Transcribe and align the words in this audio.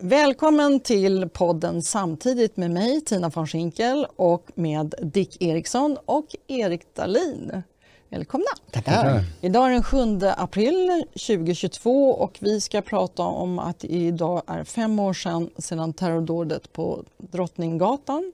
Välkommen 0.00 0.80
till 0.80 1.28
podden 1.28 1.82
samtidigt 1.82 2.56
med 2.56 2.70
mig 2.70 3.00
Tina 3.00 3.28
von 3.28 3.46
Schinkel 3.46 4.06
och 4.16 4.50
med 4.54 4.94
Dick 5.02 5.42
Eriksson 5.42 5.96
och 6.04 6.26
Erik 6.46 6.94
Dahlin. 6.94 7.62
Välkomna! 8.08 8.46
Tackar! 8.70 9.24
Idag 9.40 9.66
är 9.66 9.70
den 9.70 9.82
7 9.82 9.98
april 10.36 11.04
2022 11.12 12.10
och 12.10 12.38
vi 12.40 12.60
ska 12.60 12.82
prata 12.82 13.22
om 13.22 13.58
att 13.58 13.84
idag 13.84 14.42
är 14.46 14.64
fem 14.64 15.00
år 15.00 15.12
sedan, 15.12 15.50
sedan 15.58 15.92
terrordådet 15.92 16.72
på 16.72 17.04
Drottninggatan. 17.18 18.32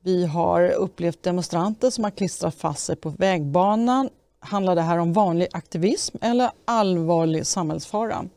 Vi 0.00 0.26
har 0.26 0.70
upplevt 0.70 1.22
demonstranter 1.22 1.90
som 1.90 2.04
har 2.04 2.10
klistrat 2.10 2.54
fast 2.54 2.84
sig 2.84 2.96
på 2.96 3.08
vägbanan. 3.08 4.08
Handlar 4.40 4.74
det 4.74 4.82
här 4.82 4.98
om 4.98 5.12
vanlig 5.12 5.48
aktivism 5.52 6.16
eller 6.20 6.50
allvarlig 6.64 7.46
samhällsfara? 7.46 8.28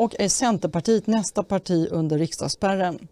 Och 0.00 0.14
är 0.18 0.28
Centerpartiet 0.28 1.06
nästa 1.06 1.42
parti 1.42 1.88
under 1.90 2.18
riksdagsspärren? 2.18 3.08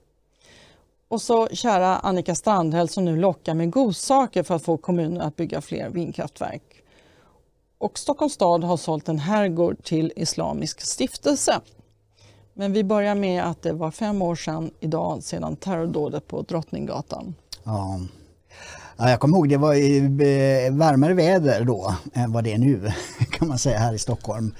Och 1.09 1.23
så 1.23 1.49
kära 1.49 1.99
Annika 1.99 2.35
Strandhäll 2.35 2.89
som 2.89 3.05
nu 3.05 3.17
lockar 3.17 3.55
med 3.55 3.71
godsaker 3.71 4.43
för 4.43 4.55
att 4.55 4.63
få 4.63 4.77
kommunen 4.77 5.21
att 5.21 5.37
bygga 5.37 5.61
fler 5.61 5.91
vindkraftverk. 5.91 6.63
Och 7.79 7.99
Stockholms 7.99 8.33
stad 8.33 8.65
har 8.65 8.77
sålt 8.77 9.09
en 9.09 9.19
herrgård 9.19 9.85
till 9.85 10.13
Islamisk 10.17 10.81
stiftelse. 10.81 11.61
Men 12.55 12.73
vi 12.73 12.85
börjar 12.85 13.15
med 13.15 13.45
att 13.45 13.63
det 13.63 13.73
var 13.73 13.91
fem 13.91 14.23
år 14.23 14.37
sedan 14.37 14.71
idag 14.81 15.23
sedan 15.23 15.57
terrordådet 15.57 16.29
på 16.29 16.43
Drottninggatan. 16.43 17.35
Ja. 17.65 18.01
Ja, 19.01 19.11
jag 19.11 19.21
kommer 19.21 19.37
ihåg 19.37 19.49
det 19.49 19.57
var 19.57 19.75
eh, 19.75 20.73
varmare 20.73 21.15
väder 21.15 21.65
då 21.65 21.95
än 22.15 22.33
vad 22.33 22.45
det 22.45 22.53
är 22.53 22.59
nu 22.59 22.93
kan 23.31 23.49
man 23.49 23.59
säga 23.59 23.79
här 23.79 23.95
i 23.95 23.99
Stockholm. 23.99 24.55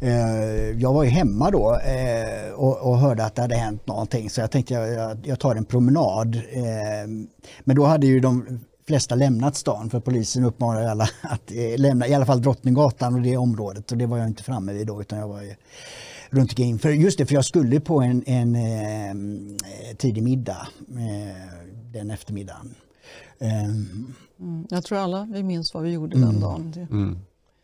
Eh, 0.00 0.80
jag 0.80 0.92
var 0.92 1.04
ju 1.04 1.10
hemma 1.10 1.50
då 1.50 1.80
eh, 1.80 2.52
och, 2.52 2.98
hörde 2.98 3.24
att 3.24 3.34
det 3.34 3.42
hade 3.42 3.54
hänt 3.54 3.86
någonting 3.86 4.30
så 4.30 4.40
jag 4.40 4.50
tänkte 4.50 4.74
jag, 4.74 5.18
jag 5.24 5.40
tar 5.40 5.54
en 5.54 5.64
promenad. 5.64 6.40
Men 7.64 7.76
då 7.76 7.84
hade 7.84 8.06
ju 8.06 8.20
de 8.20 8.60
flesta 8.86 9.14
lämnat 9.14 9.56
stan 9.56 9.90
för 9.90 10.00
polisen 10.00 10.44
uppmanade 10.44 10.90
alla 10.90 11.04
att 11.22 11.50
lämna 11.76 12.08
i 12.08 12.14
alla 12.14 12.26
fall 12.26 12.42
Drottninggatan 12.42 13.14
och 13.14 13.22
det 13.22 13.36
området 13.36 13.92
och 13.92 13.98
det 13.98 14.06
var 14.06 14.18
jag 14.18 14.26
inte 14.26 14.42
framme 14.42 14.72
vid 14.72 14.86
då 14.86 15.00
utan 15.00 15.18
jag 15.18 15.28
var 15.28 15.42
runt 16.30 16.50
omkring. 16.50 16.78
För 16.78 16.90
just 16.90 17.18
det, 17.18 17.26
för 17.26 17.34
jag 17.34 17.44
skulle 17.44 17.80
på 17.80 18.00
en, 18.00 18.22
en 18.26 18.56
eh, 18.56 19.96
tidig 19.96 20.22
middag 20.22 20.68
eh, 20.90 21.36
den 21.92 22.10
eftermiddagen. 22.10 22.74
Um, 23.38 24.14
mm, 24.40 24.66
jag 24.70 24.84
tror 24.84 24.98
alla 24.98 25.28
vi 25.32 25.42
minns 25.42 25.74
vad 25.74 25.82
vi 25.82 25.90
gjorde 25.90 26.16
mm, 26.16 26.28
den 26.28 26.40
dagen. 26.40 26.72
Det, 26.74 26.80
mm. 26.80 27.18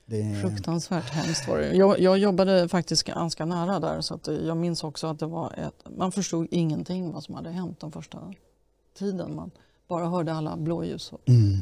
Det... 0.07 0.41
Fruktansvärt 0.43 1.11
hemskt 1.11 1.49
var 1.49 1.59
det. 1.59 1.75
Jag, 1.75 2.01
jag, 2.01 2.19
jobbade 2.19 2.69
faktiskt 2.69 3.03
ganska 3.03 3.45
nära 3.45 3.81
där 3.81 4.01
så 4.01 4.15
att 4.15 4.27
jag 4.27 4.57
minns 4.57 4.85
också 4.85 5.07
att 5.07 5.19
det 5.19 5.27
var 5.27 5.53
ett, 5.53 5.97
man 5.97 6.13
förstod 6.13 6.47
ingenting 6.51 7.13
vad 7.13 7.25
som 7.25 7.35
hade 7.35 7.51
hänt 7.51 7.81
den 7.81 7.93
första 7.93 8.19
tiden. 8.99 9.35
Man 9.35 9.51
bara 9.89 10.07
hörde 10.09 10.35
alla 10.35 10.57
blåljus. 10.57 11.13
Mm. 11.25 11.59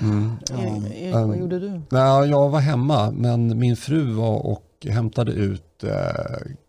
Mm. 0.00 0.32
Erik, 0.50 0.94
Erik, 0.94 1.14
vad 1.14 1.38
gjorde 1.38 1.58
du? 1.58 1.82
Nej, 1.90 2.30
jag 2.30 2.50
var 2.50 2.60
hemma 2.60 3.10
men 3.10 3.58
min 3.58 3.76
fru 3.76 4.12
var 4.12 4.46
och 4.46 4.86
hämtade 4.88 5.32
ut 5.32 5.84
eh, 5.84 5.90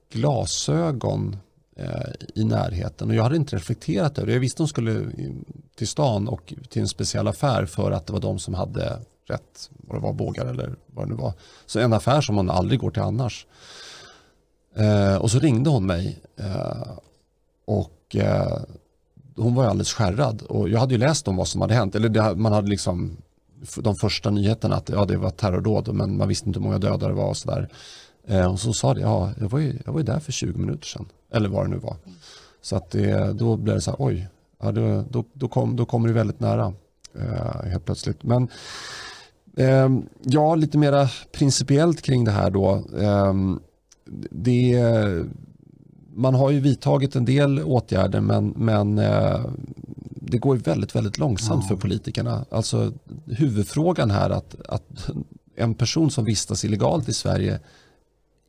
glasögon 0.09 1.37
Eh, 1.81 2.11
i 2.35 2.43
närheten. 2.43 3.09
Och 3.09 3.15
jag 3.15 3.23
hade 3.23 3.35
inte 3.35 3.55
reflekterat 3.55 4.17
över 4.17 4.27
det. 4.27 4.33
Jag 4.33 4.39
visste 4.39 4.63
att 4.63 4.67
de 4.67 4.69
skulle 4.69 5.11
till 5.75 5.87
stan 5.87 6.27
och 6.27 6.53
till 6.69 6.81
en 6.81 6.87
speciell 6.87 7.27
affär 7.27 7.65
för 7.65 7.91
att 7.91 8.07
det 8.07 8.13
var 8.13 8.19
de 8.19 8.39
som 8.39 8.53
hade 8.53 8.99
rätt, 9.31 9.69
vad 9.69 9.97
det 9.97 10.03
var, 10.03 10.13
bågar 10.13 10.45
eller 10.45 10.75
vad 10.85 11.05
det 11.05 11.09
nu 11.09 11.15
var. 11.15 11.33
Så 11.65 11.79
en 11.79 11.93
affär 11.93 12.21
som 12.21 12.35
man 12.35 12.49
aldrig 12.49 12.79
går 12.79 12.91
till 12.91 13.01
annars. 13.01 13.45
Eh, 14.75 15.15
och 15.15 15.31
så 15.31 15.39
ringde 15.39 15.69
hon 15.69 15.85
mig 15.85 16.21
eh, 16.37 16.91
och 17.65 18.15
eh, 18.15 18.59
hon 19.35 19.55
var 19.55 19.65
alldeles 19.65 19.93
skärrad 19.93 20.41
och 20.41 20.69
jag 20.69 20.79
hade 20.79 20.93
ju 20.93 20.97
läst 20.97 21.27
om 21.27 21.35
vad 21.35 21.47
som 21.47 21.61
hade 21.61 21.73
hänt. 21.73 21.95
Eller 21.95 22.09
det, 22.09 22.35
man 22.35 22.51
hade 22.53 22.67
liksom 22.67 23.17
de 23.75 23.95
första 23.95 24.29
nyheterna 24.29 24.75
att 24.75 24.89
ja, 24.89 25.05
det 25.05 25.17
var 25.17 25.29
terrordåd 25.29 25.93
men 25.93 26.17
man 26.17 26.27
visste 26.27 26.47
inte 26.47 26.59
hur 26.59 26.63
många 26.63 26.77
döda 26.77 27.07
det 27.07 27.13
var 27.13 27.27
och 27.27 27.37
sådär. 27.37 27.69
Eh, 28.27 28.51
och 28.51 28.59
så 28.59 28.73
sa 28.73 28.93
det, 28.93 29.01
ja, 29.01 29.31
jag 29.39 29.49
var, 29.49 29.59
ju, 29.59 29.79
jag 29.85 29.93
var 29.93 29.99
ju 29.99 30.05
där 30.05 30.19
för 30.19 30.31
20 30.31 30.59
minuter 30.59 30.87
sedan. 30.87 31.05
Eller 31.31 31.49
vad 31.49 31.65
det 31.65 31.69
nu 31.69 31.77
var. 31.77 31.95
Så 32.61 32.75
att 32.75 32.91
det, 32.91 33.33
då 33.33 33.57
blev 33.57 33.75
det 33.75 33.81
så 33.81 33.91
här, 33.91 33.97
oj, 33.99 34.27
ja, 34.61 34.71
då, 34.71 35.03
då, 35.09 35.25
då, 35.33 35.47
kom, 35.47 35.75
då 35.75 35.85
kommer 35.85 36.07
det 36.07 36.13
väldigt 36.13 36.39
nära 36.39 36.73
eh, 37.19 37.69
helt 37.69 37.85
plötsligt. 37.85 38.23
Men 38.23 38.47
ja, 40.21 40.55
lite 40.55 40.77
mera 40.77 41.09
principiellt 41.31 42.01
kring 42.01 42.23
det 42.23 42.31
här 42.31 42.51
då. 42.51 42.83
Eh, 42.99 43.33
det, 44.31 44.83
man 46.13 46.35
har 46.35 46.49
ju 46.49 46.59
vidtagit 46.59 47.15
en 47.15 47.25
del 47.25 47.63
åtgärder 47.63 48.21
men, 48.21 48.47
men 48.47 48.97
eh, 48.97 49.45
det 50.21 50.37
går 50.37 50.55
väldigt, 50.55 50.95
väldigt 50.95 51.17
långsamt 51.17 51.67
för 51.67 51.75
politikerna. 51.75 52.45
Alltså 52.49 52.93
huvudfrågan 53.25 54.11
här 54.11 54.29
att, 54.29 54.55
att 54.69 55.09
en 55.55 55.73
person 55.75 56.11
som 56.11 56.25
vistas 56.25 56.65
illegalt 56.65 57.09
i 57.09 57.13
Sverige 57.13 57.59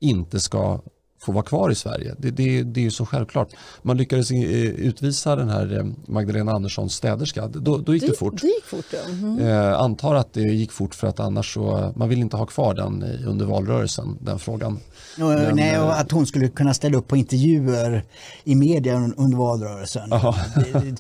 inte 0.01 0.41
ska 0.41 0.81
få 1.23 1.33
vara 1.33 1.45
kvar 1.45 1.71
i 1.71 1.75
Sverige. 1.75 2.15
Det, 2.19 2.31
det, 2.31 2.63
det 2.63 2.81
är 2.81 2.85
ju 2.85 2.91
så 2.91 3.07
självklart. 3.07 3.49
Man 3.83 3.97
lyckades 3.97 4.31
eh, 4.31 4.39
utvisa 4.63 5.37
den 5.37 5.49
här 5.49 5.79
eh, 5.79 5.85
Magdalena 6.07 6.53
Anderssons 6.53 6.95
städerska. 6.95 7.47
Då, 7.47 7.79
då 7.79 7.95
gick 7.95 8.03
det, 8.03 8.09
det 8.09 8.17
fort. 8.17 8.41
Det 8.41 8.47
gick 8.47 8.65
fort 8.65 8.85
ja. 8.91 8.99
mm. 9.13 9.39
eh, 9.39 9.81
antar 9.81 10.15
att 10.15 10.33
det 10.33 10.41
gick 10.41 10.73
fort 10.73 10.95
för 10.95 11.07
att 11.07 11.21
annars 11.21 11.55
så, 11.55 11.93
man 11.97 12.09
vill 12.09 12.19
inte 12.19 12.37
ha 12.37 12.47
kvar 12.47 12.75
den 12.75 13.05
under 13.27 13.47
valrörelsen, 13.47 14.19
den 14.21 14.39
frågan. 14.39 14.79
Och, 15.19 15.25
Men, 15.25 15.57
nej, 15.57 15.79
och 15.79 15.99
att 16.01 16.11
hon 16.11 16.27
skulle 16.27 16.49
kunna 16.49 16.75
ställa 16.75 16.99
upp 16.99 17.09
på 17.09 17.17
intervjuer 17.17 18.05
i 18.45 18.55
media 18.55 19.13
under 19.17 19.37
valrörelsen. 19.37 20.11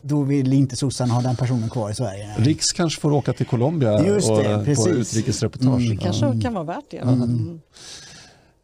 då 0.03 0.23
vill 0.23 0.53
inte 0.53 0.77
sossarna 0.77 1.15
ha 1.15 1.23
den 1.23 1.37
personen 1.37 1.71
kvar 1.71 1.91
i 1.91 1.95
Sverige. 1.95 2.35
Riks 2.39 2.73
kanske 2.73 3.01
får 3.01 3.13
åka 3.13 3.33
till 3.33 3.47
Colombia 3.47 4.07
Just 4.07 4.29
det, 4.29 4.55
och, 4.55 4.65
på 4.77 4.89
utrikesreportage. 4.89 5.81
Mm. 5.81 5.97
Det 5.97 6.03
kanske 6.03 6.41
kan 6.43 6.55
vara 6.55 6.65
värt 6.65 6.85
det. 6.91 6.97
Mm. 6.97 7.61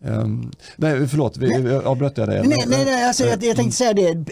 Um, 0.04 0.53
nej, 0.76 1.09
förlåt, 1.09 1.36
vi, 1.36 1.75
avbröt 1.75 2.19
jag 2.19 2.28
dig? 2.28 2.48
Nej, 2.48 2.59
nej, 2.66 2.84
nej 2.84 3.04
alltså, 3.04 3.25
jag, 3.25 3.44
jag 3.44 3.56
tänkte 3.56 3.76
säga 3.76 3.92
det. 3.92 4.25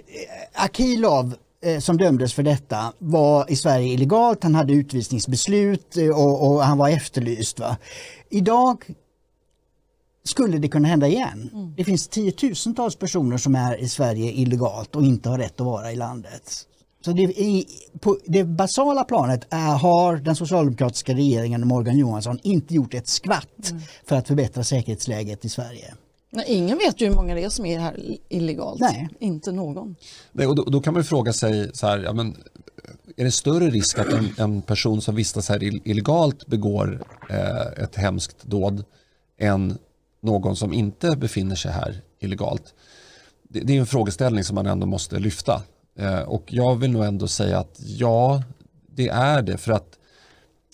Akilov 0.55 1.35
eh, 1.65 1.79
som 1.79 1.97
dömdes 1.97 2.35
för 2.35 2.43
detta 2.43 2.93
var 2.99 3.51
i 3.51 3.57
Sverige 3.57 3.93
illegalt, 3.93 4.43
han 4.43 4.55
hade 4.55 4.73
utvisningsbeslut 4.73 5.97
eh, 5.97 6.09
och, 6.09 6.47
och 6.47 6.63
han 6.63 6.79
var 6.79 6.89
efterlyst. 6.89 7.61
Va? 7.61 7.77
Idag 8.31 8.85
skulle 10.25 10.59
det 10.59 10.69
kunna 10.69 10.89
hända 10.89 11.07
igen. 11.07 11.51
Mm. 11.53 11.75
Det 11.77 11.85
finns 11.85 12.09
tiotusentals 12.09 12.97
personer 12.97 13.37
som 13.37 13.55
är 13.55 13.77
i 13.77 13.89
Sverige 13.89 14.33
illegalt 14.33 14.97
och 14.97 15.03
inte 15.03 15.29
har 15.29 15.39
rätt 15.39 15.61
att 15.61 15.67
vara 15.67 15.93
i 15.93 15.97
landet. 15.97 16.67
Så 17.07 17.13
det, 17.13 17.23
i, 17.23 17.67
på 18.01 18.19
det 18.25 18.45
basala 18.45 19.05
planet 19.05 19.47
är, 19.51 19.79
har 19.79 20.17
den 20.17 20.37
socialdemokratiska 20.37 21.15
regeringen 21.15 21.63
och 21.63 21.67
Morgan 21.67 21.99
Johansson 21.99 22.39
inte 22.43 22.75
gjort 22.75 22.95
ett 22.95 23.09
skvatt 23.09 23.71
mm. 23.71 23.83
för 24.05 24.17
att 24.17 24.29
förbättra 24.29 24.65
säkerhetsläget 24.65 25.45
i 25.45 25.49
Sverige. 25.49 25.95
Nej, 26.31 26.45
ingen 26.49 26.79
vet 26.79 27.01
ju 27.01 27.07
hur 27.07 27.15
många 27.15 27.35
det 27.35 27.45
är 27.45 27.49
som 27.49 27.67
är 27.67 27.79
här 27.79 28.17
illegalt. 28.29 28.81
Nej. 28.81 29.09
Inte 29.19 29.53
någon. 29.53 29.97
Nej, 30.33 30.47
och 30.47 30.57
då, 30.57 30.63
då, 30.63 30.81
kan 30.81 30.95
man 30.95 31.05
fråga 31.05 31.33
sig 31.33 31.71
så 31.75 31.87
här, 31.87 31.99
ja, 31.99 32.13
men, 32.13 32.37
är 33.17 33.25
det 33.25 33.31
större 33.31 33.71
risk 33.71 33.99
att 33.99 34.13
en, 34.13 34.29
en 34.39 34.63
person 34.63 35.01
som 35.01 35.15
vistas 35.15 35.49
här 35.49 35.89
illegalt 35.89 36.47
begår 36.47 37.05
eh, 37.31 37.83
ett 37.85 37.97
hemskt 37.97 38.45
dåd 38.45 38.85
än 39.39 39.79
någon 40.21 40.57
som 40.57 40.73
inte 40.73 41.17
befinner 41.17 41.57
sig 41.57 41.73
här 41.73 42.01
illegalt? 42.21 42.75
Det, 43.43 43.61
det 43.61 43.77
är 43.77 43.81
en 43.81 43.87
frågeställning 43.87 44.45
som 44.45 44.55
man 44.55 44.67
ändå 44.67 44.87
måste 44.87 45.19
lyfta. 45.19 45.63
Eh, 45.97 46.21
och 46.21 46.53
jag 46.53 46.77
vill 46.77 46.91
nog 46.91 47.05
ändå 47.05 47.29
säga 47.29 47.59
att 47.59 47.77
ja, 47.79 48.43
det 48.87 49.09
är 49.09 49.43
det. 49.43 49.57
För 49.57 49.73
att 49.73 49.99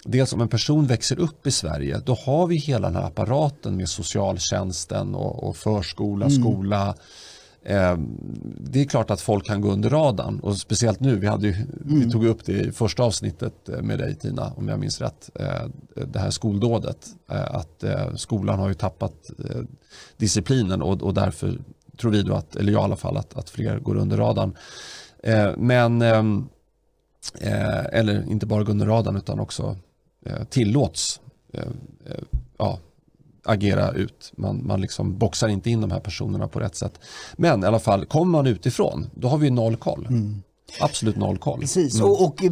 dels 0.05 0.33
om 0.33 0.41
en 0.41 0.49
person 0.49 0.87
växer 0.87 1.19
upp 1.19 1.47
i 1.47 1.51
Sverige, 1.51 2.01
då 2.05 2.15
har 2.15 2.47
vi 2.47 2.57
hela 2.57 2.89
den 2.89 2.97
här 2.97 3.07
apparaten 3.07 3.77
med 3.77 3.89
socialtjänsten 3.89 5.15
och, 5.15 5.49
och 5.49 5.57
förskola, 5.57 6.27
mm. 6.27 6.43
skola. 6.43 6.95
Eh, 7.65 7.97
det 8.59 8.81
är 8.81 8.85
klart 8.85 9.11
att 9.11 9.21
folk 9.21 9.47
kan 9.47 9.61
gå 9.61 9.73
under 9.73 9.91
radarn 9.91 10.41
och 10.41 10.57
speciellt 10.57 11.01
nu, 11.01 11.19
vi, 11.19 11.27
hade 11.27 11.47
ju, 11.47 11.55
mm. 11.55 12.01
vi 12.01 12.11
tog 12.11 12.27
upp 12.27 12.45
det 12.45 12.53
i 12.53 12.73
första 12.73 13.03
avsnittet 13.03 13.69
eh, 13.69 13.83
med 13.83 13.99
dig 13.99 14.15
Tina, 14.15 14.53
om 14.57 14.69
jag 14.69 14.79
minns 14.79 15.01
rätt, 15.01 15.31
eh, 15.35 15.67
det 16.07 16.19
här 16.19 16.31
skoldådet. 16.31 17.07
Eh, 17.31 17.55
att 17.55 17.85
skolan 18.17 18.59
har 18.59 18.69
ju 18.69 18.75
tappat 18.75 19.31
disciplinen 20.17 20.83
och, 20.83 21.03
och 21.03 21.15
därför 21.15 21.59
tror 21.97 22.11
vi 22.11 22.23
då 22.23 22.35
att, 22.35 22.57
eller 22.57 22.73
jag 22.73 22.83
i 22.83 22.85
alla 22.85 22.97
fall, 22.97 23.17
att, 23.17 23.37
att 23.37 23.51
fler 23.51 23.79
går 23.79 23.97
under 23.97 24.17
radarn. 24.17 24.57
Eh, 25.23 25.51
men, 25.57 26.03
ehm, 26.03 26.49
eh, 27.41 27.85
eller 27.93 28.31
inte 28.31 28.47
bara 28.47 28.63
gå 28.63 28.71
under 28.71 28.87
radarn 28.87 29.17
utan 29.17 29.41
också 29.41 29.77
eh, 30.27 30.45
tillåts 30.45 31.21
eh, 31.53 31.61
eh, 32.07 32.23
ja, 32.59 32.79
agera 33.45 33.93
ut. 33.93 34.33
Man, 34.37 34.67
man 34.67 34.81
liksom 34.81 35.19
boxar 35.19 35.49
inte 35.49 35.71
in 35.71 35.81
de 35.81 35.91
här 35.91 36.01
personerna 36.01 36.49
på 36.49 36.61
rätt 36.61 36.77
sätt. 36.77 37.01
Men 37.37 37.63
i 37.63 37.67
alla 37.67 37.79
fall, 37.79 38.05
kommer 38.05 38.33
man 38.33 38.47
utifrån, 38.47 39.07
då 39.15 39.29
har 39.29 39.39
vi 39.39 39.51
noll 39.51 39.77
koll. 39.77 40.07
Mm 40.11 40.43
absolut 40.81 41.17
noll 41.17 41.39
koll. 41.39 41.61
Precis, 41.61 41.95
mm. 41.95 42.07
och, 42.07 42.25
och, 42.25 42.43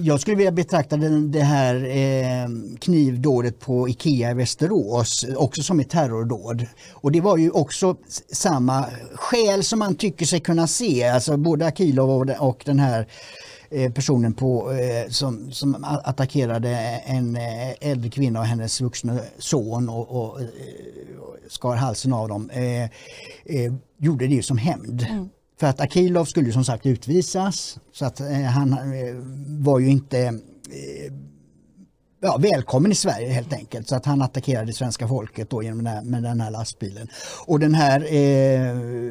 jag 0.00 0.20
skulle 0.20 0.36
vilja 0.36 0.52
betrakta 0.52 0.96
den, 0.96 1.32
det 1.32 1.42
här 1.42 1.74
eh, 1.74 2.48
knivdådet 2.78 3.60
på 3.60 3.88
Ikea 3.88 4.30
i 4.30 4.34
Västerås 4.34 5.26
också 5.36 5.62
som 5.62 5.80
ett 5.80 5.90
terrordåd. 5.90 6.66
Och 6.92 7.12
det 7.12 7.20
var 7.20 7.36
ju 7.36 7.50
också 7.50 7.96
samma 8.32 8.84
skäl 9.14 9.64
som 9.64 9.78
man 9.78 9.94
tycker 9.94 10.26
sig 10.26 10.40
kunna 10.40 10.66
se, 10.66 11.04
alltså 11.04 11.36
både 11.36 11.66
Akilov 11.66 12.10
och, 12.10 12.48
och 12.48 12.62
den 12.66 12.78
här 12.78 13.06
eh, 13.70 13.92
personen 13.92 14.34
på, 14.34 14.72
eh, 14.72 15.10
som, 15.10 15.52
som 15.52 15.84
attackerade 15.84 16.70
en 17.06 17.36
eh, 17.36 17.70
äldre 17.90 18.10
kvinna 18.10 18.40
och 18.40 18.46
hennes 18.46 18.80
vuxna 18.80 19.18
son 19.38 19.88
och, 19.88 20.10
och, 20.10 20.30
och 20.30 20.40
skar 21.48 21.76
halsen 21.76 22.12
av 22.12 22.28
dem, 22.28 22.50
gjorde 23.98 24.26
det 24.26 24.42
som 24.42 24.58
hämnd. 24.58 25.06
Mm. 25.10 25.28
För 25.60 25.66
att 25.66 25.80
Akilov 25.80 26.24
skulle 26.24 26.52
som 26.52 26.64
sagt 26.64 26.86
utvisas 26.86 27.78
så 27.92 28.04
att 28.04 28.20
eh, 28.20 28.42
han 28.42 28.72
eh, 28.72 29.14
var 29.64 29.78
ju 29.78 29.88
inte 29.88 30.18
eh, 30.18 31.12
ja, 32.22 32.36
välkommen 32.40 32.92
i 32.92 32.94
Sverige 32.94 33.28
helt 33.28 33.52
enkelt. 33.52 33.88
Så 33.88 33.96
att 33.96 34.06
han 34.06 34.22
attackerade 34.22 34.72
svenska 34.72 35.08
folket 35.08 35.50
då 35.50 35.62
genom 35.62 35.84
den 35.84 35.86
här, 35.86 36.02
med 36.02 36.22
den 36.22 36.40
här 36.40 36.50
lastbilen. 36.50 37.08
Och 37.46 37.60
den 37.60 37.74
här, 37.74 38.06
eh, 38.10 38.18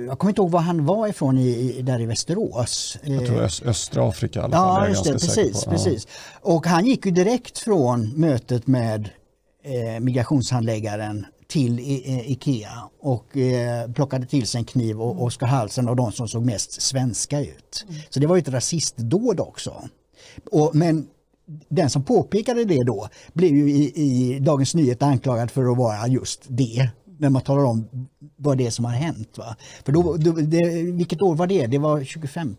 jag 0.05 0.19
kommer 0.19 0.31
inte 0.31 0.41
ihåg 0.41 0.51
var 0.51 0.59
han 0.59 0.85
var 0.85 1.07
ifrån 1.07 1.37
i, 1.37 1.81
där 1.81 2.01
i 2.01 2.05
Västerås. 2.05 2.97
Jag 3.03 3.25
tror 3.25 3.41
öst, 3.41 3.63
östra 3.65 4.09
Afrika 4.09 4.39
i 4.39 4.43
alla 4.43 4.57
fall. 4.57 4.83
Ja, 4.83 4.89
just 4.89 5.03
det, 5.03 5.11
precis, 5.11 5.65
precis. 5.65 6.07
Och 6.41 6.67
han 6.67 6.85
gick 6.85 7.05
ju 7.05 7.11
direkt 7.11 7.57
från 7.57 8.09
mötet 8.15 8.67
med 8.67 9.09
eh, 9.63 9.99
migrationshandläggaren 9.99 11.25
till 11.49 11.79
Ikea 12.25 12.89
och 12.99 13.37
eh, 13.37 13.91
plockade 13.91 14.25
till 14.25 14.47
sig 14.47 14.59
en 14.59 14.65
kniv 14.65 15.01
och, 15.01 15.23
och 15.23 15.33
skar 15.33 15.47
halsen 15.47 15.87
av 15.87 15.95
de 15.95 16.11
som 16.11 16.27
såg 16.27 16.45
mest 16.45 16.81
svenska 16.81 17.41
ut. 17.41 17.85
Mm. 17.89 18.01
Så 18.09 18.19
det 18.19 18.27
var 18.27 18.35
ju 18.35 18.39
ett 18.39 18.49
rasistdåd 18.49 19.39
också. 19.39 19.89
Och, 20.51 20.75
men 20.75 21.07
den 21.69 21.89
som 21.89 22.03
påpekade 22.03 22.65
det 22.65 22.83
då 22.83 23.07
blev 23.33 23.55
ju 23.55 23.71
i, 23.71 23.93
i 23.95 24.39
Dagens 24.39 24.75
Nyheter 24.75 25.05
anklagad 25.05 25.51
för 25.51 25.71
att 25.71 25.77
vara 25.77 26.07
just 26.07 26.43
det 26.47 26.89
när 27.17 27.29
man 27.29 27.41
talar 27.41 27.63
om 27.63 28.07
vad 28.35 28.57
det 28.57 28.67
är 28.67 28.71
som 28.71 28.85
har 28.85 28.91
hänt. 28.91 29.37
Va? 29.37 29.55
För 29.85 29.91
då, 29.91 30.17
då 30.17 30.31
det, 30.31 30.83
vilket 30.91 31.21
år 31.21 31.35
var 31.35 31.47
det? 31.47 31.67
Det 31.67 31.77
var 31.77 32.03
25 32.03 32.55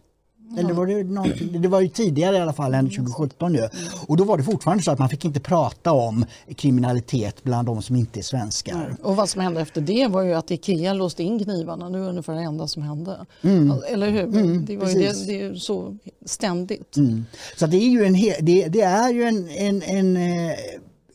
eller 0.58 0.72
var 0.72 0.86
det, 0.86 1.58
det 1.58 1.68
var 1.68 1.80
ju 1.80 1.88
tidigare 1.88 2.36
i 2.36 2.40
alla 2.40 2.52
fall 2.52 2.74
än 2.74 2.90
2017 2.90 3.52
nu. 3.52 3.68
Och 4.06 4.16
då 4.16 4.24
var 4.24 4.38
det 4.38 4.44
fortfarande 4.44 4.82
så 4.82 4.90
att 4.90 4.98
man 4.98 5.08
fick 5.08 5.24
inte 5.24 5.40
prata 5.40 5.92
om 5.92 6.24
kriminalitet 6.56 7.42
bland 7.42 7.68
de 7.68 7.82
som 7.82 7.96
inte 7.96 8.20
är 8.20 8.22
svenskar. 8.22 8.84
Mm. 8.84 8.96
Och 9.02 9.16
vad 9.16 9.28
som 9.28 9.40
hände 9.40 9.60
efter 9.60 9.80
det 9.80 10.06
var 10.06 10.22
ju 10.22 10.34
att 10.34 10.50
Ikea 10.50 10.92
låste 10.92 11.22
in 11.22 11.44
knivarna. 11.44 11.90
Det 11.90 11.98
var 11.98 12.08
ungefär 12.08 12.34
det 12.34 12.42
enda 12.42 12.66
som 12.66 12.82
hände. 12.82 13.26
Mm. 13.42 13.72
Eller 13.88 14.10
hur? 14.10 14.22
Mm, 14.22 14.64
det, 14.64 14.76
var 14.76 14.88
ju 14.88 14.98
det, 14.98 15.26
det 15.26 15.42
är 15.42 15.54
så 15.54 15.96
ständigt. 16.26 16.96
Mm. 16.96 17.24
Så 17.56 17.66
det 17.66 17.76
är 17.76 17.88
ju 17.88 18.04
en, 18.04 18.12
det, 18.46 18.68
det 18.68 18.80
är 18.80 19.12
ju 19.12 19.22
en, 19.22 19.50
en, 19.50 19.82
en 19.82 20.16
eh, 20.16 20.56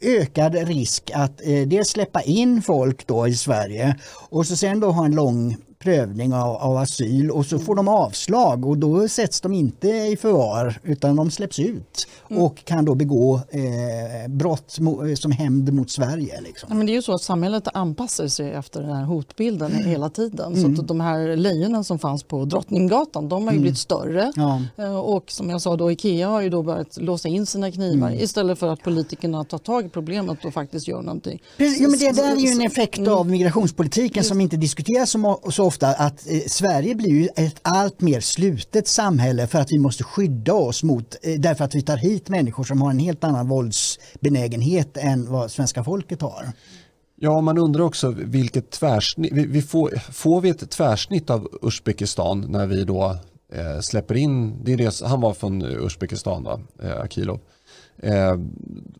ökad 0.02 0.56
risk 0.56 1.12
att 1.14 1.42
eh, 1.44 1.68
dels 1.68 1.90
släppa 1.90 2.22
in 2.22 2.62
folk 2.62 3.08
då 3.08 3.28
i 3.28 3.36
Sverige 3.36 3.96
och 4.30 4.48
så 4.48 4.56
sen 4.56 4.80
då 4.80 4.92
ha 4.92 5.06
en 5.06 5.16
lång 5.16 5.58
prövning 5.86 6.34
av, 6.34 6.56
av, 6.56 6.78
asyl 6.78 7.32
och 7.32 7.46
så 7.46 7.60
får 7.60 7.76
de 7.76 7.88
avslag 7.88 8.66
och 8.66 8.78
då 8.78 9.08
sätts 9.08 9.42
de 9.42 9.54
inte 9.54 9.88
i 9.88 10.18
förvar 10.22 10.80
utan 10.84 11.16
de 11.16 11.32
släpps 11.32 11.60
ut 11.60 12.08
mm. 12.30 12.44
och 12.44 12.66
kan 12.66 12.86
då 12.86 12.96
begå 12.96 13.36
eh, 13.36 14.30
brott 14.30 14.78
som 15.16 15.32
hämnd 15.32 15.74
mot 15.74 15.92
Sverige. 15.92 16.42
Liksom. 16.42 16.68
Ja, 16.70 16.76
men 16.76 16.86
det 16.86 16.92
är 16.92 16.94
ju 16.94 17.02
så 17.02 17.14
att 17.14 17.22
samhället 17.22 17.68
anpassar 17.74 18.28
sig 18.28 18.52
efter 18.52 18.82
den 18.82 18.96
här 18.96 19.04
hotbilden 19.04 19.72
mm. 19.72 19.86
hela 19.86 20.10
tiden. 20.10 20.54
Mm. 20.54 20.76
Så 20.76 20.82
de 20.82 21.00
här 21.00 21.36
lejonen 21.36 21.84
som 21.84 22.00
fanns 22.00 22.24
på 22.24 22.46
Drottninggatan 22.46 23.30
de 23.30 23.44
har 23.44 23.52
ju 23.52 23.56
mm. 23.56 23.62
blivit 23.62 23.80
större 23.80 24.32
ja. 24.36 24.62
Eh, 24.78 24.98
och 24.98 25.32
som 25.32 25.50
jag 25.50 25.62
sa 25.62 25.76
då 25.76 25.92
Ikea 25.92 26.28
har 26.28 26.42
ju 26.42 26.50
då 26.50 26.64
börjat 26.64 26.98
låsa 26.98 27.28
in 27.28 27.46
sina 27.46 27.72
knivar 27.72 28.08
mm. 28.08 28.20
istället 28.20 28.60
för 28.60 28.68
att 28.68 28.84
politikerna 28.84 29.44
tar 29.44 29.58
tag 29.58 29.86
i 29.86 29.90
problemet 29.90 30.46
och 30.46 30.54
faktiskt 30.54 30.88
gör 30.88 31.02
någonting. 31.02 31.42
Ja, 31.58 31.66
men 31.80 32.00
det 32.00 32.12
där 32.12 32.32
är 32.32 32.40
ju 32.40 32.50
en 32.50 32.62
effekt 32.62 32.98
mm. 32.98 33.14
av 33.14 33.30
migrationspolitiken 33.30 34.24
som 34.24 34.42
inte 34.42 34.58
diskuteras 34.58 35.12
så, 35.12 35.40
så 35.50 35.66
ofta 35.66 35.75
att 35.84 36.28
eh, 36.28 36.40
Sverige 36.48 36.96
blir 36.96 37.10
ju 37.10 37.28
ett 37.36 37.60
allt 37.62 38.02
mer 38.02 38.20
slutet 38.20 38.88
samhälle 38.88 39.48
för 39.48 39.60
att 39.60 39.72
vi 39.72 39.80
måste 39.80 40.04
skydda 40.04 40.54
oss 40.54 40.84
mot, 40.84 41.16
eh, 41.24 41.40
därför 41.40 41.66
att 41.66 41.76
vi 41.76 41.82
tar 41.82 41.98
hit 41.98 42.30
människor 42.30 42.64
som 42.64 42.82
har 42.82 42.92
en 42.92 43.00
helt 43.00 43.24
annan 43.24 43.48
våldsbenägenhet 43.48 44.98
än 44.98 45.32
vad 45.32 45.52
svenska 45.52 45.84
folket 45.84 46.22
har. 46.22 46.46
Ja, 47.16 47.42
man 47.42 47.58
undrar 47.58 47.84
också 47.84 48.12
vilket 48.18 48.72
tvärsnitt, 48.72 49.34
vi, 49.34 49.46
vi 49.46 49.62
får, 49.62 49.90
får 50.12 50.42
vi 50.42 50.50
ett 50.50 50.70
tvärsnitt 50.70 51.30
av 51.30 51.48
Uzbekistan 51.62 52.46
när 52.50 52.68
vi 52.68 52.84
då 52.84 53.18
eh, 53.54 53.80
släpper 53.82 54.16
in, 54.16 54.64
det 54.64 54.74
är 54.74 54.78
det, 54.78 55.02
han 55.04 55.22
var 55.22 55.34
från 55.34 55.62
Uzbekistan, 55.62 56.44
va? 56.44 56.60
Eh, 56.84 57.02
Akilov. 57.02 57.40
Eh, 57.98 58.36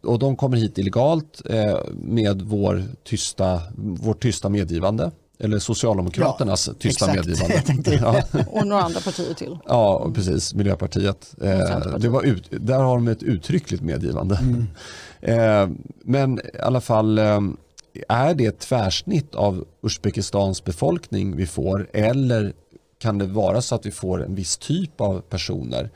och 0.04 0.20
de 0.20 0.36
kommer 0.36 0.58
hit 0.58 0.78
illegalt 0.78 1.42
eh, 1.50 1.80
med 1.94 2.42
vår 2.42 2.84
tysta, 3.04 3.62
vårt 3.78 4.22
tysta 4.22 4.50
medgivande 4.50 5.12
eller 5.40 5.60
Socialdemokraternas 5.60 6.68
ja, 6.68 6.74
tysta 6.80 7.12
exakt. 7.12 7.28
medgivande. 7.28 8.24
ja. 8.34 8.44
Och 8.52 8.68
några 8.68 8.84
andra 8.84 9.00
partier 9.00 9.34
till. 9.34 9.58
Ja, 9.68 10.12
precis. 10.16 10.54
Miljöpartiet. 10.54 11.36
Eh, 11.42 11.98
det 11.98 12.10
var 12.10 12.24
ut, 12.24 12.48
där 12.52 12.80
har 12.80 12.96
de 12.96 13.08
ett 13.08 13.24
uttryckligt 13.24 13.84
medgivande. 13.84 14.36
Mm. 14.36 14.68
Eh, 15.22 15.70
men 16.04 16.40
i 16.40 16.60
alla 16.64 16.82
fall, 16.82 17.18
eh, 17.18 17.40
är 18.10 18.34
det 18.34 18.46
ett 18.46 18.60
tvärsnitt 18.60 19.36
av 19.36 19.66
Uzbekistans 19.84 20.64
befolkning 20.64 21.36
vi 21.36 21.48
får 21.48 21.90
eller 21.94 22.54
kan 23.00 23.18
det 23.18 23.26
vara 23.26 23.62
så 23.62 23.76
att 23.76 23.86
vi 23.86 23.92
får 23.92 24.24
en 24.24 24.36
viss 24.36 24.58
typ 24.58 25.02
av 25.02 25.22
personer? 25.22 25.90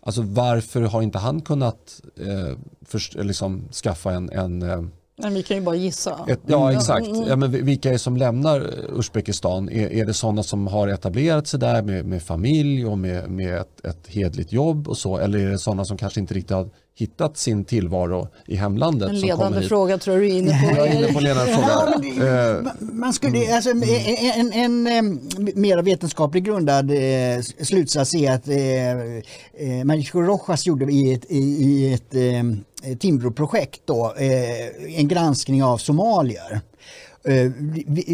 Alltså 0.00 0.22
varför 0.22 0.80
har 0.82 1.02
inte 1.02 1.18
han 1.18 1.40
kunnat 1.40 2.00
eh, 2.20 2.56
för, 2.86 3.24
liksom, 3.24 3.68
skaffa 3.72 4.12
en, 4.12 4.30
en 4.30 4.62
eh, 4.62 4.82
men 5.22 5.34
vi 5.34 5.42
kan 5.42 5.56
ju 5.56 5.62
bara 5.62 5.74
gissa. 5.74 6.26
Ett, 6.28 6.40
ja 6.46 6.72
exakt. 6.72 7.08
Ja, 7.26 7.36
men 7.36 7.50
vilka 7.50 7.88
är 7.88 7.92
det 7.92 7.98
som 7.98 8.16
lämnar 8.16 8.70
Uzbekistan? 8.98 9.68
Är, 9.68 9.92
är 9.92 10.06
det 10.06 10.14
sådana 10.14 10.42
som 10.42 10.66
har 10.66 10.88
etablerat 10.88 11.46
sig 11.46 11.60
där 11.60 11.82
med, 11.82 12.06
med 12.06 12.22
familj 12.22 12.86
och 12.86 12.98
med, 12.98 13.30
med 13.30 13.58
ett, 13.58 13.84
ett 13.84 14.06
hedligt 14.06 14.52
jobb 14.52 14.88
och 14.88 14.98
så? 14.98 15.18
Eller 15.18 15.38
är 15.38 15.50
det 15.50 15.58
sådana 15.58 15.84
som 15.84 15.96
kanske 15.96 16.20
inte 16.20 16.34
riktigt 16.34 16.56
har 16.56 16.68
hittat 16.94 17.36
sin 17.36 17.64
tillvaro 17.64 18.28
i 18.46 18.56
hemlandet. 18.56 19.08
En 19.08 19.20
ledande 19.20 19.62
fråga 19.62 19.98
tror 19.98 20.16
du 20.16 20.28
är 20.28 20.38
inne 20.38 20.50
på. 20.50 20.76
Jag 20.76 20.88
är 20.88 20.98
inne 20.98 21.12
på 21.12 21.18
en 21.18 21.24
ledande 21.24 21.52
fråga. 21.52 22.54
Eh, 22.54 22.62
man 22.80 23.12
skulle, 23.12 23.38
mm. 23.38 23.54
alltså, 23.54 23.70
en, 23.70 24.52
en, 24.52 24.86
en 24.86 25.20
mer 25.54 25.82
vetenskapligt 25.82 26.44
grundad 26.44 26.90
eh, 26.90 27.42
slutsats 27.60 28.14
är 28.14 28.32
att 28.32 28.48
eh, 28.48 28.58
eh, 29.68 29.84
Marico 29.84 30.20
Rojas 30.20 30.66
gjorde 30.66 30.92
i 30.92 31.14
ett, 31.14 31.24
i, 31.28 31.38
i 31.38 31.94
ett 31.94 32.14
eh, 32.14 32.42
Eh, 32.84 32.96
Timbroprojekt, 32.96 33.80
då, 33.84 34.14
eh, 34.16 34.98
en 34.98 35.08
granskning 35.08 35.64
av 35.64 35.78
somalier 35.78 36.60
eh, 37.24 37.52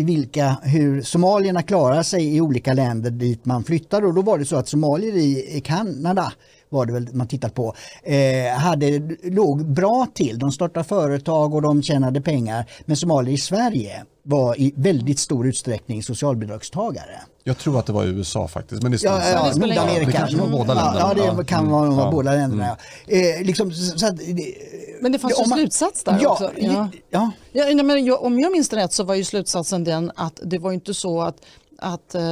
vilka, 0.04 0.56
hur 0.62 1.02
somalierna 1.02 1.62
klarar 1.62 2.02
sig 2.02 2.36
i 2.36 2.40
olika 2.40 2.72
länder 2.72 3.10
dit 3.10 3.44
man 3.44 3.64
flyttar 3.64 4.04
och 4.04 4.14
då 4.14 4.22
var 4.22 4.38
det 4.38 4.44
så 4.44 4.56
att 4.56 4.68
somalier 4.68 5.16
i 5.56 5.62
Kanada 5.64 6.32
var 6.68 6.86
det 6.86 6.92
väl 6.92 7.08
man 7.12 7.28
tittat 7.28 7.54
på, 7.54 7.74
eh, 8.02 8.58
hade, 8.58 9.16
låg 9.22 9.66
bra 9.66 10.06
till. 10.14 10.38
De 10.38 10.52
startade 10.52 10.84
företag 10.84 11.54
och 11.54 11.62
de 11.62 11.82
tjänade 11.82 12.20
pengar. 12.20 12.70
Men 12.86 12.96
somalier 12.96 13.34
i 13.34 13.38
Sverige 13.38 14.04
var 14.22 14.60
i 14.60 14.72
väldigt 14.76 15.18
stor 15.18 15.46
utsträckning 15.46 16.02
socialbidragstagare. 16.02 17.20
Jag 17.48 17.58
tror 17.58 17.78
att 17.78 17.86
det 17.86 17.92
var 17.92 18.04
USA 18.04 18.48
faktiskt. 18.48 18.82
Men 18.82 18.92
det, 18.92 19.02
ja, 19.02 19.22
ja, 19.30 19.52
Nordamerika. 19.56 20.06
det 20.06 20.12
kanske 20.12 20.36
var 20.36 20.48
båda 20.48 20.74
länderna. 20.74 21.14
Ja, 21.16 21.32
det 21.32 21.44
kan 21.44 21.70
vara 21.70 21.86
mm. 21.86 22.10
båda 22.10 22.32
länderna. 22.32 22.76
Eh, 23.06 23.42
liksom, 23.42 23.72
så 23.72 24.06
att, 24.06 24.14
men 25.00 25.12
det 25.12 25.18
fanns 25.18 25.40
ju 25.40 25.48
man, 25.48 25.58
slutsats 25.58 26.04
där 26.04 26.18
ja, 26.22 26.30
också. 26.30 26.50
Ja. 26.56 26.88
Ja. 27.10 27.30
Ja, 27.52 27.82
men 27.82 28.12
om 28.12 28.40
jag 28.40 28.52
minns 28.52 28.72
rätt 28.72 28.92
så 28.92 29.04
var 29.04 29.14
ju 29.14 29.24
slutsatsen 29.24 29.84
den 29.84 30.12
att 30.16 30.40
det 30.44 30.58
var 30.58 30.72
inte 30.72 30.94
så 30.94 31.22
att 31.22 31.36
att 31.78 32.14
eh, 32.14 32.22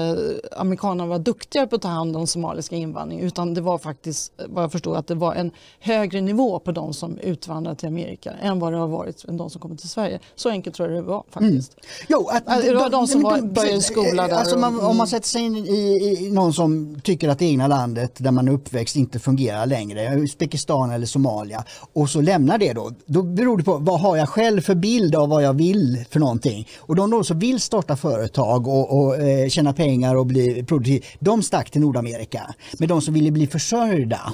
amerikanerna 0.56 1.06
var 1.06 1.18
duktigare 1.18 1.66
på 1.66 1.76
att 1.76 1.82
ta 1.82 1.88
hand 1.88 2.16
om 2.16 2.26
somaliska 2.26 2.76
invandring 2.76 3.20
utan 3.20 3.54
det 3.54 3.60
var 3.60 3.78
faktiskt 3.78 4.32
vad 4.48 4.64
jag 4.64 4.72
förstod 4.72 4.96
att 4.96 5.06
det 5.06 5.14
var 5.14 5.34
en 5.34 5.50
högre 5.80 6.20
nivå 6.20 6.58
på 6.58 6.72
de 6.72 6.94
som 6.94 7.18
utvandrade 7.18 7.76
till 7.76 7.88
Amerika 7.88 8.32
än 8.42 8.58
vad 8.58 8.72
det 8.72 8.78
har 8.78 8.88
varit 8.88 9.24
än 9.24 9.36
de 9.36 9.50
som 9.50 9.60
kommer 9.60 9.76
till 9.76 9.88
Sverige. 9.88 10.20
Så 10.34 10.48
enkelt 10.48 10.76
tror 10.76 10.88
jag 10.88 10.98
det 10.98 11.08
var 11.08 11.24
faktiskt. 11.30 11.72
Mm. 11.72 12.06
Jo, 12.08 12.28
att, 12.32 12.48
alltså, 12.48 12.70
det 12.70 12.76
var 12.76 12.90
de 12.90 13.06
som 13.06 13.22
var, 13.22 13.40
började 13.40 13.80
skola 13.80 14.28
där. 14.28 14.34
Alltså 14.34 14.58
man, 14.58 14.80
om 14.80 14.96
man 14.96 15.06
sätter 15.06 15.28
sig 15.28 15.42
in 15.42 15.56
i, 15.56 16.16
i, 16.20 16.30
någon 16.30 16.52
som 16.52 17.00
tycker 17.00 17.28
att 17.28 17.38
det 17.38 17.44
egna 17.44 17.66
landet 17.66 18.12
där 18.16 18.30
man 18.30 18.48
är 18.48 18.52
uppväxt 18.52 18.96
inte 18.96 19.18
fungerar 19.18 19.66
längre, 19.66 20.14
Uzbekistan 20.14 20.90
eller 20.90 21.06
Somalia 21.06 21.64
och 21.92 22.10
så 22.10 22.20
lämnar 22.20 22.58
det 22.58 22.72
då, 22.72 22.90
då 23.06 23.22
beror 23.22 23.58
det 23.58 23.64
på 23.64 23.76
vad 23.76 24.00
har 24.00 24.16
jag 24.16 24.28
själv 24.28 24.60
för 24.60 24.74
bild 24.74 25.14
av 25.14 25.28
vad 25.28 25.42
jag 25.42 25.54
vill 25.54 26.04
för 26.10 26.20
någonting. 26.20 26.68
Och 26.78 26.96
de 26.96 27.10
då 27.10 27.24
som 27.24 27.38
vill 27.38 27.60
starta 27.60 27.96
företag 27.96 28.68
och, 28.68 28.98
och 28.98 29.18
eh, 29.42 29.48
tjäna 29.48 29.72
pengar 29.72 30.14
och 30.14 30.26
bli 30.26 30.62
produktiv, 30.62 31.04
de 31.18 31.42
stack 31.42 31.70
till 31.70 31.80
Nordamerika. 31.80 32.54
Men 32.78 32.88
de 32.88 33.02
som 33.02 33.14
ville 33.14 33.30
bli 33.30 33.46
försörjda, 33.46 34.32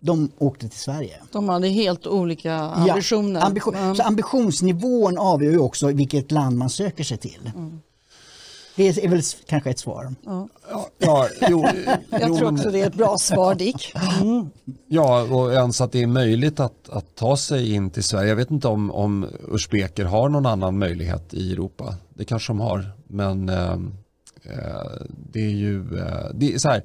de 0.00 0.30
åkte 0.38 0.68
till 0.68 0.78
Sverige. 0.78 1.16
De 1.32 1.48
hade 1.48 1.68
helt 1.68 2.06
olika 2.06 2.54
ambitioner. 2.54 3.40
Ja, 3.40 3.46
ambition, 3.46 3.74
mm. 3.74 3.96
så 3.96 4.02
ambitionsnivån 4.02 5.18
avgör 5.18 5.50
ju 5.50 5.58
också 5.58 5.86
vilket 5.86 6.30
land 6.30 6.58
man 6.58 6.70
söker 6.70 7.04
sig 7.04 7.18
till. 7.18 7.50
Mm. 7.54 7.80
Det 8.76 9.04
är 9.04 9.08
väl 9.08 9.22
kanske 9.46 9.70
ett 9.70 9.78
svar. 9.78 10.14
Ja. 10.24 10.48
Ja, 10.98 11.28
jo, 11.48 11.66
Jag 12.10 12.20
jo, 12.28 12.36
tror 12.36 12.50
men- 12.50 12.54
också 12.54 12.70
det 12.70 12.80
är 12.80 12.86
ett 12.86 12.94
bra 12.94 13.18
svar 13.18 13.54
Dick. 13.54 13.94
Mm. 14.20 14.50
Ja, 14.86 15.22
och 15.22 15.52
ens 15.52 15.80
att 15.80 15.92
det 15.92 16.02
är 16.02 16.06
möjligt 16.06 16.60
att, 16.60 16.88
att 16.88 17.14
ta 17.14 17.36
sig 17.36 17.74
in 17.74 17.90
till 17.90 18.04
Sverige. 18.04 18.28
Jag 18.28 18.36
vet 18.36 18.50
inte 18.50 18.68
om, 18.68 18.90
om 18.90 19.26
uzbeker 19.48 20.04
har 20.04 20.28
någon 20.28 20.46
annan 20.46 20.78
möjlighet 20.78 21.34
i 21.34 21.52
Europa. 21.52 21.94
Det 22.14 22.24
kanske 22.24 22.50
de 22.50 22.60
har, 22.60 22.90
men 23.06 23.48
eh, 23.48 23.56
eh, 23.56 23.76
Eh, 24.42 25.06
det 25.32 25.44
är 25.44 25.50
ju 25.50 25.98
eh, 25.98 26.30
det 26.34 26.54
är 26.54 26.58
så 26.58 26.68
här. 26.68 26.84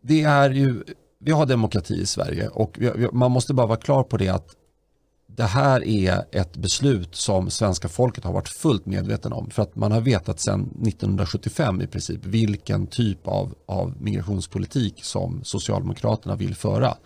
Det 0.00 0.22
är 0.22 0.50
ju, 0.50 0.84
vi 1.18 1.32
har 1.32 1.46
demokrati 1.46 1.94
i 1.94 2.06
Sverige 2.06 2.48
och 2.48 2.76
vi, 2.78 2.90
vi, 2.96 3.08
man 3.12 3.30
måste 3.30 3.54
bara 3.54 3.66
vara 3.66 3.78
klar 3.78 4.02
på 4.02 4.16
det 4.16 4.28
att 4.28 4.56
det 5.26 5.44
här 5.44 5.84
är 5.84 6.24
ett 6.32 6.56
beslut 6.56 7.14
som 7.14 7.50
svenska 7.50 7.88
folket 7.88 8.24
har 8.24 8.32
varit 8.32 8.48
fullt 8.48 8.86
medveten 8.86 9.32
om 9.32 9.50
för 9.50 9.62
att 9.62 9.76
man 9.76 9.92
har 9.92 10.00
vetat 10.00 10.40
sedan 10.40 10.60
1975 10.60 11.80
i 11.80 11.86
princip 11.86 12.24
vilken 12.24 12.86
typ 12.86 13.28
av, 13.28 13.54
av 13.66 13.94
migrationspolitik 14.00 15.04
som 15.04 15.44
Socialdemokraterna 15.44 16.36
vill 16.36 16.54
föra. 16.54 16.96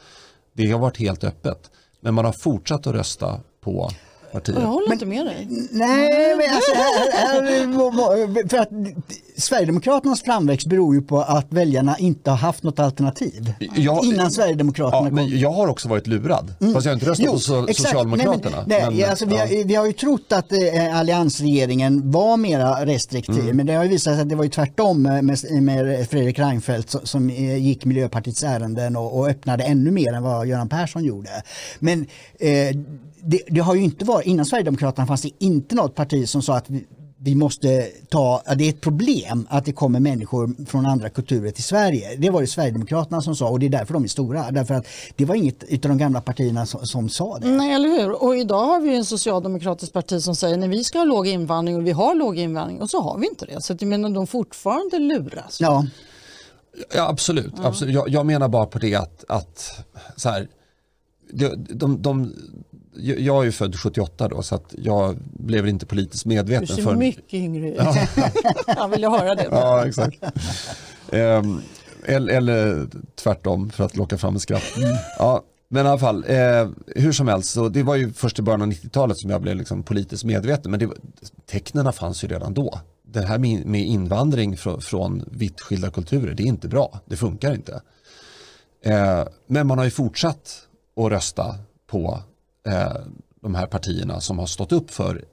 Det 0.52 0.70
har 0.70 0.78
varit 0.78 0.97
helt 0.97 1.25
öppet 1.25 1.70
men 2.00 2.14
man 2.14 2.25
har 2.25 2.32
fortsatt 2.32 2.87
att 2.87 2.94
rösta 2.94 3.40
på 3.61 3.90
partiet. 4.32 4.58
Jag 4.58 4.66
håller 4.66 4.92
inte 4.92 5.06
med 5.06 5.26
dig. 5.26 5.46
Nej, 5.70 6.37
men 6.37 6.54
alltså, 6.54 6.75
här, 6.75 7.12
här, 7.12 8.49
för 8.49 8.58
att 8.58 8.70
Sverigedemokraternas 9.40 10.23
framväxt 10.23 10.66
beror 10.66 10.94
ju 10.94 11.02
på 11.02 11.20
att 11.20 11.47
väljarna 11.49 11.99
inte 11.99 12.30
har 12.30 12.37
haft 12.37 12.62
något 12.62 12.78
alternativ. 12.78 13.52
Jag- 13.75 14.04
Innan 14.04 14.30
Sverigedemokraterna 14.30 15.09
Ja, 15.09 15.14
men 15.14 15.28
kom. 15.30 15.38
jag 15.38 15.50
har 15.52 15.68
också 15.68 15.88
varit 15.88 16.06
lurad. 16.06 16.54
Fast 16.75 16.87
jag 16.87 16.92
har 16.92 16.94
inte 16.94 17.06
röstat 17.06 17.26
Jo, 17.26 17.32
på 17.32 17.38
so- 17.38 17.68
exakt. 17.70 17.88
Socialdemokraterna. 17.88 18.56
Nej, 18.66 18.80
men, 18.80 18.92
nej, 18.92 19.00
Men, 19.00 19.11
alltså, 19.11 19.26
vi, 19.26 19.35
ja. 19.35 19.40
har, 19.40 19.64
vi 19.64 19.75
har 19.75 19.87
ju 19.87 19.92
trott 19.92 20.32
att 20.32 20.52
eh, 20.52 20.99
alliansregeringen 20.99 22.11
var 22.11 22.37
mera 22.37 22.87
restriktiv 22.87 23.40
Mm. 23.40 23.56
men 23.56 23.66
det 23.66 23.73
har 23.75 23.82
ju 23.85 23.88
visat 23.90 24.14
sig 24.14 24.23
att 24.23 24.28
det 24.28 24.35
var 24.35 24.44
ju 24.44 24.50
tvärtom 24.50 25.02
med, 25.02 25.25
med, 25.25 25.38
med 25.62 26.09
Fredrik 26.09 26.38
Reinfeldt 26.38 26.90
som, 26.90 27.00
som 27.04 27.30
eh, 27.30 27.56
gick 27.56 27.85
Miljöpartiets 27.85 28.42
ärenden 28.44 28.97
och, 28.97 29.18
och 29.18 29.28
öppnade 29.28 29.64
ännu 29.64 29.90
mer 29.90 30.12
än 30.12 30.23
vad 30.23 30.47
Göran 30.47 30.68
Persson 30.68 31.04
gjorde. 31.04 31.28
Men 31.78 32.00
eh, 32.40 32.76
det, 33.23 33.40
det 33.49 33.61
har 33.61 33.75
ju 33.75 33.82
inte 33.82 34.04
varit, 34.04 34.26
innan 34.26 34.47
Sverigedemokraterna 34.47 35.06
fanns 35.06 35.23
det 35.23 35.30
inte 35.38 35.75
något 35.75 35.94
parti 35.94 36.28
som 36.28 36.42
sa 36.42 36.56
att 36.56 36.70
vi, 36.70 36.85
vi 37.23 37.35
måste 37.35 37.91
ta, 38.09 38.43
det 38.57 38.65
är 38.65 38.69
ett 38.69 38.81
problem 38.81 39.47
att 39.50 39.65
det 39.65 39.73
kommer 39.73 40.00
människor 40.00 40.67
från 40.67 40.87
andra 40.87 41.09
kulturer 41.09 41.50
till 41.50 41.65
Sverige. 41.65 42.17
Det 42.17 42.31
var 42.31 42.41
det 42.41 42.47
Sverigedemokraterna 42.47 43.21
som 43.21 43.37
sa 43.37 43.49
och 43.49 43.59
det 43.61 43.67
är 43.67 43.71
därför 43.71 43.95
de 43.95 44.05
är 44.05 44.09
stora. 44.09 44.50
Därför 44.50 44.75
att 44.75 44.87
det 45.17 45.25
var 45.25 45.35
inget 45.35 45.65
utav 45.65 45.89
de 45.89 45.99
gamla 45.99 46.21
partierna 46.21 46.67
som, 46.67 46.87
som 46.87 47.09
sa 47.09 47.39
det. 47.39 47.49
Nej, 47.49 47.73
eller 47.73 47.89
hur? 47.89 48.23
Och 48.23 48.37
idag 48.37 48.67
har 48.67 48.81
vi 48.81 48.97
en 48.97 49.05
socialdemokratisk 49.05 49.93
parti 49.93 50.23
som 50.23 50.37
säger 50.37 50.59
att 50.59 50.71
vi 50.71 50.85
ska 50.85 50.99
ha 50.99 51.05
låg 51.05 51.27
invandring 51.27 51.77
och 51.77 51.87
vi 51.87 51.91
har 51.91 52.15
låg 52.15 52.39
invandring 52.39 52.83
och 52.83 52.91
så 52.91 53.00
har 53.00 53.19
vi 53.19 53.27
inte 53.29 53.47
det. 53.47 53.62
Så 53.62 53.73
att 53.73 53.83
jag 53.83 53.89
menar, 53.89 54.11
de 54.11 54.27
fortfarande 54.27 54.99
luras. 54.99 55.61
Ja, 55.61 55.87
Ja, 56.95 57.09
absolut. 57.09 57.55
absolut. 57.62 57.95
Jag, 57.95 58.09
jag 58.09 58.27
menar 58.27 58.49
bara 58.49 58.67
på 58.67 58.79
det 58.79 58.95
att, 58.95 59.25
att 59.29 59.85
så 60.17 60.29
här, 60.29 60.49
de, 61.33 61.67
de, 61.69 62.03
de, 62.03 62.33
jag 63.02 63.40
är 63.40 63.45
ju 63.45 63.52
född 63.52 63.76
78 63.76 64.28
då 64.28 64.42
så 64.42 64.54
att 64.54 64.75
jag 64.78 65.16
blev 65.23 65.69
inte 65.69 65.87
politiskt 65.87 66.25
Du 66.25 66.28
medveten 66.28 66.66
ser 66.66 66.83
förrän- 66.83 66.99
mycket 66.99 67.35
yngre 67.35 67.69
ut. 67.71 67.80
Han 68.66 68.90
vill 68.90 69.00
ju 69.00 69.09
höra 69.11 69.35
det. 69.35 69.49
Ja, 69.50 69.87
exakt. 69.87 70.23
Ehm, 71.12 71.61
eller, 72.07 72.33
eller 72.35 72.87
tvärtom 73.14 73.71
för 73.71 73.85
att 73.85 73.97
locka 73.97 74.19
fram 74.19 74.35
en 74.35 74.40
skratt. 74.40 74.62
Ja, 75.19 75.42
men 75.69 75.87
i 75.87 75.88
alla 75.88 75.99
fall, 75.99 76.25
eh, 76.28 76.69
hur 76.87 77.12
som 77.12 77.28
helst, 77.28 77.50
så 77.52 77.69
det 77.69 77.83
var 77.83 77.97
ju 77.97 78.12
först 78.12 78.38
i 78.38 78.42
början 78.42 78.62
av 78.62 78.69
90-talet 78.69 79.19
som 79.19 79.30
jag 79.30 79.42
blev 79.42 79.57
liksom 79.57 79.83
politiskt 79.83 80.25
medveten. 80.25 80.71
Men 80.71 80.80
det, 80.80 80.88
tecknena 81.50 81.92
fanns 81.92 82.25
ju 82.25 82.28
redan 82.28 82.54
då. 82.54 82.80
Det 83.02 83.21
här 83.26 83.38
med, 83.38 83.66
med 83.66 83.87
invandring 83.87 84.57
från, 84.57 84.80
från 84.80 85.25
vitt 85.30 85.61
skilda 85.61 85.90
kulturer, 85.90 86.35
det 86.35 86.42
är 86.42 86.47
inte 86.47 86.69
bra. 86.69 87.00
Det 87.07 87.16
funkar 87.16 87.54
inte. 87.54 87.80
Eh, 88.85 89.25
men 89.47 89.66
man 89.66 89.78
har 89.78 89.85
ju 89.85 89.90
fortsatt 89.90 90.66
att 90.97 91.11
rösta 91.12 91.54
på 91.90 92.19
eh, 92.67 92.97
de 93.40 93.55
här 93.55 93.67
partierna 93.67 94.21
som 94.21 94.38
har 94.38 94.47
stått 94.47 94.73
upp 94.73 94.90
för 94.90 95.25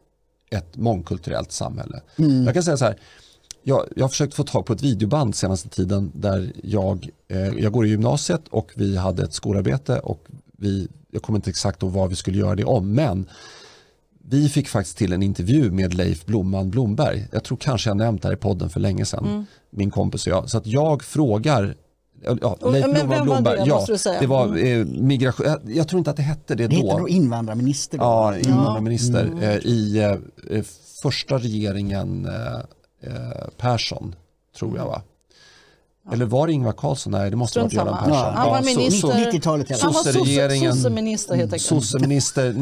ett 0.49 0.77
mångkulturellt 0.77 1.51
samhälle. 1.51 2.01
Jag 2.45 2.53
kan 2.53 2.63
säga 2.63 2.77
så 2.77 2.85
här, 2.85 2.99
jag, 3.63 3.85
jag 3.95 4.03
har 4.03 4.09
försökt 4.09 4.33
få 4.33 4.43
tag 4.43 4.65
på 4.65 4.73
ett 4.73 4.83
videoband 4.83 5.35
senaste 5.35 5.69
tiden 5.69 6.11
där 6.15 6.51
jag, 6.63 7.09
eh, 7.27 7.47
jag 7.47 7.71
går 7.71 7.85
i 7.85 7.89
gymnasiet 7.89 8.47
och 8.49 8.71
vi 8.75 8.97
hade 8.97 9.23
ett 9.23 9.33
skolarbete 9.33 9.99
och 9.99 10.27
vi, 10.57 10.87
jag 11.11 11.21
kommer 11.21 11.37
inte 11.37 11.49
exakt 11.49 11.83
ihåg 11.83 11.91
vad 11.91 12.09
vi 12.09 12.15
skulle 12.15 12.37
göra 12.37 12.55
det 12.55 12.65
om, 12.65 12.93
men 12.93 13.25
vi 14.29 14.49
fick 14.49 14.67
faktiskt 14.67 14.97
till 14.97 15.13
en 15.13 15.23
intervju 15.23 15.71
med 15.71 15.93
Leif 15.93 16.25
Blomman 16.25 16.69
Blomberg. 16.69 17.27
Jag 17.31 17.43
tror 17.43 17.57
kanske 17.57 17.89
jag 17.89 17.97
nämnt 17.97 18.21
det 18.21 18.27
här 18.27 18.35
i 18.35 18.37
podden 18.37 18.69
för 18.69 18.79
länge 18.79 19.05
sedan, 19.05 19.45
min 19.69 19.91
kompis 19.91 20.27
och 20.27 20.31
jag. 20.31 20.49
Så 20.49 20.57
att 20.57 20.67
jag 20.67 21.03
frågar 21.03 21.75
Ja, 22.23 22.31
Leif 22.61 22.61
men 22.61 22.93
Blomman 22.93 22.93
vem 22.93 23.07
var 23.09 23.25
Blomberg, 23.25 23.57
det, 23.59 23.65
ja, 23.65 23.75
måste 23.75 23.91
du 23.91 23.97
säga? 23.97 24.19
det 24.19 24.27
var 24.27 24.57
eh, 24.57 24.85
migration, 24.85 25.45
jag, 25.45 25.59
jag 25.65 25.87
tror 25.87 25.97
inte 25.99 26.09
att 26.11 26.17
det 26.17 26.23
hette 26.23 26.55
det, 26.55 26.67
det 26.67 26.81
då. 26.81 26.97
nog 26.97 27.09
invandrarminister. 27.09 27.97
Då. 27.97 28.03
Ja, 28.03 28.37
invandrarminister 28.37 29.31
eh, 29.41 29.55
i 29.57 29.97
eh, 29.97 30.57
eh, 30.57 30.63
första 31.01 31.37
regeringen 31.37 32.25
eh, 32.25 33.11
eh, 33.11 33.47
Persson, 33.57 34.15
tror 34.57 34.77
jag 34.77 34.85
va? 34.85 35.01
Eller 36.11 36.25
var 36.25 36.47
det 36.47 36.53
Ingvar 36.53 36.73
Carlsson? 36.73 37.11
Nej, 37.11 37.29
det 37.29 37.35
måste 37.35 37.59
ha 37.59 37.63
varit 37.63 37.73
Strunt 37.73 37.87
Göran. 37.87 38.03
Persson. 38.05 38.33
Han 38.33 38.49
var 38.49 38.61
minister. 38.61 39.07
så- 39.07 39.13
90-talet 39.13 39.71
i 39.71 39.73
alla 39.73 39.83
Han 39.83 39.93
var 39.93 40.03
sosseminister 40.71 41.35
helt 41.35 41.53
enkelt. 41.53 41.61
Sosseminister 41.67 42.53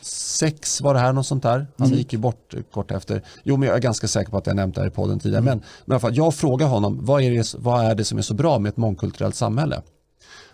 96 0.00 0.80
var 0.80 0.94
det 0.94 1.00
här 1.00 1.12
något 1.12 1.26
sånt 1.26 1.42
där. 1.42 1.66
Han 1.76 1.86
Mm. 1.86 1.98
gick 1.98 2.12
ju 2.12 2.18
bort 2.18 2.54
kort 2.72 2.90
efter. 2.90 3.22
Jo 3.42 3.56
men 3.56 3.68
jag 3.68 3.76
är 3.76 3.80
ganska 3.80 4.08
säker 4.08 4.30
på 4.30 4.36
att 4.38 4.46
jag 4.46 4.56
nämnt 4.56 4.74
det 4.74 4.80
här 4.80 4.88
i 4.88 4.90
podden 4.90 5.18
tidigare. 5.18 5.42
Mm. 5.42 5.58
Men, 5.58 5.62
men 5.84 5.92
i 5.92 5.94
alla 5.94 6.00
fall, 6.00 6.16
jag 6.16 6.34
frågar 6.34 6.66
honom 6.66 6.98
vad 7.02 7.22
är, 7.22 7.30
det, 7.30 7.54
vad 7.58 7.84
är 7.84 7.94
det 7.94 8.04
som 8.04 8.18
är 8.18 8.22
så 8.22 8.34
bra 8.34 8.58
med 8.58 8.68
ett 8.70 8.76
mångkulturellt 8.76 9.34
samhälle? 9.34 9.82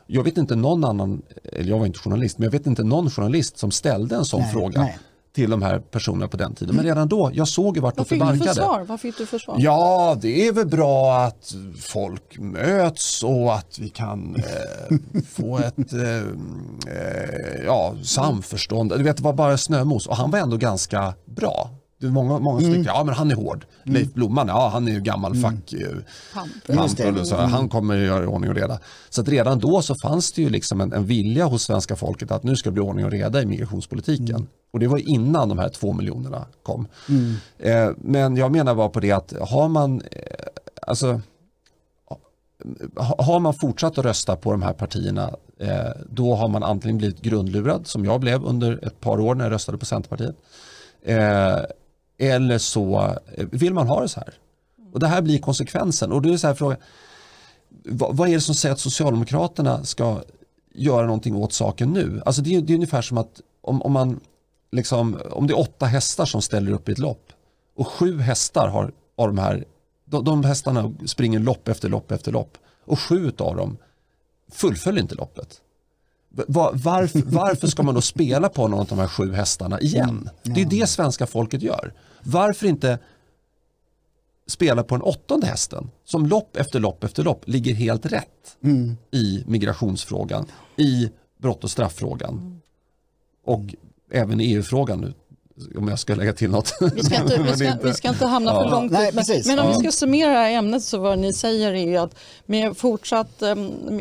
Jag 0.07 0.23
vet 0.25 0.38
inte 0.38 0.57
någon 0.57 0.85
annan, 0.85 1.23
eller 1.53 1.71
jag 1.71 1.79
var 1.79 1.87
inte 1.87 1.99
journalist, 1.99 2.38
men 2.38 2.45
jag 2.45 2.50
vet 2.53 2.67
inte 2.67 2.85
någon 2.85 3.11
journalist 3.11 3.59
som 3.59 3.71
ställde 3.71 4.17
en 4.17 4.25
sån 4.25 4.41
Nej, 4.41 4.53
fråga 4.53 4.81
nej. 4.81 4.99
Till 5.37 5.50
de 5.50 5.62
här 5.62 5.78
personerna 5.78 6.28
på 6.28 6.37
den 6.37 6.55
tiden. 6.55 6.76
Men 6.76 6.85
redan 6.85 7.09
då, 7.09 7.31
jag 7.35 7.49
såg 7.49 7.76
ju 7.76 7.83
vart 7.83 7.95
de 7.95 8.00
Vad 8.00 8.09
fick 8.09 8.21
du 8.21 8.26
för 8.26 8.37
barkade. 8.37 8.55
svar? 8.55 8.85
Vad 8.88 9.00
fick 9.00 9.19
du 9.19 9.26
för 9.26 9.38
svar? 9.38 9.57
Ja, 9.59 10.16
det 10.21 10.49
är 10.49 10.52
väl 10.52 10.66
bra 10.66 11.16
att 11.16 11.55
folk 11.81 12.38
möts 12.38 13.23
och 13.23 13.55
att 13.55 13.78
vi 13.78 13.88
kan 13.88 14.37
eh, 14.37 14.97
få 15.28 15.59
ett 15.59 15.93
eh, 15.93 16.16
eh, 16.97 17.64
ja, 17.66 17.95
samförstånd. 18.02 18.90
Du 18.90 19.02
vet, 19.02 19.16
det 19.16 19.23
var 19.23 19.33
bara 19.33 19.59
snömos 19.59 20.07
och 20.07 20.16
han 20.16 20.31
var 20.31 20.38
ändå 20.38 20.57
ganska 20.57 21.14
bra. 21.25 21.71
Det 21.99 22.07
är 22.07 22.11
många, 22.11 22.38
många 22.38 22.61
som 22.61 22.69
tyckte, 22.76 22.91
ja 22.95 23.05
men 23.05 23.15
han 23.15 23.31
är 23.31 23.35
hård. 23.35 23.65
Leif 23.85 24.12
Blomman, 24.12 24.49
ja 24.49 24.69
han 24.73 24.88
är 24.88 24.93
ju 24.93 25.00
gammal 25.00 25.35
fack. 25.35 25.73
eh, 25.73 25.88
Pampel. 26.76 27.26
Så, 27.26 27.37
Han 27.50 27.69
kommer 27.69 27.95
att 27.99 28.05
göra 28.07 28.25
i 28.25 28.26
ordning 28.26 28.50
och 28.50 28.57
reda. 28.57 28.79
Så 29.11 29.21
att 29.21 29.29
redan 29.29 29.59
då 29.59 29.83
så 29.83 29.95
fanns 30.03 30.33
det 30.33 30.43
ju 30.43 30.49
liksom 30.50 30.81
en, 30.81 30.93
en 30.93 31.07
vilja 31.07 31.45
hos 31.47 31.62
svenska 31.62 31.97
folket 31.97 32.31
att 32.31 32.43
nu 32.43 32.57
ska 32.57 32.71
det 32.71 32.75
bli 32.75 32.83
ordning 32.83 33.05
och 33.05 33.11
reda 33.11 33.43
i 33.43 33.47
migrationspolitiken. 33.47 34.47
Och 34.73 34.81
det 34.81 34.87
var 34.87 35.09
innan 35.09 35.49
de 35.49 35.59
här 35.59 35.69
två 35.69 35.93
miljonerna 35.93 36.47
kom. 36.62 36.87
Eh, 37.59 37.91
men 37.99 38.37
jag 38.37 38.53
menar 38.53 38.75
bara 38.75 38.88
på 38.88 39.00
det 39.00 39.12
att 39.12 39.33
har 39.50 39.69
man, 39.69 40.00
eh, 40.11 40.21
alltså, 40.87 41.21
ha- 42.97 43.25
har 43.25 43.41
man 43.41 43.55
fortsatt 43.55 43.99
att 43.99 44.05
rösta 44.05 44.37
på 44.37 44.53
de 44.53 44.62
här 44.62 44.73
partierna 44.73 45.31
eh, 45.61 45.91
då 46.11 46.35
har 46.35 46.49
man 46.49 46.62
antingen 46.62 46.99
blivit 46.99 47.21
grundlurad 47.21 47.87
som 47.87 48.05
jag 48.05 48.21
blev 48.21 48.45
under 48.45 48.87
ett 48.87 49.00
par 49.00 49.21
år 49.21 49.35
när 49.35 49.45
jag 49.45 49.53
röstade 49.53 49.79
på 49.79 49.87
Centerpartiet. 49.87 50.37
Eller 52.19 52.59
så 52.59 53.17
eh, 53.35 53.47
vill 53.53 53.75
man 53.75 53.87
ha 53.87 54.01
det 54.01 54.09
så 54.09 54.21
här. 54.21 54.35
Och 54.93 55.01
det 55.01 55.07
här 55.07 55.23
blir 55.23 55.39
konsekvensen. 55.39 56.13
Och 56.13 56.23
då 56.23 56.33
är 56.33 56.37
så 56.37 56.47
här 56.47 56.55
frågan, 56.55 56.79
vad, 57.85 58.17
vad 58.17 58.29
är 58.29 58.33
det 58.33 58.41
som 58.41 58.55
säger 58.55 58.73
att 58.73 58.81
Socialdemokraterna 58.81 59.85
ska 59.85 60.23
göra 60.75 61.07
någonting 61.07 61.37
åt 61.37 61.53
saken 61.53 61.93
nu? 61.93 62.23
Alltså 62.27 62.43
det 62.43 62.55
är, 62.55 62.61
det 62.61 62.73
är 62.73 62.75
ungefär 62.75 63.03
som 63.03 63.19
att 63.19 63.41
om, 63.61 63.83
om 63.83 63.93
man 63.93 64.21
liksom, 64.73 65.21
om 65.31 65.47
det 65.47 65.53
är 65.53 65.59
åtta 65.59 65.87
hästar 65.87 66.25
som 66.25 66.43
ställer 66.43 66.73
upp 66.73 66.89
i 66.89 66.93
ett 66.93 66.99
lopp 66.99 67.33
och 67.77 67.89
sju 67.89 68.21
hästar 68.21 68.69
har, 68.69 68.93
av 69.17 69.27
de 69.27 69.39
här, 69.39 69.65
de, 70.05 70.25
de 70.25 70.45
hästarna 70.45 70.93
springer 71.07 71.39
lopp 71.39 71.69
efter 71.69 71.89
lopp 71.89 72.11
efter 72.11 72.33
lopp 72.33 72.59
och 72.85 73.01
sju 73.01 73.33
av 73.39 73.57
dem 73.57 73.77
fullföljer 74.53 75.03
inte 75.03 75.15
loppet. 75.15 75.61
Va- 76.49 76.71
Varför, 76.75 77.23
varför 77.26 77.66
ska 77.66 77.83
man 77.83 77.95
då 77.95 78.00
spela 78.00 78.49
på 78.49 78.69
någon 78.69 78.81
av 78.81 78.87
de 78.87 78.99
här 78.99 79.09
sju 79.09 79.33
hästarna 79.33 79.81
igen? 79.81 80.31
Det 80.43 80.61
är 80.62 80.66
det 80.66 80.87
svenska 80.87 81.26
folket 81.26 81.62
gör. 81.62 81.93
Varför 82.23 82.66
inte 82.66 82.99
spela 84.47 84.83
på 84.83 84.95
den 84.95 85.02
åttonde 85.02 85.47
hästen 85.47 85.90
som 86.05 86.26
lopp 86.26 86.57
efter 86.57 86.81
lopp 86.81 87.05
efter 87.05 87.23
lopp 87.25 87.43
ligger 87.49 87.75
helt 87.75 88.07
rätt 88.07 88.57
i 89.11 89.45
migrationsfrågan, 89.47 90.47
i 90.76 91.11
brott 91.38 91.64
och 91.64 91.71
strafffrågan 91.71 92.61
och 93.45 93.61
även 94.12 94.40
i 94.40 94.45
EU-frågan 94.55 95.00
nu 95.00 95.14
om 95.77 95.89
jag 95.89 95.99
ska 95.99 96.15
lägga 96.15 96.33
till 96.33 96.51
något. 96.51 96.73
Vi 96.95 97.03
ska 97.03 97.17
inte, 97.23 97.43
vi 97.43 97.57
ska, 97.57 97.75
vi 97.83 97.95
ska 97.95 98.09
inte 98.09 98.27
hamna 98.27 98.51
för 98.55 98.65
Ja. 98.65 98.71
långt 98.71 98.93
Nej, 98.93 99.13
precis. 99.13 99.47
men 99.47 99.59
om 99.59 99.67
vi 99.67 99.73
Ja. 99.73 99.79
ska 99.81 99.93
summera 99.93 100.49
ämnet 100.49 100.83
så 100.83 100.99
vad 100.99 101.19
ni 101.19 101.33
säger 101.33 101.73
är 101.73 101.87
ju 101.87 101.97
att 101.97 102.15
med 102.47 102.77
fortsatt 102.77 103.43
um, 103.43 104.01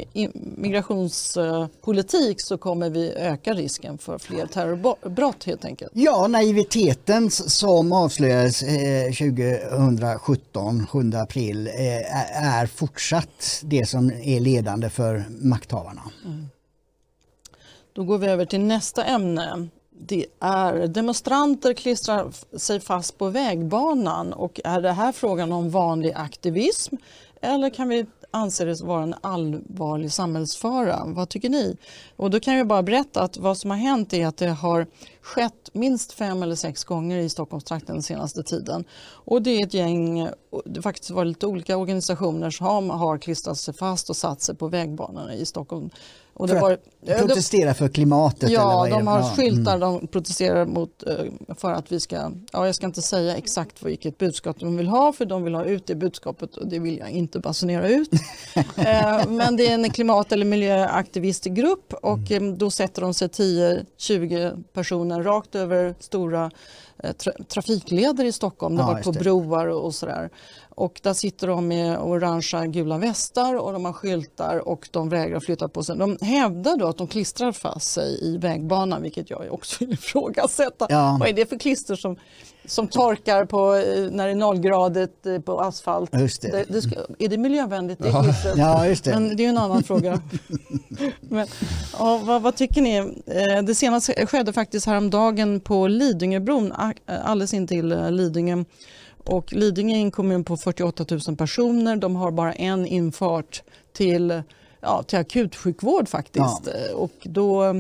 migrationspolitik 0.56 2.42
så 2.42 2.58
kommer 2.58 2.90
vi 2.90 3.12
öka 3.12 3.54
risken 3.54 3.98
för 3.98 4.18
fler 4.18 4.46
terrorbrott 4.48 5.44
helt 5.44 5.66
enkelt. 5.66 5.92
Ja, 5.96 6.28
naiviteten 6.28 7.32
som 7.32 7.92
avslöjades 7.92 8.64
eh, 8.64 9.06
2017, 9.12 10.88
7 10.88 11.12
april, 11.16 11.68
eh, 11.68 12.54
är- 12.62 12.66
fortsatt 12.68 13.60
det 13.64 13.86
som 13.86 14.12
är 14.24 14.40
ledande 14.40 14.90
för 14.90 15.24
makthavarna. 15.30 16.02
Då 17.94 18.04
går 18.04 18.18
vi 18.18 18.28
över 18.28 18.46
till 18.46 18.60
nästa 18.60 19.04
ämne. 19.04 19.68
Det 20.00 20.26
är 20.40 20.88
demonstranter 20.88 21.74
klistrar 21.74 22.32
sig 22.58 22.80
fast 22.80 23.18
på 23.18 23.30
vägbanan 23.30 24.34
och 24.34 24.62
är 24.64 24.82
det 24.82 24.92
här 24.92 25.12
frågan 25.12 25.52
om 25.52 25.70
vanlig 25.70 26.14
aktivism 26.16 26.96
eller 27.42 27.70
kan 27.70 27.90
vi 27.90 28.06
anse 28.32 28.66
det 28.66 28.82
vara 28.82 29.04
en 29.04 29.16
allvarlig 29.22 30.12
samhällsfara? 30.12 31.04
Vad 31.06 31.30
tycker 31.30 31.50
ni? 31.50 31.78
Och 32.16 32.30
då 32.30 32.40
kan 32.40 32.56
jag 32.56 32.68
bara 32.68 32.84
berätta 32.84 33.22
att 33.22 33.38
vad 33.38 33.58
som 33.58 33.70
har 33.70 33.78
hänt 33.78 34.14
är 34.14 34.28
att 34.28 34.38
det 34.38 34.50
har 34.50 34.88
skett 35.22 35.70
minst 35.74 36.12
fem 36.12 36.44
eller 36.44 36.56
sex 36.56 36.84
gånger 36.84 37.18
i 37.18 37.30
Stockholmstrakten 37.30 37.96
den 37.96 38.04
senaste 38.04 38.44
tiden. 38.44 38.84
Och 39.08 39.42
det 39.42 39.50
är 39.50 39.64
ett 39.64 39.74
gäng, 39.74 40.30
det 40.66 40.82
faktiskt 40.82 41.10
var 41.10 41.26
lite 41.26 41.48
olika 41.48 41.78
organisationer 41.78 42.50
som 42.50 42.90
har 42.90 43.18
klistrat 43.18 43.58
sig 43.58 43.74
fast 43.74 44.10
och 44.10 44.16
satt 44.16 44.42
sig 44.42 44.56
på 44.56 44.68
vägbanorna 44.68 45.34
i 45.34 45.46
Stockholm. 45.46 45.90
Och 46.38 46.50
För 46.50 46.56
att 46.56 46.62
var- 46.62 46.78
det- 47.02 47.18
Protestera 47.20 47.74
för 47.74 47.88
klimatet? 47.88 48.50
Ja, 48.50 48.88
de 48.90 49.08
har 49.08 49.20
Ja, 49.20 49.34
skyltar, 49.36 49.76
mm. 49.76 49.80
de 49.80 50.08
protesterar 50.08 50.66
mot 50.66 51.04
eh, 51.08 51.16
för 51.58 51.72
att 51.72 51.92
vi 51.92 52.00
ska, 52.00 52.32
ja 52.52 52.66
jag 52.66 52.76
ska 52.76 52.86
inte 52.86 53.02
säga 53.02 53.36
exakt 53.36 53.84
vilket 53.84 54.18
budskap 54.18 54.60
de 54.60 54.78
vill 54.78 54.88
ha 54.88 55.14
för 55.14 55.26
de 55.26 55.44
vill 55.44 55.54
ha 55.56 55.64
ut 55.66 55.88
det 55.88 55.96
budskapet 55.96 56.58
och 56.58 56.68
det 56.68 56.80
vill 56.80 56.98
jag 56.98 57.10
inte 57.10 57.40
basunera 57.40 57.88
ut. 57.90 58.10
Eh, 58.78 59.28
Men 59.28 59.56
det 59.56 59.68
är 59.68 59.74
en 59.74 59.90
klimat 59.90 60.32
eller 60.32 60.46
miljöaktivistgrupp 60.46 61.94
och 61.94 62.32
Mm. 62.32 62.50
eh, 62.52 62.58
då 62.58 62.72
sätter 62.72 63.02
de 63.02 63.14
sig 63.14 63.28
10-20 63.28 64.64
personer 64.74 65.24
rakt 65.24 65.56
över 65.56 65.96
stora 66.00 66.52
tra- 67.04 67.44
trafikleder 67.48 68.26
i 68.26 68.32
Stockholm, 68.32 68.76
det 68.76 68.82
Ja, 68.82 68.88
var 68.88 68.94
just 68.96 69.04
på 69.06 69.12
det. 69.12 69.20
broar 69.20 69.68
och 69.68 69.96
sådär. 69.96 70.30
Och 70.76 71.00
där 71.04 71.14
sitter 71.14 71.48
de 71.48 71.68
med 71.68 72.00
orangea 72.00 72.66
gula 72.66 72.98
västar 72.98 73.56
och 73.56 73.74
de 73.74 73.86
har 73.86 73.94
skyltar 73.94 74.68
och 74.68 74.88
de 74.92 75.10
vägrar 75.10 75.40
flytta 75.40 75.68
på 75.70 75.84
sig. 75.84 75.98
De 75.98 76.18
hävdar 76.22 76.78
då 76.78 76.88
att 76.88 76.98
de 76.98 77.08
klistrar 77.08 77.52
fast 77.52 77.92
sig 77.92 78.20
i 78.22 78.38
vägbanan 78.38 79.02
vilket 79.02 79.30
jag 79.30 79.54
också 79.54 79.76
vill 79.80 79.94
ifrågasätta. 79.94 80.88
Ja. 80.90 81.18
Vad 81.20 81.30
är 81.30 81.34
det 81.34 81.50
för 81.50 81.60
klister 81.60 81.96
som, 81.96 82.16
som 82.66 82.88
torkar 82.88 83.46
på, 83.46 83.76
eh, 83.76 84.12
när 84.12 84.26
det 84.26 84.32
är 84.32 84.36
nollgradigt 84.36 85.26
eh, 85.26 85.40
på 85.40 85.60
asfalt? 85.60 86.20
Just 86.20 86.42
det. 86.42 86.66
Det, 86.68 86.82
ska, 86.82 86.96
är 87.20 87.30
det 87.30 87.38
miljövänligt 87.38 88.00
det 88.00 88.10
Ja. 88.10 88.26
Ja, 88.56 88.88
just 88.88 89.04
det. 89.04 89.12
Men 89.12 89.38
det 89.38 89.46
är 89.46 89.50
en 89.50 89.58
annan 89.58 89.84
fråga. 89.84 90.22
Men, 91.22 91.48
vad, 92.00 92.42
vad 92.42 92.56
tycker 92.56 92.82
ni? 92.82 92.98
Eh, 92.98 93.64
Det 93.64 93.76
senaste 93.76 94.26
skedde 94.26 94.54
faktiskt 94.54 94.86
häromdagen 94.86 95.60
på 95.60 95.88
Lidingöbron, 95.88 96.74
alldeles 97.06 97.54
intill 97.54 97.96
Lidingö. 98.10 98.64
Och 99.26 99.54
Lidingö 99.54 99.96
är 99.96 100.00
en 100.02 100.12
kommun 100.12 100.44
på 100.44 100.58
48 100.58 101.06
000 101.28 101.38
personer. 101.38 101.96
De 101.96 102.16
har 102.16 102.32
bara 102.32 102.54
en 102.54 102.86
infart 102.86 103.64
till, 103.94 104.42
ja, 104.82 105.04
till 105.04 105.20
akutsjukvård 105.20 106.10
faktiskt. 106.10 106.68
Eh, 106.68 106.96
Och 106.96 107.12
då 107.24 107.64
eh, 107.64 107.74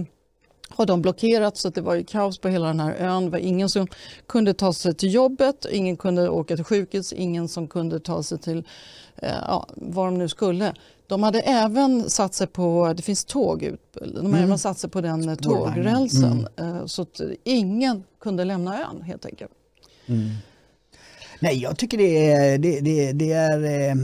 har 0.69 0.85
de 0.85 1.01
blockerat 1.01 1.57
så 1.57 1.67
att 1.67 1.75
det 1.75 1.81
var 1.81 2.01
kaos 2.01 2.37
på 2.37 2.47
hela 2.47 2.67
den 2.67 2.79
här 2.79 2.93
ön. 2.99 3.25
Det 3.25 3.31
var 3.31 3.37
ingen 3.39 3.69
som 3.69 3.87
kunde 4.27 4.53
ta 4.53 4.73
sig 4.73 4.93
till 4.93 5.13
jobbet, 5.13 5.65
ingen 5.71 5.97
kunde 5.97 6.29
åka 6.29 6.55
till 6.55 6.65
sjukhus, 6.65 7.13
ingen 7.13 7.47
som 7.47 7.67
kunde 7.67 7.99
ta 7.99 8.23
sig 8.23 8.37
till 8.37 8.63
eh, 9.15 9.29
ja, 9.47 9.67
var 9.75 10.05
de 10.05 10.17
nu 10.17 10.27
skulle. 10.29 10.73
De 11.07 11.23
hade 11.23 11.39
även 11.41 12.09
satt 12.09 12.33
sig 12.33 12.47
på, 12.47 12.93
det 12.97 13.01
finns 13.03 13.25
tåg 13.25 13.63
ut, 13.63 13.97
de 14.15 14.33
har 14.33 14.39
även 14.41 14.59
satt 14.59 14.77
sig 14.79 14.89
på 14.89 15.01
den 15.01 15.29
eh, 15.29 15.35
tågrälsen 15.35 16.47
eh, 16.57 16.85
så 16.85 17.01
att 17.01 17.21
ingen 17.43 18.03
kunde 18.19 18.43
lämna 18.45 18.79
ön 18.89 19.01
helt 19.01 19.25
enkelt. 19.25 19.51
Nej, 21.39 21.62
jag 21.62 21.77
tycker 21.77 21.98
det 21.98 22.32
är, 22.32 22.58
det, 22.58 22.80
det, 22.80 23.12
det 23.12 23.32
är 23.32 23.89
eh, 23.89 23.96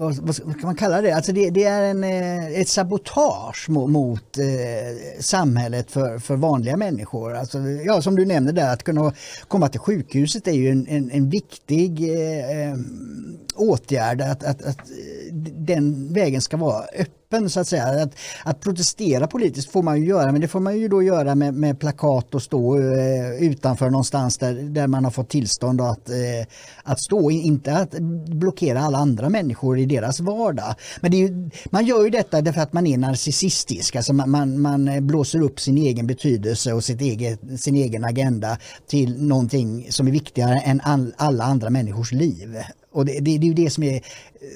vad, 0.00 0.16
vad 0.16 0.34
ska 0.34 0.66
man 0.66 0.74
kalla 0.74 1.02
det? 1.02 1.12
Alltså 1.12 1.32
det, 1.32 1.50
det 1.50 1.64
är 1.64 1.82
en, 1.82 2.04
eh, 2.04 2.60
ett 2.60 2.68
sabotage 2.68 3.68
mot, 3.68 3.90
mot 3.90 4.38
eh, 4.38 5.20
samhället 5.20 5.90
för, 5.90 6.18
för 6.18 6.36
vanliga 6.36 6.76
människor. 6.76 7.34
Alltså, 7.34 7.58
ja, 7.58 8.02
som 8.02 8.16
du 8.16 8.24
nämnde 8.24 8.52
där, 8.52 8.72
att 8.72 8.82
kunna 8.82 9.12
komma 9.48 9.68
till 9.68 9.80
sjukhuset 9.80 10.48
är 10.48 10.52
ju 10.52 10.70
en, 10.70 10.86
en, 10.86 11.10
en 11.10 11.30
viktig 11.30 12.10
eh, 12.10 12.60
ehm, 12.60 13.38
åtgärd. 13.54 14.20
Att, 14.20 14.44
att, 14.44 14.62
att 14.62 14.78
eh, 14.78 15.34
den 15.54 16.12
vägen 16.12 16.40
ska 16.40 16.56
vara 16.56 16.84
öppen 16.84 17.19
så 17.30 17.60
att 17.60 17.68
säga. 17.68 17.84
Att, 17.84 18.14
att 18.44 18.60
protestera 18.60 19.26
politiskt 19.26 19.70
får 19.70 19.82
man 19.82 20.00
ju 20.00 20.06
göra 20.06 20.32
men 20.32 20.40
det 20.40 20.48
får 20.48 20.60
man 20.60 20.78
ju 20.78 20.88
då 20.88 21.02
göra 21.02 21.34
med, 21.34 21.54
med 21.54 21.80
plakat 21.80 22.34
och 22.34 22.42
stå 22.42 22.78
eh, 22.78 23.42
utanför 23.42 23.90
någonstans 23.90 24.38
där, 24.38 24.54
där 24.54 24.86
man 24.86 25.04
har 25.04 25.10
fått 25.10 25.28
tillstånd 25.28 25.80
att, 25.80 26.10
eh, 26.10 26.46
att 26.84 27.00
stå. 27.00 27.30
Inte 27.30 27.76
att 27.76 27.90
blockera 28.28 28.80
alla 28.80 28.98
andra 28.98 29.28
människor 29.28 29.78
i 29.78 29.86
deras 29.86 30.20
vardag. 30.20 30.74
Men 31.00 31.10
det 31.10 31.16
är 31.16 31.28
ju, 31.28 31.50
man 31.70 31.86
gör 31.86 32.04
ju 32.04 32.10
detta 32.10 32.40
därför 32.40 32.60
att 32.60 32.72
man 32.72 32.86
är 32.86 32.98
narcissistisk. 32.98 33.96
Alltså 33.96 34.12
man, 34.12 34.30
man, 34.30 34.60
man 34.60 34.88
eh, 34.88 35.00
blåser 35.00 35.42
upp 35.42 35.60
sin 35.60 35.78
egen 35.78 36.06
betydelse 36.06 36.72
och 36.72 36.84
sitt 36.84 37.00
eget, 37.00 37.60
sin 37.60 37.76
egen 37.76 38.04
agenda 38.04 38.58
till 38.86 39.22
någonting 39.22 39.86
som 39.90 40.06
är 40.06 40.12
viktigare 40.12 40.60
än 40.60 40.80
all, 40.84 41.14
alla 41.16 41.44
andra 41.44 41.70
människors 41.70 42.12
liv. 42.12 42.56
Och 42.92 43.04
det, 43.04 43.12
det, 43.12 43.20
det 43.20 43.46
är 43.46 43.48
ju 43.48 43.54
det 43.54 43.70
som, 43.70 43.84
är, 43.84 44.00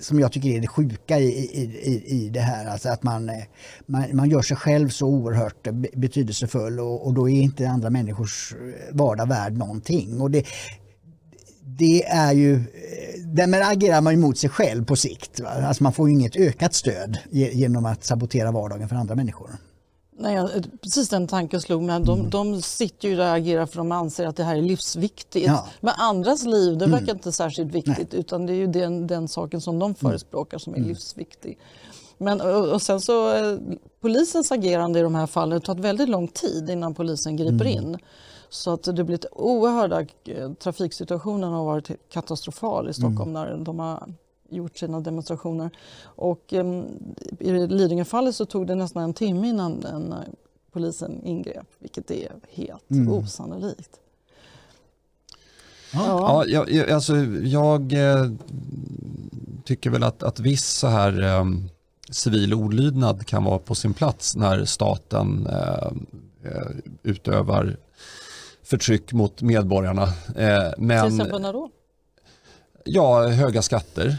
som 0.03 0.21
jag 0.21 0.33
tycker 0.33 0.49
är 0.49 0.61
det 0.61 0.67
sjuka 0.67 1.19
i, 1.19 1.29
i, 1.29 1.63
i, 1.83 2.25
i 2.25 2.29
det 2.29 2.41
här. 2.41 2.67
Alltså 2.67 2.89
att 2.89 3.03
man, 3.03 3.31
man, 3.87 4.05
man 4.13 4.31
gör 4.31 4.43
sig 4.43 4.57
själv 4.57 4.89
så 4.89 5.07
oerhört 5.07 5.69
betydelsefull 5.93 6.81
och, 6.81 7.07
och 7.07 7.15
då 7.15 7.29
är 7.29 7.43
inte 7.43 7.69
andra 7.69 7.91
människors 7.91 8.55
vardag 8.93 9.29
värd 9.29 9.59
någonting. 9.59 10.21
Och 10.21 10.31
det, 10.31 10.47
det 11.61 12.05
är 12.05 12.33
ju, 12.33 12.61
därmed 13.25 13.63
agerar 13.63 14.01
man 14.01 14.15
ju 14.15 14.21
mot 14.21 14.39
sig 14.39 14.51
själv 14.51 14.85
på 14.85 14.97
sikt. 14.97 15.41
Va? 15.41 15.49
Alltså 15.49 15.83
man 15.83 15.93
får 15.93 16.09
ju 16.09 16.15
inget 16.15 16.37
ökat 16.37 16.75
stöd 16.75 17.19
genom 17.31 17.87
att 17.87 18.05
sabotera 18.05 18.53
vardagen 18.53 18.89
för 18.89 18.97
andra 18.97 19.15
människor. 19.15 19.51
Nej, 20.19 20.35
jag- 20.35 20.51
precis 20.83 21.09
den 21.09 21.27
tanken 21.27 21.61
slog 21.61 21.83
mig. 21.83 22.01
De, 22.01 22.19
Mm. 22.19 22.31
de 22.31 22.63
sitter 22.63 23.09
ju 23.09 23.17
där 23.17 23.29
och 23.31 23.37
agerar 23.37 23.67
för 23.67 23.77
de 23.77 23.93
anser 23.93 24.27
att 24.27 24.37
det 24.37 24.45
här 24.45 24.57
är 24.57 24.63
livsviktigt. 24.63 25.47
Ja. 25.47 25.67
Men 25.81 25.95
andras 25.99 26.45
liv, 26.45 26.79
det 26.79 26.85
Mm. 26.85 26.99
verkar 26.99 27.15
inte 27.15 27.33
särskilt 27.33 27.73
viktigt 27.73 28.15
utan 28.15 28.47
det 28.47 28.53
är 28.53 28.57
ju 28.57 28.67
den, 28.67 29.07
den 29.07 29.29
saken 29.29 29.61
som 29.61 29.79
de 29.79 29.95
förespråkar 29.95 30.59
som 30.59 30.73
är 30.73 30.77
Mm. 30.79 30.89
livsviktig. 30.89 31.59
Men, 32.19 32.41
och, 32.41 32.69
och 32.73 32.83
sen 32.83 33.01
så 33.01 33.31
eh, 33.35 33.59
polisens 34.01 34.53
agerande 34.53 34.99
i 34.99 35.03
de 35.03 35.15
här 35.15 35.27
fallen 35.27 35.61
tagit 35.61 35.85
väldigt 35.85 36.09
lång 36.09 36.29
tid 36.29 36.71
innan 36.71 36.95
polisen 36.95 37.37
griper 37.37 37.67
Mm. 37.67 37.67
in. 37.67 37.99
Så 38.49 38.71
att 38.73 38.83
det 38.83 38.93
blivit 39.05 39.27
oerhörda 39.33 40.01
eh, 40.01 40.53
trafiksituationen 40.63 41.53
har 41.53 41.65
varit 41.65 41.91
katastrofal 42.13 42.89
i 42.89 42.95
Stockholm 42.95 43.33
när 43.33 43.57
de 43.57 43.79
har 43.79 44.15
gjort 44.49 44.77
sina 44.79 45.01
demonstrationer. 45.01 45.71
Och 46.05 46.53
um, 46.53 46.87
i 47.41 47.53
Lidingöfallet 47.53 48.35
så 48.35 48.47
tog 48.47 48.67
det 48.67 48.75
nästan 48.75 49.03
en 49.03 49.15
timme 49.15 49.49
innan 49.49 49.81
den, 49.81 50.13
eh, 50.13 50.19
polisen 50.73 51.25
ingrep, 51.25 51.67
vilket 51.79 52.11
är 52.11 52.33
helt 52.51 52.91
Mm. 52.91 53.13
osannolikt. 53.13 54.01
Ja. 55.93 56.05
Ja, 56.07 56.45
jag, 56.47 56.71
jag, 56.73 56.91
alltså, 56.91 57.17
jag 57.43 57.93
eh, 57.93 58.31
tycker 59.65 59.91
väl 59.91 60.03
att, 60.03 60.23
att 60.23 60.41
viss 60.41 60.67
så 60.67 60.87
här 60.87 61.23
eh, 61.23 61.45
civil 62.11 62.55
olydnad 62.55 63.27
kan 63.27 63.45
vara 63.45 63.59
på 63.59 63.75
sin 63.75 63.95
plats 63.95 64.37
när 64.37 64.65
staten 64.65 65.47
eh, 65.47 65.89
eh, 66.45 66.69
utövar 67.03 67.77
förtryck 68.63 69.13
mot 69.13 69.43
medborgarna. 69.43 70.03
Eh, 70.37 70.73
Till 70.73 70.83
men 70.85 71.07
exempel 71.15 71.43
när 71.43 71.53
då? 71.53 71.71
ja, 72.85 73.29
höga 73.29 73.63
skatter. 73.63 74.17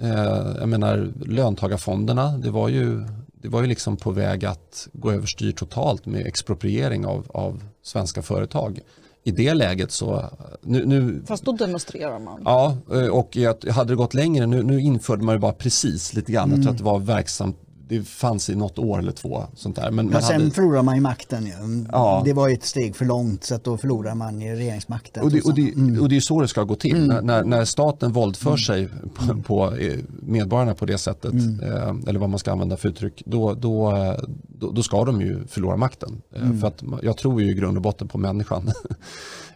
Eh, 0.00 0.56
jag 0.58 0.68
menar 0.68 1.12
löntagarfonderna, 1.26 2.38
det 2.38 2.50
var 2.50 2.68
ju, 2.68 3.06
det 3.32 3.48
var 3.48 3.60
ju 3.60 3.66
liksom 3.66 3.96
på 3.96 4.10
väg 4.10 4.44
att 4.44 4.88
gå 4.92 5.12
överstyr 5.12 5.52
totalt 5.52 6.06
med 6.06 6.26
expropriering 6.26 7.06
av, 7.06 7.26
av 7.28 7.62
svenska 7.82 8.22
företag. 8.22 8.80
I 9.24 9.30
det 9.30 9.54
läget 9.54 9.92
så, 9.92 10.24
nu, 10.62 10.86
nu 10.86 11.22
Fast 11.26 11.44
då 11.44 11.52
demonstrerar 11.52 12.18
man. 12.18 12.42
Ja, 12.44 12.76
eh, 12.92 13.06
och 13.06 13.36
jag 13.36 13.64
hade 13.64 13.92
det 13.92 13.96
gått 13.96 14.14
längre, 14.14 14.46
nu, 14.46 14.62
nu 14.62 14.80
införde 14.80 15.24
man 15.24 15.34
ju 15.34 15.38
bara 15.38 15.52
precis 15.52 16.14
lite 16.14 16.32
grann. 16.32 16.50
Jag 16.50 16.62
tror 16.62 16.72
att 16.72 16.78
det 16.78 16.84
var 16.84 16.98
verksamt 16.98 17.56
det 17.88 18.02
fanns 18.08 18.50
i 18.50 18.54
något 18.54 18.78
år 18.78 18.98
eller 18.98 19.12
två. 19.12 19.44
Sånt 19.54 19.76
där. 19.76 19.90
Men, 19.90 20.06
men 20.06 20.22
sen 20.22 20.40
hade, 20.40 20.50
förlorar 20.50 20.82
man 20.82 20.94
ju 20.94 21.00
makten. 21.00 21.46
Ju. 21.46 21.52
Ja. 21.92 22.22
Det 22.24 22.32
var 22.32 22.48
ju 22.48 22.54
ett 22.54 22.64
steg 22.64 22.96
för 22.96 23.04
långt 23.04 23.44
så 23.44 23.54
att 23.54 23.64
då 23.64 23.76
förlorar 23.78 24.14
man 24.14 24.40
ju 24.40 24.54
regeringsmakten. 24.54 25.22
och, 25.24 25.30
det, 25.30 25.40
och, 25.40 25.54
det, 25.54 25.72
Mm. 25.72 26.02
och 26.02 26.08
det 26.08 26.16
är 26.16 26.20
så 26.20 26.40
det 26.40 26.48
ska 26.48 26.62
gå 26.64 26.74
till. 26.74 27.06
När, 27.06 27.22
när, 27.22 27.44
när 27.44 27.64
staten 27.64 28.12
våldför 28.12 28.56
sig 28.56 28.88
på, 29.14 29.42
på 29.42 29.76
eh, 29.76 29.98
medborgarna 30.22 30.74
på 30.74 30.86
det 30.86 30.98
sättet, 30.98 31.32
Mm. 31.32 31.60
eh, 31.60 31.94
eller 32.08 32.20
vad 32.20 32.30
man 32.30 32.38
ska 32.38 32.52
använda 32.52 32.76
för 32.76 32.88
uttryck, 32.88 33.22
då, 33.26 33.54
då, 33.54 33.96
eh, 33.96 34.14
då, 34.48 34.70
då 34.70 34.82
ska 34.82 35.04
de 35.04 35.20
ju 35.20 35.46
förlora 35.46 35.76
makten. 35.76 36.22
Eh, 36.34 36.42
Mm. 36.42 36.60
För 36.60 36.68
att 36.68 36.82
jag 37.02 37.16
tror 37.16 37.42
ju 37.42 37.50
i 37.50 37.54
grund 37.54 37.76
och 37.76 37.82
botten 37.82 38.08
på 38.08 38.18
människan. 38.18 38.70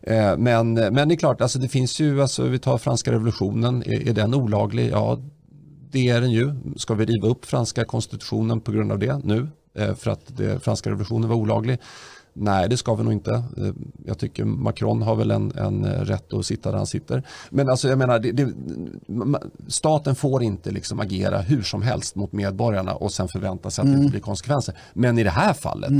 Eh, 0.04 0.36
men, 0.38 0.74
men 0.74 1.08
det 1.08 1.14
är 1.14 1.16
klart, 1.16 1.40
alltså 1.40 1.58
det 1.58 1.68
finns 1.68 2.00
ju, 2.00 2.22
alltså, 2.22 2.42
vi 2.42 2.58
tar 2.58 2.78
franska 2.78 3.12
revolutionen, 3.12 3.82
är, 3.86 4.08
är 4.08 4.12
den 4.12 4.34
olaglig? 4.34 4.90
Ja, 4.92 5.18
det 5.92 6.08
är 6.08 6.20
den 6.20 6.30
ju. 6.30 6.54
Ska 6.76 6.94
vi 6.94 7.04
riva 7.04 7.28
upp 7.28 7.44
franska 7.44 7.84
konstitutionen 7.84 8.60
på 8.60 8.72
grund 8.72 8.92
av 8.92 8.98
det 8.98 9.20
nu? 9.24 9.48
Eh, 9.74 9.94
För 9.94 10.10
att 10.10 10.36
det, 10.36 10.60
franska 10.64 10.90
revolutionen 10.90 11.28
var 11.28 11.36
olaglig? 11.36 11.78
Nej, 12.34 12.68
det 12.68 12.76
ska 12.76 12.94
vi 12.94 13.04
nog 13.04 13.12
inte. 13.12 13.30
Eh, 13.30 13.72
Jag 14.04 14.18
tycker 14.18 14.44
Macron 14.44 15.02
har 15.02 15.16
väl 15.16 15.30
en, 15.30 15.52
en 15.58 15.84
eh, 15.84 16.00
rätt 16.00 16.32
att 16.32 16.46
sitta 16.46 16.70
där 16.70 16.76
han 16.76 16.86
sitter. 16.86 17.22
Men 17.50 17.68
alltså 17.68 17.88
jag 17.88 17.98
menar, 17.98 18.18
det, 18.18 18.32
det, 18.32 18.52
staten 19.66 20.14
får 20.14 20.42
inte 20.42 20.70
liksom 20.70 21.00
agera 21.00 21.40
hur 21.40 21.62
som 21.62 21.82
helst 21.82 22.16
mot 22.16 22.32
medborgarna 22.32 22.94
och 22.94 23.12
sen 23.12 23.28
förvänta 23.28 23.70
sig 23.70 23.82
att 23.82 23.92
det 23.92 23.98
inte 23.98 24.10
blir 24.10 24.20
konsekvenser. 24.20 24.78
Men 24.92 25.18
i 25.18 25.24
det 25.24 25.30
här 25.30 25.52
fallet 25.52 25.92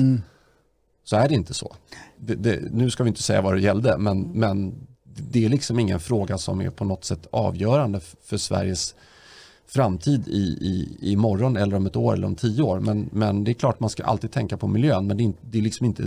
så 1.05 1.16
är 1.16 1.28
det 1.28 1.35
inte 1.35 1.55
så. 1.55 1.76
Det, 2.16 2.61
nu 2.72 2.90
ska 2.90 3.05
vi 3.05 3.09
inte 3.09 3.22
säga 3.22 3.42
vad 3.42 3.55
det 3.55 3.61
gällde, 3.61 3.98
men, 3.98 4.20
men 4.20 4.74
det 5.05 5.44
är 5.44 5.48
liksom 5.48 5.78
ingen 5.78 6.00
fråga 6.00 6.38
som 6.38 6.61
är 6.61 6.70
på 6.70 6.85
något 6.85 7.05
sätt 7.05 7.26
avgörande 7.31 8.00
för 8.24 8.37
Sveriges 8.37 8.94
framtid 9.66 10.29
i, 10.29 10.40
i, 10.40 10.96
i 11.01 11.16
morgon 11.16 11.57
eller 11.57 11.77
om 11.77 11.87
ett 11.87 11.96
år 11.96 12.12
eller 12.12 12.27
om 12.27 12.35
tio 12.35 12.62
år. 12.62 12.81
Men, 12.81 13.09
men 13.12 13.44
det 13.44 13.51
är 13.51 13.55
klart 13.55 13.81
man 13.81 13.90
ska 13.90 14.05
alltid 14.05 14.31
tänka 14.33 14.57
på 14.57 14.66
miljön 14.68 15.07
men 15.07 15.16
det 15.16 15.25
är, 15.25 15.33
det 15.51 15.59
är 15.59 15.62
liksom 15.62 15.87
inte, 15.87 16.03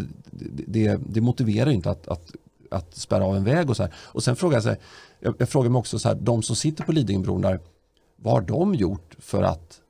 det, 0.68 1.00
det, 1.10 1.22
motiverar 1.22 1.70
inte 1.70 1.89
att, 1.89 2.08
att, 2.08 2.32
att 2.72 2.96
spärra 2.96 3.26
av 3.26 3.36
en 3.36 3.44
väg 3.44 3.70
och 3.70 3.78
så 3.78 3.84
här. 3.84 3.94
Och 3.98 4.24
sen 4.24 4.36
frågar 4.36 4.56
jag, 4.56 4.63
sig, 4.63 4.78
jag, 5.20 5.36
jag 5.38 5.50
frågar 5.50 5.70
mig 5.70 5.80
också 5.80 6.00
så 6.00 6.08
här, 6.08 6.15
de 6.15 6.44
som 6.44 6.56
sitter 6.56 6.84
på 6.84 6.91
Lidingöbron 6.91 7.41
där, 7.41 7.60
vad 8.15 8.34
har 8.34 8.41
de 8.41 8.76
gjort 8.76 9.15
för 9.20 9.44
att 9.44 9.82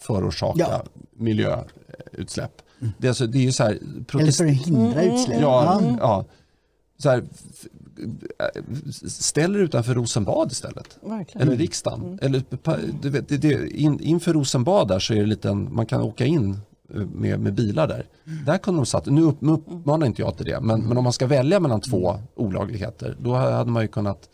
förorsaka 0.00 0.58
Ja. 0.68 0.82
miljöutsläpp? 1.16 2.62
Det 2.98 3.06
är, 3.06 3.08
alltså, 3.08 3.26
det 3.26 3.38
är 3.38 3.42
ju 3.42 3.52
så 3.52 3.62
här, 3.64 3.70
Eller 3.70 4.04
protest- 4.04 4.38
för 4.38 4.44
att 4.46 4.66
hindra 4.66 5.02
Mm, 5.02 5.14
utsläpp. 5.14 5.40
Ja, 5.40 5.80
Ja. 5.82 5.96
ja. 6.00 6.24
Så 6.98 7.10
här, 7.10 7.24
f- 8.72 9.10
ställ 9.10 9.56
er 9.56 9.60
utanför 9.60 9.94
Rosenbad 9.94 10.52
istället. 10.52 10.98
Verkligen. 11.02 11.48
Eller 11.48 11.56
riksdagen. 11.58 12.18
Eller, 12.22 12.40
pa- 12.40 12.76
du 13.02 13.10
vet, 13.10 13.28
det, 13.28 13.36
det, 13.36 13.68
in, 13.68 14.00
inför 14.00 14.32
Rosenbad 14.32 14.88
där 14.88 14.98
så 14.98 15.14
är 15.14 15.18
det 15.20 15.26
liten, 15.26 15.74
man 15.74 15.86
kan 15.86 16.00
åka 16.00 16.24
in 16.26 16.56
eh, 16.94 17.00
med, 17.00 17.40
med 17.40 17.54
bilar 17.54 17.88
där. 17.88 18.06
Där 18.46 18.58
kunde 18.58 18.80
de 18.80 18.86
satt, 18.86 19.06
nu 19.06 19.22
upp, 19.22 19.40
nu 19.40 19.52
uppmanar 19.52 20.06
inte 20.06 20.22
jag 20.22 20.36
till 20.36 20.46
det, 20.46 20.60
men, 20.60 20.80
men 20.82 20.98
om 20.98 21.04
man 21.04 21.12
ska 21.12 21.26
välja 21.26 21.60
mellan 21.60 21.80
två 21.80 22.18
olagligheter 22.34 23.16
då 23.20 23.34
hade 23.34 23.70
man 23.70 23.82
ju 23.82 23.88
kunnat 23.88 24.28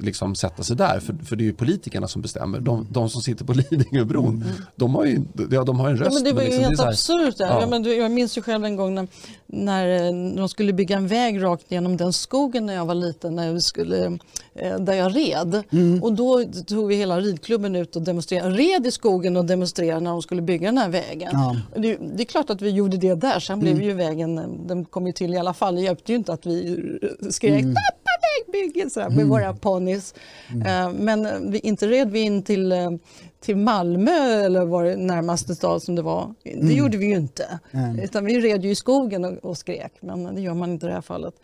liksom 0.00 0.34
sätta 0.34 0.62
sig 0.62 0.76
där, 0.76 1.00
för, 1.00 1.14
för 1.24 1.36
det 1.36 1.42
är 1.42 1.46
ju 1.46 1.54
politikerna 1.54 2.08
som 2.08 2.22
bestämmer. 2.22 2.60
De, 2.60 2.86
de 2.90 3.10
som 3.10 3.22
sitter 3.22 3.44
på 3.44 3.52
Lidingöbron, 3.70 4.44
de 4.76 4.94
har 4.94 5.04
ju 5.04 5.20
ja, 5.50 5.64
de 5.64 5.80
har 5.80 5.90
en 5.90 5.96
Ja, 5.96 6.02
röst. 6.04 6.14
men 6.14 6.24
det 6.24 6.32
var 6.32 6.42
ju 6.42 6.48
liksom, 6.48 6.64
helt 6.64 6.80
absurt. 6.80 7.34
Ja. 7.38 7.60
Ja. 7.60 7.66
men 7.66 7.82
du, 7.82 7.94
jag 7.94 8.10
minns 8.10 8.38
ju 8.38 8.42
själv 8.42 8.64
en 8.64 8.76
gång 8.76 8.94
när, 8.94 9.08
när 9.46 10.06
eh, 10.06 10.36
de 10.36 10.48
skulle 10.48 10.72
bygga 10.72 10.96
en 10.96 11.08
väg 11.08 11.42
rakt 11.42 11.64
genom 11.68 11.96
den 11.96 12.12
skogen 12.12 12.66
när 12.66 12.74
jag 12.74 12.86
var 12.86 12.94
liten, 12.94 13.34
när 13.36 13.52
vi 13.52 13.60
skulle, 13.60 14.18
eh, 14.54 14.78
där 14.78 14.94
jag 14.94 15.16
red. 15.16 15.62
Mm. 15.70 16.02
Och 16.02 16.12
då 16.12 16.44
tog 16.66 16.88
vi 16.88 16.94
hela 16.96 17.20
ridklubben 17.20 17.76
ut 17.76 17.96
och 17.96 18.02
demonstrerade, 18.02 18.54
red 18.54 18.86
i 18.86 18.90
skogen 18.90 19.36
och 19.36 19.44
demonstrerade 19.44 20.00
när 20.00 20.10
de 20.10 20.22
skulle 20.22 20.42
bygga 20.42 20.68
den 20.68 20.78
här 20.78 20.88
vägen. 20.88 21.30
Ja. 21.32 21.56
Det, 21.76 21.96
det 22.16 22.22
är 22.22 22.26
klart 22.26 22.50
att 22.50 22.62
vi 22.62 22.70
gjorde 22.70 22.96
det 22.96 23.14
där, 23.14 23.40
sen 23.40 23.60
blev 23.60 23.82
ju 23.82 23.92
vägen, 23.92 24.38
eh, 24.38 24.48
den 24.66 24.84
kom 24.84 25.06
ju 25.06 25.12
till 25.12 25.34
i 25.34 25.38
alla 25.38 25.54
fall. 25.54 25.74
Det 25.74 25.80
hjälpte 25.80 26.12
ju 26.12 26.18
inte 26.18 26.32
att 26.32 26.46
vi 26.46 26.78
skrek 27.30 27.62
“Tappa 27.62 28.03
vägbygge” 28.46 28.90
så 28.90 29.00
här, 29.00 29.10
med 29.10 29.26
våra 29.26 29.54
ponnys. 29.54 30.14
Eh, 30.66 30.90
Men 30.92 31.50
vi, 31.50 31.58
inte 31.58 31.86
red 31.86 32.10
vi 32.10 32.20
in 32.20 32.42
till, 32.42 32.72
eh, 32.72 32.90
till 33.40 33.56
Malmö 33.56 34.44
eller 34.44 34.64
var 34.64 34.84
det 34.84 34.96
närmaste 34.96 35.54
stad 35.54 35.82
som 35.82 35.94
det 35.94 36.02
var. 36.02 36.34
Det 36.42 36.72
gjorde 36.74 36.96
vi 36.96 37.06
ju 37.06 37.14
inte. 37.16 37.58
Utan 38.02 38.24
vi 38.24 38.40
red 38.40 38.64
ju 38.64 38.70
i 38.70 38.74
skogen 38.74 39.24
och, 39.24 39.32
och 39.44 39.58
skrek, 39.58 39.92
men 40.00 40.34
det 40.34 40.40
gör 40.40 40.54
man 40.54 40.70
inte 40.70 40.86
i 40.86 40.88
det 40.88 40.94
här 40.94 41.00
fallet. 41.02 41.34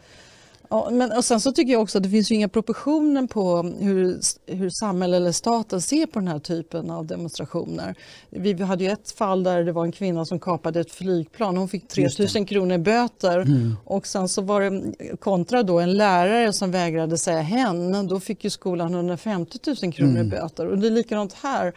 Ja, 0.72 0.88
men, 0.90 1.12
och 1.12 1.24
sen 1.24 1.40
så 1.40 1.52
tycker 1.52 1.72
jag 1.72 1.82
också 1.82 1.98
att 1.98 2.04
det 2.04 2.10
finns 2.10 2.30
ju 2.30 2.34
inga 2.34 2.48
proportioner 2.48 3.26
på 3.26 3.62
hur, 3.62 4.20
hur 4.46 4.70
samhället 4.70 5.16
eller 5.16 5.32
staten 5.32 5.80
ser 5.80 6.06
på 6.06 6.18
den 6.18 6.28
här 6.28 6.38
typen 6.38 6.90
av 6.90 7.06
demonstrationer. 7.06 7.94
Vi 8.30 8.62
hade 8.62 8.84
ju 8.84 8.90
ett 8.90 9.10
fall 9.10 9.42
där 9.42 9.64
det 9.64 9.72
var 9.72 9.84
en 9.84 9.92
kvinna 9.92 10.24
som 10.24 10.40
kapade 10.40 10.80
ett 10.80 10.92
flygplan. 10.92 11.56
Hon 11.56 11.68
fick 11.68 11.88
3 11.88 12.08
000 12.34 12.46
kronor 12.46 12.74
i 12.74 12.78
böter 12.78 13.46
och 13.84 14.06
sen 14.06 14.28
så 14.28 14.42
var 14.42 14.60
det 14.60 15.16
kontra 15.16 15.62
då 15.62 15.80
en 15.80 15.92
lärare 15.92 16.52
som 16.52 16.70
vägrade 16.70 17.18
säga 17.18 17.40
hen. 17.40 18.08
Då 18.08 18.20
fick 18.20 18.44
ju 18.44 18.50
skolan 18.50 18.94
150 18.94 19.58
000 19.82 19.92
kronor 19.92 20.20
i 20.20 20.24
böter 20.24 20.66
och 20.66 20.78
det 20.78 20.86
är 20.86 20.90
likadant 20.90 21.32
här. 21.32 21.74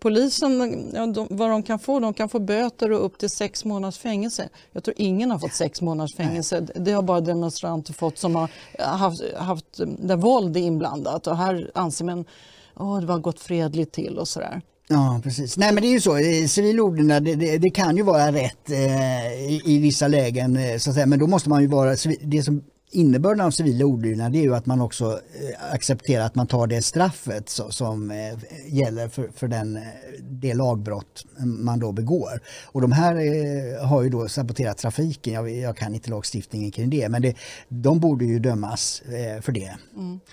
Polisen, 0.00 0.90
ja, 0.94 1.06
de, 1.06 1.26
vad 1.30 1.50
de 1.50 1.62
kan 1.62 1.78
få, 1.78 2.00
de 2.00 2.14
kan 2.14 2.28
få 2.28 2.38
böter 2.38 2.92
och 2.92 3.04
upp 3.04 3.18
till 3.18 3.30
sex 3.30 3.64
månaders 3.64 3.98
fängelse. 3.98 4.48
Jag 4.72 4.84
tror 4.84 4.94
ingen 4.98 5.30
har 5.30 5.38
fått 5.38 5.54
sex 5.54 5.82
månaders 5.82 6.16
fängelse. 6.16 6.66
Det 6.74 6.92
har 6.92 7.02
bara 7.02 7.20
demonstranter 7.20 7.92
fått 7.92 8.18
som 8.18 8.34
har 8.34 8.50
haft, 8.78 9.34
haft 9.36 9.80
där 9.98 10.16
våld 10.16 10.56
är 10.56 10.60
inblandat. 10.60 11.26
Och 11.26 11.36
här 11.36 11.70
anser 11.74 12.04
man 12.04 12.20
att 12.74 13.06
det 13.06 13.12
har 13.12 13.18
gått 13.18 13.40
fredligt 13.40 13.92
till 13.92 14.18
och 14.18 14.28
sådär. 14.28 14.62
Ja, 14.88 15.20
precis. 15.22 15.56
Nej, 15.56 15.72
men 15.72 15.82
det 15.82 15.88
är 15.88 15.92
ju 15.92 16.00
så. 16.00 16.16
eh, 16.16 16.46
Civil 16.46 16.80
olydnad, 16.80 17.24
det, 17.24 17.34
det, 17.34 17.58
det 17.58 17.70
kan 17.70 17.96
ju 17.96 18.02
vara 18.02 18.32
rätt 18.32 18.70
eh, 18.70 19.32
i, 19.32 19.62
i 19.64 19.78
vissa 19.78 20.08
lägen, 20.08 20.56
eh, 20.56 20.78
så 20.78 20.90
att 20.90 20.94
säga. 20.94 21.06
men 21.06 21.18
då 21.18 21.26
måste 21.26 21.48
man 21.48 21.62
ju 21.62 21.68
vara... 21.68 21.96
Det 22.22 22.42
som 22.42 22.62
innebörden 22.96 23.46
av 23.46 23.50
civil 23.50 23.82
olydnad 23.84 24.36
är 24.36 24.40
ju 24.40 24.54
att 24.54 24.66
man 24.66 24.80
också 24.80 25.04
eh, 25.12 25.72
accepterar 25.74 26.24
att 26.26 26.34
man 26.34 26.46
tar 26.46 26.66
det 26.66 26.82
straffet 26.82 27.48
som 27.70 28.10
eh, 28.10 28.16
gäller 28.68 29.08
för, 29.08 29.28
för 29.34 29.48
den, 29.48 29.76
eh, 29.76 29.82
det 30.30 30.54
lagbrott 30.54 31.24
man 31.38 31.80
då 31.80 31.92
begår. 31.92 32.40
Och 32.66 32.80
de 32.80 32.92
här 32.92 33.14
har 33.86 34.02
ju 34.02 34.08
då 34.08 34.28
saboterat 34.28 34.78
trafiken. 34.78 35.32
Jag, 35.34 35.50
jag 35.50 35.76
kan 35.76 35.94
inte 35.94 36.10
lagstiftningen 36.10 36.70
kring 36.70 36.90
det, 36.90 37.08
men 37.08 37.22
det, 37.22 37.34
de 37.68 38.00
borde 38.00 38.24
ju 38.24 38.38
dömas 38.38 39.02
för 39.40 39.52
det. 39.52 39.76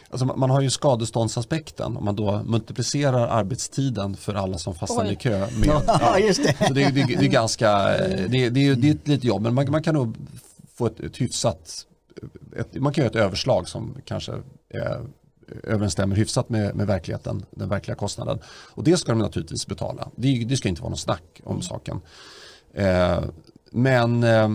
Alltså 0.10 0.26
man 0.26 0.49
har 0.49 0.62
ju 0.62 0.69
skadeståndsaspekten 0.69 1.97
om 1.97 2.06
man 2.06 2.15
då 2.15 2.43
multiplicerar 2.45 3.28
arbetstiden 3.28 4.15
för 4.15 4.34
alla 4.34 4.58
som 4.58 4.76
fastnar 4.76 5.06
Oj. 5.06 5.12
i 5.13 5.15
kö. 5.15 5.39
Med, 5.39 5.69
Ja, 5.88 6.19
just 6.19 6.43
det. 6.43 6.67
Så 6.67 6.73
det, 6.73 6.84
är- 6.84 6.91
det, 6.91 7.02
är- 7.02 7.08
det 7.19 7.26
är 7.26 7.30
ganska, 7.30 7.71
det, 7.78 8.43
är- 8.45 8.49
det, 8.49 8.60
är 8.60 8.63
ju- 8.63 8.76
det 8.76 8.89
är 8.89 8.93
ett 8.93 9.08
litet 9.08 9.23
jobb 9.23 9.41
men 9.41 9.54
man, 9.54 9.71
man 9.71 9.84
kan 9.84 9.95
nog 9.95 10.15
få 10.78 10.86
ett, 10.86 10.99
ett 10.99 11.21
hyfsat, 11.21 11.86
ett, 12.58 12.82
man 12.82 12.93
kan 12.93 13.02
göra 13.02 13.10
ett 13.10 13.15
överslag 13.26 13.67
som 13.67 13.95
kanske 14.06 14.32
eh, 14.69 14.97
överensstämmer 15.63 16.15
hyfsat 16.15 16.49
med, 16.49 16.76
med 16.76 16.88
verkligheten, 16.88 17.45
den 17.52 17.69
verkliga 17.69 17.95
kostnaden. 17.95 18.39
Och 18.47 18.84
det 18.84 18.97
ska 18.97 19.12
de 19.12 19.19
naturligtvis 19.19 19.67
betala. 19.67 20.10
Det, 20.15 20.45
det 20.45 20.58
ska 20.58 20.69
inte 20.69 20.82
vara 20.82 20.89
någon 20.89 20.97
snack 20.97 21.41
om 21.43 21.62
saken. 21.62 22.02
Eh, 22.73 23.23
men 23.71 24.23
eh, 24.23 24.49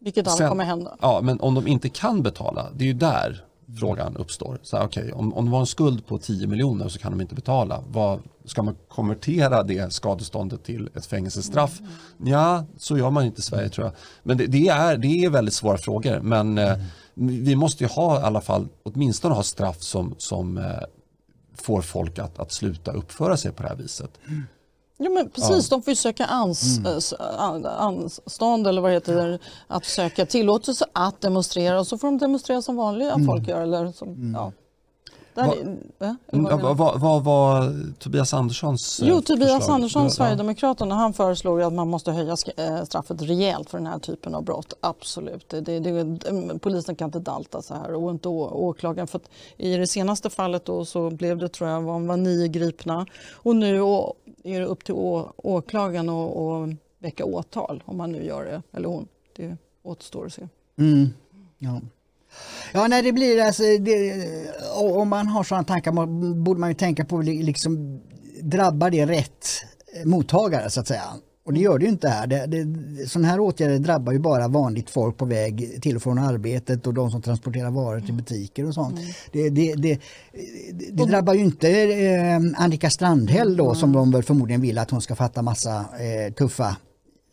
Vilket 0.00 0.26
aldrig 0.26 0.38
Sen- 0.38 0.48
kommer 0.48 0.64
hända. 0.64 0.96
Ja, 1.00 1.20
men 1.22 1.40
om 1.40 1.54
de 1.54 1.66
inte 1.66 1.88
kan 1.88 2.22
betala, 2.22 2.66
det 2.74 2.84
är 2.84 2.86
ju 2.86 2.92
där 2.92 3.44
frågan 3.80 4.16
uppstår. 4.16 4.58
Så 4.62 4.76
här, 4.76 4.84
okay, 4.84 5.12
om, 5.12 5.34
om 5.34 5.44
de 5.44 5.52
har 5.52 5.60
en 5.60 5.66
skuld 5.66 6.06
på 6.06 6.18
10 6.18 6.46
miljoner 6.46 6.88
så 6.88 6.98
kan 6.98 7.12
de 7.12 7.20
inte 7.20 7.34
betala. 7.34 7.84
Vad, 7.88 8.20
ska 8.48 8.62
man 8.62 8.76
konvertera 8.88 9.62
det 9.62 9.92
skadeståndet 9.92 10.64
till 10.64 10.90
ett 10.94 11.06
fängelsestraff? 11.06 11.80
Ja, 12.24 12.64
så 12.78 12.98
gör 12.98 13.10
man 13.10 13.24
inte 13.24 13.38
i 13.38 13.42
Sverige 13.42 13.68
tror 13.68 13.86
jag. 13.86 13.94
Men 14.22 14.36
det, 14.36 14.46
det, 14.46 14.68
är, 14.68 14.96
det 14.96 15.24
är 15.24 15.30
väldigt 15.30 15.54
svåra 15.54 15.78
frågor. 15.78 16.20
Men 16.20 16.58
eh, 16.58 16.76
vi 17.14 17.56
måste 17.56 17.84
ju 17.84 17.88
ha 17.90 18.20
i 18.20 18.22
alla 18.22 18.40
fall, 18.40 18.68
åtminstone 18.82 19.34
ha 19.34 19.42
straff 19.42 19.82
som, 19.82 20.14
som 20.18 20.58
eh, 20.58 20.64
får 21.54 21.82
folk 21.82 22.18
att, 22.18 22.38
att 22.38 22.52
sluta 22.52 22.92
uppföra 22.92 23.36
sig 23.36 23.52
på 23.52 23.62
det 23.62 23.68
här 23.68 23.76
viset. 23.76 24.10
Ja, 25.00 25.10
men 25.10 25.30
precis, 25.30 25.68
de 25.68 25.82
får 25.82 25.90
ju 25.90 25.96
söka 25.96 26.24
ans, 26.24 26.80
an- 27.38 27.66
anstånd 27.66 28.66
eller 28.66 28.82
vad 28.82 28.92
heter 28.92 29.14
det, 29.14 29.38
att 29.66 29.84
söka 29.84 30.26
tillåtelse 30.26 30.84
att 30.92 31.20
demonstrera 31.20 31.80
och 31.80 31.86
så 31.86 31.98
får 31.98 32.08
de 32.08 32.18
demonstrera 32.18 32.62
som 32.62 32.76
vanliga 32.76 33.18
folk 33.26 33.48
gör. 33.48 33.60
Eller 33.60 33.92
som, 33.92 34.34
ja. 34.34 34.52
Va- 35.46 35.54
ja, 35.98 36.16
vad 36.30 36.60
du? 36.60 36.74
vad- 36.74 37.00
vad 37.00 37.24
var 37.24 37.74
Tobias 37.98 38.34
Anderssons 38.34 39.00
eh, 39.02 39.08
Jo, 39.08 39.20
Tobias 39.20 39.52
förslag? 39.54 39.74
Andersson, 39.74 40.02
Ja. 40.04 40.10
Sverigedemokraterna, 40.10 40.94
han 40.94 41.12
föreslår 41.12 41.60
ju 41.60 41.66
att 41.66 41.72
man 41.72 41.88
måste 41.88 42.12
höja 42.12 42.36
eh, 42.56 42.84
straffet 42.84 43.22
rejält 43.22 43.70
för 43.70 43.78
den 43.78 43.86
här 43.86 43.98
typen 43.98 44.34
av 44.34 44.42
brott. 44.44 44.72
Absolut. 44.80 45.48
Det, 45.48 45.60
det, 45.60 45.80
det, 45.80 46.58
polisen 46.58 46.96
kan 46.96 47.08
inte 47.08 47.18
dalta 47.20 47.62
så 47.62 47.74
här 47.74 47.94
och 47.94 48.10
inte 48.10 48.28
å, 48.28 48.48
åklagaren. 48.50 49.06
För 49.06 49.18
att 49.18 49.30
I 49.56 49.76
det 49.76 49.86
senaste 49.86 50.30
fallet 50.30 50.64
då 50.64 50.84
så 50.84 51.10
blev 51.10 51.38
det 51.38 51.48
tror 51.48 51.70
jag 51.70 51.82
var, 51.82 52.00
var 52.00 52.16
nio 52.16 52.48
gripna 52.48 53.06
och 53.32 53.56
nu 53.56 53.80
å, 53.80 54.14
är 54.44 54.60
det 54.60 54.66
upp 54.66 54.84
till 54.84 54.94
å, 54.94 55.32
åklagaren 55.36 56.08
att 56.08 56.36
att 56.36 56.68
väcka 56.98 57.24
åtal 57.24 57.82
om 57.86 57.96
man 57.96 58.12
nu 58.12 58.24
gör 58.24 58.44
det, 58.44 58.62
eller 58.72 58.88
hon. 58.88 59.08
Det 59.36 59.56
återstår 59.82 60.26
att 60.26 60.32
se. 60.32 60.48
Mm. 60.78 61.08
Ja. 61.58 61.80
Ja, 62.72 62.88
när 62.88 63.02
det 63.02 63.12
blir 63.12 63.42
alltså, 63.42 63.62
det, 63.62 64.14
och 64.76 64.98
om 64.98 65.08
man 65.08 65.26
har 65.26 65.44
sådana 65.44 65.64
tankar 65.64 66.06
borde 66.34 66.60
man 66.60 66.70
ju 66.70 66.74
tänka 66.74 67.04
på 67.04 67.20
li- 67.20 67.42
liksom, 67.42 68.00
drabbar 68.42 68.90
det 68.90 69.06
rätt 69.06 69.46
mottagare 70.04 70.70
så 70.70 70.80
att 70.80 70.86
säga. 70.86 71.04
Och 71.48 71.54
det 71.54 71.60
gör 71.60 71.78
det 71.78 71.84
ju 71.84 71.90
inte 71.90 72.08
här. 72.08 72.26
Det, 72.26 72.46
det, 72.46 73.08
sådana 73.08 73.28
här 73.28 73.40
åtgärder 73.40 73.78
drabbar 73.78 74.12
ju 74.12 74.18
bara 74.18 74.48
vanligt 74.48 74.90
folk 74.90 75.16
på 75.16 75.24
väg 75.24 75.82
till 75.82 75.96
och 75.96 76.02
från 76.02 76.18
arbetet 76.18 76.86
och 76.86 76.94
de 76.94 77.10
som 77.10 77.22
transporterar 77.22 77.70
varor 77.70 78.00
till 78.00 78.14
butiker 78.14 78.66
och 78.66 78.74
sånt. 78.74 78.98
Mm. 78.98 79.10
Det, 79.32 79.50
det, 79.50 79.74
det, 79.74 80.00
det, 80.92 81.04
drabbar 81.04 81.34
ju 81.34 81.40
inte 81.40 81.70
eh, 81.70 82.40
Annika 82.56 82.90
Strandhäll 82.90 83.56
då 83.56 83.64
mm. 83.64 83.76
som 83.76 83.92
de 83.92 84.10
väl 84.10 84.22
förmodligen 84.22 84.60
vill 84.60 84.78
att 84.78 84.90
hon 84.90 85.00
ska 85.00 85.14
fatta 85.14 85.42
massa 85.42 85.76
eh, 85.78 86.32
tuffa 86.34 86.76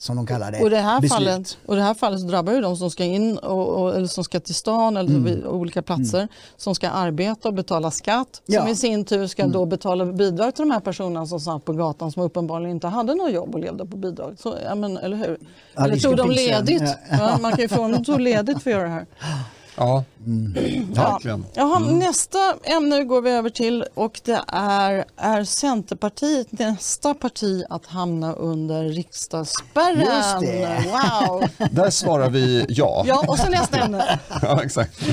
som 0.05 0.15
de 0.15 0.27
kallar 0.27 0.51
det. 0.51 0.63
Och 0.63 0.69
det 0.69 0.77
här, 0.77 1.01
fallet, 1.01 1.57
och 1.65 1.75
det 1.75 1.81
här 1.81 1.93
fallet 1.93 2.19
så 2.19 2.27
drabbar 2.27 2.53
ju 2.53 2.61
de 2.61 2.77
som 2.77 2.91
ska 2.91 3.03
in 3.03 3.37
och, 3.37 3.67
och 3.67 3.95
eller 3.95 4.07
som 4.07 4.23
ska 4.23 4.39
till 4.39 4.55
stan 4.55 4.97
eller 4.97 5.15
mm. 5.15 5.47
olika 5.47 5.81
platser 5.81 6.17
mm. 6.17 6.29
som 6.57 6.75
ska 6.75 6.89
arbeta 6.89 7.47
och 7.47 7.53
betala 7.53 7.91
skatt 7.91 8.41
ja. 8.45 8.61
som 8.61 8.69
i 8.69 8.75
sin 8.75 9.05
tur 9.05 9.27
ska 9.27 9.41
mm. 9.41 9.53
då 9.53 9.65
betala 9.65 10.05
bidrag 10.05 10.55
till 10.55 10.61
de 10.61 10.71
här 10.71 10.79
personerna 10.79 11.25
som 11.25 11.39
satt 11.39 11.65
på 11.65 11.73
gatan 11.73 12.11
som 12.11 12.23
uppenbarligen 12.23 12.71
inte 12.71 12.87
hade 12.87 13.15
något 13.15 13.31
jobb 13.31 13.55
och 13.55 13.61
levde 13.61 13.85
på 13.85 13.97
bidrag. 13.97 14.35
Så, 14.39 14.55
men, 14.75 14.97
eller 14.97 15.17
hur? 15.17 15.37
Ja, 15.75 15.83
eller 15.83 15.97
tog 15.97 16.17
de 16.17 16.31
ledigt? 16.31 16.95
Ja. 17.09 17.37
man 17.41 17.51
kan 17.51 17.61
ju 17.61 17.67
få 17.67 17.81
dem 17.81 17.93
att 17.93 18.05
ta 18.05 18.17
ledigt 18.17 18.63
för 18.63 18.69
att 18.69 18.77
göra 18.77 18.83
det 18.83 18.89
här. 18.89 19.05
Ja, 19.77 20.03
mm. 20.25 20.53
verkligen. 20.93 21.45
Ja. 21.53 21.61
Jaha, 21.61 21.77
mm. 21.77 21.99
Nästa 21.99 22.37
ämne 22.63 23.03
går 23.03 23.21
vi 23.21 23.29
över 23.31 23.49
till 23.49 23.85
och 23.93 24.21
det 24.23 24.41
är, 24.47 25.05
är 25.17 25.43
Centerpartiet 25.43 26.47
nästa 26.51 27.13
parti 27.13 27.63
att 27.69 27.85
hamna 27.85 28.33
under 28.33 28.83
riksdagsspärren? 28.83 29.99
Just 29.99 30.39
det. 30.41 30.83
Wow! 30.85 31.43
Där 31.71 31.89
svarar 31.89 32.29
vi 32.29 32.65
ja. 32.69 33.03
Ja, 33.07 33.25
och 33.27 33.39
så 33.39 33.49
nästa 33.49 33.77
ämne. 33.77 34.19
ja, 34.41 34.63
exakt. 34.63 35.01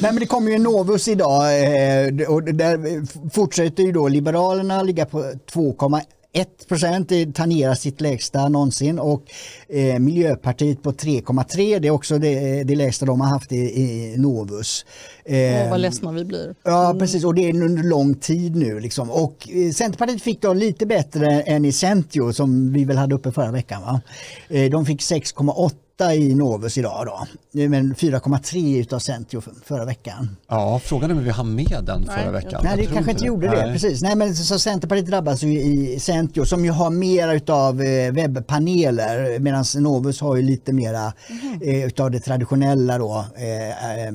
Nej, 0.00 0.12
men 0.12 0.16
det 0.16 0.26
kommer 0.26 0.50
ju 0.50 0.56
en 0.56 0.62
Novus 0.62 1.08
idag 1.08 1.62
eh, 1.62 2.28
och 2.28 2.42
där 2.42 3.30
fortsätter 3.30 3.82
ju 3.82 3.92
då 3.92 4.08
Liberalerna 4.08 4.82
ligga 4.82 5.06
på 5.06 5.18
2,1 5.52 6.02
1 6.38 6.68
procent 6.68 7.12
tangerar 7.34 7.74
sitt 7.74 8.00
lägsta 8.00 8.48
någonsin 8.48 8.98
och 8.98 9.22
eh, 9.68 9.98
Miljöpartiet 9.98 10.82
på 10.82 10.92
3,3 10.92 11.78
det 11.78 11.88
är 11.88 11.90
också 11.90 12.18
det, 12.18 12.64
det 12.64 12.74
lägsta 12.74 13.06
de 13.06 13.20
har 13.20 13.28
haft 13.28 13.52
i, 13.52 13.56
i 13.56 14.14
Novus. 14.16 14.86
Eh, 15.24 15.70
vad 15.70 15.80
ledsna 15.80 16.12
vi 16.12 16.24
blir. 16.24 16.54
Ja 16.64 16.96
precis 16.98 17.24
och 17.24 17.34
det 17.34 17.48
är 17.48 17.62
under 17.62 17.82
lång 17.82 18.14
tid 18.14 18.56
nu 18.56 18.80
liksom. 18.80 19.10
och 19.10 19.48
eh, 19.50 19.72
Centerpartiet 19.72 20.22
fick 20.22 20.42
då 20.42 20.52
lite 20.52 20.86
bättre 20.86 21.40
än 21.40 21.64
i 21.64 21.72
Centio 21.72 22.32
som 22.32 22.72
vi 22.72 22.84
väl 22.84 22.96
hade 22.96 23.14
uppe 23.14 23.32
förra 23.32 23.50
veckan. 23.50 23.82
Va? 23.82 24.00
Eh, 24.48 24.70
de 24.70 24.86
fick 24.86 25.00
6,8 25.00 25.72
i 26.00 26.34
Novus 26.34 26.78
idag 26.78 27.06
då. 27.06 27.26
Men 27.68 27.94
4,3 27.94 28.80
utav 28.80 28.98
Centio 28.98 29.42
förra 29.64 29.84
veckan. 29.84 30.36
Ja, 30.48 30.80
frågan 30.84 31.10
är 31.10 31.14
om 31.14 31.24
vi 31.24 31.30
har 31.30 31.44
med 31.44 31.84
den 31.86 32.04
förra 32.04 32.16
Nej, 32.16 32.32
veckan. 32.32 32.60
Nej, 32.64 32.76
det 32.76 32.86
kanske 32.86 33.10
inte 33.10 33.24
gjorde 33.24 33.48
det. 33.48 33.62
Nej. 33.62 33.72
Precis. 33.72 34.02
Nej, 34.02 34.16
men 34.16 34.36
så 34.36 34.58
Centerpartiet 34.58 35.06
drabbas 35.06 35.42
ju 35.42 35.60
i 35.60 36.00
Centio 36.00 36.44
som 36.44 36.64
ju 36.64 36.70
har 36.70 36.90
mer 36.90 37.34
utav 37.34 37.82
eh, 37.82 38.12
webbpaneler 38.12 39.38
medan 39.38 39.64
Novus 39.78 40.20
har 40.20 40.36
ju 40.36 40.42
lite 40.42 40.72
mera 40.72 41.12
mm. 41.28 41.62
utav 41.62 42.10
det 42.10 42.20
traditionella 42.20 42.98
då, 42.98 43.24
eh, 43.36 44.12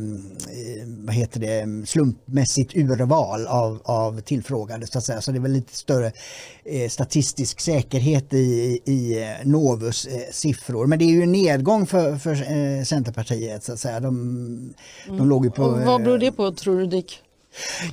vad 0.85 1.15
heter 1.15 1.39
det, 1.39 1.87
slumpmässigt 1.87 2.75
urval 2.75 3.47
av, 3.47 3.81
av 3.83 4.21
tillfrågade 4.21 4.87
så 4.87 4.97
att 4.97 5.03
säga. 5.03 5.21
Så 5.21 5.31
det 5.31 5.37
är 5.37 5.41
väl 5.41 5.51
lite 5.51 5.77
större 5.77 6.11
eh, 6.65 6.89
statistisk 6.89 7.59
säkerhet 7.59 8.33
i, 8.33 8.79
i 8.85 9.23
eh, 9.23 9.47
Novus 9.47 10.07
siffror. 10.31 10.85
Men 10.85 10.99
det 10.99 11.05
är 11.05 11.09
ju 11.09 11.23
en 11.23 11.31
nedgång 11.31 11.72
framgång 11.73 11.87
för, 11.87 12.17
för 12.17 12.31
eh, 12.31 12.83
Centerpartiet. 12.83 13.63
Så 13.63 13.73
att 13.73 13.79
säga. 13.79 13.99
De, 13.99 14.15
mm. 15.07 15.17
de 15.17 15.29
låg 15.29 15.55
på, 15.55 15.63
Och 15.63 15.79
vad 15.79 16.03
beror 16.03 16.17
det 16.17 16.31
på 16.31 16.51
tror 16.51 16.79
du 16.79 16.85
Dick? 16.85 17.19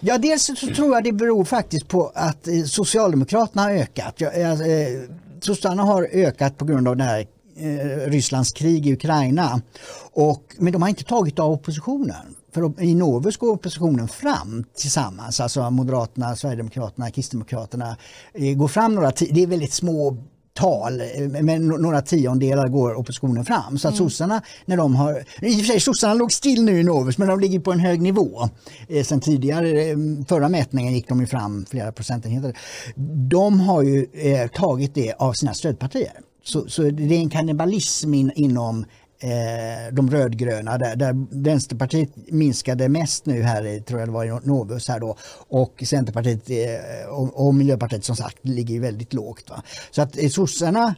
Ja, 0.00 0.18
dels 0.18 0.42
så 0.42 0.66
tror 0.66 0.94
jag 0.94 1.04
det 1.04 1.12
beror 1.12 1.44
faktiskt 1.44 1.88
på 1.88 2.12
att 2.14 2.48
eh, 2.48 2.64
Socialdemokraterna 2.64 3.62
har 3.62 3.70
ökat. 3.70 4.22
Eh, 4.22 4.28
Sossarna 5.40 5.82
har 5.82 6.08
ökat 6.12 6.58
på 6.58 6.64
grund 6.64 6.88
av 6.88 6.96
det 6.96 7.04
här 7.04 7.26
eh, 7.56 8.10
Rysslands 8.10 8.52
krig 8.52 8.86
i 8.86 8.92
Ukraina. 8.92 9.60
Och, 10.12 10.42
men 10.58 10.72
de 10.72 10.82
har 10.82 10.88
inte 10.88 11.04
tagit 11.04 11.38
av 11.38 11.52
oppositionen. 11.52 12.36
För 12.52 12.82
i 12.82 12.94
Novus 12.94 13.36
går 13.36 13.50
oppositionen 13.50 14.08
fram 14.08 14.64
tillsammans, 14.74 15.40
alltså 15.40 15.70
Moderaterna, 15.70 16.36
Sverigedemokraterna, 16.36 17.10
Kristdemokraterna 17.10 17.96
eh, 18.34 18.56
går 18.56 18.68
fram 18.68 18.94
några, 18.94 19.12
det 19.30 19.42
är 19.42 19.46
väldigt 19.46 19.72
små 19.72 20.16
tal, 20.54 21.02
med 21.42 21.60
några 21.60 22.02
tiondelar 22.02 22.68
går 22.68 22.94
oppositionen 22.94 23.44
fram. 23.44 23.78
Så 23.78 23.88
att 23.88 23.94
mm. 23.98 24.10
sossarna, 24.10 24.42
när 24.64 24.76
de 24.76 24.94
har, 24.94 25.24
i 25.42 25.54
och 25.54 25.58
för 25.58 25.64
sig 25.64 25.80
sossarna 25.80 26.14
låg 26.14 26.32
still 26.32 26.64
nu 26.64 26.80
i 26.80 26.82
Novus 26.82 27.18
men 27.18 27.28
de 27.28 27.40
ligger 27.40 27.60
på 27.60 27.72
en 27.72 27.80
hög 27.80 28.00
nivå. 28.00 28.48
Eh, 28.88 29.04
sen 29.04 29.20
tidigare, 29.20 29.82
eh, 29.82 29.96
förra 30.28 30.48
mätningen 30.48 30.94
gick 30.94 31.08
de 31.08 31.20
ju 31.20 31.26
fram 31.26 31.66
flera 31.70 31.92
procentenheter. 31.92 32.56
De 33.30 33.60
har 33.60 33.82
ju 33.82 34.06
eh, 34.12 34.48
tagit 34.48 34.94
det 34.94 35.12
av 35.12 35.32
sina 35.32 35.54
stödpartier. 35.54 36.12
Så, 36.44 36.68
så 36.68 36.82
det 36.82 37.14
är 37.14 37.18
en 37.18 37.30
kannibalism 37.30 38.14
in, 38.14 38.32
inom 38.34 38.84
eh, 39.20 39.92
de 39.92 40.10
rödgröna 40.10 40.78
där, 40.78 40.96
där 40.96 41.26
Vänsterpartiet 41.30 42.10
minskade 42.26 42.88
mest 42.88 43.26
nu 43.26 43.42
här 43.42 43.66
i, 43.66 43.80
tror 43.80 44.00
jag 44.00 44.08
det 44.08 44.12
var 44.12 44.24
i 44.24 44.40
Novus 44.42 44.88
här 44.88 45.00
då 45.00 45.16
och 45.48 45.82
Centerpartiet 45.86 46.50
eh, 46.50 47.08
och, 47.08 47.46
och, 47.46 47.54
Miljöpartiet 47.54 48.04
som 48.04 48.16
sagt 48.16 48.38
ligger 48.42 48.80
väldigt 48.80 49.12
lågt. 49.12 49.50
Va? 49.50 49.62
Så 49.90 50.02
att 50.02 50.18
eh, 50.18 50.28
sossarna 50.28 50.94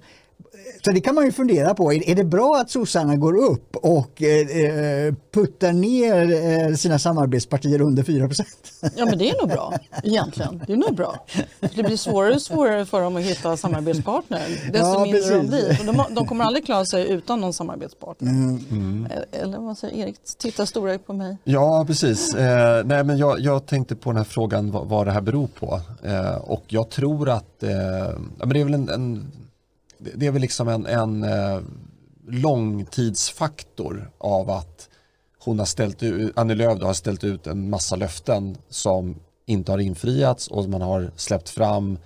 så 0.84 0.90
det 0.90 1.00
kan 1.00 1.14
man 1.14 1.24
ju 1.24 1.32
fundera 1.32 1.74
på. 1.74 1.92
Är 1.92 2.14
det 2.14 2.24
bra 2.24 2.58
att 2.60 2.70
sossarna 2.70 3.16
går 3.16 3.36
upp 3.36 3.76
och 3.76 4.22
eh, 4.22 5.14
puttar 5.32 5.72
ner 5.72 6.32
eh, 6.70 6.74
sina 6.74 6.98
samarbetspartier 6.98 7.80
under 7.80 8.02
4% 8.02 8.44
Ja 8.96 9.04
men 9.04 9.18
det 9.18 9.30
är 9.30 9.40
nog 9.40 9.48
bra 9.48 9.72
egentligen. 10.02 10.62
Det 10.66 10.72
är 10.72 10.76
nog 10.76 10.94
bra. 10.94 11.26
Det 11.60 11.82
blir 11.82 11.96
svårare 11.96 12.34
och 12.34 12.42
svårare 12.42 12.86
för 12.86 13.00
dem 13.00 13.16
att 13.16 13.22
hitta 13.22 13.56
samarbetspartner 13.56 14.40
desto 14.72 14.78
ja, 14.78 15.02
mindre 15.02 15.20
precis. 15.20 15.36
de 15.36 15.46
blir. 15.46 15.92
De, 15.92 16.14
de, 16.14 16.26
kommer 16.26 16.44
aldrig 16.44 16.64
klara 16.64 16.84
sig 16.84 17.10
utan 17.10 17.40
någon 17.40 17.52
samarbetspartner. 17.52 18.30
Mm. 18.30 19.08
Eller 19.32 19.58
vad 19.58 19.78
säger 19.78 20.06
Erik? 20.06 20.16
Tittar 20.38 20.64
stora 20.64 20.98
på 20.98 21.12
mig. 21.12 21.36
Ja 21.44 21.84
precis. 21.86 22.34
Eh, 22.34 22.84
nej, 22.84 23.04
men 23.04 23.18
jag, 23.18 23.40
jag, 23.40 23.66
tänkte 23.66 23.96
på 23.96 24.10
den 24.10 24.16
här 24.16 24.24
frågan 24.24 24.70
vad, 24.70 24.86
vad 24.86 25.06
det 25.06 25.12
här 25.12 25.20
beror 25.20 25.46
på. 25.46 25.80
Eh, 26.02 26.34
och 26.34 26.64
jag 26.68 26.90
tror 26.90 27.28
att 27.28 27.62
eh, 27.62 27.70
men 28.36 28.48
det 28.48 28.60
är 28.60 28.64
väl 28.64 28.74
en, 28.74 28.88
en 28.88 29.32
det 30.14 30.26
är 30.26 30.30
väl 30.30 30.42
liksom 30.42 30.68
en, 30.68 30.86
en 30.86 31.22
eh, 31.22 31.60
långtidsfaktor 32.28 34.10
av 34.18 34.50
att 34.50 34.88
hon 35.38 35.58
har 35.58 35.66
ställt 35.66 36.02
ut, 36.02 36.32
Annie 36.36 36.54
Lööf 36.54 36.82
har 36.82 36.94
ställt 36.94 37.24
ut 37.24 37.46
en 37.46 37.70
massa 37.70 37.96
löften 37.96 38.56
som 38.68 39.16
inte 39.46 39.72
har 39.72 39.78
infriats 39.78 40.48
och 40.48 40.68
man 40.68 40.82
har 40.82 41.10
släppt 41.16 41.48
fram 41.48 41.98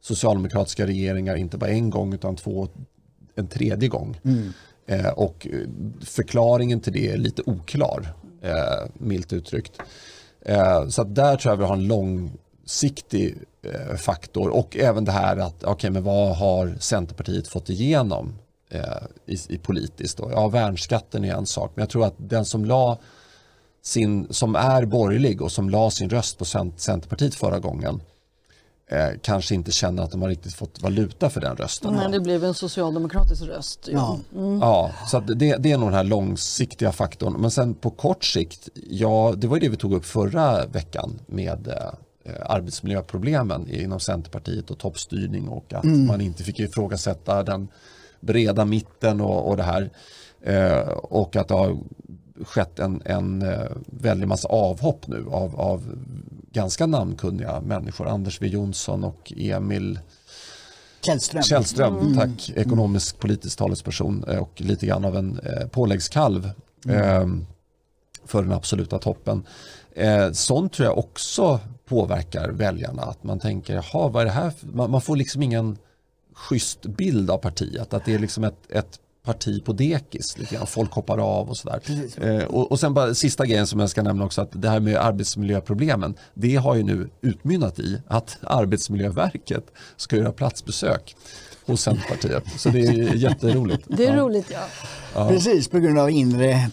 socialdemokratiska 0.00 0.86
regeringar 0.86 1.36
inte 1.36 1.58
bara 1.58 1.70
en 1.70 1.90
gång 1.90 2.14
utan 2.14 2.36
två, 2.36 2.68
en 3.34 3.48
tredje 3.48 3.88
gång. 3.88 4.20
Mm. 4.24 4.52
Eh, 4.86 5.10
och 5.10 5.46
förklaringen 6.00 6.80
till 6.80 6.92
det 6.92 7.08
är 7.08 7.16
lite 7.16 7.42
oklar, 7.46 8.14
eh, 8.42 8.90
milt 8.94 9.32
uttryckt. 9.32 9.78
Eh, 10.40 10.88
så 10.88 11.04
där 11.04 11.36
tror 11.36 11.52
jag 11.52 11.56
vi 11.56 11.64
har 11.64 11.74
en 11.74 11.86
långsiktig 11.86 13.38
faktor 13.98 14.48
och 14.48 14.76
även 14.76 15.04
det 15.04 15.12
här 15.12 15.36
att 15.36 15.64
okay, 15.64 15.90
men 15.90 16.02
vad 16.02 16.36
har 16.36 16.76
Centerpartiet 16.80 17.48
fått 17.48 17.70
igenom 17.70 18.38
eh, 18.72 19.02
i, 19.26 19.38
i 19.48 19.58
politiskt. 19.58 20.18
Då? 20.18 20.30
Ja, 20.30 20.48
värnskatten 20.48 21.24
är 21.24 21.34
en 21.34 21.46
sak 21.46 21.72
men 21.74 21.82
jag 21.82 21.90
tror 21.90 22.04
att 22.06 22.14
den 22.16 22.44
som 22.44 22.64
la 22.64 22.98
sin, 23.82 24.26
som 24.30 24.56
är 24.56 24.84
borgerlig 24.84 25.42
och 25.42 25.52
som 25.52 25.70
la 25.70 25.90
sin 25.90 26.10
röst 26.10 26.38
på 26.38 26.44
Centerpartiet 26.44 27.34
förra 27.34 27.58
gången 27.58 28.02
eh, 28.90 29.08
kanske 29.22 29.54
inte 29.54 29.72
känner 29.72 30.02
att 30.02 30.10
de 30.10 30.22
har 30.22 30.28
riktigt 30.28 30.54
fått 30.54 30.82
valuta 30.82 31.30
för 31.30 31.40
den 31.40 31.56
rösten. 31.56 31.94
Nej, 31.94 32.12
det 32.12 32.20
blev 32.20 32.44
en 32.44 32.54
socialdemokratisk 32.54 33.42
röst. 33.42 33.88
Ja, 33.92 34.18
mm. 34.34 34.60
ja 34.60 34.90
så 35.06 35.20
det, 35.20 35.56
det, 35.56 35.72
är 35.72 35.78
nog 35.78 35.88
den 35.88 35.96
här 35.96 36.04
långsiktiga 36.04 36.92
faktorn. 36.92 37.32
Men 37.32 37.50
sen 37.50 37.74
på 37.74 37.90
kort 37.90 38.24
sikt, 38.24 38.68
ja 38.74 39.34
det 39.36 39.46
var 39.46 39.60
det 39.60 39.68
vi 39.68 39.76
tog 39.76 39.92
upp 39.92 40.04
förra 40.04 40.66
veckan 40.66 41.20
med 41.26 41.68
eh, 41.68 41.74
Eh, 41.74 41.92
arbetsmiljöproblemen 42.46 43.68
inom 43.70 44.00
Centerpartiet 44.00 44.70
och 44.70 44.78
toppstyrning 44.78 45.48
och 45.48 45.72
att 45.72 45.84
mm. 45.84 46.06
man 46.06 46.20
inte 46.20 46.44
fick 46.44 46.60
ifrågasätta 46.60 47.42
den 47.42 47.68
breda 48.20 48.64
mitten 48.64 49.20
och, 49.20 49.48
och 49.48 49.56
det 49.56 49.62
här. 49.62 49.90
Eh, 50.40 50.88
och 50.88 51.36
att 51.36 51.48
det 51.48 51.54
har 51.54 51.78
skett 52.44 52.78
en, 52.78 53.02
en 53.04 53.42
eh, 53.42 53.70
väldig 53.86 54.28
massa 54.28 54.48
avhopp 54.48 55.06
nu 55.06 55.26
av, 55.30 55.60
av 55.60 55.96
ganska 56.52 56.86
namnkunniga 56.86 57.60
människor. 57.60 58.08
Anders 58.08 58.38
W 58.38 58.54
Jonsson 58.54 59.04
och 59.04 59.32
Emil 59.36 59.98
Källström, 61.00 61.42
Källström 61.42 61.98
mm. 61.98 62.16
tack. 62.16 62.50
Ekonomisk 62.56 63.18
politisk 63.18 63.58
talesperson 63.58 64.24
och 64.24 64.60
lite 64.60 64.86
grann 64.86 65.04
av 65.04 65.16
en 65.16 65.38
eh, 65.38 65.68
påläggskalv 65.68 66.50
mm. 66.84 67.00
eh, 67.00 67.46
för 68.24 68.42
den 68.42 68.52
absoluta 68.52 68.98
toppen. 68.98 69.46
Eh, 69.94 70.32
sånt 70.32 70.72
tror 70.72 70.88
jag 70.88 70.98
också 70.98 71.60
påverkar 71.88 72.48
väljarna. 72.48 73.02
Att 73.02 73.24
man 73.24 73.38
tänker, 73.38 73.74
jaha, 73.74 74.08
vad 74.08 74.22
är 74.22 74.26
det 74.26 74.32
här? 74.32 74.52
Man, 74.60 74.90
man, 74.90 75.00
får 75.00 75.16
liksom 75.16 75.42
ingen 75.42 75.78
schysst 76.34 76.82
bild 76.82 77.30
av 77.30 77.38
partiet. 77.38 77.94
Att 77.94 78.04
det 78.04 78.14
är 78.14 78.18
liksom 78.18 78.44
ett, 78.44 78.70
ett 78.70 78.98
parti 79.24 79.64
på 79.64 79.72
dekis. 79.72 80.38
Lite 80.38 80.54
grann. 80.54 80.66
Folk 80.66 80.92
hoppar 80.92 81.18
av 81.18 81.48
och 81.48 81.56
sådär. 81.56 81.80
Eh, 82.20 82.44
och, 82.44 82.70
och 82.72 82.80
sen 82.80 82.94
bara 82.94 83.14
sista 83.14 83.46
grejen 83.46 83.66
som 83.66 83.80
jag 83.80 83.90
ska 83.90 84.02
nämna 84.02 84.24
också 84.24 84.42
att 84.42 84.50
det 84.52 84.68
här 84.68 84.80
med 84.80 84.96
arbetsmiljöproblemen 84.96 86.14
det 86.34 86.56
har 86.56 86.74
ju 86.74 86.82
nu 86.82 87.10
utmynnat 87.20 87.78
i 87.78 88.00
att 88.06 88.38
Arbetsmiljöverket 88.42 89.64
ska 89.96 90.16
göra 90.16 90.32
platsbesök 90.32 91.16
hos 91.66 91.82
Centerpartiet. 91.82 92.44
Så 92.60 92.68
det 92.68 92.80
är 92.80 93.14
jätteroligt. 93.14 93.84
Det 93.86 94.06
är 94.06 94.16
roligt 94.16 94.46
ja. 94.52 94.66
ja. 95.14 95.28
Precis, 95.28 95.68
på 95.68 95.78
grund 95.78 95.98
av 95.98 96.10
inre 96.10 96.70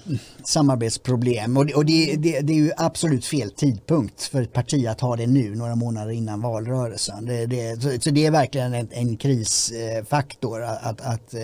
samarbetsproblem. 0.49 1.57
Och, 1.57 1.65
det, 1.65 1.73
och 1.73 1.85
det, 1.85 2.15
det, 2.15 2.39
det, 2.39 2.53
är 2.53 2.57
ju 2.57 2.71
absolut 2.77 3.25
fel 3.25 3.51
tidpunkt 3.51 4.23
för 4.23 4.41
ett 4.41 4.53
parti 4.53 4.87
att 4.87 5.01
ha 5.01 5.15
det 5.15 5.27
nu, 5.27 5.55
några 5.55 5.75
månader 5.75 6.11
innan 6.11 6.41
valrörelsen. 6.41 7.25
Det, 7.25 7.81
så, 7.81 8.01
så, 8.01 8.09
det 8.09 8.25
är 8.25 8.31
verkligen 8.31 8.73
en, 8.73 8.87
en 8.91 9.17
krisfaktor 9.17 10.63
eh, 10.63 10.87
att, 10.87 11.01
att 11.01 11.33
eh, 11.33 11.43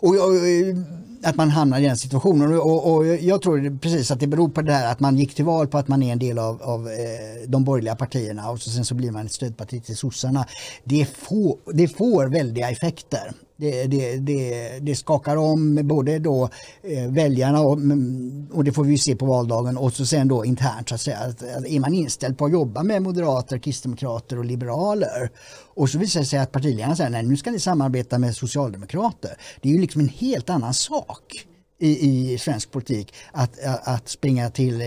och, 0.00 0.08
och, 0.08 0.36
eh, 0.36 0.76
att 1.24 1.36
man 1.36 1.50
hamnar 1.50 1.78
i 1.80 1.82
den 1.82 1.96
situationen. 1.96 2.54
Och, 2.54 2.94
och, 2.94 3.06
jag 3.06 3.42
tror 3.42 3.78
precis 3.78 4.10
att 4.10 4.20
det 4.20 4.26
beror 4.26 4.48
på 4.48 4.62
det 4.62 4.72
här 4.72 4.92
att 4.92 5.00
man 5.00 5.16
gick 5.16 5.34
till 5.34 5.44
val 5.44 5.66
på 5.66 5.78
att 5.78 5.88
man 5.88 6.02
är 6.02 6.12
en 6.12 6.18
del 6.18 6.38
av, 6.38 6.62
av 6.62 6.88
de 7.46 7.64
borgerliga 7.64 7.96
partierna 7.96 8.50
och 8.50 8.60
så, 8.60 8.70
sen 8.70 8.84
så 8.84 8.94
blir 8.94 9.10
man 9.10 9.26
ett 9.26 9.32
stödparti 9.32 9.84
till 9.84 9.96
sossarna. 9.96 10.46
Det 10.84 11.04
får, 11.04 11.58
det 11.72 11.88
får 11.88 12.26
väldiga 12.26 12.70
effekter. 12.70 13.32
Det, 13.56 13.86
det, 13.86 14.16
det, 14.16 14.78
det, 14.78 14.94
skakar 14.94 15.36
om 15.36 15.80
både 15.82 16.18
då 16.18 16.48
eh, 16.82 17.10
väljarna 17.10 17.60
och, 17.60 17.72
mm, 17.72 18.48
och, 18.52 18.64
det 18.64 18.72
får 18.72 18.84
vi 18.84 18.98
se 18.98 19.16
på 19.16 19.26
valdagen 19.26 19.76
och 19.76 19.92
så 19.92 20.06
sen 20.06 20.28
då 20.28 20.44
internt 20.44 20.88
så 20.88 20.94
att 20.94 21.00
säga. 21.00 21.18
Att, 21.18 21.42
är 21.42 21.80
man 21.80 21.94
inställd 21.94 22.38
på 22.38 22.44
att 22.44 22.52
jobba 22.52 22.82
med 22.82 23.02
moderater, 23.02 23.58
kristdemokrater 23.58 24.38
och 24.38 24.44
liberaler 24.44 25.30
och 25.74 25.90
så 25.90 25.98
visar 25.98 26.20
det 26.20 26.26
sig 26.26 26.38
att 26.38 26.52
partiledarna 26.52 26.96
säger 26.96 27.10
nej 27.10 27.22
nu 27.22 27.36
ska 27.36 27.50
ni 27.50 27.60
samarbeta 27.60 28.18
med 28.18 28.36
socialdemokrater. 28.36 29.36
Det 29.60 29.68
är 29.68 29.72
ju 29.72 29.80
liksom 29.80 30.00
en 30.00 30.08
helt 30.08 30.50
annan 30.50 30.74
sak 30.74 31.46
i, 31.82 32.32
i 32.32 32.38
svensk 32.38 32.70
politik 32.70 33.14
att, 33.32 33.58
att 33.64 34.08
springa 34.08 34.50
till 34.50 34.80
eh, 34.80 34.86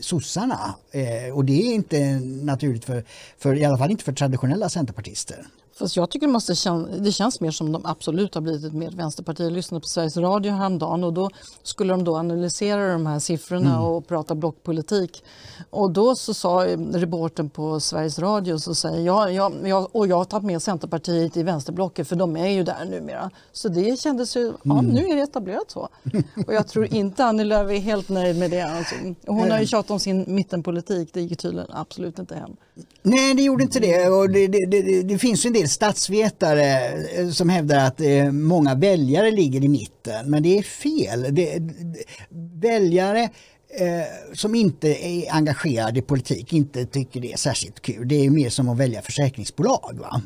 sossarna. 0.00 0.74
Eh, 0.90 1.34
och 1.34 1.44
det 1.44 1.52
är 1.52 1.74
inte 1.74 2.20
naturligt 2.42 2.84
för, 2.84 3.04
för, 3.38 3.54
i 3.54 3.64
alla 3.64 3.78
fall 3.78 3.90
inte 3.90 4.04
för 4.04 4.12
traditionella 4.12 4.68
centerpartister. 4.68 5.46
Fast 5.78 5.96
jag 5.96 6.10
tycker 6.10 6.26
det, 6.26 6.32
måste 6.32 6.54
kän 6.54 6.88
det 7.04 7.12
känns 7.12 7.40
mer 7.40 7.50
som 7.50 7.72
de 7.72 7.86
absolut 7.86 8.34
har 8.34 8.40
blivit 8.40 8.64
ett 8.64 8.72
mer 8.72 8.90
vänsterparti. 8.90 9.40
Jag 9.40 9.52
lyssnade 9.52 9.80
på 9.80 9.86
Sveriges 9.86 10.16
Radio 10.16 10.52
häromdagen 10.52 11.04
och 11.04 11.12
då 11.12 11.30
skulle 11.62 11.92
de 11.92 12.04
då 12.04 12.16
analysera 12.16 12.92
de 12.92 13.06
här 13.06 13.18
siffrorna 13.18 13.70
mm. 13.70 13.82
och 13.82 14.06
prata 14.06 14.34
blockpolitik. 14.34 15.24
Och 15.70 15.90
då 15.90 16.14
så 16.16 16.34
sa 16.34 16.66
reporten 16.92 17.50
på 17.50 17.80
Sveriges 17.80 18.18
Radio 18.18 18.58
så 18.58 18.74
säger 18.74 19.00
jag, 19.00 19.32
jag, 19.32 19.52
jag, 19.64 19.96
och 19.96 20.06
jag 20.06 20.16
har 20.16 20.24
tagit 20.24 20.46
med 20.46 20.62
Centerpartiet 20.62 21.36
i 21.36 21.42
vänsterblocket 21.42 22.08
för 22.08 22.16
de 22.16 22.36
är 22.36 22.48
ju 22.48 22.62
där 22.62 22.84
numera. 22.84 23.30
Så 23.52 23.68
det 23.68 24.00
kändes 24.00 24.36
ju, 24.36 24.52
ja 24.62 24.78
mm. 24.78 24.86
nu 24.86 25.04
är 25.04 25.16
det 25.16 25.22
etablerat 25.22 25.70
så. 25.70 25.88
Och 26.46 26.54
jag 26.54 26.68
tror 26.68 26.94
inte 26.94 27.24
Annie 27.24 27.44
Lööf 27.44 27.70
är 27.70 27.78
helt 27.78 28.08
nöjd 28.08 28.38
med 28.38 28.50
det. 28.50 28.62
Alltså. 28.62 28.94
Hon 29.26 29.50
har 29.50 29.60
ju 29.60 29.66
tjatat 29.66 29.90
om 29.90 30.00
sin 30.00 30.24
mittenpolitik, 30.28 31.10
det 31.12 31.20
gick 31.20 31.38
tydligen 31.38 31.68
absolut 31.70 32.18
inte 32.18 32.34
hem. 32.34 32.56
Nej, 33.02 33.34
det 33.34 33.42
gjorde 33.42 33.62
inte 33.62 33.80
det. 33.80 34.08
Och 34.08 34.30
det, 34.30 34.46
det, 34.46 34.66
det, 34.66 35.02
det 35.02 35.18
finns 35.18 35.44
en 35.44 35.52
del 35.52 35.67
statsvetare 35.68 36.92
eh, 36.92 37.28
som 37.30 37.48
hävdar 37.48 37.86
att 37.86 38.00
eh, 38.00 38.32
många 38.32 38.74
väljare 38.74 39.30
ligger 39.30 39.64
i 39.64 39.68
mitten. 39.68 40.30
Men 40.30 40.42
det 40.42 40.58
är 40.58 40.62
fel. 40.62 41.34
Det, 41.34 41.62
väljare 42.60 43.22
eh, 43.80 44.34
som 44.34 44.54
inte 44.54 45.06
är 45.06 45.32
engagerade 45.32 45.98
i 45.98 46.02
politik 46.02 46.52
inte 46.52 46.86
tycker 46.86 47.20
det 47.20 47.32
är 47.32 47.36
särskilt 47.36 47.82
kul. 47.82 48.08
Det 48.08 48.26
är 48.26 48.30
mer 48.30 48.50
som 48.50 48.68
att 48.68 48.78
välja 48.78 49.02
försäkringsbolag. 49.02 49.98
Va? 50.00 50.22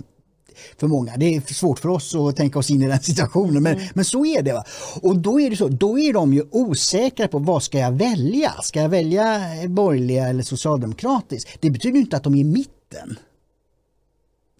för 0.79 0.87
många. 0.87 1.17
Det 1.17 1.37
är 1.37 1.55
svårt 1.55 1.79
för 1.79 1.89
oss 1.89 2.15
att 2.15 2.37
tänka 2.37 2.59
oss 2.59 2.71
in 2.71 2.83
i 2.83 2.87
den 2.87 3.01
situationen 3.03 3.63
men, 3.63 3.73
mm. 3.73 3.89
men 3.95 4.05
så 4.05 4.27
är 4.27 4.43
det. 4.43 4.53
Va? 4.53 4.65
Och 5.03 5.17
då 5.17 5.41
är 5.41 5.51
det 5.51 5.57
så, 5.57 5.69
då 5.69 5.99
är 5.99 6.13
de 6.13 6.35
ju 6.35 6.45
osäkra 6.51 7.29
på 7.29 7.39
vad 7.39 7.63
ska 7.63 7.79
jag 7.79 7.93
välja? 7.93 8.53
Ska 8.63 8.81
jag 8.81 8.89
välja 8.89 9.41
borgerliga 9.69 10.29
eller 10.29 10.43
socialdemokratiskt? 10.43 11.51
Det 11.61 11.71
betyder 11.71 11.99
inte 11.99 12.17
att 12.17 12.25
de 12.25 12.35
är 12.35 12.39
i 12.39 12.45
mitten. 12.45 13.17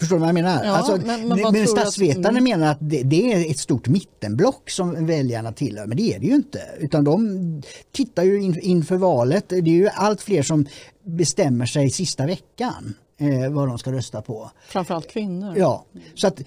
Förstår 0.03 0.17
du 0.17 0.21
vad 0.21 0.29
jag 0.29 0.35
menar? 0.35 0.65
Ja, 0.65 0.71
alltså, 0.71 1.07
men, 1.07 1.29
men, 1.29 1.53
men 1.53 1.67
statsvetarna 1.67 2.29
att, 2.29 2.31
mm. 2.31 2.45
menar 2.45 2.71
att 2.71 2.79
det, 2.81 3.03
det, 3.03 3.33
är 3.33 3.51
ett 3.51 3.59
stort 3.59 3.89
mittenblock 3.89 4.71
som 4.71 5.07
väljarna 5.07 5.53
tillhör, 5.53 5.87
men 5.87 5.97
det 5.97 6.15
är 6.15 6.19
det 6.19 6.27
ju 6.27 6.35
inte. 6.35 6.61
Utan 6.79 7.05
de 7.05 7.63
tittar 7.93 8.23
ju 8.23 8.43
in, 8.43 8.59
inför 8.61 8.97
valet, 8.97 9.49
det 9.49 9.57
är 9.57 9.63
ju 9.63 9.89
allt 9.89 10.21
fler 10.23 10.43
som 10.43 10.67
bestämmer 11.05 11.67
sig 11.67 11.91
sista 11.91 12.27
veckan 12.27 12.95
eh, 13.19 13.51
vad 13.51 13.69
de 13.69 13.79
ska 13.79 13.93
rösta 13.93 14.23
på. 14.23 14.51
Framförallt 14.69 15.11
kvinnor. 15.11 15.55
Ja, 15.57 15.85
så 16.15 16.27
att, 16.27 16.41
eh, 16.41 16.45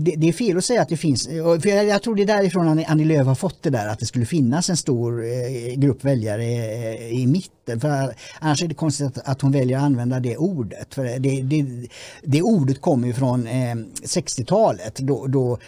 det, 0.00 0.14
det, 0.16 0.28
är 0.28 0.32
fel 0.32 0.58
att 0.58 0.64
säga 0.64 0.82
att 0.82 0.88
det 0.88 0.96
finns, 0.96 1.26
för 1.26 1.68
jag, 1.68 1.86
jag 1.86 2.02
tror 2.02 2.14
det 2.14 2.22
är 2.22 2.26
därifrån 2.26 2.68
Annie, 2.68 2.84
Annie 2.84 3.04
Lööf 3.04 3.26
har 3.26 3.34
fått 3.34 3.62
det 3.62 3.70
där 3.70 3.88
att 3.88 3.98
det 3.98 4.06
skulle 4.06 4.26
finnas 4.26 4.70
en 4.70 4.76
stor 4.76 5.24
eh, 5.24 5.74
grupp 5.76 6.04
väljare 6.04 6.44
i 7.10 7.26
mitten. 7.26 7.55
För 7.66 8.14
annars 8.40 8.62
är 8.62 8.68
det 8.68 8.74
konstigt 8.74 9.06
att, 9.06 9.28
att 9.28 9.42
hon 9.42 9.52
väljer 9.52 9.78
att 9.78 9.84
använda 9.84 10.20
det 10.20 10.36
ordet. 10.36 10.94
För 10.94 11.04
det, 11.04 11.42
det, 11.42 11.88
det 12.22 12.42
ordet 12.42 12.80
kommer 12.80 13.06
ju 13.06 13.14
från 13.14 13.46
eh, 13.46 13.74
60-talet 14.04 14.96
då, 14.98 15.26
då 15.26 15.58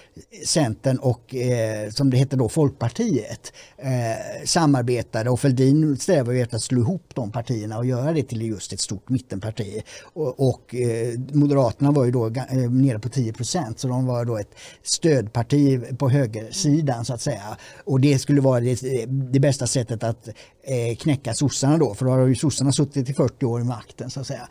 Centern 0.46 0.98
och 0.98 1.34
eh, 1.34 1.90
som 1.90 2.10
det 2.10 2.16
hette 2.16 2.36
då 2.36 2.48
Folkpartiet 2.48 3.52
eh, 3.76 4.44
samarbetade 4.44 5.30
och 5.30 5.40
Fälldin 5.40 5.96
strävade 5.96 6.38
efter 6.38 6.56
att 6.56 6.62
slå 6.62 6.80
ihop 6.80 7.14
de 7.14 7.32
partierna 7.32 7.78
och 7.78 7.86
göra 7.86 8.12
det 8.12 8.22
till 8.22 8.42
just 8.42 8.72
ett 8.72 8.80
stort 8.80 9.08
mittenparti. 9.08 9.82
Och, 10.02 10.48
och 10.48 10.74
eh, 10.74 11.18
Moderaterna 11.32 11.90
var 11.90 12.04
ju 12.04 12.10
då 12.10 12.26
eh, 12.26 12.70
nere 12.70 12.98
på 12.98 13.08
10 13.08 13.32
procent 13.32 13.78
så 13.78 13.88
de 13.88 14.06
var 14.06 14.24
då 14.24 14.38
ett 14.38 14.54
stödparti 14.82 15.98
på 15.98 16.08
högersidan 16.08 17.04
så 17.04 17.14
att 17.14 17.20
säga. 17.20 17.56
Och 17.84 18.00
det 18.00 18.18
skulle 18.18 18.40
vara 18.40 18.60
det, 18.60 19.06
det 19.06 19.40
bästa 19.40 19.66
sättet 19.66 20.02
att 20.02 20.28
eh, 20.68 20.96
knäcka 20.96 21.34
sossarna 21.34 21.78
då 21.78 21.94
för 21.94 22.04
då 22.04 22.10
har 22.10 22.26
ju 22.26 22.34
sossarna 22.34 22.72
suttit 22.72 23.10
i 23.10 23.14
40 23.14 23.46
år 23.46 23.60
i 23.60 23.64
makten 23.64 24.10
så 24.10 24.20
att 24.20 24.26
säga. 24.26 24.48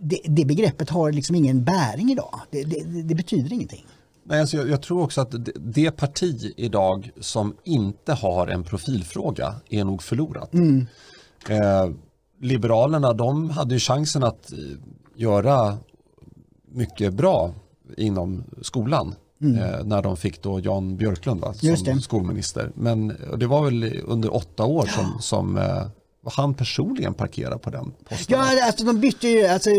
Det, 0.00 0.20
det 0.24 0.44
begreppet 0.44 0.90
har 0.90 1.12
liksom 1.12 1.36
ingen 1.36 1.64
bäring 1.64 2.12
idag. 2.12 2.40
Det, 2.50 2.64
det, 2.64 3.02
det 3.02 3.14
betyder 3.14 3.52
ingenting. 3.52 3.86
Nej, 4.24 4.40
alltså 4.40 4.56
jag, 4.56 4.68
jag, 4.68 4.82
tror 4.82 5.02
också 5.02 5.20
att 5.20 5.30
det, 5.30 5.52
det, 5.54 5.90
parti 5.90 6.52
idag 6.56 7.10
som 7.20 7.56
inte 7.64 8.12
har 8.12 8.46
en 8.46 8.64
profilfråga 8.64 9.54
är 9.68 9.84
nog 9.84 10.02
förlorat. 10.02 10.54
Mm. 10.54 10.86
Eh, 11.48 11.90
Liberalerna 12.42 13.12
de 13.12 13.50
hade 13.50 13.74
ju 13.74 13.80
chansen 13.80 14.24
att 14.24 14.52
göra 15.16 15.78
mycket 16.68 17.14
bra 17.14 17.54
inom 17.96 18.44
skolan. 18.62 19.14
Mm. 19.42 19.62
Eh, 19.62 19.84
när 19.84 20.02
de 20.02 20.16
fick 20.16 20.42
då 20.42 20.60
Jan 20.60 20.96
Björklund 20.96 21.40
va, 21.40 21.54
som 21.54 22.00
skolminister. 22.00 22.70
Men 22.74 23.16
det 23.36 23.46
var 23.46 23.64
väl 23.64 24.00
under 24.04 24.34
åtta 24.34 24.64
år 24.64 24.86
som, 24.86 25.18
som 25.20 25.58
eh, 25.58 25.86
han 26.24 26.54
personligen 26.54 27.14
parkerade 27.14 27.58
på 27.58 27.70
den 27.70 27.92
posten? 28.08 28.38
Ja, 28.38 28.66
alltså 28.66 28.84
de 28.84 29.00
bytte 29.00 29.28
ju, 29.28 29.46
alltså, 29.46 29.70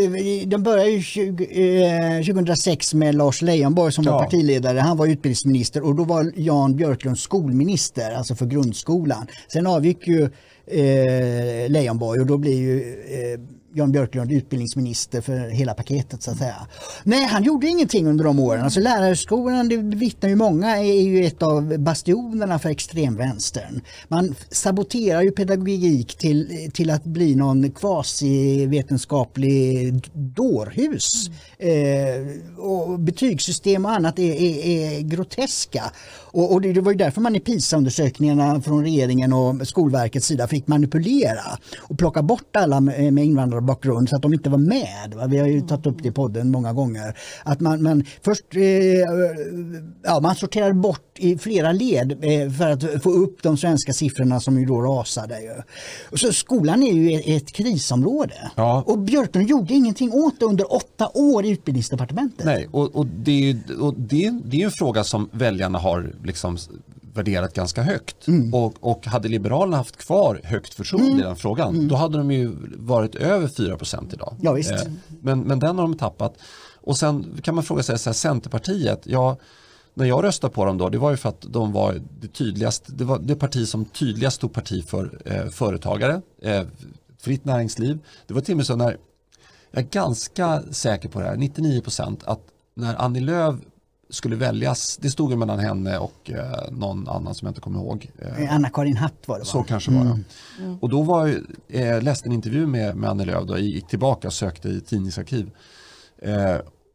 de 0.45 0.63
började 0.63 0.89
ju 0.89 1.01
20, 1.01 1.83
eh, 2.17 2.25
2006 2.25 2.93
med 2.93 3.15
Lars 3.15 3.41
Leijonborg 3.41 3.91
som 3.91 4.03
ja. 4.03 4.11
var 4.11 4.23
partiledare. 4.23 4.79
Han 4.79 4.97
var 4.97 5.07
utbildningsminister 5.07 5.83
och 5.83 5.95
då 5.95 6.03
var 6.03 6.31
Jan 6.35 6.75
Björklund 6.75 7.19
skolminister, 7.19 8.11
alltså 8.11 8.35
för 8.35 8.45
grundskolan. 8.45 9.27
Sen 9.53 9.67
avgick 9.67 10.07
ju 10.07 10.23
eh, 10.67 11.69
Leijonborg 11.69 12.21
och 12.21 12.27
då 12.27 12.37
blir 12.37 12.57
ju 12.57 12.79
eh, 12.79 13.39
Jan 13.73 13.91
Björklund 13.91 14.31
utbildningsminister 14.31 15.21
för 15.21 15.49
hela 15.49 15.73
paketet 15.73 16.23
så 16.23 16.31
att 16.31 16.37
säga. 16.37 16.67
Nej, 17.03 17.25
han 17.25 17.43
gjorde 17.43 17.67
ingenting 17.67 18.07
under 18.07 18.25
de 18.25 18.39
åren. 18.39 18.63
Alltså 18.63 18.79
lärarskolan, 18.79 19.69
det 19.69 19.77
vittnar 19.77 20.29
ju 20.29 20.35
många, 20.35 20.77
är 20.77 21.01
ju 21.01 21.25
ett 21.25 21.43
av 21.43 21.77
bastionerna 21.77 22.59
för 22.59 22.69
extremvänstern. 22.69 23.81
Man 24.07 24.35
saboterar 24.49 25.21
ju 25.21 25.31
pedagogik 25.31 26.17
till, 26.17 26.69
till 26.73 26.89
att 26.89 27.03
bli 27.03 27.35
någon 27.35 27.71
kvasivetenskaplig 27.71 30.09
dårhus. 30.13 31.29
Mm. 31.59 31.71
Eh, 31.71 31.77
och 32.57 32.99
betygssystem 32.99 33.85
och 33.85 33.91
annat 33.91 34.19
är, 34.19 34.33
är, 34.33 34.65
är 34.65 35.01
groteska. 35.01 35.91
Och, 36.33 36.53
och, 36.53 36.61
det 36.61 36.81
var 36.81 36.91
ju 36.91 36.97
därför 36.97 37.21
man 37.21 37.35
i 37.35 37.39
PISA-undersökningarna 37.39 38.61
från 38.61 38.83
regeringen 38.83 39.33
och 39.33 39.67
Skolverkets 39.67 40.27
sida 40.27 40.47
fick 40.47 40.67
manipulera 40.67 41.59
och 41.79 41.97
plocka 41.97 42.21
bort 42.21 42.55
alla 42.55 42.79
med, 42.79 43.13
med 43.13 43.25
invandrarbakgrund 43.25 44.09
så 44.09 44.15
att 44.15 44.21
de 44.21 44.33
inte 44.33 44.49
var 44.49 44.57
med. 44.57 45.13
Va? 45.15 45.27
Vi 45.27 45.37
har 45.37 45.47
ju 45.47 45.61
tagit 45.61 45.85
upp 45.85 46.03
det 46.03 46.09
i 46.09 46.11
podden 46.11 46.51
många 46.51 46.73
gånger. 46.73 47.17
Att 47.43 47.59
man, 47.59 47.83
man 47.83 48.03
först 48.21 48.55
eh, 48.55 48.61
ja, 50.03 50.19
man 50.21 50.35
sorterade 50.35 50.73
bort 50.73 51.10
i 51.21 51.37
flera 51.37 51.71
led 51.71 52.11
eh, 52.11 52.51
för 52.51 52.69
att 52.69 53.03
få 53.03 53.11
upp 53.11 53.43
de 53.43 53.57
svenska 53.57 53.93
siffrorna 53.93 54.39
som 54.39 54.59
ju 54.59 54.65
då 54.65 54.81
rasade. 54.81 55.63
Så 56.13 56.33
skolan 56.33 56.83
är 56.83 56.93
ju 56.93 57.35
ett, 57.35 57.51
krisområde. 57.51 58.51
Ja. 58.55 58.83
Och 58.87 58.99
Björklund 58.99 59.49
gjorde 59.49 59.73
ingenting 59.73 60.11
åt 60.13 60.39
det 60.39 60.45
under 60.45 60.73
åtta 60.73 61.09
år 61.13 61.45
i 61.45 61.49
utbildningsdepartementet. 61.49 62.45
Nej, 62.45 62.67
och, 62.71 62.95
och, 62.95 63.05
det, 63.05 63.55
och 63.79 63.93
det, 63.97 64.39
det 64.45 64.61
är 64.61 64.65
en 64.65 64.71
fråga 64.71 65.03
som 65.03 65.29
väljarna 65.31 65.79
har 65.79 66.15
liksom 66.23 66.57
värderat 67.13 67.53
ganska 67.53 67.83
högt. 67.83 68.27
Mm. 68.27 68.53
Och, 68.53 68.73
och 68.79 69.05
hade 69.05 69.27
Liberalerna 69.27 69.77
haft 69.77 69.97
kvar 69.97 70.41
högt 70.43 70.73
förtroende 70.73 71.11
mm. 71.11 71.19
i 71.19 71.23
den 71.23 71.35
frågan 71.35 71.75
mm. 71.75 71.87
då 71.87 71.95
hade 71.95 72.17
de 72.17 72.31
ju 72.31 72.51
varit 72.77 73.15
över 73.15 73.47
4% 73.47 74.13
idag. 74.13 74.35
Ja, 74.41 74.53
visst. 74.53 74.71
Eh, 74.71 74.91
men, 75.21 75.39
men 75.41 75.59
den 75.59 75.77
har 75.77 75.83
de 75.83 75.97
tappat. 75.97 76.37
Och 76.83 76.97
sen 76.97 77.41
kan 77.43 77.55
man 77.55 77.63
fråga 77.63 77.83
sig, 77.83 77.99
så 77.99 78.09
här, 78.09 78.13
Centerpartiet, 78.13 79.01
ja 79.03 79.37
när 79.93 80.05
jag 80.05 80.23
röstade 80.23 80.53
på 80.53 80.65
dem 80.65 80.77
då, 80.77 80.89
det 80.89 80.97
var 80.97 81.11
ju 81.11 81.17
för 81.17 81.29
att 81.29 81.45
de 81.49 81.71
var 81.71 82.01
det 82.19 82.27
tydligaste, 82.27 82.91
det 82.91 83.03
var 83.03 83.19
det 83.19 83.35
parti 83.35 83.67
som 83.67 83.85
tydligast 83.85 84.41
tog 84.41 84.53
parti 84.53 84.85
för 84.87 85.21
eh, 85.25 85.45
företagare, 85.45 86.21
eh, 86.41 86.63
fritt 87.17 87.45
näringsliv. 87.45 87.99
Det 88.27 88.33
var 88.33 88.41
till 88.41 88.53
och 88.53 88.57
med 88.57 88.65
så 88.65 88.75
när, 88.75 88.97
jag 89.71 89.83
är 89.83 89.87
ganska 89.87 90.61
säker 90.71 91.09
på 91.09 91.19
det 91.19 91.25
här, 91.25 91.35
99 91.35 91.81
procent, 91.81 92.23
att 92.23 92.41
när 92.73 92.95
Annie 92.95 93.19
Lööf 93.19 93.55
skulle 94.09 94.35
väljas, 94.35 94.97
det 94.97 95.09
stod 95.09 95.31
ju 95.31 95.37
mellan 95.37 95.59
henne 95.59 95.97
och 95.97 96.31
eh, 96.31 96.71
någon 96.71 97.07
annan 97.07 97.35
som 97.35 97.45
jag 97.45 97.51
inte 97.51 97.61
kommer 97.61 97.79
ihåg. 97.79 98.11
Eh, 98.17 98.55
Anna-Karin 98.55 98.97
Hatt 98.97 99.13
var 99.25 99.35
det 99.35 99.41
va? 99.41 99.45
Så 99.45 99.63
kanske 99.63 99.91
var 99.91 100.03
det. 100.03 100.19
Mm. 100.63 100.77
Och 100.81 100.89
då 100.89 101.01
var 101.01 101.27
jag, 101.27 101.95
eh, 101.95 102.01
läste 102.01 102.29
en 102.29 102.33
intervju 102.33 102.67
med, 102.67 102.95
med 102.95 103.09
Annie 103.09 103.25
Lööf, 103.25 103.47
då, 103.47 103.57
gick 103.57 103.87
tillbaka 103.87 104.27
och 104.27 104.33
sökte 104.33 104.69
i 104.69 104.81
tidningsarkiv. 104.81 105.51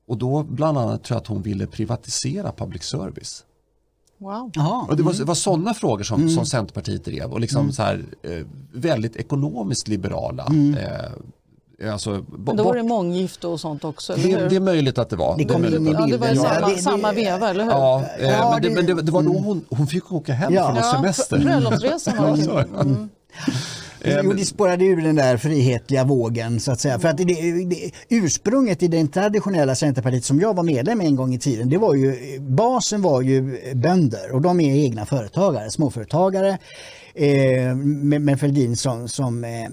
Eh, 0.07 0.11
och 0.11 0.19
då 0.19 0.43
bland 0.43 0.79
annat 0.79 1.05
tror 1.05 1.15
jag 1.15 1.21
att 1.21 1.27
hon 1.27 1.43
ville 1.43 1.67
privatisera 1.67 2.53
public 2.53 2.83
service. 2.83 3.45
Wow. 4.19 4.53
Aha, 4.59 4.87
och 4.89 4.97
det 4.97 5.03
var, 5.03 5.15
mm. 5.15 5.27
var 5.27 5.35
sådana 5.35 5.75
frågor 5.75 6.05
som, 6.05 6.21
mm. 6.21 6.35
som 6.35 6.47
Centerpartiet 6.47 7.05
drev 7.05 7.33
och 7.33 7.41
liksom 7.41 7.61
mm. 7.61 7.73
så 7.73 7.83
här, 7.83 8.05
eh, 8.23 8.47
väldigt 8.73 9.17
ekonomiskt 9.17 9.89
liberala. 9.89 10.45
Mm. 10.45 10.75
Eh, 10.75 11.93
alltså, 11.93 12.25
Men 12.39 12.57
då 12.57 12.65
var 12.65 12.77
det 12.77 12.83
månggifte 12.83 13.47
och 13.47 13.61
sånt 13.61 13.85
också? 13.85 14.15
Det, 14.17 14.49
det, 14.49 14.57
är 14.57 14.61
möjligt 14.61 14.99
att 14.99 15.11
det 15.11 15.17
var. 15.17 15.37
Det 15.39 15.45
kom 15.45 15.65
in 15.65 15.75
i 15.75 15.79
bilden. 15.79 15.95
Ja, 16.01 16.07
det 16.07 16.17
var 16.17 16.35
samma, 16.35 16.69
det, 16.69 16.77
samma 16.77 17.13
veva, 17.13 17.51
eller 17.51 17.65
hur? 17.65 17.71
Ja, 17.71 18.05
eh, 18.19 18.31
ja 18.31 18.51
men, 18.51 18.63
det, 18.63 18.71
men 18.71 18.87
det, 19.07 19.13
var 19.13 19.23
då 19.23 19.31
mm. 19.31 19.45
hon, 19.45 19.65
hon 19.69 19.87
fick 19.87 20.13
åka 20.13 20.33
hem 20.33 20.55
ja. 20.55 20.75
från 20.75 20.85
semester. 20.85 21.39
Bröllopsresan 21.39 22.17
var 22.17 22.37
det. 22.37 22.81
Mm. 22.81 23.09
Jo, 24.05 24.33
det 24.33 24.45
spårade 24.45 24.85
ur 24.85 25.03
den 25.03 25.17
där 25.17 25.37
frihetliga 25.37 26.05
vågen 26.05 26.61
så 26.61 26.73
att 26.73 26.81
säga. 26.81 26.99
För 26.99 27.09
att 27.09 27.17
det, 27.17 27.25
det, 27.25 27.91
ursprunget 28.09 28.83
i 28.83 28.89
det 28.89 29.07
traditionella 29.07 29.75
Centerpartiet 29.75 30.25
som 30.25 30.41
jag 30.41 30.57
var 30.57 30.63
medlem 30.63 31.01
en 31.01 31.17
gång 31.17 31.35
i 31.35 31.39
tiden, 31.39 31.69
det 31.69 31.79
var 31.79 31.95
ju, 31.95 32.39
basen 32.41 33.03
var 33.03 33.23
ju 33.23 33.61
bönder 33.75 34.33
och 34.33 34.41
de 34.41 34.61
är 34.61 34.85
egna 34.85 35.07
företagare, 35.07 35.71
småföretagare 35.71 36.59
eh, 37.17 37.75
med, 37.77 38.21
med 38.21 38.41
Fälldin 38.41 38.77
som, 38.77 39.09
som 39.09 39.45
eh, 39.45 39.69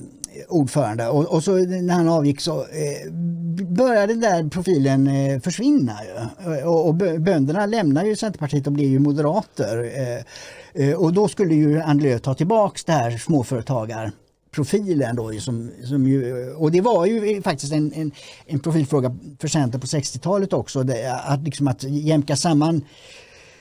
ordförande 0.50 1.08
och, 1.08 1.26
och, 1.26 1.44
så 1.44 1.58
när 1.58 1.94
han 1.94 2.10
avgick 2.10 2.42
så 2.42 2.60
eh, 2.62 3.12
började 3.68 4.14
den 4.14 4.20
där 4.20 4.50
profilen 4.50 5.08
eh, 5.08 5.40
försvinna. 5.40 5.98
Ju. 6.04 6.54
Eh, 6.54 6.68
och, 6.68 6.88
och 6.88 6.96
bönderna 6.96 7.66
lämnar 7.66 8.06
ju 8.06 8.16
Centerpartiet 8.16 8.68
och 8.68 8.74
blir 8.74 8.88
ju 8.88 9.00
moderater. 9.00 9.92
Eh, 9.96 10.88
eh, 10.88 10.96
och 10.96 11.14
då 11.14 11.28
skulle 11.28 11.56
ju 11.56 11.82
Annie 11.82 12.04
Lööf 12.04 12.22
ta 12.22 12.34
tillbaks 12.34 12.84
det 12.84 12.92
här 12.92 13.18
småföretagar 13.18 14.12
profilen 14.52 15.16
då, 15.16 15.34
som, 15.34 15.72
som 15.84 16.08
ju, 16.08 16.50
och 16.54 16.72
det 16.72 16.82
var 16.82 17.06
ju 17.06 17.42
faktiskt 17.42 17.74
en, 17.74 17.94
en, 17.94 18.12
en 18.46 18.60
profilfråga 18.60 19.16
för 19.40 19.48
Centern 19.48 19.82
på 19.82 19.88
60-talet 19.88 20.54
också, 20.54 20.84
det, 20.84 21.14
att, 21.14 21.44
liksom 21.44 21.68
att 21.68 21.84
jämka 21.84 22.36
samman 22.36 22.82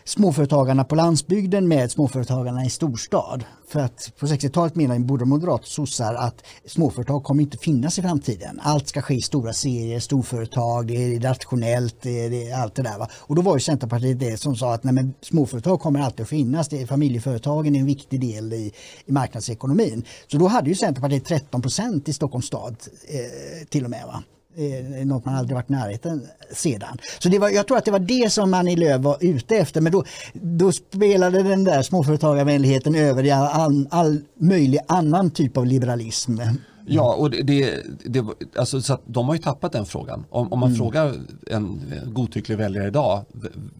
småföretagarna 0.04 0.84
på 0.84 0.94
landsbygden 0.94 1.68
med 1.68 1.90
småföretagarna 1.90 2.64
i 2.64 2.70
storstad. 2.70 3.44
För 3.68 3.80
att 3.80 4.12
på 4.18 4.26
60-talet 4.26 4.74
menade 4.74 5.00
både 5.00 5.24
moderater 5.24 5.62
och 5.62 5.68
sossar 5.68 6.14
att 6.14 6.44
småföretag 6.66 7.24
kommer 7.24 7.42
inte 7.42 7.58
finnas 7.58 7.98
i 7.98 8.02
framtiden. 8.02 8.60
Allt 8.62 8.88
ska 8.88 9.02
ske 9.02 9.14
i 9.14 9.22
stora 9.22 9.52
serier, 9.52 10.00
storföretag, 10.00 10.86
det 10.86 10.94
är 10.94 11.20
rationellt, 11.20 11.96
det 12.02 12.24
är, 12.24 12.30
det 12.30 12.50
är 12.50 12.62
allt 12.62 12.74
det 12.74 12.82
där. 12.82 12.98
Va? 12.98 13.08
Och 13.14 13.34
då 13.34 13.42
var 13.42 13.56
ju 13.56 13.60
Centerpartiet 13.60 14.20
det 14.20 14.40
som 14.40 14.56
sa 14.56 14.74
att 14.74 14.84
nej, 14.84 14.94
men 14.94 15.14
småföretag 15.20 15.80
kommer 15.80 16.00
alltid 16.00 16.22
att 16.22 16.28
finnas, 16.28 16.68
det 16.68 16.82
är 16.82 16.86
familjeföretagen 16.86 17.76
är 17.76 17.80
en 17.80 17.86
viktig 17.86 18.20
del 18.20 18.52
i, 18.52 18.72
i 19.06 19.12
marknadsekonomin. 19.12 20.04
Så 20.26 20.38
då 20.38 20.46
hade 20.46 20.68
ju 20.68 20.74
Centerpartiet 20.74 21.24
13 21.24 21.62
procent 21.62 22.08
i 22.08 22.12
Stockholms 22.12 22.46
stad 22.46 22.76
eh, 23.08 23.66
till 23.68 23.84
och 23.84 23.90
med. 23.90 24.06
Va? 24.06 24.22
Eh, 24.56 25.06
något 25.06 25.24
man 25.24 25.34
aldrig 25.34 25.54
varit 25.54 25.70
i 25.70 25.72
närheten 25.72 26.26
sedan. 26.52 26.98
Så 27.18 27.28
det 27.28 27.38
var, 27.38 27.48
jag 27.48 27.66
tror 27.66 27.78
att 27.78 27.84
det 27.84 27.90
var 27.90 27.98
det 27.98 28.32
som 28.32 28.54
Annie 28.54 28.76
Lööf 28.76 29.02
var 29.02 29.16
ute 29.20 29.56
efter 29.56 29.80
men 29.80 29.92
då, 29.92 30.04
då 30.32 30.72
spelade 30.72 31.42
den 31.42 31.64
där 31.64 31.82
småföretagarvänligheten 31.82 32.94
över 32.94 33.24
i 33.24 33.30
all, 33.30 33.88
all, 33.90 34.20
möjlig 34.34 34.80
annan 34.88 35.30
typ 35.30 35.56
av 35.56 35.66
liberalism. 35.66 36.38
Ja, 36.86 37.14
och 37.14 37.30
det, 37.30 37.42
det, 37.42 37.82
det, 38.04 38.24
alltså, 38.56 38.82
så 38.82 38.98
de 39.06 39.26
har 39.28 39.34
ju 39.34 39.40
tappat 39.40 39.72
den 39.72 39.86
frågan. 39.86 40.24
Om, 40.30 40.52
om 40.52 40.60
man 40.60 40.68
mm. 40.68 40.78
frågar 40.78 41.14
en 41.46 41.80
godtycklig 42.06 42.58
väljare 42.58 42.86
idag 42.86 43.24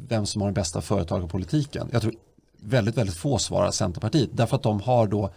vem 0.09 0.27
som 0.27 0.43
har 0.43 0.49
den 0.49 0.55
bästa 0.55 0.81
företagarpolitiken. 0.81 1.89
Jag 1.93 2.03
tror 2.03 2.15
väldigt, 2.63 2.97
väldigt 2.97 3.17
få 3.17 3.39
svarar 3.39 3.71
Centerpartiet 3.71 4.31
därför 4.33 4.57
att 4.57 4.63
de 4.63 4.81
har 4.81 5.07
då 5.07 5.31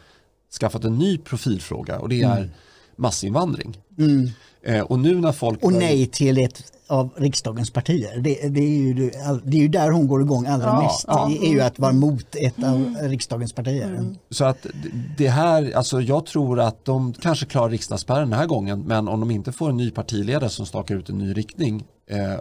skaffat 0.59 0.83
en 0.83 0.97
ny 0.97 1.17
profilfråga 1.17 1.99
och 1.99 2.09
det 2.09 2.21
är 2.21 2.37
mm. 2.37 2.49
massinvandring. 2.95 3.77
Mm. 3.97 4.29
Eh, 4.65 4.81
och 4.81 4.99
nu 4.99 5.15
när 5.21 5.31
folk... 5.31 5.63
Och 5.63 5.73
nej 5.73 6.05
till 6.05 6.37
ett 6.37 6.63
av 6.87 7.09
riksdagens 7.15 7.71
partier. 7.71 8.19
Det, 8.19 8.49
det, 8.49 8.59
är, 8.59 8.77
ju, 8.77 9.11
det 9.43 9.57
är 9.57 9.61
ju 9.61 9.67
där 9.67 9.91
hon 9.91 10.07
går 10.07 10.21
igång 10.21 10.45
allra 10.45 10.65
ja, 10.65 10.81
mest. 10.81 11.05
Ja. 11.07 11.27
Det 11.29 11.47
är 11.47 11.51
ju 11.51 11.61
att 11.61 11.79
vara 11.79 11.93
mot 11.93 12.35
ett 12.35 12.57
av 12.57 12.75
mm. 12.75 13.09
riksdagens 13.09 13.53
partier. 13.53 13.87
Mm. 13.87 14.15
Så 14.29 14.45
att 14.45 14.65
det 15.17 15.27
här, 15.27 15.71
alltså 15.75 16.01
jag 16.01 16.25
tror 16.25 16.59
att 16.59 16.85
de 16.85 17.13
kanske 17.13 17.45
klarar 17.45 17.69
riksdagsspärren 17.69 18.29
den 18.29 18.39
här 18.39 18.47
gången 18.47 18.81
men 18.81 19.07
om 19.07 19.19
de 19.19 19.31
inte 19.31 19.51
får 19.51 19.69
en 19.69 19.77
ny 19.77 19.91
partiledare 19.91 20.49
som 20.49 20.65
stakar 20.65 20.95
ut 20.95 21.09
en 21.09 21.17
ny 21.17 21.33
riktning 21.33 21.83
eh, 22.09 22.39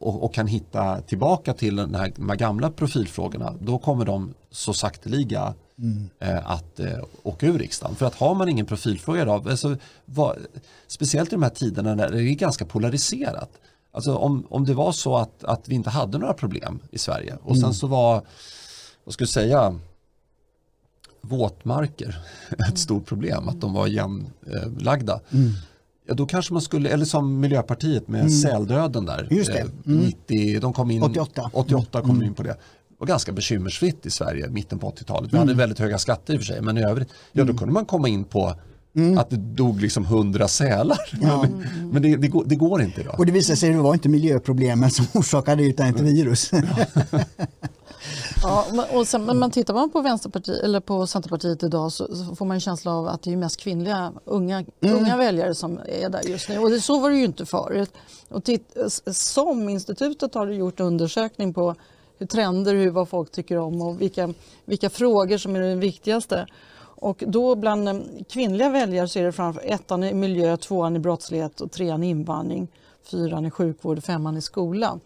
och, 0.00 0.24
och, 0.24 0.34
kan 0.34 0.46
hitta 0.46 1.00
tillbaka 1.00 1.52
till 1.52 1.76
den 1.76 1.94
här, 1.94 2.12
de 2.16 2.28
här 2.28 2.36
gamla 2.36 2.70
profilfrågorna 2.70 3.54
då 3.60 3.78
kommer 3.78 4.04
de 4.04 4.34
så 4.50 4.72
sakteliga 4.72 5.54
mm. 5.78 6.08
eh, 6.18 6.50
att 6.50 6.80
eh, 6.80 7.04
åka 7.22 7.46
ur 7.46 7.58
riksdagen. 7.58 7.96
För 7.96 8.06
att 8.06 8.14
har 8.14 8.34
man 8.34 8.48
ingen 8.48 8.66
profilfråga 8.66 9.22
idag, 9.22 9.48
alltså, 9.48 9.76
vad, 10.04 10.36
speciellt 10.86 11.32
i 11.32 11.36
de 11.36 11.42
här 11.42 11.50
tiderna 11.50 11.94
när 11.94 12.10
det 12.10 12.22
är 12.22 12.34
ganska 12.34 12.64
polariserat. 12.64 13.50
Alltså 13.92 14.14
om, 14.14 14.46
om 14.48 14.64
det 14.64 14.74
var 14.74 14.92
så 14.92 15.16
att, 15.16 15.44
att 15.44 15.68
vi 15.68 15.74
inte 15.74 15.90
hade 15.90 16.18
några 16.18 16.34
problem 16.34 16.80
i 16.90 16.98
Sverige 16.98 17.36
och 17.42 17.56
sen 17.56 17.64
mm. 17.64 17.74
så 17.74 17.86
var, 17.86 18.22
vad 19.04 19.14
ska 19.14 19.22
jag 19.22 19.28
säga, 19.28 19.78
våtmarker 21.20 22.18
ett 22.68 22.78
stort 22.78 23.06
problem, 23.06 23.48
att 23.48 23.60
de 23.60 23.72
var 23.72 23.86
jämnlagda. 23.86 25.20
Mm. 25.30 25.52
Ja, 26.08 26.14
då 26.14 26.26
kanske 26.26 26.52
man 26.52 26.62
skulle, 26.62 26.88
eller 26.88 27.04
som 27.04 27.40
Miljöpartiet 27.40 28.08
med 28.08 28.20
mm. 28.20 28.32
säldöden 28.32 29.04
där. 29.04 29.28
Just 29.30 29.52
det. 29.52 29.58
Eh, 29.58 29.66
mm. 29.86 30.00
90, 30.00 30.60
de 30.60 30.72
kom 30.72 30.90
in, 30.90 31.02
88. 31.02 31.50
88 31.52 32.00
kom 32.00 32.10
mm. 32.10 32.22
in 32.22 32.34
på 32.34 32.42
det 32.42 32.56
var 32.98 33.06
ganska 33.06 33.32
bekymmersfritt 33.32 34.06
i 34.06 34.10
Sverige 34.10 34.48
mitten 34.48 34.78
på 34.78 34.90
80-talet. 34.90 35.32
Vi 35.32 35.36
mm. 35.36 35.48
hade 35.48 35.58
väldigt 35.58 35.78
höga 35.78 35.98
skatter 35.98 36.34
i 36.34 36.36
och 36.36 36.40
för 36.40 36.46
sig 36.46 36.60
men 36.60 36.78
i 36.78 36.82
övrigt, 36.82 37.08
ja 37.32 37.42
då 37.44 37.50
mm. 37.50 37.58
kunde 37.58 37.74
man 37.74 37.84
komma 37.84 38.08
in 38.08 38.24
på 38.24 38.54
Mm. 38.96 39.18
Att 39.18 39.30
det 39.30 39.36
dog 39.36 39.80
liksom 39.80 40.04
hundra 40.04 40.48
sälar. 40.48 40.98
Ja. 41.20 41.46
Men, 41.92 42.02
det, 42.02 42.16
det, 42.16 42.28
går, 42.28 42.44
det, 42.44 42.54
går, 42.54 42.82
inte 42.82 43.00
idag. 43.00 43.18
Och 43.18 43.26
det 43.26 43.32
visade 43.32 43.56
sig 43.56 43.70
att 43.70 43.76
det 43.76 43.82
var 43.82 43.94
inte 43.94 44.08
miljöproblemen 44.08 44.90
som 44.90 45.06
orsakade 45.14 45.62
det 45.62 45.68
utan 45.68 45.86
ett 45.86 46.00
virus. 46.00 46.50
ja, 48.42 48.66
och 48.92 49.08
sen, 49.08 49.24
men 49.24 49.50
tittar 49.50 49.74
man 49.74 49.90
på, 49.90 50.00
Vänsterpartiet, 50.00 50.64
eller 50.64 50.80
på 50.80 51.06
Centerpartiet 51.06 51.62
idag 51.62 51.92
så, 51.92 52.16
så, 52.16 52.34
får 52.34 52.44
man 52.46 52.54
en 52.54 52.60
känsla 52.60 52.92
av 52.92 53.08
att 53.08 53.22
det 53.22 53.32
är 53.32 53.36
mest 53.36 53.60
kvinnliga 53.60 54.12
unga, 54.24 54.64
mm. 54.80 54.96
unga 54.96 55.16
väljare 55.16 55.54
som 55.54 55.80
är 55.86 56.08
där 56.08 56.22
just 56.28 56.48
nu. 56.48 56.58
Och 56.58 56.70
det, 56.70 56.80
så 56.80 57.00
var 57.00 57.10
det 57.10 57.16
ju 57.16 57.24
inte 57.24 57.46
förut. 57.46 57.90
Och 58.28 58.44
titt, 58.44 58.76
som 59.06 59.68
institutet 59.68 60.34
har 60.34 60.46
gjort 60.46 60.80
undersökning 60.80 61.54
på 61.54 61.74
hur 62.18 62.26
trender, 62.26 62.74
hur, 62.74 62.90
vad 62.90 63.08
folk 63.08 63.30
tycker 63.30 63.58
om 63.58 63.82
och 63.82 64.00
vilka, 64.00 64.34
vilka 64.64 64.90
frågor 64.90 65.38
som 65.38 65.56
är 65.56 65.60
det 65.60 65.74
viktigaste. 65.74 66.46
Och 66.78 67.24
då 67.26 67.54
bland 67.54 67.88
eh, 67.88 67.96
kvinnliga 68.28 68.68
väljare 68.68 69.08
så 69.08 69.18
är 69.18 69.24
det 69.24 69.32
framför 69.32 69.62
ettan 69.64 70.04
i 70.04 70.14
miljö, 70.14 70.56
tvåan 70.56 70.96
i 70.96 70.98
brottslighet 70.98 71.60
och 71.60 71.72
trean 71.72 72.02
i 72.02 72.08
invandring, 72.08 72.68
fyran 73.10 73.46
i 73.46 73.50
sjukvård 73.50 73.98
och 73.98 74.04
femman 74.04 74.36
i 74.36 74.42
skola. 74.42 74.98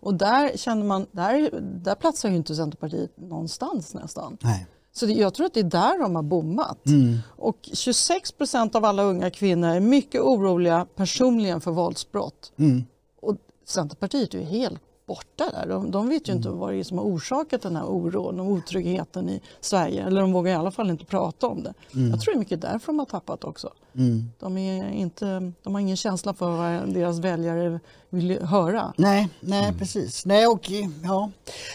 Och 0.00 0.14
där 0.14 0.56
känner 0.56 0.84
man, 0.84 1.06
där, 1.12 1.50
där 1.60 1.94
platsar 1.94 2.28
ju 2.28 2.36
inte 2.36 2.54
Centerpartiet 2.54 3.10
någonstans 3.16 3.94
nästan. 3.94 4.36
Nej. 4.40 4.66
Så 4.92 5.06
det, 5.06 5.12
jag 5.12 5.34
tror 5.34 5.46
att 5.46 5.54
det 5.54 5.60
är 5.60 5.64
där 5.64 6.02
de 6.02 6.16
har 6.16 6.22
bommat. 6.22 6.86
Mm. 6.86 7.18
Och 7.26 7.68
26 7.72 8.32
procent 8.32 8.74
av 8.74 8.84
alla 8.84 9.02
unga 9.02 9.30
kvinnor 9.30 9.68
är 9.68 9.80
mycket 9.80 10.20
oroliga 10.20 10.86
personligen 10.96 11.60
för 11.60 11.70
våldsbrott. 11.70 12.52
Mm. 12.56 12.84
Och 13.22 13.36
Centerpartiet 13.64 14.34
är 14.34 14.38
ju 14.38 14.44
helt 14.44 14.80
borta 15.08 15.50
där. 15.52 15.66
De, 15.68 15.90
de 15.90 16.08
vet 16.08 16.28
ju 16.28 16.32
inte 16.32 16.48
mm. 16.48 16.60
vad 16.60 16.72
det 16.72 16.78
är 16.78 16.84
som 16.84 16.98
har 16.98 17.04
orsakat 17.04 17.62
den 17.62 17.76
här 17.76 17.84
oron 17.84 18.40
och 18.40 18.46
otryggheten 18.46 19.28
i 19.28 19.40
Sverige. 19.60 20.06
Eller 20.06 20.20
de 20.20 20.32
vågar 20.32 20.52
i 20.52 20.54
alla 20.54 20.70
fall 20.70 20.90
inte 20.90 21.04
prata 21.04 21.46
om 21.46 21.62
det. 21.62 21.74
Mm. 21.94 22.10
Jag 22.10 22.20
tror 22.20 22.34
det 22.34 22.36
är 22.36 22.38
mycket 22.38 22.60
därför 22.60 22.86
de 22.86 22.98
har 22.98 23.06
tappat 23.06 23.44
också. 23.44 23.72
Mm. 23.94 24.30
De, 24.38 24.58
är 24.58 24.90
inte, 24.90 25.52
de 25.62 25.74
har 25.74 25.80
ingen 25.80 25.96
känsla 25.96 26.34
för 26.34 26.50
vad 26.50 26.94
deras 26.94 27.18
väljare 27.18 27.80
vill 28.10 28.42
höra. 28.42 28.92
Nej, 28.96 29.28
nej 29.40 29.64
mm. 29.64 29.78
precis. 29.78 30.26
Nej, 30.26 30.46
och, 30.46 30.70
ja. 31.02 31.30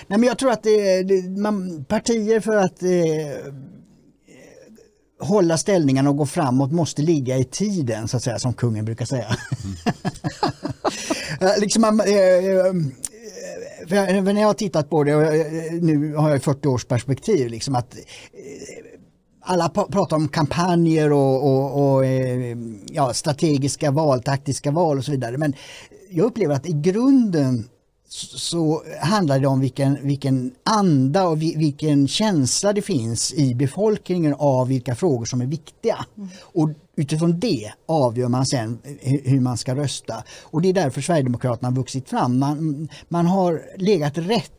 nej, 0.07 0.19
men 0.19 0.23
jag 0.23 0.37
tror 0.37 0.51
att 0.51 0.63
det, 0.63 1.03
det 1.03 1.29
man, 1.29 1.85
partier 1.85 2.39
för 2.39 2.55
att 2.55 2.83
eh, 2.83 3.53
hålla 5.19 5.57
ställningarna 5.57 6.09
och 6.09 6.17
gå 6.17 6.25
framåt 6.25 6.71
måste 6.71 7.01
ligga 7.01 7.37
i 7.37 7.43
tiden 7.43 8.07
så 8.07 8.17
att 8.17 8.23
säga 8.23 8.39
som 8.39 8.53
kungen 8.53 8.85
brukar 8.85 9.05
säga. 9.05 9.35
Mm. 11.39 11.59
liksom 11.61 11.81
man, 11.81 11.99
eh, 11.99 12.07
eh 12.07 12.73
när 13.89 14.41
jag 14.41 14.47
har 14.47 14.53
tittat 14.53 14.89
på 14.89 15.03
det, 15.03 15.15
och 15.15 15.23
eh, 15.23 15.73
nu 15.81 16.15
har 16.15 16.29
jag 16.29 16.43
40 16.43 16.67
års 16.67 16.85
perspektiv, 16.85 17.49
liksom 17.49 17.75
att 17.75 17.95
eh, 17.95 18.01
alla 19.41 19.69
pratar 19.69 20.15
om 20.15 20.27
kampanjer 20.27 21.11
och, 21.11 21.43
och, 21.43 21.93
och 21.93 22.05
eh, 22.05 22.57
ja, 22.91 23.13
strategiska 23.13 23.91
val, 23.91 24.23
taktiska 24.23 24.71
val 24.71 24.97
och 24.97 25.05
så 25.05 25.11
vidare. 25.11 25.37
Men 25.37 25.53
jag 26.09 26.25
upplever 26.25 26.55
att 26.55 26.69
i 26.69 26.73
grunden 26.73 27.69
så 28.13 28.83
handlar 29.01 29.39
det 29.39 29.47
om 29.47 29.59
vilken, 29.59 30.07
vilken 30.07 30.51
anda 30.63 31.27
och 31.27 31.41
vilken 31.41 32.07
känsla 32.07 32.73
det 32.73 32.81
finns 32.81 33.33
i 33.33 33.55
befolkningen 33.55 34.35
av 34.37 34.67
vilka 34.67 34.95
frågor 34.95 35.25
som 35.25 35.41
är 35.41 35.45
viktiga. 35.45 36.05
Mm. 36.17 36.29
Och 36.41 36.69
utifrån 36.95 37.39
det 37.39 37.71
avgör 37.85 38.27
man 38.27 38.45
sen 38.45 38.79
hur 39.01 39.39
man 39.39 39.57
ska 39.57 39.75
rösta. 39.75 40.23
Och 40.43 40.61
det 40.61 40.69
är 40.69 40.73
därför 40.73 41.01
Sverigedemokraterna 41.01 41.69
har 41.69 41.75
vuxit 41.75 42.09
fram. 42.09 42.39
Man, 42.39 42.89
man 43.09 43.25
har 43.25 43.61
legat 43.77 44.17
rätt 44.17 44.51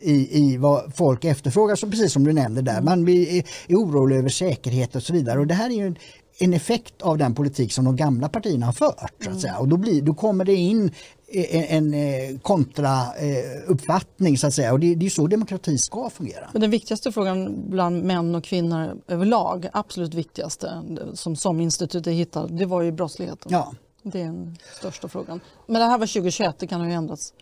i, 0.00 0.38
i 0.38 0.56
vad 0.56 0.94
folk 0.96 1.24
efterfrågar, 1.24 1.76
så 1.76 1.90
precis 1.90 2.12
som 2.12 2.24
du 2.24 2.32
nämnde 2.32 2.62
där. 2.62 2.78
Mm. 2.78 2.84
Man 2.84 3.08
är, 3.08 3.44
är 3.68 3.76
orolig 3.76 4.16
över 4.16 4.28
säkerhet 4.28 4.96
och 4.96 5.02
så 5.02 5.12
vidare. 5.12 5.40
Och 5.40 5.46
det 5.46 5.54
här 5.54 5.70
är 5.70 5.74
ju 5.74 5.94
en 6.38 6.54
effekt 6.54 7.02
av 7.02 7.18
den 7.18 7.34
politik 7.34 7.72
som 7.72 7.84
de 7.84 7.96
gamla 7.96 8.28
partierna 8.28 8.66
har 8.66 8.72
fört. 8.72 9.12
Så 9.24 9.30
att 9.30 9.40
säga. 9.40 9.58
Och 9.58 9.68
då, 9.68 9.76
blir, 9.76 10.02
då 10.02 10.14
kommer 10.14 10.44
det 10.44 10.54
in 10.54 10.92
en, 11.28 11.64
en 11.64 11.94
eh, 11.94 12.38
kontrauppfattning 12.38 14.38
så 14.38 14.46
att 14.46 14.54
säga 14.54 14.72
och 14.72 14.80
det, 14.80 14.94
det 14.94 15.06
är 15.06 15.10
så 15.10 15.26
demokrati 15.26 15.78
ska 15.78 16.10
fungera. 16.10 16.50
Men 16.52 16.60
den 16.60 16.70
viktigaste 16.70 17.12
frågan 17.12 17.70
bland 17.70 18.04
män 18.04 18.34
och 18.34 18.44
kvinnor 18.44 19.00
överlag, 19.08 19.68
absolut 19.72 20.14
viktigaste 20.14 20.82
som 21.14 21.36
SOM-institutet 21.36 22.12
hittade, 22.12 22.56
det 22.56 22.66
var 22.66 22.82
ju 22.82 22.92
brottsligheten. 22.92 23.52
Ja. 23.52 23.72
Det 24.02 24.20
är 24.20 24.24
den 24.24 24.58
största 24.78 25.08
frågan. 25.08 25.40
Men 25.66 25.80
det 25.80 25.86
här 25.86 25.98
var 25.98 26.06
2021, 26.06 26.58
det 26.58 26.66
kan 26.66 26.80
ha 26.80 26.88
ändrats 26.88 27.32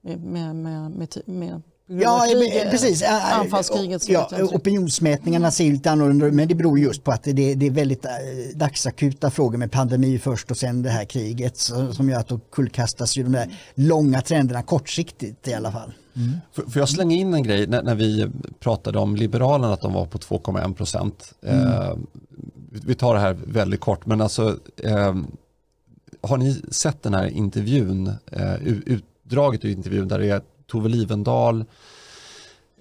med, 0.00 0.20
med, 0.20 0.56
med, 0.56 0.90
med, 0.90 1.22
med 1.24 1.62
Ja, 1.92 2.26
precis. 2.70 3.02
Anfallskriget. 3.32 4.08
Ja, 4.08 4.28
opinionsmätningarna 4.52 5.50
ser 5.50 5.64
lite 5.64 5.90
annorlunda 5.90 6.30
men 6.30 6.48
det 6.48 6.54
beror 6.54 6.78
just 6.78 7.04
på 7.04 7.10
att 7.10 7.22
det, 7.22 7.54
det 7.54 7.66
är 7.66 7.70
väldigt 7.70 8.06
dagsakuta 8.54 9.30
frågor 9.30 9.58
med 9.58 9.72
pandemi 9.72 10.18
först 10.18 10.50
och 10.50 10.56
sen 10.56 10.82
det 10.82 10.90
här 10.90 11.04
kriget 11.04 11.56
som 11.56 12.08
gör 12.08 12.18
att 12.18 12.28
då 12.28 12.38
kullkastas 12.52 13.16
ju 13.16 13.22
de 13.22 13.32
där 13.32 13.58
långa 13.74 14.20
trenderna 14.20 14.62
kortsiktigt 14.62 15.48
i 15.48 15.54
alla 15.54 15.72
fall. 15.72 15.92
Mm. 16.16 16.32
Får 16.52 16.78
jag 16.78 16.88
slänga 16.88 17.16
in 17.16 17.34
en 17.34 17.42
grej 17.42 17.66
när, 17.66 17.82
när, 17.82 17.94
vi 17.94 18.30
pratade 18.60 18.98
om 18.98 19.16
Liberalerna 19.16 19.72
att 19.74 19.80
de 19.80 19.92
var 19.92 20.06
på 20.06 20.18
2,1 20.18 20.74
procent. 20.74 21.34
Mm. 21.42 21.66
Eh, 21.66 21.96
vi 22.70 22.94
tar 22.94 23.14
det 23.14 23.20
här 23.20 23.36
väldigt 23.46 23.80
kort 23.80 24.06
men 24.06 24.20
alltså 24.20 24.58
eh, 24.84 25.14
har 26.20 26.36
ni 26.36 26.62
sett 26.70 27.02
den 27.02 27.14
här 27.14 27.26
intervjun, 27.26 28.12
eh, 28.32 28.54
utdraget 28.64 29.64
ur 29.64 29.70
intervjun 29.70 30.08
där 30.08 30.18
det 30.18 30.26
är 30.26 30.42
Tove 30.70 30.88
Livendal, 30.92 31.64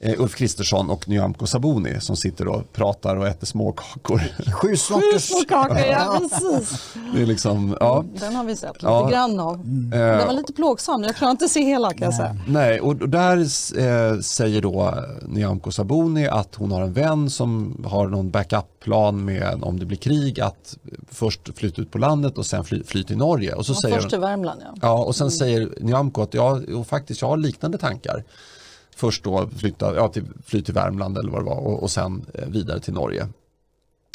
Ulf 0.02 0.36
Kristersson 0.36 0.89
och 0.89 1.10
Nyamko 1.10 1.47
Sabuni 1.47 2.02
som 2.02 2.16
sitter 2.16 2.47
och 2.47 2.74
pratar 2.74 3.16
och 3.16 3.28
äter 3.28 3.47
småkakor. 3.47 4.22
Sju 4.62 4.76
småkakor, 4.76 5.78
ja 5.78 6.22
precis. 6.30 6.95
Det 7.14 7.22
är 7.22 7.26
liksom, 7.26 7.78
ja. 7.80 8.06
Den 8.20 8.36
har 8.36 8.43
vi 8.43 8.56
sett 8.56 8.74
lite 8.74 8.86
ja. 8.86 9.10
grann 9.10 9.39
av. 9.39 9.56
Mm. 9.56 9.89
Den 9.89 10.28
var 10.28 10.34
lite 10.34 10.54
plågsam, 10.54 11.04
jag 11.04 11.16
klarar 11.16 11.32
inte 11.32 11.45
att 11.45 11.52
se 11.52 11.64
hela 11.64 11.93
kan 11.93 12.06
jag 12.06 12.14
säga. 12.14 12.38
Nej, 12.47 12.82
och 12.82 13.10
där 13.10 13.38
eh, 13.38 14.20
säger 14.20 14.62
då 14.62 14.93
Nyamko 15.28 15.72
Sabuni 15.72 16.28
att 16.28 16.56
hon 16.56 16.72
har 16.72 16.82
en 16.82 16.93
vän 16.93 17.30
som 17.30 17.84
har 17.88 18.08
någon 18.08 18.30
backup-plan 18.30 19.26
med 19.26 19.60
om 19.62 19.80
det 19.80 19.86
blir 19.86 19.97
krig 19.97 20.39
att 20.39 20.78
först 21.12 21.58
flytta 21.58 21.82
ut 21.82 21.91
på 21.91 21.97
landet 21.97 22.38
och 22.38 22.45
sen 22.45 22.64
fly, 22.64 22.84
fly 22.84 23.04
till 23.04 23.18
Norge. 23.18 23.54
Och 23.54 23.66
så 23.66 23.74
ja, 23.74 23.82
säger 23.82 23.95
först 23.95 24.10
till 24.10 24.20
Värmland 24.20 24.62
ja. 24.64 24.74
Ja, 24.82 25.04
och 25.04 25.16
sen 25.16 25.28
mm. 25.28 25.32
säger 25.32 25.70
Nyamko 25.80 26.22
att 26.22 26.34
ja, 26.34 26.60
faktiskt 26.88 27.22
jag 27.22 27.30
har 27.30 27.38
liknande 27.38 27.78
tankar 27.78 28.24
först 29.00 29.24
då 29.24 29.50
flytta, 29.58 29.95
ja, 29.95 30.08
till, 30.08 30.26
fly 30.45 30.62
till 30.62 30.74
Värmland 30.74 31.18
eller 31.18 31.32
vad 31.32 31.41
det 31.41 31.45
var 31.45 31.58
och, 31.58 31.84
och 31.84 31.91
sen 31.91 32.26
eh, 32.34 32.47
vidare 32.47 32.80
till 32.80 32.93
Norge. 32.93 33.28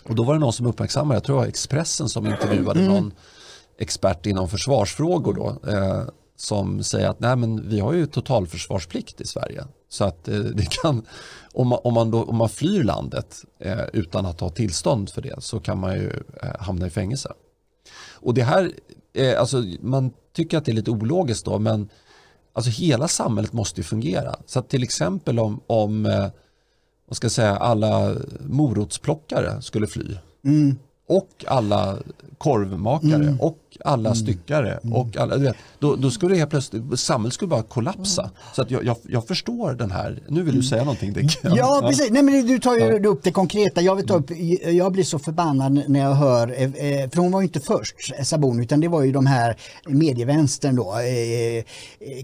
Och 0.04 0.14
då 0.14 0.22
var 0.24 0.34
det 0.34 0.40
någon 0.40 0.52
som 0.52 0.66
uppmärksammade, 0.66 1.16
jag 1.16 1.24
tror 1.24 1.36
det 1.36 1.40
var 1.40 1.48
Expressen 1.48 2.08
som 2.08 2.26
intervjuade 2.26 2.80
mm. 2.80 2.92
någon 2.92 3.12
expert 3.78 4.26
inom 4.26 4.48
försvarsfrågor 4.48 5.34
då, 5.34 5.70
eh, 5.70 6.02
som 6.36 6.82
säger 6.82 7.08
att 7.08 7.20
nej 7.20 7.36
men 7.36 7.68
vi 7.68 7.80
har 7.80 7.92
ju 7.92 8.06
totalförsvarsplikt 8.06 9.20
i 9.20 9.26
Sverige. 9.26 9.64
Så 9.88 10.04
att 10.04 10.28
eh, 10.28 10.38
det 10.38 10.70
kan, 10.70 11.02
om 11.52 11.68
man, 11.68 11.78
om 11.84 11.94
man, 11.94 12.10
då, 12.10 12.24
om 12.24 12.36
man 12.36 12.48
flyr 12.48 12.84
landet 12.84 13.44
eh, 13.58 13.84
utan 13.92 14.26
att 14.26 14.40
ha 14.40 14.48
tillstånd 14.48 15.10
för 15.10 15.22
det 15.22 15.42
så 15.42 15.60
kan 15.60 15.78
man 15.78 15.94
ju 15.94 16.10
eh, 16.42 16.50
hamna 16.58 16.86
i 16.86 16.90
fängelse. 16.90 17.32
Och 18.12 18.34
det 18.34 18.42
här, 18.42 18.72
eh, 19.14 19.40
alltså 19.40 19.64
man 19.80 20.12
tycker 20.32 20.58
att 20.58 20.64
det 20.64 20.72
är 20.72 20.76
lite 20.76 20.90
ologiskt 20.90 21.44
då 21.44 21.58
men 21.58 21.88
Alltså 22.56 22.70
hela 22.70 23.08
samhället 23.08 23.52
måste 23.52 23.80
ju 23.80 23.84
fungera. 23.84 24.36
Så 24.46 24.58
att 24.58 24.68
till 24.68 24.82
exempel 24.82 25.38
om, 25.38 25.60
om 25.66 26.06
eh, 26.06 26.28
vad 27.06 27.16
ska 27.16 27.24
jag 27.24 27.32
säga, 27.32 27.56
alla 27.56 28.14
morotsplockare 28.40 29.62
skulle 29.62 29.86
fly 29.86 30.16
mm. 30.44 30.78
och 31.08 31.44
alla 31.46 31.98
korvmakare 32.38 33.14
mm. 33.14 33.40
och 33.40 33.58
alla 33.84 34.08
mm. 34.08 34.14
styckare 34.14 34.72
mm. 34.72 34.94
och 34.94 35.16
alla, 35.16 35.36
vet, 35.36 35.56
då, 35.78 35.96
då 35.96 36.10
skulle 36.10 36.34
det 36.34 36.38
helt 36.38 36.50
plötsligt, 36.50 37.00
samhället 37.00 37.34
skulle 37.34 37.48
bara 37.48 37.62
kollapsa. 37.62 38.22
Mm. 38.22 38.34
Så 38.54 38.62
att 38.62 38.70
jag, 38.70 38.84
jag, 38.84 38.96
jag, 39.02 39.26
förstår 39.26 39.72
den 39.72 39.90
här, 39.90 40.22
nu 40.28 40.42
vill 40.42 40.54
du 40.54 40.62
säga 40.62 40.84
någonting 40.84 41.12
Dick. 41.12 41.38
Ja, 41.42 41.80
precis, 41.88 42.10
nej 42.10 42.22
men 42.22 42.46
du 42.46 42.58
tar 42.58 42.76
ju 42.76 43.06
upp 43.06 43.22
det 43.22 43.30
konkreta. 43.30 43.80
Jag, 43.80 43.96
vill 43.96 44.06
ta 44.06 44.14
upp, 44.14 44.30
jag 44.72 44.92
blir 44.92 45.04
så 45.04 45.18
förbannad 45.18 45.82
när 45.88 46.00
jag 46.00 46.14
hör, 46.14 46.48
eh, 46.48 46.62
eh, 46.62 47.10
för 47.10 47.16
hon 47.16 47.32
var 47.32 47.40
ju 47.40 47.46
inte 47.46 47.60
först 47.60 48.12
Sabon 48.22 48.60
utan 48.60 48.80
det 48.80 48.88
var 48.88 49.02
ju 49.02 49.12
de 49.12 49.26
här 49.26 49.56
medievänstern 49.86 50.76
då. 50.76 50.94
Eh, 50.98 51.64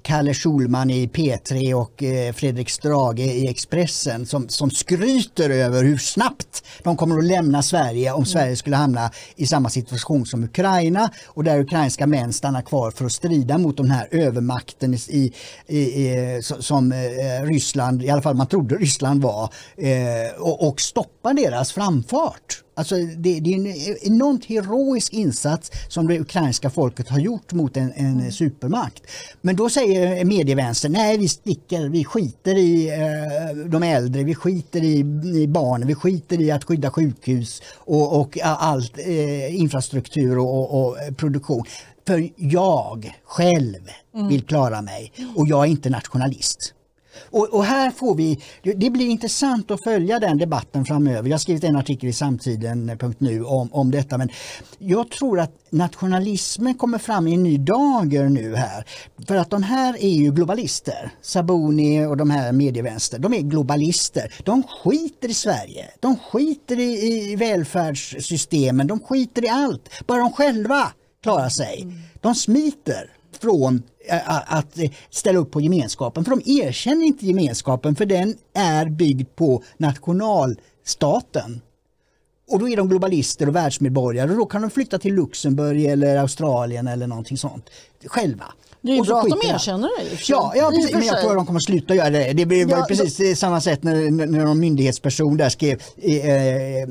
Kalle 0.03 0.35
Schulman 0.35 0.91
i 0.91 1.07
P3 1.07 1.75
och 1.75 2.03
Fredrik 2.35 2.71
Strage 2.71 3.19
i 3.19 3.49
Expressen 3.49 4.27
som, 4.27 4.49
som 4.49 4.71
skryter 4.71 5.51
över 5.51 5.85
hur 5.85 5.99
snabbt 5.99 6.65
de 6.83 6.97
kommer 6.97 7.19
att 7.19 7.25
lämna 7.25 7.63
Sverige 7.63 8.11
om 8.11 8.17
mm. 8.17 8.27
Sverige 8.27 8.57
skulle 8.57 8.77
hamna 8.77 9.11
i 9.37 9.47
samma 9.47 9.69
situation 9.69 10.27
som 10.27 10.45
Ukraina 10.45 11.11
och 11.41 11.45
där 11.45 11.61
ukrainska 11.61 12.07
män 12.07 12.33
stannar 12.33 12.63
kvar 12.63 12.91
för 12.91 13.05
att 13.05 13.13
strida 13.13 13.59
mot 13.59 13.77
den 13.77 13.91
här 13.91 14.09
övermakten 14.11 14.95
i, 14.95 15.33
i, 15.67 15.79
i 15.79 16.41
som 16.43 16.93
eh, 16.93 17.47
Ryssland, 17.47 18.03
i 18.03 18.11
alla 18.11 18.23
fall 18.23 18.35
man 18.35 18.47
trodde 18.47 18.77
Ryssland 18.77 19.23
var, 19.23 19.43
eh, 19.77 20.41
och, 20.41 20.69
och 20.69 20.81
stoppa 20.81 21.33
deras 21.33 21.73
framfart. 21.73 22.63
Alltså 22.81 22.95
det, 22.97 23.41
det, 23.41 23.55
är 23.55 23.57
en 23.57 23.97
enormt 24.03 24.45
heroisk 24.45 25.13
insats 25.13 25.71
som 25.89 26.07
det 26.07 26.21
ukrainska 26.21 26.71
folket 26.71 27.09
har 27.09 27.19
gjort 27.19 27.53
mot 27.53 27.77
en, 27.77 27.93
en 27.93 28.21
mm. 28.21 28.33
supermakt. 28.33 29.03
Men 29.41 29.57
då 29.57 29.71
säger 29.71 30.25
medievänstern, 30.25 30.93
nej 30.93 31.19
vi 31.19 31.29
sticker, 31.29 31.89
vi 31.89 32.05
skiter 32.05 32.59
i 32.59 32.89
eh, 32.89 33.57
de 33.67 33.83
äldre, 33.83 34.25
vi 34.25 34.35
skiter 34.35 34.83
i, 34.85 34.99
i 35.43 35.47
barnen, 35.49 35.89
vi 35.89 35.95
skiter 35.95 36.41
i 36.41 36.51
att 36.51 36.65
skydda 36.65 36.91
sjukhus 36.91 37.63
och, 37.77 38.21
och 38.21 38.39
allt 38.43 38.99
eh, 38.99 39.61
infrastruktur 39.61 40.39
och, 40.39 40.75
och, 40.75 40.89
och, 40.89 41.17
produktion. 41.17 41.65
För 42.07 42.31
jag 42.37 43.19
själv 43.25 43.89
mm. 44.15 44.29
vill 44.29 44.43
klara 44.43 44.83
mig 44.83 45.13
och 45.37 45.49
jag 45.49 45.65
är 45.65 45.71
inte 45.71 45.91
nationalist. 45.91 46.75
Och, 47.31 47.49
och, 47.55 47.65
här 47.65 47.91
får 47.91 48.15
vi, 48.15 48.43
det 48.63 48.91
blir 48.91 49.07
intressant 49.07 49.71
att 49.71 49.85
följa 49.85 50.19
den 50.19 50.39
debatten 50.39 50.85
framöver. 50.85 51.29
Jag 51.29 51.35
har 51.35 51.39
skrivit 51.39 51.65
en 51.65 51.77
artikel 51.77 52.09
i 52.09 52.13
samtiden.nu 52.13 53.45
om, 53.45 53.69
om 53.73 53.91
detta 53.91 54.19
men 54.19 54.31
jag 54.79 55.11
tror 55.11 55.41
att 55.41 55.53
nationalismen 55.71 56.75
kommer 56.75 56.99
fram 56.99 57.27
i 57.27 57.35
en 57.35 57.43
ny 57.43 57.59
dager 57.59 58.29
nu 58.29 58.55
här. 58.55 58.85
För 59.27 59.37
att 59.37 59.51
de 59.51 59.63
här 59.63 59.97
är 60.01 60.09
ju 60.09 60.33
globalister. 60.33 61.11
Sabuni 61.23 62.07
och 62.07 62.17
de 62.17 62.31
här 62.31 62.53
medievänster, 62.53 63.19
de 63.19 63.35
är 63.35 63.41
globalister. 63.41 64.35
De 64.45 64.63
skiter 64.63 65.29
i 65.29 65.35
Sverige, 65.35 65.91
de 66.01 66.17
skiter 66.17 66.79
i, 66.79 67.33
i 67.33 67.37
välfärdssystemen, 67.37 68.87
de 68.87 69.01
skiter 69.01 69.45
i 69.45 69.49
allt. 69.49 69.89
Bara 70.07 70.19
de 70.19 70.33
själva 70.33 70.93
klarar 71.23 71.49
sig. 71.49 71.87
De 72.21 72.35
smiter 72.35 73.11
från 73.41 73.83
att 74.47 74.79
ställa 75.11 75.39
upp 75.39 75.51
på 75.51 75.61
gemenskapen. 75.61 76.25
För 76.25 76.31
de 76.31 76.43
erkänner 76.61 77.07
inte 77.07 77.27
gemenskapen 77.27 77.97
för 77.97 78.07
den 78.07 78.35
är 78.55 78.87
byggd 78.87 79.29
på 79.37 79.63
nationalstaten. 79.77 81.61
Och 82.51 82.59
då 82.59 82.69
är 82.69 82.77
de 82.77 82.89
globalister 82.89 83.49
och 83.49 83.57
världsmedborgare 83.57 84.31
och 84.31 84.37
då 84.37 84.47
kan 84.47 84.63
de 84.63 84.71
flytta 84.71 84.99
till 84.99 85.15
Luxemburg 85.15 85.85
eller 85.85 86.17
Australien 86.17 86.89
eller 86.89 87.07
någonting 87.07 87.39
sånt 87.39 87.71
själva. 88.07 88.45
Det 88.83 88.93
är 88.93 88.97
ju 88.97 89.03
bra 89.03 89.21
att 89.21 89.29
de 89.29 89.49
erkänner 89.49 89.89
det. 90.01 90.29
Ja, 90.29 90.53
ja 90.57 90.71
precis, 90.71 90.93
men 90.93 91.07
jag 91.07 91.21
tror 91.21 91.31
att 91.31 91.37
de 91.37 91.47
kommer 91.47 91.59
att 91.59 91.65
sluta 91.65 91.95
göra 91.95 92.11
det. 92.11 92.33
Det 92.33 92.47
blir 92.47 92.71
ja, 92.71 92.87
precis 92.89 93.17
då... 93.17 93.35
samma 93.35 93.61
sätt 93.61 93.83
när, 93.83 94.11
när 94.11 94.45
någon 94.45 94.61
myndighetsperson 94.61 95.37
där 95.37 95.49
skrev 95.49 95.83
eh, 95.97 96.83
eh, 96.83 96.87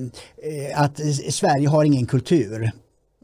att 0.75 0.99
Sverige 1.29 1.67
har 1.67 1.83
ingen 1.83 2.05
kultur. 2.05 2.71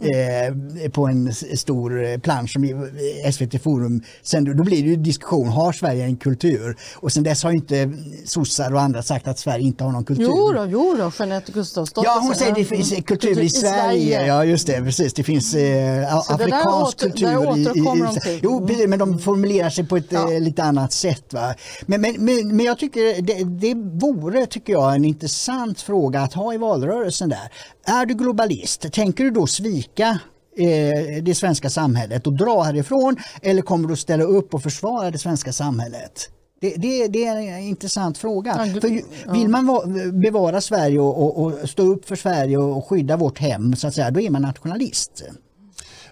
Eh, 0.01 0.89
på 0.91 1.07
en 1.07 1.33
stor 1.33 2.05
eh, 2.05 2.17
plansch 2.17 2.51
som 2.51 2.89
SVT 3.31 3.63
Forum 3.63 4.03
sen 4.21 4.57
Då 4.57 4.63
blir 4.63 4.83
det 4.83 4.89
ju 4.89 4.95
diskussion, 4.95 5.47
har 5.47 5.71
Sverige 5.71 6.03
en 6.03 6.17
kultur? 6.17 6.77
Och 6.95 7.11
sen 7.11 7.23
dess 7.23 7.43
har 7.43 7.51
inte 7.51 7.93
sossar 8.25 8.73
och 8.73 8.81
andra 8.81 9.03
sagt 9.03 9.27
att 9.27 9.39
Sverige 9.39 9.65
inte 9.65 9.83
har 9.83 9.91
någon 9.91 10.05
kultur. 10.05 10.25
Jo 10.27 10.51
då, 10.51 10.65
jo 10.69 10.95
då 10.97 11.11
Jeanette 11.19 11.51
Gustafsdotter. 11.51 12.09
Ja, 12.09 12.19
hon 12.21 12.35
säger 12.35 12.51
att 12.51 12.57
det 12.57 12.65
finns 12.65 12.89
kultur, 12.89 13.05
kultur 13.05 13.41
i, 13.41 13.49
Sverige. 13.49 13.73
Sverige. 13.73 14.27
Ja, 14.27 14.45
just 14.45 14.67
det, 14.67 14.81
precis. 14.81 15.13
Det 15.13 15.23
finns 15.23 15.55
eh, 15.55 16.15
afrikansk 16.15 16.97
åter, 16.97 17.09
kultur. 17.09 17.57
i, 17.57 18.29
i, 18.29 18.39
jo, 18.43 18.67
mm. 18.69 18.89
men 18.89 18.99
de 18.99 19.19
formulerar 19.19 19.69
sig 19.69 19.87
på 19.87 19.97
ett 19.97 20.11
ja. 20.11 20.33
eh, 20.33 20.39
lite 20.39 20.63
annat 20.63 20.93
sätt. 20.93 21.33
Va? 21.33 21.55
Men, 21.85 22.01
men, 22.01 22.25
men, 22.25 22.55
men 22.55 22.65
jag 22.65 22.79
tycker 22.79 23.21
det, 23.21 23.43
det 23.43 23.73
vore, 23.75 24.45
tycker 24.45 24.73
jag, 24.73 24.95
en 24.95 25.05
intressant 25.05 25.81
fråga 25.81 26.21
att 26.21 26.33
ha 26.33 26.53
i 26.53 26.57
valrörelsen 26.57 27.29
där. 27.29 27.51
Är 27.85 28.05
du 28.05 28.13
globalist? 28.13 28.91
Tänker 28.91 29.23
du 29.23 29.31
då 29.31 29.47
svika 29.47 29.84
eh, 29.99 31.23
det 31.23 31.35
svenska 31.35 31.69
samhället 31.69 32.27
och 32.27 32.33
dra 32.33 32.61
härifrån 32.61 33.15
eller 33.41 33.61
kommer 33.61 33.87
du 33.87 33.93
att 33.93 33.99
ställa 33.99 34.23
upp 34.23 34.53
och 34.53 34.63
försvara 34.63 35.11
det 35.11 35.17
svenska 35.17 35.53
samhället? 35.53 36.29
Det, 36.61 36.75
det, 36.75 37.07
det 37.07 37.25
är 37.25 37.37
en 37.37 37.59
intressant 37.59 38.17
fråga. 38.17 38.69
Ja, 38.83 39.33
vill 39.33 39.49
man 39.49 39.65
va- 39.67 39.83
bevara 40.13 40.61
Sverige 40.61 40.99
och, 40.99 41.23
och, 41.23 41.43
och 41.43 41.69
stå 41.69 41.83
upp 41.83 42.05
för 42.05 42.15
Sverige 42.15 42.57
och 42.57 42.87
skydda 42.87 43.17
vårt 43.17 43.39
hem, 43.39 43.75
så 43.75 43.87
att 43.87 43.93
säga, 43.93 44.11
då 44.11 44.19
är 44.21 44.29
man 44.29 44.41
nationalist. 44.41 45.23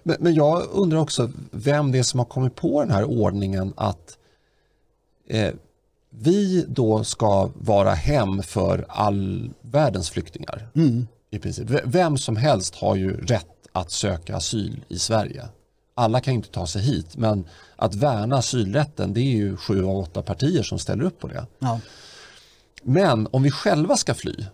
Men, 0.04 0.16
men 0.20 0.34
jag 0.34 0.64
undrar 0.72 1.00
också 1.00 1.32
vem 1.52 1.92
det 1.92 2.00
är 2.00 2.04
som 2.04 2.20
har 2.20 2.26
kommit 2.26 2.56
på 2.56 2.82
den 2.82 2.92
här 2.92 3.04
ordningen 3.04 3.74
att 3.78 4.18
eh, 5.30 5.54
vi 6.10 6.66
då 6.68 7.04
ska 7.04 7.50
vara 7.56 7.94
hem 7.94 8.44
för 8.44 8.86
all 8.90 9.50
världens 9.62 10.10
flyktingar. 10.10 10.68
I 11.32 11.40
princip. 11.40 11.70
Vem 11.86 12.18
som 12.18 12.36
helst 12.36 12.76
har 12.76 12.96
ju 12.96 13.18
rätt 13.18 13.48
att 13.74 13.92
söka 13.92 14.36
asyl 14.36 14.86
i 14.88 15.00
Sverige. 15.00 15.48
Alla 15.96 16.22
kan 16.22 16.34
inte 16.34 16.50
ta 16.50 16.68
sig 16.68 16.82
hit 16.82 17.18
men 17.18 17.46
att 17.76 17.96
värna 17.96 18.38
asylrätten 18.38 19.14
det 19.14 19.20
är 19.20 19.36
ju 19.36 19.58
sju 19.58 19.86
av 19.86 19.98
åtta 19.98 20.22
partier 20.22 20.64
som 20.64 20.80
ställer 20.80 21.04
upp 21.04 21.20
på 21.20 21.28
det. 21.28 21.46
Ja. 21.60 21.80
Men 22.84 23.28
om 23.32 23.44
vi 23.44 23.52
själva 23.52 23.98
ska 23.98 24.14
fly, 24.14 24.46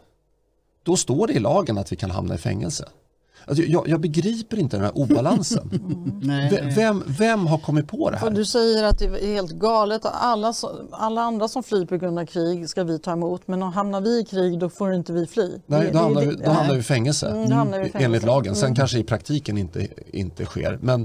då 0.83 0.97
står 0.97 1.27
det 1.27 1.33
i 1.33 1.39
lagen 1.39 1.77
att 1.77 1.91
vi 1.91 1.95
kan 1.95 2.11
hamna 2.11 2.35
i 2.35 2.37
fängelse. 2.37 2.89
Alltså 3.49 3.63
jag, 3.63 3.87
jag 3.87 4.01
begriper 4.01 4.57
inte 4.59 4.77
den 4.77 4.83
här 4.85 4.97
obalansen. 4.97 5.69
V- 6.51 6.73
Vem, 6.75 7.03
vem 7.07 7.47
har 7.47 7.57
kommit 7.57 7.87
på 7.87 8.09
det 8.09 8.15
Och 8.15 8.21
här? 8.21 8.29
du 8.29 8.45
säger 8.45 8.83
att 8.83 8.99
det 8.99 9.05
är 9.05 9.33
helt 9.33 9.51
galet. 9.51 10.01
Alla, 10.05 10.53
alla 10.91 11.21
andra 11.21 11.47
som 11.47 11.63
flyr 11.63 11.85
på 11.85 11.97
grund 11.97 12.19
av 12.19 12.25
krig 12.25 12.69
ska 12.69 12.83
vi 12.83 12.99
ta 12.99 13.11
emot. 13.11 13.47
Men 13.47 13.63
om 13.63 13.73
hamnar 13.73 14.01
vi 14.01 14.19
i 14.19 14.25
krig 14.25 14.59
då 14.59 14.69
får 14.69 14.93
inte 14.93 15.13
vi 15.13 15.25
fly. 15.27 15.51
Nej, 15.65 15.85
Det- 15.85 15.91
då 15.91 15.99
hamnar, 15.99 16.21
vi, 16.21 16.35
då 16.35 16.49
hamnar 16.51 16.73
vi 16.73 16.79
i 16.79 16.83
fängelse, 16.83 17.27
Mm, 17.29 17.49
fängelse. 17.71 17.97
enligt 17.97 18.23
lagen. 18.25 18.55
Sen 18.55 18.75
kanske 18.75 18.99
i 18.99 19.03
praktiken 19.03 19.57
inte, 19.57 19.87
inte 20.13 20.45
sker. 20.45 20.79
Men 20.81 21.01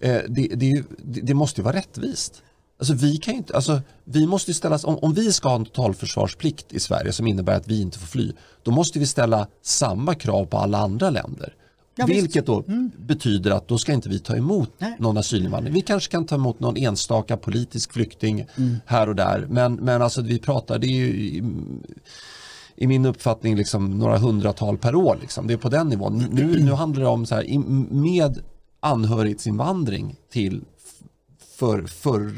eh, 0.00 0.16
det, 0.28 0.48
det, 0.54 0.66
är 0.66 0.70
ju, 0.76 0.84
det, 0.98 1.20
det 1.20 1.34
måste 1.34 1.60
ju 1.60 1.64
vara 1.64 1.76
rättvist. 1.76 2.42
Alltså 2.78 2.94
vi, 2.94 3.16
kan 3.16 3.34
ju 3.34 3.38
inte, 3.38 3.54
alltså 3.56 3.80
vi 4.04 4.26
måste 4.26 4.50
ju 4.50 4.54
ställas, 4.54 4.84
om, 4.84 4.98
om 4.98 5.14
vi 5.14 5.32
ska 5.32 5.48
ha 5.48 5.56
en 5.56 5.64
totalförsvarsplikt 5.64 6.72
i 6.72 6.80
Sverige 6.80 7.12
som 7.12 7.26
innebär 7.26 7.56
att 7.56 7.66
vi 7.68 7.80
inte 7.80 7.98
får 7.98 8.06
fly, 8.06 8.32
då 8.62 8.70
måste 8.70 8.98
vi 8.98 9.06
ställa 9.06 9.46
samma 9.62 10.14
krav 10.14 10.44
på 10.44 10.58
alla 10.58 10.78
andra 10.78 11.10
länder. 11.10 11.54
Ja. 12.00 12.06
Vilket 12.06 12.46
då 12.46 12.64
betyder 12.96 13.50
att 13.50 13.68
då 13.68 13.78
ska 13.78 13.92
inte 13.92 14.08
vi 14.08 14.18
ta 14.18 14.36
emot 14.36 14.70
Nej. 14.78 14.96
någon 14.98 15.16
asylinvandring. 15.16 15.74
Vi 15.74 15.80
kanske 15.80 16.10
kan 16.10 16.26
ta 16.26 16.34
emot 16.34 16.60
någon 16.60 16.76
enstaka 16.76 17.36
politisk 17.36 17.92
flykting 17.92 18.46
Mm. 18.56 18.76
här 18.86 19.08
och 19.08 19.16
där. 19.16 19.46
Men, 19.50 19.74
men 19.74 20.02
alltså 20.02 20.22
vi 20.22 20.38
pratar, 20.38 20.78
det 20.78 20.86
är 20.86 20.96
ju 20.96 21.06
i, 21.06 21.42
i 22.76 22.86
min 22.86 23.06
uppfattning 23.06 23.56
liksom 23.56 23.98
några 23.98 24.18
hundratal 24.18 24.78
per 24.78 24.94
år. 24.94 25.18
Liksom. 25.20 25.46
Det 25.46 25.52
är 25.52 25.58
på 25.58 25.68
den 25.68 25.88
nivån. 25.88 26.24
Nu, 26.32 26.64
nu 26.64 26.72
handlar 26.72 27.02
det 27.02 27.08
om 27.08 27.26
så 27.26 27.34
här, 27.34 27.58
med 27.94 28.38
anhörighetsinvandring 28.80 30.16
till 30.32 30.62
för, 31.60 31.82
för 31.82 32.32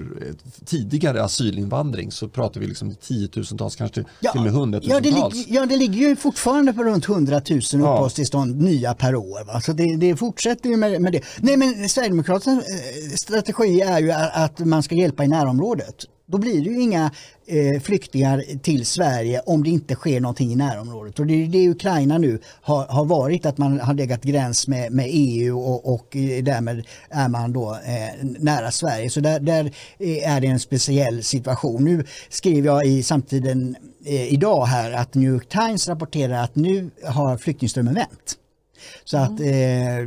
tidigare 0.64 1.24
asylinvandring 1.24 2.12
så 2.12 2.28
pratar 2.28 2.60
vi 2.60 2.66
liksom 2.66 2.94
tiotusentals, 2.94 3.76
kanske 3.76 3.94
till 3.94 4.04
och 4.34 4.42
med 4.42 4.46
ja, 4.46 4.50
det, 4.50 4.58
hundratusentals. 4.58 5.46
ja, 5.48 5.66
det 5.66 5.76
ligger 5.76 6.08
ju 6.08 6.16
fortfarande 6.16 6.72
på 6.72 6.84
runt 6.84 7.08
100 7.08 7.40
000 7.50 7.60
uppehållstillstånd 7.72 8.60
nya 8.60 8.94
per 8.94 9.14
år. 9.14 9.44
Va? 9.44 9.60
Så 9.60 9.72
det, 9.72 9.96
det 9.96 10.16
fortsätter 10.16 10.70
ju 10.70 10.76
med, 10.76 11.02
med 11.02 11.12
det. 11.12 11.22
Nej, 11.40 11.56
men 11.56 11.88
Sverigedemokraternas 11.88 12.58
eh, 12.58 13.14
strategi 13.14 13.80
är 13.80 14.00
ju 14.00 14.10
att 14.12 14.58
man 14.58 14.82
ska 14.82 14.94
hjälpa 14.94 15.24
i 15.24 15.28
närområdet. 15.28 16.04
Då 16.32 16.38
blir 16.38 16.64
det 16.64 16.70
ju 16.70 16.80
inga 16.80 17.10
eh, 17.46 17.80
flyktingar 17.80 18.44
till 18.62 18.86
Sverige 18.86 19.40
om 19.46 19.64
det 19.64 19.70
inte 19.70 19.94
sker 19.94 20.20
någonting 20.20 20.52
i 20.52 20.56
närområdet. 20.56 21.18
Och 21.18 21.26
det 21.26 21.42
är 21.44 21.46
det 21.46 21.68
Ukraina 21.68 22.18
nu 22.18 22.38
har, 22.62 22.86
har 22.86 23.04
varit, 23.04 23.46
att 23.46 23.58
man 23.58 23.80
har 23.80 23.94
legat 23.94 24.22
gräns 24.22 24.68
med, 24.68 24.92
med 24.92 25.06
EU 25.08 25.58
och, 25.58 25.94
och 25.94 26.16
eh, 26.16 26.44
därmed 26.44 26.86
är 27.10 27.28
man 27.28 27.52
då 27.52 27.72
eh, 27.72 28.24
nära 28.24 28.70
Sverige. 28.70 29.10
Så 29.10 29.20
där, 29.20 29.40
där 29.40 29.64
eh, 29.98 30.32
är 30.32 30.40
det 30.40 30.46
en 30.46 30.60
speciell 30.60 31.22
situation. 31.22 31.84
Nu 31.84 32.04
skriver 32.28 32.68
jag 32.68 32.86
i 32.86 33.02
samtiden 33.02 33.76
eh, 34.04 34.32
idag 34.32 34.64
här 34.66 34.92
att 34.92 35.14
New 35.14 35.30
York 35.30 35.48
Times 35.48 35.88
rapporterar 35.88 36.44
att 36.44 36.56
nu 36.56 36.90
har 37.04 37.36
flyktingströmmen 37.36 37.94
vänt. 37.94 38.38
Så 39.04 39.16
att 39.16 39.30
eh, 39.30 39.36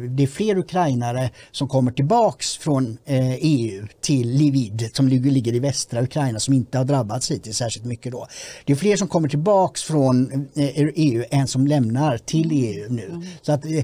det 0.10 0.24
är 0.24 0.28
fler 0.28 0.58
ukrainare 0.58 1.30
som 1.52 1.68
kommer 1.68 1.92
tillbaks 1.92 2.58
från 2.58 2.98
eh, 3.06 3.34
EU 3.34 3.88
till 4.02 4.30
Livid 4.30 4.90
som 4.94 5.08
ligger, 5.08 5.32
ligger 5.32 5.54
i 5.54 5.60
västra 5.60 6.02
Ukraina 6.02 6.40
som 6.40 6.54
inte 6.54 6.78
har 6.78 6.86
drabbats 6.86 7.32
hittills 7.32 7.58
särskilt 7.58 7.86
mycket 7.86 8.12
då. 8.12 8.28
Det 8.66 8.74
är 8.74 8.78
fler 8.78 8.96
som 8.96 9.08
kommer 9.08 9.30
tillbaks 9.30 9.84
från 9.84 10.32
eh, 10.56 10.70
EU 10.76 11.24
än 11.32 11.48
som 11.48 11.68
lämnar 11.68 12.18
till 12.18 12.50
EU 12.52 12.90
nu. 12.90 13.22
Så 13.42 13.52
att 13.52 13.66
eh, 13.66 13.84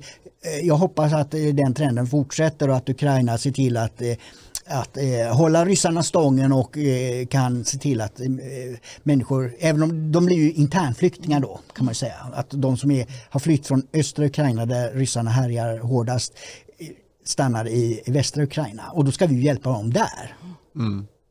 jag 0.63 0.75
hoppas 0.75 1.13
att 1.13 1.33
eh, 1.33 1.41
den 1.41 1.73
trenden 1.73 2.07
fortsätter 2.07 2.69
och 2.69 2.75
att 2.75 2.89
Ukraina 2.89 3.37
ser 3.37 3.51
till 3.51 3.77
att 3.77 4.01
eh, 4.01 4.13
att 4.72 4.97
eh, 4.97 5.38
hålla 5.38 5.65
ryssarna 5.65 6.03
stången 6.03 6.53
och 6.53 6.78
eh, 6.78 7.26
kan 7.26 7.65
se 7.65 7.78
till 7.78 8.01
att 8.01 8.19
eh, 8.19 8.28
människor, 9.03 9.53
även 9.59 9.84
om 9.84 10.11
de 10.11 10.26
blir 10.26 10.38
ju 10.38 10.51
internflyktingar 10.51 11.39
då 11.39 11.59
kan 11.74 11.86
man 11.86 11.95
säga, 11.95 12.15
att 12.34 12.49
de 12.49 12.78
som 12.78 12.91
är, 12.91 13.05
har 13.30 13.39
flytt 13.39 13.67
från 13.67 13.88
östra 13.93 14.26
Ukraina 14.26 14.65
där 14.65 14.91
ryssarna 14.93 15.30
härjar 15.30 15.78
hårdast 15.78 16.34
eh, 16.78 16.88
stannar 17.26 17.67
i, 17.67 18.01
i 18.05 18.11
västra 18.11 18.43
Ukraina 18.43 18.84
och 18.93 19.05
då 19.05 19.11
ska 19.11 19.28
vi 19.28 19.36
ju 19.36 19.41
hjälpa 19.41 19.69
dem 19.69 19.93
där. 19.93 20.36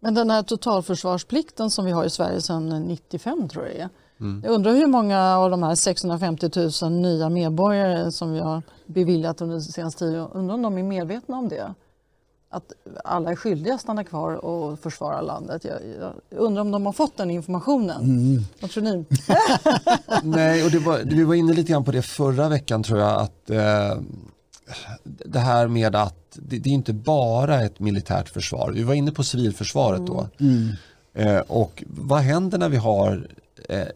Men 0.00 0.14
den 0.14 0.30
här 0.30 0.42
totalförsvarsplikten 0.42 1.70
som 1.70 1.84
vi 1.84 1.90
har 1.90 2.04
i 2.04 2.10
Sverige 2.10 2.40
sedan 2.40 2.68
95 2.68 3.48
tror 3.48 3.66
jag 3.66 3.76
är. 3.76 3.88
Jag 4.42 4.52
undrar 4.52 4.72
hur 4.72 4.86
många 4.86 5.36
av 5.36 5.50
de 5.50 5.62
här 5.62 5.74
650 5.74 6.50
000 6.82 6.92
nya 6.92 7.28
medborgare 7.28 8.12
som 8.12 8.32
vi 8.32 8.40
har 8.40 8.62
beviljat 8.86 9.40
under 9.40 9.60
senaste 9.60 9.98
tiden, 9.98 10.28
undrar 10.32 10.54
om 10.54 10.62
de 10.62 10.78
är 10.78 10.82
medvetna 10.82 11.38
om 11.38 11.48
det? 11.48 11.74
Att 12.52 12.72
alla 13.04 13.30
är 13.30 13.36
skyldiga 13.36 13.74
att 13.74 13.80
stanna 13.80 14.04
kvar 14.04 14.34
och 14.34 14.78
försvara 14.78 15.20
landet. 15.20 15.64
Jag, 15.64 15.78
jag 16.30 16.40
undrar 16.40 16.62
om 16.62 16.70
de 16.70 16.86
har 16.86 16.92
fått 16.92 17.16
den 17.16 17.30
informationen. 17.30 18.44
Vad 18.60 18.70
tror 18.70 18.82
ni? 18.82 19.04
Nej, 20.22 20.64
och 20.64 20.72
var, 20.72 20.98
vi 21.04 21.24
var 21.24 21.34
inne 21.34 21.52
lite 21.52 21.72
grann 21.72 21.84
på 21.84 21.92
det 21.92 22.02
förra 22.02 22.48
veckan 22.48 22.82
tror 22.82 22.98
jag 22.98 23.20
att 23.20 23.50
eh, 23.50 24.00
det 25.04 25.38
här 25.38 25.68
med 25.68 25.96
att 25.96 26.16
det, 26.34 26.58
det 26.58 26.70
är 26.70 26.74
inte 26.74 26.92
bara 26.92 27.62
ett 27.62 27.80
militärt 27.80 28.28
försvar. 28.28 28.72
Vi 28.74 28.82
var 28.82 28.94
inne 28.94 29.12
på 29.12 29.24
civilförsvaret 29.24 30.06
då. 30.06 30.28
Eh, 31.14 31.38
och 31.38 31.84
vad 31.86 32.20
händer 32.20 32.58
när 32.58 32.68
vi 32.68 32.76
har 32.76 33.28
eh, 33.68 33.86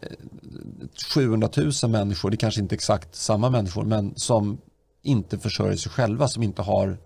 700 1.15 1.49
000 1.57 1.91
människor, 1.91 2.29
det 2.29 2.35
är 2.35 2.37
kanske 2.37 2.61
inte 2.61 2.75
exakt 2.75 3.15
samma 3.15 3.49
människor, 3.49 3.83
men 3.83 4.13
som 4.15 4.57
inte 5.01 5.39
försörjer 5.39 5.77
sig 5.77 5.91
själva, 5.91 6.27
som 6.27 6.43
inte, 6.43 6.61
har, 6.61 6.97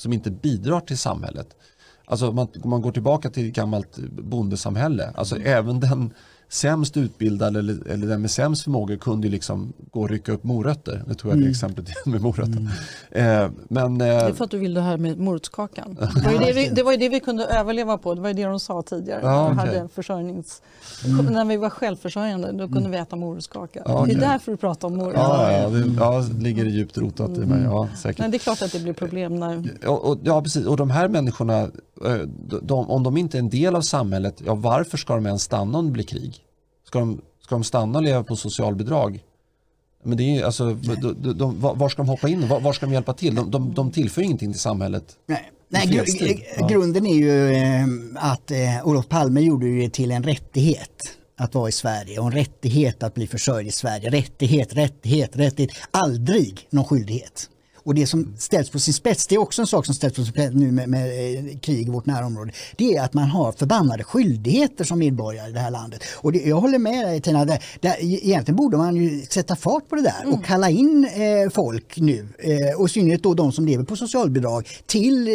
som 0.00 0.12
inte 0.12 0.30
bidrar 0.30 0.80
till 0.80 0.98
samhället. 0.98 1.56
Alltså 2.04 2.28
om 2.28 2.34
man, 2.34 2.48
man 2.64 2.82
går 2.82 2.92
tillbaka 2.92 3.30
till 3.30 3.48
ett 3.48 3.54
gammalt 3.54 3.98
bondesamhälle, 4.10 5.12
alltså 5.14 5.36
även 5.36 5.80
den 5.80 6.14
sämst 6.48 6.96
utbildade 6.96 7.58
eller, 7.58 7.88
eller 7.88 8.06
den 8.06 8.20
med 8.20 8.30
sämst 8.30 8.64
förmåga 8.64 8.96
kunde 8.96 9.28
liksom 9.28 9.72
gå 9.90 10.00
och 10.00 10.10
rycka 10.10 10.32
upp 10.32 10.44
morötter. 10.44 11.02
Nu 11.06 11.14
tog 11.14 11.30
jag 11.32 11.40
det 11.40 11.48
exemplet 11.48 11.86
igen 11.88 11.96
med 12.04 12.20
morötter. 12.22 12.68
Eh, 13.10 13.50
men, 13.68 13.98
Det 13.98 14.06
är 14.06 14.28
eh, 14.28 14.34
för 14.34 14.44
att 14.44 14.50
du 14.50 14.58
vill 14.58 14.74
det 14.74 14.80
här 14.80 14.96
med 14.96 15.18
morotskakan. 15.18 15.96
Det 16.14 16.22
var, 16.24 16.32
ju 16.32 16.38
det, 16.38 16.52
vi, 16.52 16.68
det 16.68 16.82
var 16.82 16.92
ju 16.92 16.98
det 16.98 17.08
vi 17.08 17.20
kunde 17.20 17.44
överleva 17.44 17.98
på. 17.98 18.14
Det 18.14 18.20
var 18.20 18.28
ju 18.28 18.34
det 18.34 18.44
de 18.44 18.60
sa 18.60 18.82
tidigare. 18.82 19.20
Ja, 19.22 19.48
Vi 19.48 19.54
okej. 19.54 19.76
hade 19.76 19.88
försörjnings... 19.88 20.62
När 21.30 21.44
vi 21.44 21.56
var 21.56 21.70
självförsörjande 21.70 22.52
då 22.52 22.68
kunde 22.68 22.88
vi 22.88 22.96
äta 22.96 23.16
morotskaka. 23.16 23.82
Ja, 23.84 24.04
Det 24.08 24.14
är 24.14 24.20
därför 24.20 24.52
du 24.52 24.56
pratar 24.56 24.88
om 24.88 24.96
morot. 24.96 25.14
ja, 25.16 25.52
ja, 25.52 25.68
det 25.68 25.94
ja, 25.98 26.24
ligger 26.38 26.64
det 26.64 26.70
djupt 26.70 26.98
rotat 26.98 27.30
i 27.30 27.40
mig. 27.40 27.62
Ja, 27.62 27.88
säkert. 27.96 28.18
Men 28.18 28.30
det 28.30 28.36
är 28.36 28.38
klart 28.38 28.62
att 28.62 28.72
det 28.72 28.80
blir 28.82 28.92
problem 28.92 29.36
när... 29.36 29.64
Och, 29.86 30.10
och, 30.10 30.18
ja, 30.22 30.42
precis. 30.42 30.66
Och 30.66 30.76
de 30.76 30.90
här 30.90 31.08
människorna, 31.08 31.58
eh, 32.04 32.14
de, 32.62 32.90
om 32.90 33.02
de 33.02 33.16
inte 33.16 33.36
är 33.36 33.40
en 33.40 33.50
del 33.50 33.76
av 33.76 33.80
samhället, 33.80 34.42
ja, 34.46 34.54
varför 34.54 34.98
ska 34.98 35.14
de 35.14 35.26
ens 35.26 35.42
stanna 35.42 35.78
om 35.78 35.86
det 35.86 35.92
blir 35.92 36.04
krig? 36.04 36.37
Ska 36.88 36.98
de, 36.98 37.20
ska 37.44 37.54
de 37.54 37.64
stanna 37.64 37.98
och 37.98 38.04
leva 38.04 38.24
på 38.24 38.36
socialbidrag? 38.36 39.24
Men 40.04 40.16
det 40.16 40.22
är, 40.22 40.34
ju, 40.36 40.42
alltså, 40.42 40.74
de, 40.74 40.94
de, 41.22 41.38
de, 41.38 41.60
var 41.60 41.88
ska 41.88 42.02
de 42.02 42.08
hoppa 42.08 42.28
in? 42.28 42.48
Var, 42.48 42.60
var 42.60 42.72
ska 42.72 42.86
de 42.86 42.92
hjälpa 42.92 43.12
till? 43.14 43.34
De, 43.34 43.50
de, 43.50 43.74
de 43.74 43.90
tillför 43.90 44.22
ingenting 44.22 44.52
till 44.52 44.60
samhället. 44.60 45.04
Nej. 45.26 45.50
Nej, 45.68 45.86
gru- 45.86 46.42
Ja. 46.58 46.66
Grunden 46.66 47.06
är 47.06 47.14
ju 47.14 47.52
eh, 47.52 47.84
att 48.14 48.50
eh, 48.50 48.58
Olof 48.84 49.08
Palme 49.08 49.40
gjorde 49.40 49.66
ju 49.66 49.80
det 49.80 49.90
till 49.90 50.10
en 50.10 50.22
rättighet 50.22 51.02
att 51.36 51.54
vara 51.54 51.68
i 51.68 51.72
Sverige 51.72 52.18
och 52.18 52.26
en 52.26 52.32
rättighet 52.32 53.02
att 53.02 53.14
bli 53.14 53.26
försörjd 53.26 53.66
i 53.66 53.70
Sverige. 53.70 54.10
Rättighet, 54.10 54.74
rättighet, 54.74 55.36
rättighet. 55.36 55.70
Aldrig 55.90 56.66
någon 56.70 56.84
skyldighet. 56.84 57.50
Och 57.88 57.94
det 57.94 58.06
som 58.06 58.34
ställs 58.38 58.70
på 58.70 58.78
sin 58.78 58.94
spets, 58.94 59.26
det 59.26 59.34
är 59.34 59.38
också 59.38 59.62
en 59.62 59.66
sak 59.66 59.86
som 59.86 59.94
ställs 59.94 60.14
på 60.14 60.22
sin 60.22 60.32
spets 60.32 60.54
nu 60.54 60.72
med, 60.72 60.88
med 60.88 61.06
eh, 61.08 61.58
krig 61.58 61.88
i 61.88 61.90
vårt 61.90 62.06
närområde. 62.06 62.52
Det 62.76 62.96
är 62.96 63.02
att 63.02 63.14
man 63.14 63.28
har 63.28 63.52
förbannade 63.52 64.04
skyldigheter 64.04 64.84
som 64.84 64.98
medborgare 64.98 65.50
i 65.50 65.52
det 65.52 65.60
här 65.60 65.70
landet. 65.70 66.04
Och 66.14 66.32
det, 66.32 66.38
jag 66.38 66.56
håller 66.56 66.78
med 66.78 67.06
dig 67.06 67.20
Tina, 67.20 67.44
där, 67.44 67.64
där, 67.80 67.96
egentligen 68.00 68.56
borde 68.56 68.76
man 68.76 68.96
ju 68.96 69.20
sätta 69.20 69.56
fart 69.56 69.88
på 69.88 69.96
det 69.96 70.02
där 70.02 70.32
och 70.32 70.44
kalla 70.44 70.70
in 70.70 71.04
eh, 71.04 71.50
folk 71.50 71.96
nu, 71.96 72.28
eh, 72.38 72.80
och 72.80 72.88
i 72.88 72.92
synnerhet 72.92 73.22
då 73.22 73.34
de 73.34 73.52
som 73.52 73.66
lever 73.66 73.84
på 73.84 73.96
socialbidrag, 73.96 74.68
till 74.86 75.28
eh, 75.28 75.34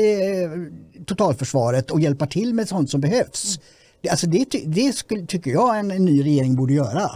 totalförsvaret 1.06 1.92
och 1.92 2.02
hjälpa 2.02 2.28
till 2.28 2.54
med 2.54 2.70
sånt 2.70 2.90
som 2.90 3.02
behövs. 3.02 3.60
Det, 4.02 4.10
alltså 4.10 4.28
det, 4.28 4.46
det 4.66 4.96
skulle, 4.96 5.26
tycker 5.26 5.52
jag 5.52 5.80
en, 5.80 5.92
en 5.92 6.06
ny 6.06 6.24
regering 6.24 6.56
borde 6.56 6.74
göra. 6.74 7.12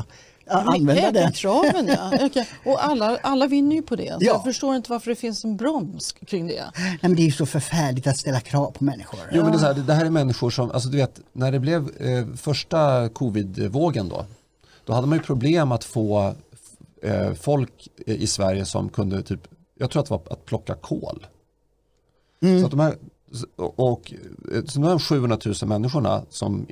Använda 0.50 1.12
den. 1.12 1.32
Kraven, 1.32 1.88
ja. 1.88 2.12
Okej. 2.26 2.48
Och 2.66 2.86
alla, 2.86 3.18
alla 3.24 3.48
vinner 3.48 3.76
ju 3.76 3.82
på 3.82 3.95
det. 3.95 4.08
Så 4.12 4.18
Ja. 4.20 4.34
Jag 4.34 4.43
förstår 4.43 4.76
inte 4.76 4.91
varför 4.91 5.10
det 5.10 5.16
finns 5.16 5.43
en 5.43 5.58
broms 5.58 6.12
kring 6.12 6.48
det. 6.48 6.64
Nej, 6.78 7.00
men 7.02 7.16
det 7.16 7.22
är 7.22 7.26
ju 7.26 7.32
så 7.32 7.45
förfärligt 7.45 8.08
att 8.08 8.18
ställa 8.18 8.39
krav 8.39 8.72
på 8.72 8.84
människor. 8.84 9.20
Jo, 9.32 9.43
men 9.43 9.52
det, 9.52 9.58
är 9.58 9.60
så 9.60 9.66
här, 9.66 9.74
det- 9.74 9.93
här 9.93 10.06
är 10.06 10.10
människor 10.10 10.50
som, 10.50 10.72
alltså 10.72 10.89
du 10.89 10.98
vet, 10.98 11.20
när 11.34 11.52
det 11.52 11.60
blev 11.60 11.89
eh, 12.02 12.26
första 12.36 13.10
covid-vågen 13.10 14.10
då, 14.10 14.26
då 14.86 14.93
hade 14.93 15.08
man 15.08 15.18
ju 15.18 15.24
problem 15.24 15.72
att 15.72 15.84
få 15.84 16.34
eh, 17.04 17.34
folk 17.34 17.88
i 18.06 18.28
Sverige 18.28 18.66
som 18.66 18.89
kunde 18.89 19.22
typ, 19.24 19.48
jag 19.80 19.89
tror 19.91 20.02
att 20.02 20.08
det 20.08 20.14
var 20.14 20.22
att 20.34 20.45
plocka 20.45 20.74
kol. 20.76 21.28
Så 22.60 22.66
att 22.66 22.72
de 22.72 22.80
här, 22.80 22.95
och, 23.56 24.14
eh, 24.54 24.64
så 24.66 24.80
de 24.80 24.84
här 24.88 25.00
700 25.00 25.38
000 25.45 25.56
människorna 25.66 26.22
som 26.30 26.66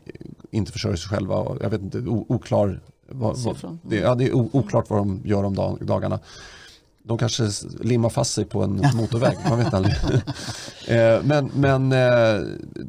inte 0.52 0.72
försörjer 0.72 0.98
sig 0.98 1.10
själva, 1.10 1.36
och 1.36 1.58
jag 1.62 1.70
vet 1.70 1.82
inte, 1.82 1.98
oklar, 2.08 2.80
vad, 3.10 3.38
vad, 3.38 3.38
Siffran. 3.38 3.80
det, 3.84 3.96
ja, 3.96 4.16
det 4.16 4.24
är 4.24 4.34
oklart 4.34 4.90
vad 4.90 5.00
de 5.00 5.22
gör 5.26 5.44
om 5.44 5.56
dag, 5.56 5.86
dagarna. 5.86 6.20
De 7.04 7.18
kanske 7.18 7.50
limmar 7.82 8.10
fast 8.10 8.34
sig 8.34 8.46
på 8.46 8.64
en 8.64 8.72
motorväg, 8.96 9.38
man 9.50 9.58
vet 9.58 9.74
aldrig. 9.74 9.96
Eh, 10.88 11.24
men 11.24 11.52
men 11.56 11.92
eh, 11.92 12.44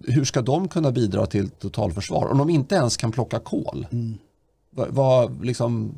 hur 0.05 0.25
ska 0.25 0.43
de 0.43 0.69
kunna 0.69 0.93
bidra 0.93 1.27
till 1.27 1.51
totalförsvar 1.51 2.31
om 2.31 2.39
de 2.39 2.51
inte 2.51 2.75
ens 2.75 2.97
kan 2.97 3.13
plocka 3.13 3.39
kol? 3.39 3.87
Vad, 4.71 4.89
vad, 4.89 5.45
liksom, 5.45 5.95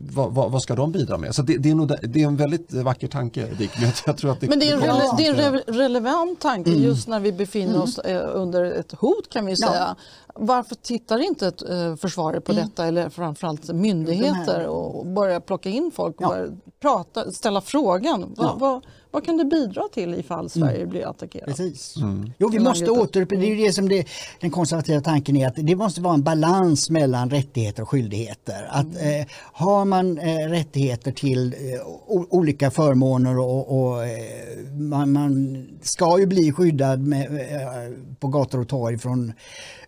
vad, 0.00 0.32
vad, 0.32 0.50
vad 0.50 0.62
ska 0.62 0.74
de 0.74 0.92
bidra 0.92 1.18
med? 1.18 1.34
Så 1.34 1.42
det, 1.42 1.58
det, 1.58 1.70
är, 1.70 1.74
nog, 1.74 1.92
det 2.02 2.22
är 2.22 2.26
en 2.26 2.36
väldigt 2.36 2.72
vacker 2.72 3.08
tanke 3.08 3.46
Dick, 3.58 3.70
men 3.80 3.90
jag, 4.06 4.16
tror 4.16 4.30
att 4.30 4.40
det, 4.40 4.48
Men 4.48 4.58
det 4.58 4.70
är 4.70 4.74
en, 4.74 4.80
rele, 4.80 5.02
det 5.16 5.26
är 5.26 5.46
en 5.46 5.52
re, 5.52 5.62
relevant 5.66 6.40
tanke 6.40 6.70
just 6.70 7.08
när 7.08 7.20
vi 7.20 7.32
befinner 7.32 7.82
oss 7.82 7.98
eh, 7.98 8.30
under 8.34 8.64
ett 8.64 8.92
hot 8.92 9.28
kan 9.30 9.46
vi 9.46 9.54
Ja. 9.58 9.96
Varför 10.38 10.74
tittar 10.74 11.18
inte 11.18 11.46
ett, 11.46 11.62
eh, 11.62 11.96
försvaret 11.96 12.44
på 12.44 12.52
detta 12.52 12.86
eller 12.86 13.08
framförallt 13.08 13.72
myndigheter 13.72 14.66
och 14.66 15.06
börjar 15.06 15.40
plocka 15.40 15.68
in 15.68 15.90
folk 15.94 16.20
och 16.20 16.26
Ja. 16.36 16.46
prata, 16.80 17.32
ställa 17.32 17.60
frågan. 17.60 18.34
Vad, 18.36 18.46
Ja. 18.46 18.56
vad, 18.60 18.86
vad 19.10 19.24
kan 19.24 19.36
det 19.36 19.44
bidra 19.44 19.82
till 19.94 20.14
ifall 20.14 20.50
Sverige 20.50 20.86
blir 20.86 21.10
attackerat? 21.10 21.46
Precis. 21.46 21.96
Mm. 21.96 22.32
Jo, 22.38 22.48
vi 22.48 22.58
måste 22.58 22.84
landet- 22.86 23.02
åter... 23.16 23.24
Det 23.24 23.36
är 23.36 23.54
ju 23.54 23.66
det 23.66 23.72
som 23.72 23.88
det, 23.88 24.06
den 24.40 24.50
konservativa 24.50 25.00
tanken 25.00 25.36
är 25.36 25.46
att 25.48 25.54
det 25.56 25.76
måste 25.76 26.00
vara 26.00 26.14
en 26.14 26.22
balans 26.22 26.90
mellan 26.90 27.30
rättigheter 27.30 27.82
och 27.82 27.88
skyldigheter. 27.88 28.68
Att 28.70 28.86
Mm. 29.00 29.20
eh, 29.20 29.26
har 29.52 29.84
man 29.84 30.18
eh, 30.18 30.36
rättigheter 30.48 31.12
till 31.12 31.54
eh, 31.54 31.86
olika 32.30 32.70
förmåner 32.70 33.38
och, 33.38 33.80
och 33.80 34.04
eh, 34.06 34.66
man, 34.72 35.12
man 35.12 35.66
ska 35.82 36.18
ju 36.18 36.26
bli 36.26 36.52
skyddad 36.52 37.00
med, 37.00 37.26
eh, 37.26 37.92
på 38.20 38.28
gator 38.28 38.60
och 38.60 38.68
torg 38.68 38.98
från 38.98 39.32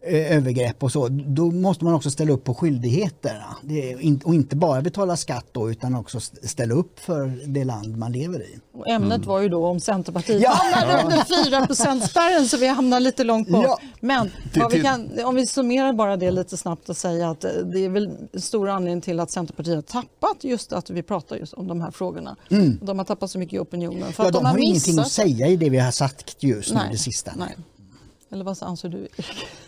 övergrepp 0.08 0.82
och 0.82 0.92
så, 0.92 1.08
då 1.08 1.50
måste 1.50 1.84
man 1.84 1.94
också 1.94 2.10
ställa 2.10 2.32
upp 2.32 2.44
på 2.44 2.54
skyldigheterna. 2.54 3.56
Det 3.62 3.92
är, 3.92 4.00
in- 4.00 4.20
och 4.24 4.34
inte 4.34 4.56
bara 4.56 4.82
betala 4.82 5.16
skatt 5.16 5.46
då, 5.52 5.70
utan 5.70 5.94
också 5.94 6.18
st- 6.18 6.48
ställa 6.48 6.74
upp 6.74 7.00
för 7.00 7.32
det 7.46 7.64
land 7.64 7.96
man 7.96 8.12
lever 8.12 8.40
i. 8.42 8.58
Och 8.74 8.88
ämnet 8.88 9.26
var 9.26 9.40
ju 9.40 9.48
då 9.48 9.66
om 9.66 9.80
Centerpartiet 9.80 10.28
Mm. 10.38 10.42
Ja. 10.42 10.50
hamnar 10.80 11.04
under 11.04 11.94
4 11.96 12.00
spärren 12.08 12.46
så 12.48 12.56
vi 12.56 12.66
hamnar 12.66 13.00
lite 13.00 13.24
långt 13.24 13.48
bort. 13.48 13.64
Ja. 13.64 13.78
Men 14.00 14.30
vi 14.70 14.82
kan, 14.82 15.10
om 15.24 15.34
vi 15.34 15.46
summerar 15.46 15.92
bara 15.92 16.16
det 16.16 16.30
lite 16.30 16.56
snabbt 16.56 16.88
och 16.88 16.96
säga 16.96 17.30
att 17.30 17.44
eh, 17.44 17.50
det 17.72 17.84
är 17.84 17.88
väl 17.88 18.10
stor 18.34 18.68
anledning 18.68 19.00
till 19.00 19.20
att 19.20 19.30
Centerpartiet 19.30 19.74
har 19.74 19.82
tappat 20.02 20.44
just 20.44 20.72
att 20.72 20.90
vi 20.90 21.02
pratar 21.02 21.36
just 21.36 21.52
om 21.52 21.68
de 21.68 21.80
här 21.80 21.90
frågorna. 21.90 22.36
De 22.82 22.98
har 22.98 23.04
tappat 23.04 23.30
så 23.30 23.38
mycket 23.38 23.54
i 23.54 23.58
opinionen. 23.58 24.12
För 24.12 24.22
Mm. 24.22 24.24
Ja, 24.24 24.26
att 24.26 24.32
de 24.32 24.38
de 24.38 24.44
har 24.44 24.52
har 24.52 24.58
ingenting 24.58 24.92
att 24.98 24.98
missat. 25.06 25.12
säga 25.12 25.46
i 25.46 25.56
det 25.56 25.70
vi 25.70 25.78
har 25.78 25.90
sagt 25.90 26.36
just 26.42 26.70
nu, 26.70 26.74
Nej, 26.76 26.88
det 26.92 26.98
sista. 26.98 27.32
nej. 27.36 27.56
Eller 28.30 28.44
vad 28.44 28.56
anser 28.60 28.88
du? 28.88 29.08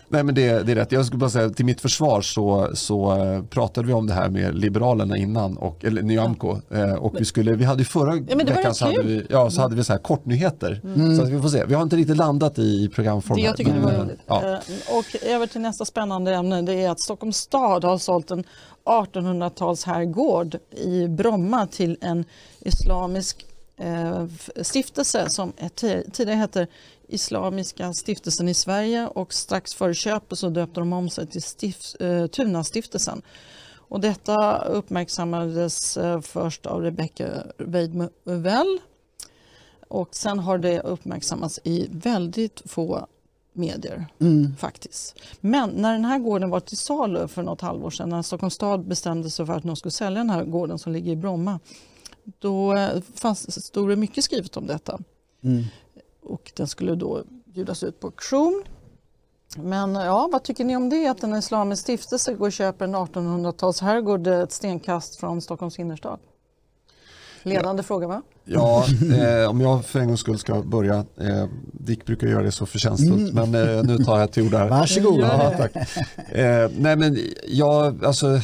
Nej 0.07 0.23
men 0.23 0.35
det, 0.35 0.63
det 0.63 0.71
är 0.71 0.75
rätt. 0.75 0.91
Jag 0.91 1.05
skulle 1.05 1.19
bara 1.19 1.29
säga 1.29 1.49
till 1.49 1.65
mitt 1.65 1.81
försvar 1.81 2.21
så, 2.21 2.69
så 2.73 3.15
eh, 3.17 3.43
pratade 3.43 3.87
vi 3.87 3.93
om 3.93 4.07
det 4.07 4.13
här 4.13 4.29
med 4.29 4.55
Liberalerna 4.55 5.17
innan, 5.17 5.57
och, 5.57 5.85
eller 5.85 6.01
Nyamko. 6.01 6.57
Eh, 6.69 6.93
och 6.93 7.15
vi, 7.19 7.25
skulle, 7.25 7.55
vi 7.55 7.65
hade 7.65 7.81
ju 7.81 7.85
förra 7.85 8.15
det 8.15 8.35
var 8.35 8.43
veckan 8.43 8.75
så 8.75 8.85
hade, 8.85 9.03
vi, 9.03 9.25
ja, 9.29 9.49
så 9.49 9.61
hade 9.61 9.75
vi 9.75 9.83
så 9.83 9.93
här 9.93 9.99
kortnyheter. 9.99 10.81
Så 11.17 11.23
att 11.23 11.29
vi 11.29 11.41
får 11.41 11.49
se. 11.49 11.65
Vi 11.65 11.73
har 11.73 11.83
inte 11.83 11.95
riktigt 11.95 12.17
landat 12.17 12.59
i 12.59 12.89
programform 12.89 13.37
Det 13.37 13.43
jag 13.43 13.57
tycker 13.57 13.73
det 13.73 13.79
men, 13.79 13.85
var 13.85 13.93
eh, 13.93 14.05
roligt. 14.05 14.19
Ja. 14.27 14.47
Eh, 14.51 14.97
Och 14.97 15.25
över 15.25 15.47
till 15.47 15.61
nästa 15.61 15.85
spännande 15.85 16.33
ämne. 16.33 16.61
Det 16.61 16.73
är 16.73 16.89
att 16.89 16.99
Stockholms 16.99 17.37
stad 17.37 17.83
har 17.83 17.97
sålt 17.97 18.31
en 18.31 18.43
1800-tals 18.85 19.83
herrgård 19.85 20.57
i 20.71 21.07
Bromma 21.07 21.67
till 21.67 21.97
en 22.01 22.25
islamisk 22.59 23.45
stiftelse 24.61 25.29
som 25.29 25.53
tidigare 26.11 26.37
hette 26.37 26.67
Islamiska 27.13 27.93
stiftelsen 27.93 28.49
i 28.49 28.53
Sverige 28.53 29.07
och 29.07 29.33
strax 29.33 29.73
före 29.73 29.93
köpet 29.93 30.37
så 30.37 30.49
döpte 30.49 30.79
de 30.79 30.93
om 30.93 31.09
sig 31.09 31.27
till 31.27 31.41
stift, 31.41 31.95
eh, 31.99 32.27
Tunastiftelsen. 32.27 33.21
Och 33.73 33.99
detta 33.99 34.57
uppmärksammades 34.57 35.97
eh, 35.97 36.21
först 36.21 36.65
av 36.65 36.81
Rebecca 36.81 37.27
Weidmuvel 37.57 38.79
och 39.87 40.15
sen 40.15 40.39
har 40.39 40.57
det 40.57 40.79
uppmärksammats 40.79 41.59
i 41.63 41.87
väldigt 41.91 42.61
få 42.65 43.07
medier 43.53 44.07
Mm. 44.19 44.55
faktiskt. 44.55 45.19
Men 45.41 45.69
när 45.69 45.93
den 45.93 46.05
här 46.05 46.19
gården 46.19 46.49
var 46.49 46.59
till 46.59 46.77
salu 46.77 47.27
för 47.27 47.43
något 47.43 47.61
halvår 47.61 47.89
sedan, 47.89 48.09
när 48.09 48.21
Stockholms 48.21 48.53
stad 48.53 48.87
bestämde 48.87 49.29
sig 49.29 49.45
för 49.45 49.53
att 49.53 49.63
de 49.63 49.75
skulle 49.75 49.91
sälja 49.91 50.19
den 50.19 50.29
här 50.29 50.43
gården 50.43 50.79
som 50.79 50.93
ligger 50.93 51.11
i 51.11 51.15
Bromma, 51.15 51.59
då 52.39 52.73
eh, 52.73 53.01
fanns, 53.15 53.65
stod 53.65 53.89
det 53.89 53.95
mycket 53.95 54.23
skrivet 54.23 54.57
om 54.57 54.67
detta. 54.67 54.99
Mm. 55.43 55.63
Och 56.23 56.51
den 56.55 56.67
skulle 56.67 56.95
då 56.95 57.23
bjudas 57.45 57.83
ut 57.83 57.99
på 57.99 58.07
auktion. 58.07 58.63
Men 59.57 59.95
ja, 59.95 60.29
vad 60.31 60.43
tycker 60.43 60.63
ni 60.63 60.75
om 60.75 60.89
det? 60.89 61.07
Att 61.07 61.23
en 61.23 61.35
islamisk 61.35 61.81
stiftelse 61.81 62.33
går 62.33 62.45
och 62.45 62.53
köper 62.53 62.85
en 62.85 62.95
1800-tals 62.95 63.81
herrgård 63.81 64.27
ett 64.27 64.51
stenkast 64.51 65.15
från 65.15 65.41
Stockholms 65.41 65.79
innerstad? 65.79 66.19
Ledande 67.43 67.83
fråga 67.83 68.07
va? 68.07 68.21
Ja, 68.43 68.85
eh, 69.15 69.49
om 69.49 69.61
jag 69.61 69.85
för 69.85 69.99
en 69.99 70.07
gångs 70.07 70.19
skull 70.19 70.39
ska 70.39 70.61
börja. 70.61 70.95
Eh, 70.95 71.45
Dick 71.73 72.05
brukar 72.05 72.27
göra 72.27 72.43
det 72.43 72.51
så 72.51 72.65
förtjänstfullt, 72.65 73.33
men 73.33 73.55
eh, 73.55 73.83
nu 73.83 73.97
tar 73.97 74.19
jag 74.19 74.31
till 74.31 74.47
orda. 74.47 74.67
Varsågod. 74.67 75.19
Ja, 75.19 75.53
tack. 75.57 75.71
Eh, 76.31 76.69
nej 76.77 76.95
men 76.95 77.17
jag, 77.47 78.05
alltså 78.05 78.39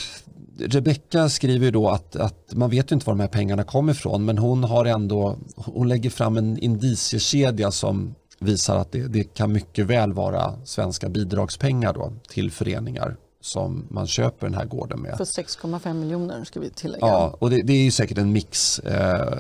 Rebecka 0.60 1.30
skriver 1.30 1.66
ju 1.66 1.72
då 1.72 1.90
att, 1.90 2.16
att 2.16 2.54
man 2.54 2.70
vet 2.70 2.92
ju 2.92 2.94
inte 2.94 3.06
var 3.06 3.14
de 3.14 3.20
här 3.20 3.28
pengarna 3.28 3.64
kommer 3.64 3.92
ifrån 3.92 4.26
men 4.26 4.38
hon 4.38 4.64
har 4.64 4.86
ändå, 4.86 5.38
hon 5.56 5.88
lägger 5.88 6.10
fram 6.10 6.38
en 6.38 6.58
indiciekedja 6.58 7.72
som 7.72 8.16
visar 8.40 8.78
att 8.78 8.92
det, 8.92 9.08
det 9.08 9.24
kan 9.24 9.52
mycket 9.52 9.86
väl 9.86 10.14
vara 10.14 10.54
svenska 10.66 11.10
bidragspengar 11.10 11.94
då 11.94 12.14
till 12.30 12.52
föreningar 12.52 13.18
som 13.42 13.86
man 13.90 14.08
köper 14.08 14.48
den 14.48 14.56
här 14.56 14.66
gården 14.66 15.02
med. 15.02 15.18
För 15.18 15.24
6,5 15.24 15.94
miljoner 15.94 16.44
ska 16.44 16.60
vi 16.60 16.70
tillägga. 16.70 17.08
Ja, 17.08 17.36
och 17.40 17.50
det, 17.50 17.62
det 17.62 17.74
är 17.74 17.84
ju 17.84 17.92
säkert 17.92 18.18
en 18.18 18.32
mix 18.32 18.80
eh, 18.80 19.38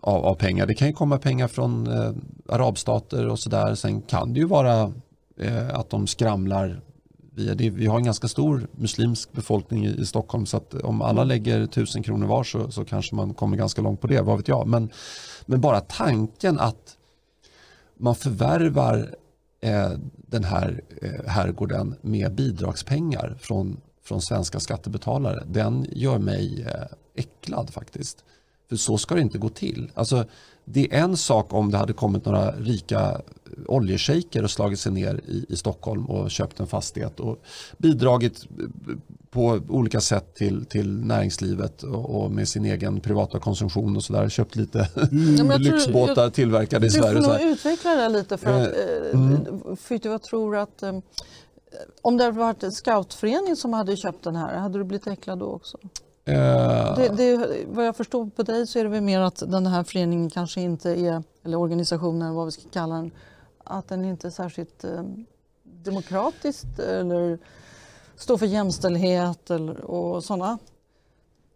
av, 0.00 0.24
av 0.24 0.34
pengar. 0.34 0.66
Det 0.66 0.74
kan 0.74 0.88
ju 0.88 0.94
komma 0.94 1.18
pengar 1.18 1.48
från 1.48 1.86
eh, 1.86 2.12
arabstater 2.48 3.28
och 3.28 3.38
sådär. 3.38 3.74
Sen 3.74 4.02
kan 4.02 4.32
det 4.32 4.40
ju 4.40 4.46
vara 4.46 4.92
eh, 5.40 5.68
att 5.74 5.90
de 5.90 6.06
skramlar. 6.06 6.80
Via 7.38 7.54
det. 7.54 7.70
Vi 7.70 7.86
har 7.86 7.96
en 7.96 8.04
ganska 8.04 8.28
stor 8.28 8.68
muslimsk 8.72 9.32
befolkning 9.32 9.86
i, 9.86 10.00
i 10.00 10.06
Stockholm 10.06 10.46
så 10.46 10.56
att 10.56 10.74
om 10.74 11.02
alla 11.02 11.24
lägger 11.24 11.66
tusen 11.66 12.02
kronor 12.02 12.26
var 12.26 12.44
så, 12.44 12.70
så 12.70 12.84
kanske 12.84 13.14
man 13.14 13.34
kommer 13.34 13.56
ganska 13.56 13.82
långt 13.82 14.00
på 14.00 14.06
det, 14.06 14.22
vad 14.22 14.36
vet 14.36 14.48
jag. 14.48 14.66
Men, 14.66 14.90
men 15.46 15.60
bara 15.60 15.80
tanken 15.80 16.58
att 16.58 16.96
man 17.96 18.14
förvärvar 18.14 19.14
eh, 19.60 19.90
den 20.16 20.44
här 20.44 20.82
eh, 21.02 21.30
herrgården 21.30 21.94
med 22.00 22.34
bidragspengar 22.34 23.36
från, 23.40 23.80
från 24.02 24.22
svenska 24.22 24.60
skattebetalare, 24.60 25.44
den 25.46 25.86
gör 25.92 26.18
mig 26.18 26.66
eh, 26.66 26.84
äcklad 27.14 27.70
faktiskt. 27.70 28.24
För 28.68 28.76
så 28.76 28.98
ska 28.98 29.14
det 29.14 29.20
inte 29.20 29.38
gå 29.38 29.48
till. 29.48 29.90
Alltså, 29.94 30.24
det 30.72 30.94
är 30.94 31.02
en 31.02 31.16
sak 31.16 31.54
om 31.54 31.70
det 31.70 31.78
hade 31.78 31.92
kommit 31.92 32.24
några 32.24 32.50
rika 32.50 33.20
oljeshejker 33.66 34.44
och 34.44 34.50
slagit 34.50 34.80
sig 34.80 34.92
ner 34.92 35.20
i, 35.26 35.46
i 35.48 35.56
Stockholm 35.56 36.06
och 36.06 36.30
köpt 36.30 36.60
en 36.60 36.66
fastighet 36.66 37.20
och 37.20 37.42
bidragit 37.78 38.46
eh, 38.58 38.94
på 39.30 39.60
olika 39.68 40.00
sätt 40.00 40.34
till, 40.34 40.66
till 40.66 40.98
näringslivet 41.00 41.82
och, 41.82 42.22
och 42.22 42.30
med 42.30 42.48
sin 42.48 42.64
egen 42.64 43.00
privata 43.00 43.38
konsumtion 43.38 43.96
och 43.96 44.04
sådär. 44.04 44.28
Köpt 44.28 44.56
lite 44.56 44.78
Ja, 44.94 45.08
men 45.10 45.48
jag 45.48 45.60
lyxbåtar 45.60 46.30
tillverkade 46.30 46.86
i 46.86 46.88
Du 46.88 46.94
får 46.94 47.02
Sverige. 47.02 47.18
och 47.18 47.24
så 47.24 47.32
nog 47.32 47.42
utveckla 47.42 47.94
det 47.94 48.08
lite 48.08 48.38
för 48.38 48.50
att 48.50 48.68
Eh, 48.68 49.20
eh, 49.20 49.76
för 49.76 50.06
jag 50.06 50.22
tror 50.22 50.56
att 50.56 50.82
eh, 50.82 50.98
om 52.02 52.16
det 52.16 52.24
hade 52.24 52.38
varit 52.38 52.62
en 52.62 52.72
scoutförening 52.72 53.56
som 53.56 53.72
hade 53.72 53.96
köpt 53.96 54.24
den 54.24 54.36
här, 54.36 54.56
hade 54.56 54.78
du 54.78 54.84
blivit 54.84 55.06
äcklad 55.06 55.38
då 55.38 55.46
också? 55.46 55.78
Eh, 56.28 56.96
Det, 56.96 57.08
det, 57.08 57.64
vad 57.68 57.86
jag 57.86 57.96
förstår 57.96 58.26
på 58.26 58.42
dig 58.42 58.66
så 58.66 58.78
är 58.78 58.84
det 58.84 58.90
väl 58.90 59.00
mer 59.02 59.20
att 59.20 59.42
den 59.46 59.66
här 59.66 59.84
föreningen 59.84 60.30
kanske 60.30 60.60
inte 60.60 60.90
är, 60.90 61.22
eller 61.44 61.56
organisationen 61.56 62.34
vad 62.34 62.46
vi 62.46 62.52
ska 62.52 62.62
kalla 62.72 62.94
den, 62.94 63.10
att 63.64 63.88
den 63.88 64.04
inte 64.04 64.26
är 64.26 64.30
särskilt 64.30 64.84
eh, 64.84 65.02
demokratiskt 65.64 66.78
eller 66.78 67.38
står 68.16 68.38
för 68.38 68.46
jämställdhet 68.46 69.50
eller, 69.50 69.80
och 69.80 70.24
sådana 70.24 70.58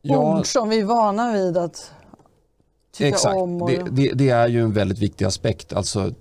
ja, 0.02 0.38
ord 0.38 0.46
som 0.46 0.68
vi 0.68 0.80
är 0.80 0.84
vana 0.84 1.32
vid 1.32 1.56
att 1.56 1.92
tycka 2.92 3.08
Exakt, 3.08 3.36
om. 3.36 3.62
Och, 3.62 3.70
det, 3.70 3.82
det, 3.90 4.12
det 4.14 4.28
är 4.28 4.48
ju 4.48 4.62
en 4.62 4.72
väldigt 4.72 4.98
viktig 4.98 5.24
aspekt. 5.24 5.72
Alltså, 5.72 6.12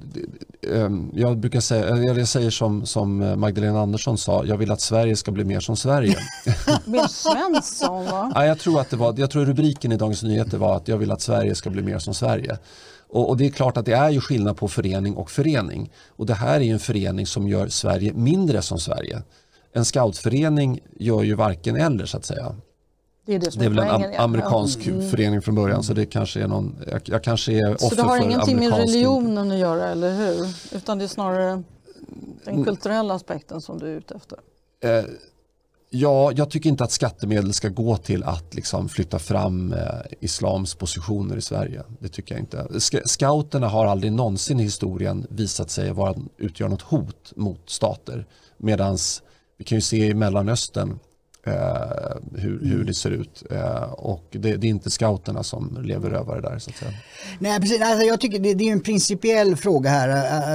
ehm, 0.74 1.12
jag 1.14 1.38
brukar 1.38 1.60
säga, 1.60 1.98
jag 1.98 2.28
säger 2.28 2.50
som, 2.50 2.86
som 2.86 3.40
Magdalena 3.40 3.82
Andersson 3.82 4.18
sa, 4.18 4.46
jag 4.46 4.58
vill 4.58 4.72
att 4.72 4.82
Sverige 4.82 5.16
ska 5.16 5.32
bli 5.32 5.44
mer 5.44 5.60
som 5.60 5.78
Sverige. 5.78 6.18
Mer 6.86 7.08
Svensson 7.08 8.06
va? 8.06 8.32
ja, 8.36 8.46
jag, 8.46 8.60
tror 8.60 8.82
att 8.82 8.90
det 8.90 8.98
var, 8.98 9.16
jag 9.18 9.32
tror 9.32 9.46
rubriken 9.46 9.92
i 9.92 9.98
Dagens 9.98 10.24
Nyheter 10.24 10.58
var 10.58 10.76
att 10.76 10.88
jag 10.88 10.98
vill 10.98 11.12
att 11.12 11.22
Sverige 11.22 11.56
ska 11.56 11.70
bli 11.70 11.82
mer 11.82 12.00
som 12.00 12.14
Sverige. 12.14 12.58
Och, 13.10 13.30
och, 13.30 13.38
det 13.38 13.46
är 13.46 13.50
klart 13.50 13.78
att 13.78 13.86
det 13.86 13.94
är 13.94 14.10
ju 14.10 14.22
skillnad 14.22 14.58
på 14.58 14.68
förening 14.68 15.16
och 15.16 15.32
förening. 15.32 15.92
Och 16.10 16.26
det 16.26 16.34
här 16.34 16.62
är 16.62 16.74
en 16.74 16.80
förening 16.80 17.26
som 17.26 17.48
gör 17.48 17.68
Sverige 17.68 18.14
mindre 18.14 18.62
som 18.62 18.80
Sverige. 18.80 19.22
En 19.74 19.86
scoutförening 19.86 20.80
gör 21.00 21.24
ju 21.24 21.36
varken 21.36 21.76
eller 21.76 22.06
så 22.06 22.18
att 22.18 22.26
säga. 22.26 22.56
Det 23.26 23.36
är, 23.36 23.40
det 23.40 23.60
det 23.60 23.66
är 23.66 23.70
väl 23.70 23.80
en 23.80 23.90
am 23.90 24.04
amerikansk 24.18 24.88
mm. 24.88 25.10
förening 25.10 25.42
från 25.42 25.56
början 25.56 25.84
så 25.84 25.94
det 25.94 26.06
kanske 26.06 26.42
är 26.42 26.48
någon, 26.48 26.76
jag, 26.92 27.02
jag 27.06 27.24
kanske 27.24 27.54
är 27.54 27.74
offer 27.74 27.88
Så 27.88 27.96
det 27.96 28.02
har 28.02 28.24
ingenting 28.24 28.60
med 28.60 28.74
religionen 28.74 29.52
att 29.52 29.58
göra 29.58 29.88
eller 29.88 30.16
hur? 30.16 30.56
Utan 30.76 30.98
det 30.98 31.04
är 31.04 31.08
snarare 31.08 31.64
den 32.44 32.54
mm. 32.54 32.66
kulturella 32.66 33.14
aspekten 33.14 33.62
som 33.62 33.80
du 33.80 33.88
är 33.88 33.98
ute 33.98 34.14
efter? 34.14 34.38
Eh, 34.84 35.06
ja, 35.90 36.32
jag 36.36 36.50
tycker 36.50 36.70
inte 36.70 36.84
att 36.84 36.92
skattemedel 36.92 37.54
ska 37.54 37.70
gå 37.70 37.98
till 37.98 38.24
att 38.24 38.56
liksom 38.56 38.90
flytta 38.90 39.20
fram 39.20 39.74
eh, 39.74 39.80
islams 40.20 40.76
positioner 40.76 41.38
i 41.38 41.42
Sverige. 41.42 41.84
Det 42.00 42.10
tycker 42.10 42.36
jag 42.36 42.42
inte. 42.42 42.80
Scouterna 43.06 43.68
har 43.68 43.86
aldrig 43.86 44.14
någonsin 44.14 44.60
i 44.60 44.64
historien 44.64 45.28
visat 45.30 45.70
sig 45.70 45.92
vara, 45.92 46.16
utgöra 46.38 46.70
något 46.70 46.82
hot 46.82 47.34
mot 47.36 47.70
stater. 47.70 48.26
Medan 48.58 48.98
vi 49.58 49.64
kan 49.64 49.78
ju 49.78 49.82
se 49.82 50.06
i 50.06 50.14
Mellanöstern 50.14 51.00
hur, 51.44 52.60
hur 52.62 52.74
mm. 52.74 52.86
det 52.86 52.94
ser 52.94 53.12
ut. 53.12 53.44
Eh, 53.52 53.84
och 53.84 54.28
det, 54.32 54.56
det, 54.56 54.68
är 54.68 54.70
inte 54.70 54.92
scouterna 54.92 55.44
som 55.44 55.78
lever 55.84 56.12
över 56.12 56.36
det 56.36 56.50
där. 56.50 56.60
Så 56.60 56.70
att 56.70 56.76
säga. 56.76 56.92
Nej, 57.40 57.60
precis. 57.60 57.82
Alltså, 57.82 58.06
jag 58.06 58.22
tycker 58.22 58.40
det, 58.40 58.54
det 58.54 58.68
är 58.68 58.72
en 58.72 58.82
principiell 58.82 59.56
fråga 59.56 59.90
här. 59.90 60.10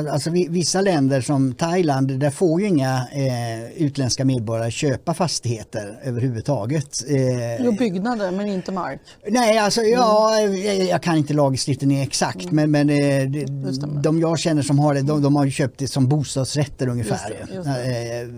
Alltså, 0.08 0.30
vissa 0.30 0.80
länder 0.80 1.20
som 1.20 1.54
Thailand, 1.54 2.20
där 2.20 2.30
får 2.30 2.60
ju 2.60 2.66
inga 2.66 3.08
eh, 3.12 3.82
utländska 3.82 4.24
medborgare 4.24 4.70
köpa 4.70 5.14
fastigheter 5.14 6.00
överhuvudtaget. 6.02 7.04
Eh, 7.08 7.64
jo, 7.64 7.72
byggnader 7.72 8.30
men 8.30 8.48
inte 8.48 8.72
mark. 8.72 9.00
Nej, 9.28 9.58
alltså 9.58 9.80
ja, 9.80 10.38
mm. 10.40 10.64
jag, 10.64 10.76
jag 10.76 11.02
kan 11.02 11.16
inte 11.16 11.34
lagstiftningen 11.34 12.02
exakt 12.02 12.44
mm. 12.44 12.70
men, 12.70 12.88
men 12.88 12.90
eh, 12.90 13.46
de, 13.80 14.02
de 14.02 14.20
jag 14.20 14.38
känner 14.38 14.62
som 14.62 14.78
har 14.78 14.94
det, 14.94 15.02
de, 15.02 15.22
de 15.22 15.36
har 15.36 15.50
köpt 15.50 15.78
det 15.78 15.88
som 15.88 16.08
bostadsrätter 16.08 16.88
ungefär. 16.88 17.30
Just 17.30 17.48
det, 17.48 17.54
just 17.54 17.68
det. 17.68 18.20
Eh, 18.20 18.28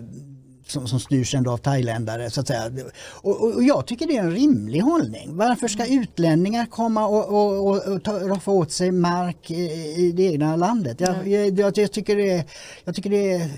som, 0.71 0.87
som 0.87 0.99
styrs 0.99 1.35
ändå 1.35 1.51
av 1.51 1.57
thailändare. 1.57 2.29
Så 2.29 2.41
att 2.41 2.47
säga. 2.47 2.71
Och, 3.09 3.43
och, 3.43 3.55
och, 3.55 3.63
jag 3.63 3.85
tycker 3.87 4.07
det 4.07 4.17
är 4.17 4.23
en 4.23 4.31
rimlig 4.31 4.79
hållning. 4.79 5.37
Varför 5.37 5.67
ska 5.67 5.85
utlänningar 5.85 6.65
komma 6.65 7.07
och, 7.07 7.25
och, 7.27 7.87
och 7.87 8.03
ta, 8.03 8.19
roffa 8.19 8.51
åt 8.51 8.71
sig 8.71 8.91
mark 8.91 9.51
i, 9.51 9.63
i 9.97 10.11
det 10.11 10.23
egna 10.23 10.55
landet? 10.55 10.99
Jag, 10.99 11.27
jag, 11.27 11.59
jag, 11.59 11.77
jag, 11.77 11.91
tycker 11.91 12.15
det, 12.15 12.45
jag 12.83 12.95
tycker 12.95 13.09
det 13.09 13.31
är 13.31 13.49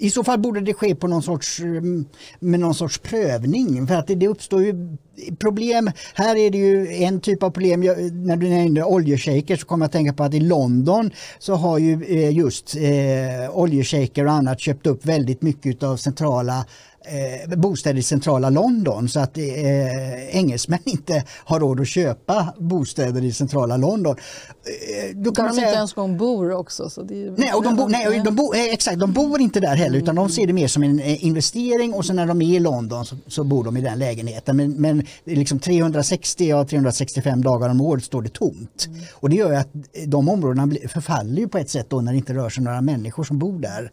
i 0.00 0.10
så 0.10 0.24
fall 0.24 0.38
borde 0.38 0.60
det 0.60 0.74
ske 0.74 0.94
på 0.94 1.06
någon 1.06 1.22
sorts, 1.22 1.60
mm, 1.60 2.04
med 2.40 2.60
någon 2.60 2.74
sorts 2.74 2.98
prövning 2.98 3.86
för 3.86 3.94
att 3.94 4.06
det, 4.06 4.14
det 4.14 4.28
uppstår 4.28 4.62
ju 4.62 4.96
problem. 5.38 5.90
Här 6.14 6.36
är 6.36 6.50
det 6.50 6.58
ju 6.58 6.94
en 6.94 7.20
typ 7.20 7.42
av 7.42 7.50
problem. 7.50 7.82
Jag, 7.82 8.12
när 8.12 8.36
du 8.36 8.48
nämnde 8.48 8.84
oljeshejker 8.84 9.56
så 9.56 9.66
kommer 9.66 9.84
jag 9.84 9.86
att 9.86 9.92
tänka 9.92 10.12
på 10.12 10.24
att 10.24 10.34
i 10.34 10.40
London 10.40 11.10
så 11.38 11.54
har 11.54 11.78
ju 11.78 12.04
eh, 12.04 12.36
just 12.36 12.76
eh, 12.76 13.50
oljeshejker 13.58 14.26
och 14.26 14.32
annat 14.32 14.60
köpt 14.60 14.86
upp 14.86 15.06
väldigt 15.06 15.42
mycket 15.42 15.82
av 15.82 15.96
centrala 15.96 16.64
eh, 17.04 17.56
bostäder 17.56 17.98
i 17.98 18.02
centrala 18.02 18.50
London 18.50 19.08
så 19.08 19.20
att 19.20 19.38
eh, 19.38 20.36
engelsmän 20.36 20.78
inte 20.84 21.24
har 21.44 21.60
råd 21.60 21.80
att 21.80 21.88
köpa 21.88 22.54
bostäder 22.58 23.24
i 23.24 23.32
centrala 23.32 23.76
London. 23.76 24.16
Eh, 24.16 25.16
då 25.16 25.32
kan 25.32 25.44
man 25.44 25.54
säga, 25.54 25.66
inte 25.66 25.76
ens 25.76 25.92
gång 25.92 26.16
bor 26.16 26.52
också. 26.52 26.90
Så 26.90 27.02
det 27.02 27.22
är 27.22 27.34
nej, 27.36 27.52
och 27.52 27.62
de, 27.62 27.76
bo, 27.76 27.88
nej, 27.88 28.22
de, 28.24 28.36
bo, 28.36 28.54
eh, 28.54 28.64
exakt, 28.64 28.98
de 28.98 29.12
bor 29.12 29.40
inte 29.40 29.60
där 29.60 29.76
heller 29.76 29.98
utan 29.98 30.14
de 30.14 30.28
ser 30.28 30.46
det 30.46 30.52
mer 30.52 30.68
som 30.68 30.82
en 30.82 31.00
eh, 31.00 31.24
investering 31.24 31.94
och 31.94 32.04
sen 32.04 32.16
när 32.16 32.26
de 32.26 32.42
är 32.42 32.56
i 32.56 32.60
London 32.60 33.06
så, 33.06 33.16
så 33.26 33.44
bor 33.44 33.64
de 33.64 33.76
i 33.76 33.80
den 33.80 33.98
lägenheten. 33.98 34.56
Men, 34.56 34.72
men 34.72 35.06
liksom 35.24 35.58
360 35.58 36.52
av 36.52 36.64
365 36.64 37.42
dagar 37.42 37.68
om 37.68 37.80
året 37.80 38.04
står 38.04 38.22
det 38.22 38.28
tomt. 38.28 38.86
Mm. 38.88 39.00
Och 39.14 39.30
det 39.30 39.36
gör 39.36 39.52
att 39.52 39.68
de 40.06 40.28
områdena 40.28 40.74
förfaller 40.88 41.40
ju 41.40 41.48
på 41.48 41.58
ett 41.58 41.70
sätt 41.70 41.90
då 41.90 42.00
när 42.00 42.12
det 42.12 42.18
inte 42.18 42.34
rör 42.34 42.48
sig 42.48 42.64
några 42.64 42.80
människor 42.80 43.24
som 43.24 43.38
bor 43.38 43.58
där. 43.58 43.90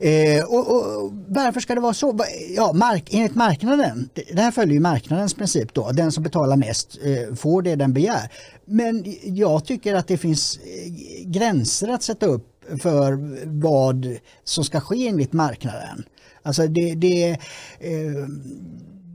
Eh, 0.00 0.44
och, 0.44 0.76
och, 0.76 1.12
varför 1.28 1.60
ska 1.60 1.74
det 1.74 1.80
vara 1.80 1.94
så? 1.94 2.18
Ja, 2.56 2.72
mark, 2.72 3.08
enligt 3.10 3.34
marknaden, 3.34 4.08
det 4.14 4.40
här 4.40 4.50
följer 4.50 4.74
ju 4.74 4.80
marknadens 4.80 5.34
princip 5.34 5.74
då, 5.74 5.90
den 5.90 6.12
som 6.12 6.22
betalar 6.22 6.56
mest 6.56 6.98
eh, 7.04 7.34
får 7.34 7.62
det 7.62 7.76
den 7.76 7.92
begär. 7.92 8.32
Men 8.64 9.04
jag 9.22 9.64
tycker 9.64 9.94
att 9.94 10.08
det 10.08 10.16
finns 10.16 10.58
eh, 10.58 10.92
gränser 11.24 11.88
att 11.88 12.02
sätta 12.02 12.26
upp 12.26 12.64
för 12.82 13.18
vad 13.60 14.16
som 14.44 14.64
ska 14.64 14.80
ske 14.80 15.08
enligt 15.08 15.32
marknaden. 15.32 16.04
Alltså 16.42 16.66
det, 16.66 16.94
det, 16.94 17.30
eh, 17.30 17.38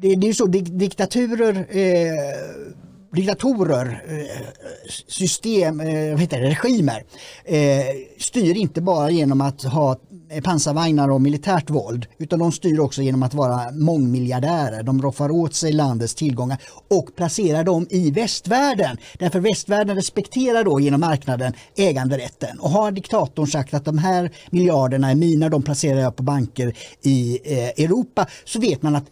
det, 0.02 0.16
det 0.16 0.28
är 0.28 0.34
så 0.34 0.46
diktaturer 0.46 1.66
eh, 1.70 2.74
diktatorer, 3.16 4.04
eh, 4.08 4.90
system, 5.08 5.80
eh, 5.80 6.12
vad 6.12 6.20
heter 6.22 6.42
det, 6.42 6.50
regimer 6.50 7.04
eh, 7.46 7.86
styr 8.20 8.58
inte 8.58 8.82
bara 8.82 9.10
genom 9.10 9.42
att 9.42 9.64
ha 9.64 9.98
pansarvagnar 10.44 11.12
och 11.12 11.22
militärt 11.22 11.70
våld 11.70 12.06
utan 12.18 12.40
de 12.40 12.52
styr 12.52 12.80
också 12.80 13.02
genom 13.02 13.24
att 13.24 13.34
vara 13.34 13.72
mångmiljardärer. 13.72 14.84
De 14.84 15.02
roffar 15.02 15.32
åt 15.32 15.54
sig 15.54 15.72
landets 15.72 16.16
tillgångar 16.16 16.58
och 16.88 17.16
placerar 17.16 17.64
dem 17.64 17.88
i 17.90 18.12
västvärlden. 18.12 18.98
Därför 19.20 19.40
västvärlden 19.40 19.96
respekterar 19.96 20.64
då 20.64 20.80
genom 20.80 21.02
marknaden 21.02 21.54
äganderätten 21.78 22.60
och 22.60 22.70
har 22.70 22.92
diktatorn 22.92 23.48
sagt 23.48 23.74
att 23.74 23.86
de 23.86 23.98
här 23.98 24.32
miljarderna 24.50 25.12
är 25.12 25.16
mina, 25.16 25.50
de 25.50 25.64
placerar 25.64 26.00
jag 26.00 26.16
på 26.16 26.24
banker 26.24 26.74
i 27.02 27.40
Europa 27.84 28.28
så 28.46 28.60
vet 28.60 28.82
man 28.82 28.96
att 28.96 29.06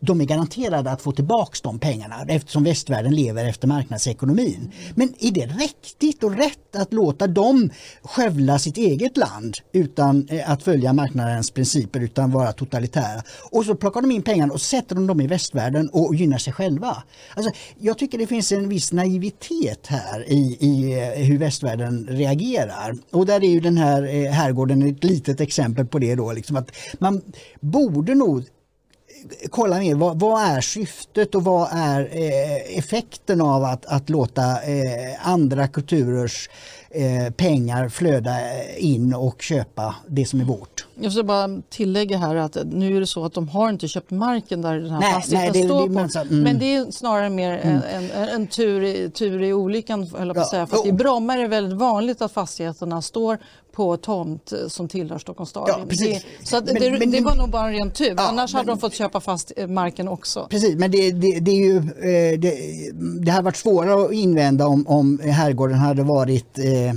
de 0.00 0.20
är 0.20 0.24
garanterade 0.24 0.90
att 0.90 1.02
få 1.02 1.12
tillbaks 1.12 1.60
de 1.60 1.78
pengarna 1.78 2.24
eftersom 2.28 2.64
västvärlden 2.64 3.14
lever 3.14 3.44
efter 3.44 3.68
marknadsekonomin. 3.68 4.72
Men 4.94 5.14
är 5.20 5.30
det 5.30 5.46
riktigt 5.46 6.24
och 6.24 6.36
rätt 6.36 6.76
att 6.76 6.92
låta 6.92 7.26
dem 7.26 7.70
skövla 8.02 8.58
sitt 8.58 8.76
eget 8.76 9.16
land 9.16 9.54
utan 9.72 10.28
eh, 10.28 10.50
att 10.50 10.62
följa 10.62 10.92
marknadens 10.92 11.50
principer 11.50 12.00
utan 12.00 12.30
vara 12.30 12.52
totalitära? 12.52 13.22
Och 13.50 13.64
så 13.64 13.74
plockar 13.74 14.00
de 14.00 14.10
in 14.10 14.22
pengarna 14.22 14.52
och 14.52 14.60
sätter 14.60 14.94
de 14.94 15.06
dem 15.06 15.20
i 15.20 15.26
västvärlden 15.26 15.88
och 15.88 16.14
gynnar 16.14 16.38
sig 16.38 16.52
själva. 16.52 17.02
Alltså, 17.34 17.52
jag 17.78 17.98
tycker 17.98 18.18
det 18.18 18.26
finns 18.26 18.52
en 18.52 18.68
viss 18.68 18.92
naivitet 18.92 19.86
här 19.86 20.32
i, 20.32 20.56
i 20.60 21.00
eh, 21.00 21.24
hur 21.24 21.38
västvärlden 21.38 22.06
reagerar. 22.10 22.96
Och 23.10 23.26
där 23.26 23.44
är 23.44 23.50
ju 23.50 23.60
den 23.60 23.76
här 23.76 24.02
eh, 24.02 24.30
herrgården 24.30 24.82
ett 24.82 25.04
litet 25.04 25.40
exempel 25.40 25.86
på 25.86 25.98
det 25.98 26.14
då. 26.14 26.32
Liksom 26.32 26.56
att 26.56 26.70
man 26.98 27.22
borde 27.60 28.14
nog 28.14 28.44
kolla 29.50 29.78
ner 29.78 29.94
vad, 29.94 30.20
vad, 30.20 30.42
är 30.42 30.60
syftet 30.60 31.34
och 31.34 31.44
vad 31.44 31.68
är 31.72 32.00
eh, 32.00 32.78
effekten 32.78 33.40
av 33.40 33.64
att, 33.64 33.86
att 33.86 34.10
låta 34.10 34.42
eh, 34.42 35.28
andra 35.28 35.68
kulturers 35.68 36.48
eh, 36.90 37.32
pengar 37.32 37.88
flöda 37.88 38.36
in 38.76 39.14
och 39.14 39.42
köpa 39.42 39.94
det 40.06 40.26
som 40.26 40.40
är 40.40 40.44
vårt. 40.44 40.86
Jag 41.00 41.12
ska 41.12 41.22
bara 41.22 41.62
tillägga 41.68 42.18
här 42.18 42.36
att 42.36 42.56
nu 42.64 42.96
är 42.96 43.00
det 43.00 43.06
så 43.06 43.24
att 43.24 43.32
de 43.32 43.48
har 43.48 43.70
inte 43.70 43.88
köpt 43.88 44.10
marken 44.10 44.62
där 44.62 44.74
den 44.74 44.90
här 44.90 45.00
nej, 45.00 45.12
fastigheten 45.12 45.52
nej, 45.52 45.62
det, 45.62 45.68
står 45.68 45.88
det, 45.88 46.02
på. 46.02 46.08
Så, 46.08 46.20
mm. 46.20 46.40
Men 46.40 46.58
det 46.58 46.74
är 46.74 46.90
snarare 46.90 47.30
mer 47.30 47.58
mm. 47.58 47.82
en, 47.94 48.10
en, 48.10 48.28
en, 48.28 48.46
tur, 48.46 48.82
i, 48.82 49.10
tur 49.10 49.42
i 49.42 49.52
olyckan. 49.52 50.10
Höll 50.18 50.26
jag 50.26 50.36
på 50.36 50.42
att 50.42 50.48
säga. 50.48 50.66
För 50.66 50.76
att 50.76 50.86
I 50.86 50.92
Bromma 50.92 51.34
är 51.34 51.38
det 51.38 51.48
väldigt 51.48 51.78
vanligt 51.78 52.22
att 52.22 52.32
fastigheterna 52.32 53.02
står 53.02 53.38
på 53.76 53.96
tomt 53.96 54.52
som 54.68 54.88
tillhör 54.88 55.18
Stockholms 55.18 55.50
stad. 55.50 55.64
Ja, 55.68 55.80
precis. 55.88 56.24
Så 56.42 56.56
men, 56.56 56.74
det, 56.74 56.98
men, 56.98 57.10
det, 57.10 57.20
var 57.20 57.34
nog 57.34 57.50
bara 57.50 57.68
en 57.68 57.72
ren 57.72 57.90
tur. 57.90 58.14
Ja, 58.16 58.28
Annars 58.28 58.52
men, 58.52 58.58
hade 58.58 58.70
de 58.70 58.78
fått 58.78 58.94
köpa 58.94 59.20
fast 59.20 59.52
eh, 59.56 59.66
marken 59.66 60.08
också. 60.08 60.46
Precis, 60.50 60.76
men 60.76 60.90
det, 60.90 61.10
det, 61.10 61.40
det 61.40 61.50
är 61.50 61.56
ju, 61.56 61.76
eh, 61.76 62.38
det, 62.38 62.54
det 63.24 63.30
hade 63.30 63.44
varit 63.44 63.56
svårare 63.56 64.04
att 64.04 64.12
invända 64.12 64.66
om, 64.66 64.86
om 64.86 65.18
herrgården 65.18 65.78
hade 65.78 66.02
varit 66.02 66.58
eh, 66.58 66.94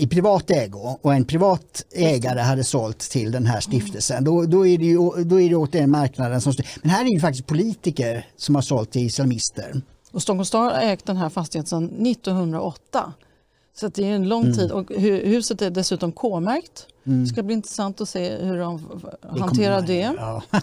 i 0.00 0.06
privat 0.06 0.50
ägo 0.50 0.98
och 1.02 1.14
en 1.14 1.24
privat 1.24 1.84
ägare 1.94 2.40
hade 2.40 2.64
sålt 2.64 2.98
till 2.98 3.32
den 3.32 3.46
här 3.46 3.60
stiftelsen, 3.60 4.24
då, 4.24 4.42
då, 4.42 4.66
är 4.66 4.78
det 4.78 4.84
ju, 4.84 5.24
då 5.24 5.40
är 5.40 5.48
det 5.48 5.54
åt 5.54 5.72
den 5.72 5.90
marknaden 5.90 6.40
som 6.40 6.52
styr. 6.52 6.66
Men 6.82 6.90
här 6.90 7.00
är 7.00 7.04
det 7.04 7.14
ju 7.14 7.20
faktiskt 7.20 7.46
politiker 7.46 8.26
som 8.36 8.54
har 8.54 8.62
sålt 8.62 8.90
till 8.90 9.06
islamister. 9.06 9.82
Och 10.12 10.22
Stockholms 10.22 10.48
stad 10.48 10.72
har 10.72 10.80
ägt 10.80 11.06
den 11.06 11.16
här 11.16 11.28
fastigheten 11.28 11.68
sedan 11.68 12.06
1908. 12.06 13.12
Så 13.82 13.88
det 13.88 14.08
är 14.08 14.14
en 14.14 14.28
lång 14.28 14.42
mm. 14.42 14.54
tid 14.54 14.70
och 14.70 14.90
huset 14.98 15.62
är 15.62 15.70
dessutom 15.70 16.12
K-märkt. 16.12 16.86
Mm. 17.04 17.20
Det 17.22 17.26
ska 17.26 17.42
bli 17.42 17.54
intressant 17.54 18.00
att 18.00 18.08
se 18.08 18.36
hur 18.36 18.58
de 18.58 19.00
hanterar 19.40 19.82
det. 19.82 20.14
Ja. 20.16 20.42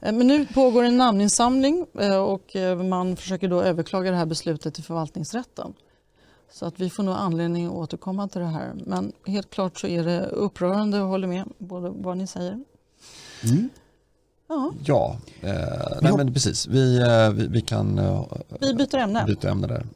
Eh, 0.00 0.12
men 0.12 0.26
nu 0.26 0.46
pågår 0.46 0.84
en 0.84 0.96
namninsamling 0.96 1.86
eh, 1.98 2.16
och 2.16 2.56
eh, 2.56 2.82
man 2.82 3.16
försöker 3.16 3.48
då 3.48 3.62
överklaga 3.62 4.10
det 4.10 4.16
här 4.16 4.26
beslutet 4.26 4.74
till 4.74 4.84
förvaltningsrätten. 4.84 5.72
Så 6.52 6.66
att 6.66 6.80
vi 6.80 6.90
får 6.90 7.02
nog 7.02 7.14
anledning 7.14 7.66
att 7.66 7.72
återkomma 7.72 8.28
till 8.28 8.40
det 8.40 8.46
här. 8.46 8.72
Men 8.86 9.12
helt 9.26 9.50
klart 9.50 9.78
så 9.78 9.86
är 9.86 10.04
det 10.04 10.26
upprörande, 10.26 10.98
jag 10.98 11.06
håller 11.06 11.28
med 11.28 11.44
både 11.58 11.90
vad 11.90 12.16
ni 12.16 12.26
säger. 12.26 12.64
Mm. 13.44 13.68
Ja, 14.48 14.72
ja 14.84 15.16
eh, 15.40 15.98
nej, 16.02 16.12
men 16.16 16.32
precis. 16.32 16.66
Vi, 16.66 16.98
vi, 17.34 17.46
vi 17.46 17.60
kan 17.60 18.00
vi 18.60 18.74
byter 18.74 18.96
ämne. 18.96 19.24
byta 19.26 19.50
ämne 19.50 19.66
där. 19.66 19.86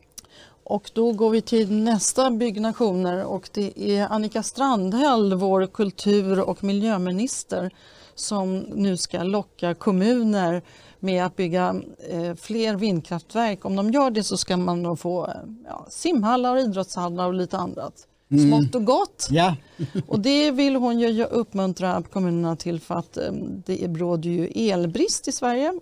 Och 0.65 0.91
då 0.95 1.13
går 1.13 1.31
vi 1.31 1.41
till 1.41 1.73
nästa 1.73 2.31
byggnationer 2.31 3.25
och 3.25 3.49
det 3.53 3.73
är 3.97 4.09
Annika 4.09 4.43
Strandhäll, 4.43 5.35
vår 5.35 5.67
kultur 5.67 6.41
och 6.41 6.65
miljöminister 6.65 7.71
som 8.15 8.59
nu 8.59 8.97
ska 8.97 9.23
locka 9.23 9.75
kommuner 9.75 10.63
med 11.01 11.27
att 11.27 11.37
bygga 11.37 11.75
eh, 12.11 12.35
fler 12.35 12.77
vindkraftverk. 12.77 13.65
Om 13.65 13.77
de 13.77 13.91
gör 13.91 14.11
det 14.11 14.23
så 14.23 14.37
ska 14.37 14.57
man 14.57 14.83
då 14.83 14.97
få 14.97 15.31
ja, 15.67 15.87
simhallar, 15.91 16.59
idrottshallar 16.59 17.27
och 17.27 17.35
lite 17.35 17.59
annat. 17.59 18.07
Mm. 18.31 18.49
Smått 18.49 18.75
och 18.75 18.85
gott. 18.85 19.29
Ja. 19.31 19.57
och 20.09 20.21
det 20.21 20.51
vill 20.51 20.77
hon 20.77 20.99
ju 20.99 21.25
uppmuntra 21.25 22.03
kommunerna 22.13 22.57
till 22.57 22.81
för 22.81 22.95
att 22.95 23.17
eh, 23.17 23.33
det 23.67 23.87
råder 23.87 24.31
ju 24.31 24.71
elbrist 24.71 25.29
i 25.29 25.33
Sverige. 25.33 25.73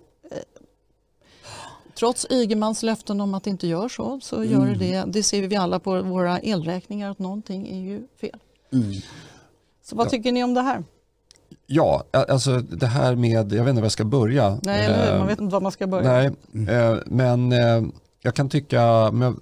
Eh, 2.03 2.07
trots 2.07 2.25
Ygemans 2.29 2.83
löften 2.83 3.21
om 3.21 3.33
att 3.33 3.43
det 3.43 3.49
inte 3.49 3.67
gör 3.67 3.89
så, 3.89 4.19
så 4.19 4.35
mm. 4.35 4.51
gör 4.51 4.65
det 4.67 4.75
det. 4.75 5.03
Det 5.07 5.23
ser 5.23 5.47
vi 5.47 5.55
alla 5.55 5.79
på 5.79 6.01
våra 6.01 6.39
elräkningar 6.39 7.11
att 7.11 7.19
någonting 7.19 7.67
är 7.67 7.79
ju 7.79 8.07
fel. 8.21 8.39
Mm. 8.73 9.01
Så 9.83 9.95
vad 9.95 10.05
ja. 10.05 10.09
tycker 10.09 10.31
ni 10.31 10.43
om 10.43 10.53
det 10.53 10.61
här? 10.61 10.83
Ja, 11.65 12.03
alltså 12.11 12.59
det 12.59 12.87
här 12.87 13.15
med, 13.15 13.53
jag 13.53 13.63
vet 13.63 13.69
inte 13.69 13.81
var 13.81 13.81
jag 13.81 13.91
ska 13.91 14.05
börja. 14.05 14.59
Nej, 14.63 14.85
eller 14.85 15.11
hur? 15.11 15.17
man 15.19 15.27
vet 15.27 15.39
inte 15.39 15.53
var 15.53 15.61
man 15.61 15.71
ska 15.71 15.87
börja. 15.87 16.11
Nej, 16.11 16.31
mm. 16.53 16.99
men 17.05 17.51
jag 18.21 18.35
kan 18.35 18.49
tycka, 18.49 19.07
om 19.07 19.21
jag 19.21 19.39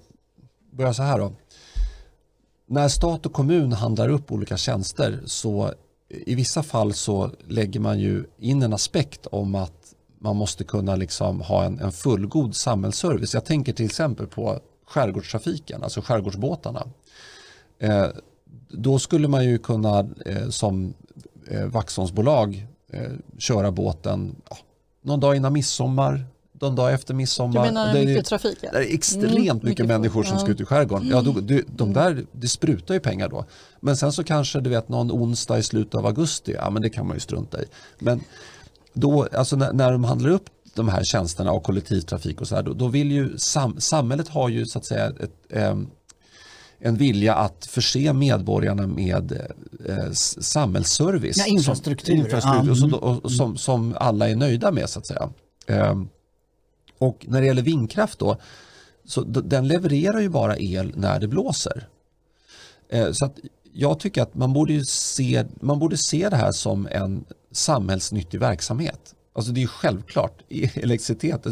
börjar 0.72 0.93
så 0.93 1.03
här 1.03 1.20
då. 1.20 1.32
När 2.68 2.88
stat 2.88 3.26
och 3.26 3.34
kommun 3.34 3.74
handlar 3.74 4.09
upp 4.09 4.32
olika 4.32 4.57
tjänster 4.57 5.20
så 5.26 5.74
i 6.09 6.36
vissa 6.36 6.64
fall 6.64 6.93
så 6.93 7.32
lägger 7.47 7.80
man 7.80 7.99
ju 7.99 8.24
in 8.38 8.62
en 8.62 8.74
aspekt 8.74 9.28
om 9.32 9.55
att 9.55 9.81
man 10.22 10.36
måste 10.36 10.64
kunna 10.64 10.96
liksom 10.96 11.42
ha 11.42 11.64
en, 11.64 11.80
en 11.80 11.92
fullgod 11.92 12.56
samhällsservice. 12.56 13.34
Jag 13.34 13.46
tänker 13.46 13.74
till 13.74 13.86
exempel 13.86 14.28
på 14.28 14.60
skärgårdstrafiken, 14.86 15.84
alltså 15.84 16.02
skärgårdsbåtarna. 16.02 16.88
Eh, 17.80 18.08
då 18.70 19.00
skulle 19.00 19.28
man 19.28 19.46
ju 19.46 19.58
kunna 19.58 20.00
eh, 20.26 20.50
som 20.50 20.94
eh, 21.48 21.66
Vaxholmsbolag 21.66 22.68
eh, 22.94 23.12
köra 23.38 23.72
båten 23.72 24.36
ja, 24.50 24.58
någon 25.02 25.20
dag 25.20 25.36
innan 25.36 25.54
midsommar, 25.54 26.26
någon 26.54 26.76
dag 26.76 26.94
efter 26.94 27.14
midsommar. 27.14 27.54
Du 27.54 27.72
menar 27.72 27.94
det 27.94 28.00
är, 28.00 28.06
mycket 28.06 28.26
trafik? 28.26 28.58
Ja. 28.62 28.72
Det 28.72 28.78
är 28.78 28.94
extremt 28.94 29.32
mm, 29.32 29.44
mycket, 29.44 29.64
mycket, 29.64 29.86
människor 29.86 30.24
som 30.24 30.34
ja. 30.34 30.40
ska 30.40 30.52
ut 30.52 30.62
i 30.62 30.66
skärgården. 30.66 31.08
Ja, 31.08 31.22
då, 31.22 31.32
de, 31.32 31.64
de 31.68 31.94
där, 31.94 32.26
det 32.32 32.48
sprutar 32.48 32.94
ju 32.94 33.00
pengar 33.00 33.30
då. 33.30 33.46
Men 33.80 33.98
sen 33.98 34.14
så 34.14 34.24
kanske 34.24 34.60
du 34.60 34.70
vet 34.70 34.90
någon 34.90 35.12
onsdag 35.12 35.58
i 35.58 35.64
slutet 35.64 35.96
av 35.96 36.06
augusti, 36.06 36.52
ja 36.52 36.70
men 36.70 36.82
det 36.82 36.90
kan 36.90 37.08
man 37.08 37.16
ju 37.16 37.20
strunta 37.20 37.62
i. 37.62 37.66
Men 38.00 38.22
då, 38.94 39.28
alltså 39.34 39.56
när, 39.56 39.74
när 39.74 39.92
de 39.92 40.04
handlar 40.04 40.30
upp 40.30 40.50
de 40.74 40.89
här 40.89 41.04
tjänsterna 41.04 41.52
och 41.52 41.64
kollektivtrafik 41.64 42.42
och 42.42 42.48
så 42.48 42.56
här, 42.56 42.64
då, 42.64 42.74
då 42.74 42.88
vill 42.88 43.12
ju 43.12 43.38
sam, 43.38 43.82
samhället 43.82 44.28
har 44.28 44.50
ju 44.50 44.66
så 44.66 44.80
att 44.80 44.86
säga 44.86 45.06
ett, 45.20 45.32
eh, 45.50 45.78
en 46.80 46.96
vilja 46.96 47.36
att 47.36 47.66
förse 47.66 48.14
medborgarna 48.14 48.88
med 48.88 49.32
eh, 49.86 50.12
samhällsservice. 50.12 51.38
Ja, 51.38 51.46
infrastruktur. 51.46 52.14
Som, 52.14 52.26
infrastruktur 52.26 52.84
mm. 52.84 52.94
och, 52.94 53.26
och, 53.26 53.32
som, 53.32 53.58
som 53.58 53.96
alla 54.00 54.30
är 54.30 54.36
nöjda 54.36 54.72
med 54.72 54.89
så 54.89 55.00
att 55.00 55.08
säga. 55.08 55.30
Eh, 55.68 56.02
och 56.98 57.26
när 57.30 57.42
det 57.42 57.48
gäller 57.48 57.62
vindkraft 57.62 58.20
då, 58.20 58.38
så 59.06 59.22
den 59.24 59.68
levererar 59.68 60.20
ju 60.20 60.30
bara 60.30 60.58
el 60.58 60.94
när 60.96 61.20
det 61.20 61.28
blåser. 61.28 61.88
Eh, 62.89 63.12
så 63.12 63.26
att 63.26 63.39
jag 63.74 64.00
tycker 64.00 64.22
att 64.22 64.36
man 64.36 64.54
borde, 64.54 64.86
se, 64.86 65.46
man 65.60 65.80
borde 65.80 65.98
se 65.98 66.30
det 66.30 66.36
här 66.36 66.52
som 66.52 66.88
en 66.92 67.26
samhällsnyttig 67.52 68.39
verksamhet. 68.39 69.16
Alltså 69.34 69.52
det 69.52 69.64
är 69.64 69.68
självklart, 69.68 70.41
elektricitet, 70.49 71.47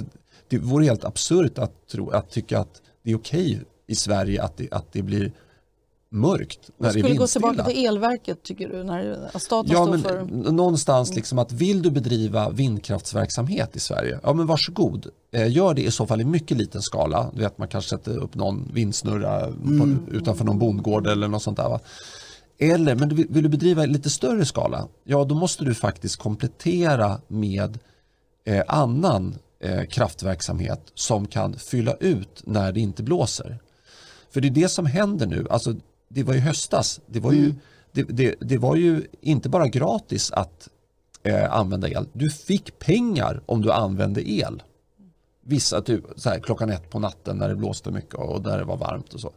det 0.47 0.58
vore 0.58 0.86
helt 0.86 1.04
absurt 1.04 1.58
att, 1.58 1.88
tro, 1.88 2.10
att 2.10 2.30
tycka 2.30 2.60
att 2.60 2.82
det 3.04 3.12
är 3.12 3.16
okej 3.16 3.62
i 3.88 3.95
Sverige 3.95 4.43
att 4.43 4.58
det, 4.58 4.72
att 4.72 4.93
det 4.93 5.02
blir 5.02 5.32
mörkt 6.12 6.70
när 6.78 6.93
det 6.93 7.00
är 7.00 7.04
vindstilla. 7.04 7.20
gå 7.20 7.28
tillbaka 7.28 7.64
till 7.64 7.86
elverket 7.86 8.43
tycker 8.43 8.70
du? 8.70 8.84
När 8.84 9.39
staten 9.39 9.72
ja, 9.72 9.84
står 9.84 9.91
men 9.91 10.02
för... 10.02 10.52
Någonstans 10.52 11.16
liksom 11.16 11.39
att 11.39 11.52
vill 11.52 11.82
du 11.82 11.91
bedriva 11.91 12.50
vindkraftsverksamhet 12.50 13.76
i 13.76 13.80
Sverige, 13.80 14.20
ja 14.24 14.34
men 14.34 14.45
varsågod. 14.45 15.08
Eh, 15.32 15.52
gör 15.52 15.74
det 15.74 15.82
i 15.82 15.91
så 15.91 16.08
fall 16.08 16.22
i 16.22 16.26
mycket 16.26 16.58
liten 16.58 16.82
skala. 16.82 17.32
Du 17.34 17.41
vet 17.41 17.58
man 17.58 17.68
kanske 17.68 17.89
sätter 17.89 18.18
upp 18.18 18.36
någon 18.36 18.72
vindsnurra 18.74 19.45
mm. 19.45 20.08
utanför 20.12 20.45
någon 20.45 20.60
bondgård 20.60 21.08
eller 21.08 21.28
något 21.28 21.43
sånt 21.43 21.58
där. 21.58 21.70
Va? 21.70 21.80
Eller, 22.62 22.95
men 22.95 23.16
vill 23.16 23.43
du 23.43 23.49
bedriva 23.49 23.84
i 23.84 23.88
lite 23.88 24.10
större 24.10 24.45
skala, 24.45 24.88
ja 25.03 25.24
då 25.24 25.36
måste 25.36 25.66
du 25.66 25.76
faktiskt 25.76 26.18
komplettera 26.18 27.22
med 27.28 27.80
eh, 28.45 28.64
annan 28.68 29.36
eh, 29.60 29.86
kraftverksamhet 29.86 30.91
som 30.93 31.28
kan 31.28 31.60
fylla 31.60 31.93
ut 31.93 32.41
när 32.45 32.72
det 32.72 32.80
inte 32.80 33.03
blåser. 33.03 33.60
För 34.30 34.41
det 34.41 34.47
är 34.47 34.51
det 34.51 34.70
som 34.70 34.86
händer 34.86 35.28
nu. 35.28 35.47
Alltså, 35.49 35.76
det 36.07 36.24
var 36.24 36.34
ju 36.34 36.39
höstas. 36.39 36.99
Det 37.05 37.20
var 37.20 37.32
ju, 37.32 37.43
mm. 37.43 37.55
det, 37.91 38.03
det, 38.03 38.36
det, 38.39 38.57
var 38.57 38.76
ju 38.76 39.07
inte 39.22 39.49
bara 39.49 39.68
gratis 39.68 40.32
att 40.32 40.70
eh, 41.24 41.53
använda 41.53 41.89
el. 41.89 42.07
Du 42.14 42.30
fick 42.30 42.80
pengar 42.80 43.41
om 43.45 43.62
du 43.62 43.72
använde 43.72 44.30
el. 44.30 44.64
Vissa 45.41 45.82
typ, 45.82 46.03
så 46.16 46.30
här, 46.30 46.39
klockan 46.39 46.70
ett 46.70 46.89
på 46.89 46.99
natten 46.99 47.38
när 47.38 47.49
det 47.49 47.55
blåste 47.55 47.91
mycket 47.91 48.16
och 48.16 48.41
där 48.41 48.57
det 48.57 48.64
var 48.64 48.78
varmt 48.78 49.14
och 49.14 49.20
så. 49.20 49.32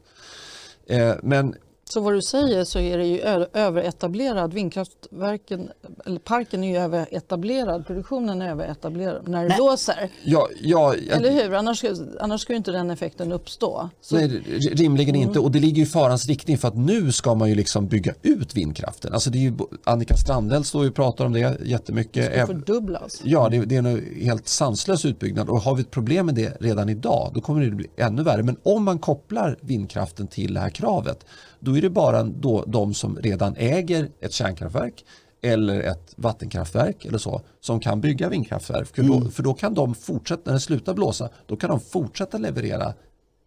Eh, 0.86 1.14
men 1.22 1.54
så 1.92 2.00
vad 2.00 2.12
du 2.12 2.22
säger 2.22 2.64
så 2.64 2.78
är 2.78 2.98
det 2.98 3.06
ju 3.06 3.20
överetablerad. 3.52 4.54
Vindkraftverken, 4.54 5.70
eller 6.06 6.18
parken 6.18 6.64
är 6.64 6.68
ju 6.68 6.76
överetablerad, 6.76 7.86
produktionen 7.86 8.42
är 8.42 8.50
överetablerad 8.50 9.28
när 9.28 9.42
det 9.42 9.48
Nej. 9.48 9.56
blåser. 9.56 10.10
Ja, 10.24 10.48
ja, 10.60 10.94
eller 11.10 11.30
hur? 11.30 11.54
Annars, 11.54 11.84
annars 12.20 12.40
skulle 12.40 12.56
inte 12.56 12.70
den 12.70 12.90
effekten 12.90 13.32
uppstå. 13.32 13.88
Så... 14.00 14.16
Nej, 14.16 14.28
rimligen 14.72 15.14
mm. 15.14 15.28
inte 15.28 15.40
och 15.40 15.50
det 15.50 15.58
ligger 15.58 15.82
i 15.82 15.86
farans 15.86 16.26
riktning 16.26 16.58
för 16.58 16.68
att 16.68 16.76
nu 16.76 17.12
ska 17.12 17.34
man 17.34 17.48
ju 17.48 17.54
liksom 17.54 17.86
bygga 17.86 18.14
ut 18.22 18.56
vindkraften. 18.56 19.12
Alltså 19.12 19.30
det 19.30 19.38
är 19.38 19.42
ju, 19.42 19.52
Annika 19.84 20.16
Strandhäll 20.16 20.64
står 20.64 20.82
ju 20.82 20.88
och 20.88 20.96
pratar 20.96 21.24
om 21.24 21.32
det 21.32 21.58
jättemycket. 21.64 22.32
Det 22.32 22.36
ska 22.36 22.46
fördubblas. 22.46 23.20
Ja, 23.24 23.48
det, 23.48 23.64
det 23.64 23.76
är 23.76 23.78
en 23.78 24.22
helt 24.22 24.48
sanslös 24.48 25.04
utbyggnad 25.04 25.48
och 25.48 25.60
har 25.60 25.74
vi 25.74 25.82
ett 25.82 25.90
problem 25.90 26.26
med 26.26 26.34
det 26.34 26.56
redan 26.60 26.88
idag 26.88 27.30
då 27.34 27.40
kommer 27.40 27.64
det 27.64 27.70
bli 27.70 27.86
ännu 27.96 28.22
värre. 28.22 28.42
Men 28.42 28.56
om 28.62 28.84
man 28.84 28.98
kopplar 28.98 29.56
vindkraften 29.60 30.26
till 30.26 30.54
det 30.54 30.60
här 30.60 30.70
kravet 30.70 31.24
då 31.64 31.76
är 31.76 31.82
det 31.82 31.90
bara 31.90 32.22
då 32.22 32.64
de 32.66 32.94
som 32.94 33.16
redan 33.16 33.56
äger 33.56 34.08
ett 34.20 34.32
kärnkraftverk 34.32 35.04
eller 35.42 35.80
ett 35.80 36.14
vattenkraftverk 36.16 37.04
eller 37.04 37.18
så 37.18 37.40
som 37.60 37.80
kan 37.80 38.00
bygga 38.00 38.28
vindkraftverk. 38.28 38.96
För, 38.96 39.02
då, 39.02 39.16
mm. 39.16 39.30
för 39.30 39.42
då 39.42 39.54
kan 39.54 39.74
de 39.74 39.94
fortsätta, 39.94 40.42
när 40.44 40.52
det 40.52 40.60
slutar 40.60 40.94
blåsa, 40.94 41.28
då 41.46 41.56
kan 41.56 41.70
de 41.70 41.80
fortsätta 41.80 42.38
leverera 42.38 42.94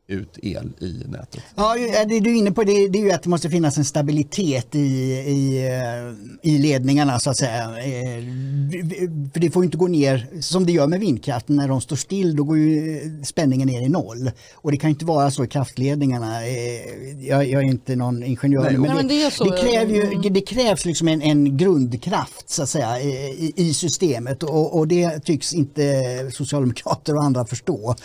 ut 0.08 0.40
el 0.42 0.70
i 0.80 1.04
nätet. 1.08 1.44
Ja, 1.56 1.76
det 2.08 2.20
du 2.20 2.30
är 2.30 2.36
inne 2.36 2.52
på 2.52 2.64
det, 2.64 2.88
det 2.88 3.00
är 3.00 3.04
ju 3.04 3.12
att 3.12 3.24
det 3.24 3.30
måste 3.30 3.50
finnas 3.50 3.78
en 3.78 3.86
stabilitet 3.86 4.76
i, 4.76 4.80
i, 4.80 5.68
eh, 5.68 6.52
i 6.52 6.58
ledningarna 6.58 7.20
så 7.20 7.30
att 7.30 7.38
säga. 7.38 7.64
Eh, 7.64 8.24
för 9.34 9.40
det 9.40 9.52
får 9.52 9.64
inte 9.64 9.78
gå 9.78 9.88
ner 9.88 10.28
som 10.42 10.66
det 10.66 10.72
gör 10.72 10.88
med 10.88 11.00
vindkraften. 11.00 11.56
När 11.56 11.68
de 11.68 11.82
står 11.82 11.96
still 11.96 12.36
då 12.36 12.44
går 12.44 12.58
ju 12.58 13.00
spänningen 13.24 13.68
ner 13.68 13.82
i 13.82 13.90
noll. 13.90 14.32
Och 14.54 14.72
det 14.72 14.78
kan 14.78 14.90
inte 14.90 15.06
vara 15.06 15.32
så 15.32 15.44
i 15.44 15.48
kraftledningarna. 15.48 16.48
Eh, 16.48 17.28
jag, 17.28 17.50
jag 17.50 17.64
är 17.64 17.68
inte 17.68 17.96
någon 17.96 18.24
ingenjör 18.24 18.64
Nej, 18.64 18.78
men, 18.78 18.96
men 18.96 19.08
det, 19.08 19.38
det, 19.38 19.44
det, 19.44 19.58
kräver 19.58 19.94
ju, 19.94 20.30
det 20.30 20.42
krävs 20.42 20.86
liksom 20.86 21.08
en, 21.08 21.22
en 21.22 21.58
grundkraft 21.58 22.50
så 22.50 22.64
att 22.64 22.70
säga 22.70 23.00
i, 23.00 23.54
i 23.56 23.74
systemet 23.74 24.44
och, 24.44 24.78
och, 24.78 24.88
det 24.88 25.20
tycks 25.20 25.54
inte 25.54 25.84
socialdemokrater 26.32 27.16
och 27.16 27.24
andra 27.24 27.46
förstå. 27.46 27.96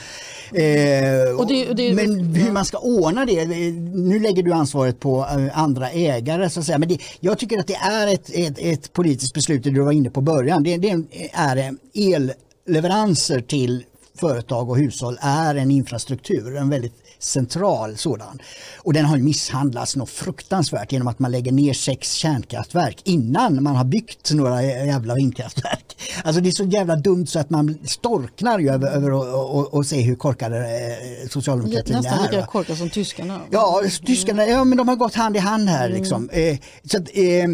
och 1.39 1.47
det, 1.47 1.90
men 1.95 2.35
hur 2.35 2.53
man 2.53 2.65
ska 2.65 2.79
ordna 2.79 3.25
det, 3.25 3.47
nu 3.95 4.19
lägger 4.19 4.43
du 4.43 4.53
ansvaret 4.53 5.01
på 5.01 5.19
eh, 5.19 5.59
andra 5.59 5.91
ägare 5.91 6.51
så 6.51 6.61
att 6.61 6.67
säga. 6.67 6.79
Men 6.79 6.89
det, 6.89 6.99
jag 7.21 7.39
tycker 7.39 7.59
att 7.59 7.67
det 7.67 7.75
är 7.75 8.15
ett, 8.15 8.31
ett, 8.35 8.59
ett 8.59 8.93
politiskt 8.93 9.35
beslut, 9.35 9.65
det 9.65 9.71
du 9.71 9.81
var 9.81 9.93
inne 9.93 10.11
på 10.11 10.21
början. 10.21 10.63
Det, 10.63 10.77
det 10.77 10.91
är 11.33 11.75
elleveranser 11.95 13.41
till 13.41 13.85
företag 14.21 14.71
och 14.71 14.79
hushåll 14.79 15.19
är 15.21 15.55
en 15.55 15.71
infrastruktur, 15.71 16.57
en 16.57 16.71
väldigt 16.71 16.95
central 17.21 17.97
sådan. 17.97 18.39
Och 18.79 18.93
den 18.93 19.05
har 19.05 19.19
misshandlats 19.19 19.97
något 19.97 20.11
fruktansvärt 20.11 20.93
genom 20.93 21.09
att 21.09 21.19
man 21.19 21.31
lägger 21.31 21.53
ner 21.53 21.73
sex 21.73 22.13
kärnkraftverk 22.13 23.01
innan 23.05 23.63
man 23.63 23.77
har 23.77 23.85
byggt 23.85 24.33
några 24.33 24.63
jävla 24.63 25.15
vindkraftverk. 25.15 25.97
Alltså 26.25 26.41
det 26.41 26.49
är 26.49 26.53
så 26.53 26.65
jävla 26.65 26.97
dumt 26.97 27.27
så 27.27 27.39
att 27.39 27.51
man 27.51 27.79
storknar 27.85 28.59
ju 28.59 28.71
över, 28.71 28.91
över 28.91 29.81
att 29.81 29.87
se 29.87 30.01
hur 30.01 30.17
korkade 30.17 30.57
eh, 30.57 31.29
socialdemokratin 31.29 31.97
Nästan 31.97 32.13
är. 32.13 32.17
Nästan 32.17 32.37
lika 32.37 32.47
korkade 32.47 32.79
som 32.79 32.91
tyskarna. 32.91 33.41
Ja, 33.51 33.83
tyskarna 34.07 34.47
ja, 34.47 34.65
men 34.65 34.79
de 34.79 34.89
har 34.89 34.97
gått 34.97 35.15
hand 35.15 35.37
i 35.37 35.39
hand 35.39 35.69
här. 35.69 35.87
Mm. 35.87 35.99
Liksom. 35.99 36.31
Eh, 36.33 36.59
så 36.85 36.97
att, 36.97 37.09
eh, 37.15 37.49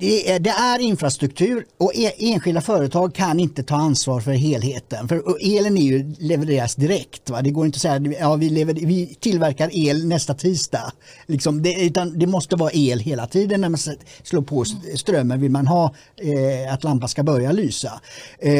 det 0.00 0.30
är, 0.30 0.38
det 0.38 0.50
är 0.50 0.78
infrastruktur 0.78 1.66
och 1.78 1.92
e, 1.94 2.12
enskilda 2.18 2.60
företag 2.60 3.14
kan 3.14 3.40
inte 3.40 3.62
ta 3.62 3.74
ansvar 3.74 4.20
för 4.20 4.32
helheten. 4.32 5.08
För 5.08 5.22
elen 5.40 5.76
är 5.76 5.82
ju 5.82 6.14
levereras 6.18 6.74
direkt. 6.74 7.30
Va? 7.30 7.42
Det 7.42 7.50
går 7.50 7.66
inte 7.66 7.76
att 7.76 7.82
säga 7.82 7.94
att 7.94 8.20
ja, 8.20 8.36
vi, 8.36 8.50
lever, 8.50 8.74
vi 8.74 9.06
tillverkar 9.20 9.70
el 9.72 10.06
nästa 10.06 10.34
tisdag. 10.34 10.92
Liksom 11.26 11.62
det, 11.62 11.84
utan 11.84 12.18
det 12.18 12.26
måste 12.26 12.56
vara 12.56 12.70
el 12.72 13.00
hela 13.00 13.26
tiden 13.26 13.60
när 13.60 13.68
man 13.68 13.78
slår 14.22 14.42
på 14.42 14.64
strömmen 14.96 15.40
vill 15.40 15.50
man 15.50 15.66
ha 15.66 15.94
eh, 16.16 16.74
att 16.74 16.84
lampan 16.84 17.08
ska 17.08 17.22
börja 17.22 17.52
lysa. 17.52 18.00
Eh, 18.38 18.52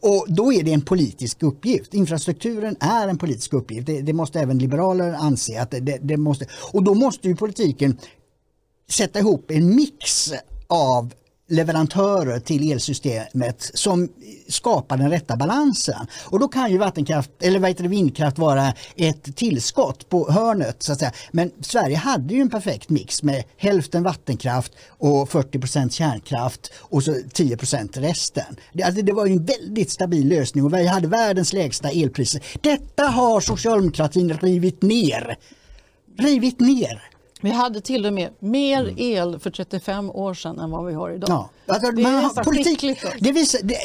och 0.00 0.26
då 0.28 0.52
är 0.52 0.62
det 0.62 0.72
en 0.72 0.82
politisk 0.82 1.42
uppgift. 1.42 1.94
Infrastrukturen 1.94 2.76
är 2.80 3.08
en 3.08 3.18
politisk 3.18 3.52
uppgift. 3.52 3.86
Det, 3.86 4.00
det 4.00 4.12
måste 4.12 4.40
även 4.40 4.58
liberaler 4.58 5.12
anse. 5.12 5.60
att 5.60 5.70
det, 5.70 5.98
det 6.02 6.16
måste, 6.16 6.46
Och 6.72 6.82
då 6.82 6.94
måste 6.94 7.28
ju 7.28 7.36
politiken 7.36 7.98
sätta 8.90 9.18
ihop 9.18 9.50
en 9.50 9.76
mix 9.76 10.32
av 10.66 11.12
leverantörer 11.48 12.40
till 12.40 12.72
elsystemet 12.72 13.70
som 13.74 14.08
skapar 14.48 14.96
den 14.96 15.10
rätta 15.10 15.36
balansen. 15.36 16.06
Och 16.24 16.40
då 16.40 16.48
kan 16.48 16.70
ju 16.70 16.78
vattenkraft, 16.78 17.30
eller 17.40 17.58
vad 17.58 17.70
heter 17.70 17.82
det, 17.82 17.88
vindkraft 17.88 18.38
vara 18.38 18.72
ett 18.96 19.36
tillskott 19.36 20.08
på 20.08 20.30
hörnet. 20.30 20.82
Så 20.82 20.92
att 20.92 20.98
säga. 20.98 21.12
Men 21.32 21.50
Sverige 21.60 21.96
hade 21.96 22.34
ju 22.34 22.40
en 22.40 22.50
perfekt 22.50 22.88
mix 22.88 23.22
med 23.22 23.44
hälften 23.56 24.02
vattenkraft 24.02 24.72
och 24.88 25.28
40% 25.28 25.90
kärnkraft 25.90 26.72
och 26.76 27.02
så 27.02 27.12
10% 27.12 28.00
resten. 28.00 28.56
Det, 28.72 28.82
alltså 28.82 29.02
det 29.02 29.12
var 29.12 29.26
en 29.26 29.44
väldigt 29.44 29.90
stabil 29.90 30.28
lösning 30.28 30.64
och 30.64 30.74
vi 30.74 30.86
hade 30.86 31.08
världens 31.08 31.52
lägsta 31.52 31.90
elpriser. 31.90 32.42
Detta 32.60 33.02
har 33.04 33.40
socialdemokratin 33.40 34.38
rivit 34.38 34.82
ner. 34.82 35.36
Rivit 36.18 36.60
ner. 36.60 37.13
Vi 37.44 37.50
hade 37.50 37.80
till 37.80 38.06
och 38.06 38.12
med 38.12 38.30
mer 38.38 38.80
mm. 38.80 38.94
el 38.98 39.38
för 39.38 39.50
35 39.50 40.10
år 40.10 40.34
sedan 40.34 40.58
än 40.58 40.70
vad 40.70 40.86
vi 40.86 40.94
har 40.94 41.10
idag. 41.10 41.30
Ja. 41.30 41.50
Alltså, 41.66 41.90
det 41.90 42.02
är 42.02 42.22
nästan 42.22 42.44
politik, 42.44 43.02
det 43.20 43.32
visar, 43.32 43.60
det, 43.62 43.76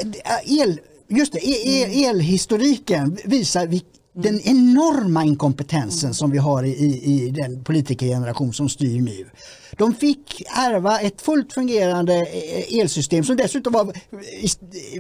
el, 0.62 0.80
just 1.08 1.34
det, 1.34 1.40
el, 1.48 1.90
mm. 1.90 2.10
elhistoriken 2.10 3.18
visar 3.26 3.68
vi, 3.68 3.84
den 4.14 4.40
enorma 4.44 5.24
inkompetensen 5.24 6.08
mm. 6.08 6.14
som 6.14 6.32
vi 6.32 6.38
har 6.38 6.64
i, 6.64 7.02
i 7.04 7.30
den 7.30 7.64
politikergeneration 7.64 8.54
som 8.54 8.70
styr 8.70 9.02
nu. 9.02 9.30
De 9.78 9.94
fick 9.94 10.44
ärva 10.48 11.00
ett 11.00 11.22
fullt 11.22 11.54
fungerande 11.54 12.16
eh, 12.16 12.80
elsystem 12.80 13.24
som 13.24 13.36
dessutom 13.36 13.74
var 13.74 13.94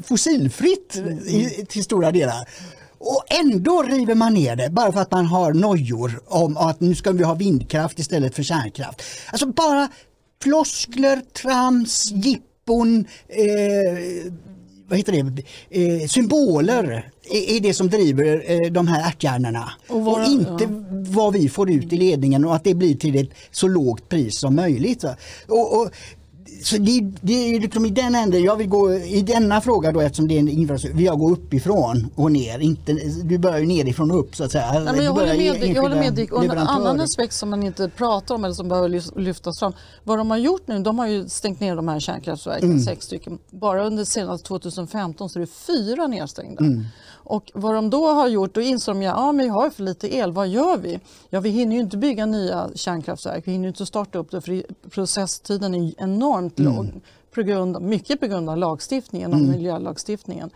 fossilfritt 0.01 0.95
i, 1.27 1.65
till 1.69 1.83
stora 1.83 2.11
delar. 2.11 2.47
Och 2.99 3.23
ändå 3.29 3.83
river 3.83 4.15
man 4.15 4.33
ner 4.33 4.55
det 4.55 4.69
bara 4.69 4.91
för 4.91 4.99
att 4.99 5.11
man 5.11 5.25
har 5.25 5.53
nojor 5.53 6.21
om 6.25 6.57
att 6.57 6.79
nu 6.79 6.95
ska 6.95 7.11
vi 7.11 7.23
ha 7.23 7.33
vindkraft 7.33 7.99
istället 7.99 8.35
för 8.35 8.43
kärnkraft. 8.43 9.01
Alltså 9.31 9.47
bara 9.47 9.89
floskler, 10.43 11.21
trams, 11.41 12.11
jippon, 12.11 13.05
eh, 13.27 14.31
vad 14.87 14.97
heter 14.97 15.11
det, 15.11 15.43
eh, 15.69 16.07
symboler 16.07 17.11
är, 17.31 17.55
är, 17.55 17.59
det 17.59 17.73
som 17.73 17.89
driver 17.89 18.51
eh, 18.51 18.71
de 18.71 18.87
här 18.87 19.07
ärthjärnorna. 19.07 19.71
Och, 19.87 20.07
och, 20.07 20.25
inte 20.25 20.63
ja. 20.63 20.69
vad 20.89 21.33
vi 21.33 21.49
får 21.49 21.71
ut 21.71 21.93
i 21.93 21.97
ledningen 21.97 22.45
och 22.45 22.55
att 22.55 22.63
det 22.63 22.73
blir 22.73 22.95
till 22.95 23.15
ett 23.15 23.29
så 23.51 23.67
lågt 23.67 24.09
pris 24.09 24.39
som 24.39 24.55
möjligt. 24.55 25.03
Och, 25.47 25.81
och 25.81 25.91
så 26.63 26.77
det, 26.77 27.11
det 27.21 27.33
är 27.33 27.59
liksom 27.59 27.85
i 27.85 27.89
den 27.89 28.15
änden, 28.15 28.43
jag 28.43 28.55
vill 28.55 28.67
gå 28.67 28.93
i 28.93 29.21
denna 29.21 29.61
fråga 29.61 29.91
då 29.91 30.01
eftersom 30.01 30.27
det 30.27 30.35
är 30.35 30.39
en 30.39 30.49
infrastruktur, 30.49 30.97
vill 30.97 31.05
jag 31.05 31.19
gå 31.19 31.31
uppifrån 31.31 32.09
och 32.15 32.31
ner. 32.31 32.59
Inte, 32.59 32.93
du 33.23 33.37
börjar 33.37 33.59
ju 33.59 33.65
nerifrån 33.65 34.11
och 34.11 34.19
upp 34.19 34.35
så 34.35 34.43
att 34.43 34.51
säga. 34.51 34.71
Nej, 34.71 34.93
men 34.95 35.05
jag, 35.05 35.11
håller 35.11 35.37
med, 35.37 35.75
jag 35.75 35.81
håller 35.81 35.95
med 35.95 36.13
dig. 36.13 36.31
Och 36.31 36.43
en 36.43 36.57
annan 36.57 36.99
aspekt 36.99 37.33
som 37.33 37.49
man 37.49 37.63
inte 37.63 37.89
pratar 37.89 38.35
om 38.35 38.43
eller 38.43 38.55
som 38.55 38.69
behöver 38.69 39.19
lyftas 39.19 39.59
fram. 39.59 39.73
Vad 40.03 40.17
de 40.17 40.31
har 40.31 40.37
gjort 40.37 40.67
nu, 40.67 40.79
de 40.79 40.99
har 40.99 41.07
ju 41.07 41.29
stängt 41.29 41.59
ner 41.59 41.75
de 41.75 41.87
här 41.87 41.99
kärnkraftverken, 41.99 42.69
mm. 42.69 42.81
sex 42.81 43.05
stycken. 43.05 43.39
Bara 43.49 43.85
under 43.85 44.05
senast 44.05 44.45
2015 44.45 45.29
så 45.29 45.39
är 45.39 45.41
det 45.41 45.47
fyra 45.47 46.07
nedstängda. 46.07 46.63
Mm. 46.63 46.85
Och 47.29 47.51
vad 47.53 47.75
de 47.75 47.89
då 47.89 48.07
har 48.07 48.27
gjort, 48.27 48.53
då 48.53 48.61
inser 48.61 48.93
de 48.93 48.99
att 48.99 49.03
ja, 49.03 49.31
vi 49.31 49.47
har 49.47 49.69
för 49.69 49.83
lite 49.83 50.15
el, 50.15 50.31
vad 50.31 50.47
gör 50.47 50.77
vi? 50.77 50.99
Ja, 51.29 51.39
vi 51.39 51.49
hinner 51.49 51.75
ju 51.75 51.81
inte 51.81 51.97
bygga 51.97 52.25
nya 52.25 52.69
kärnkraftverk, 52.75 53.47
vi 53.47 53.51
hinner 53.51 53.67
inte 53.67 53.85
starta 53.85 54.19
upp 54.19 54.31
det 54.31 54.41
för 54.41 54.63
processtiden 54.89 55.75
är 55.75 55.93
enormt 55.97 56.59
mm. 56.59 56.75
lång. 56.75 57.01
På 57.31 57.41
grund, 57.41 57.81
mycket 57.81 58.19
på 58.19 58.27
grund 58.27 58.49
av 58.49 58.57
lagstiftningen, 58.57 59.33
mm. 59.33 59.51
miljölagstiftningen. 59.51 60.49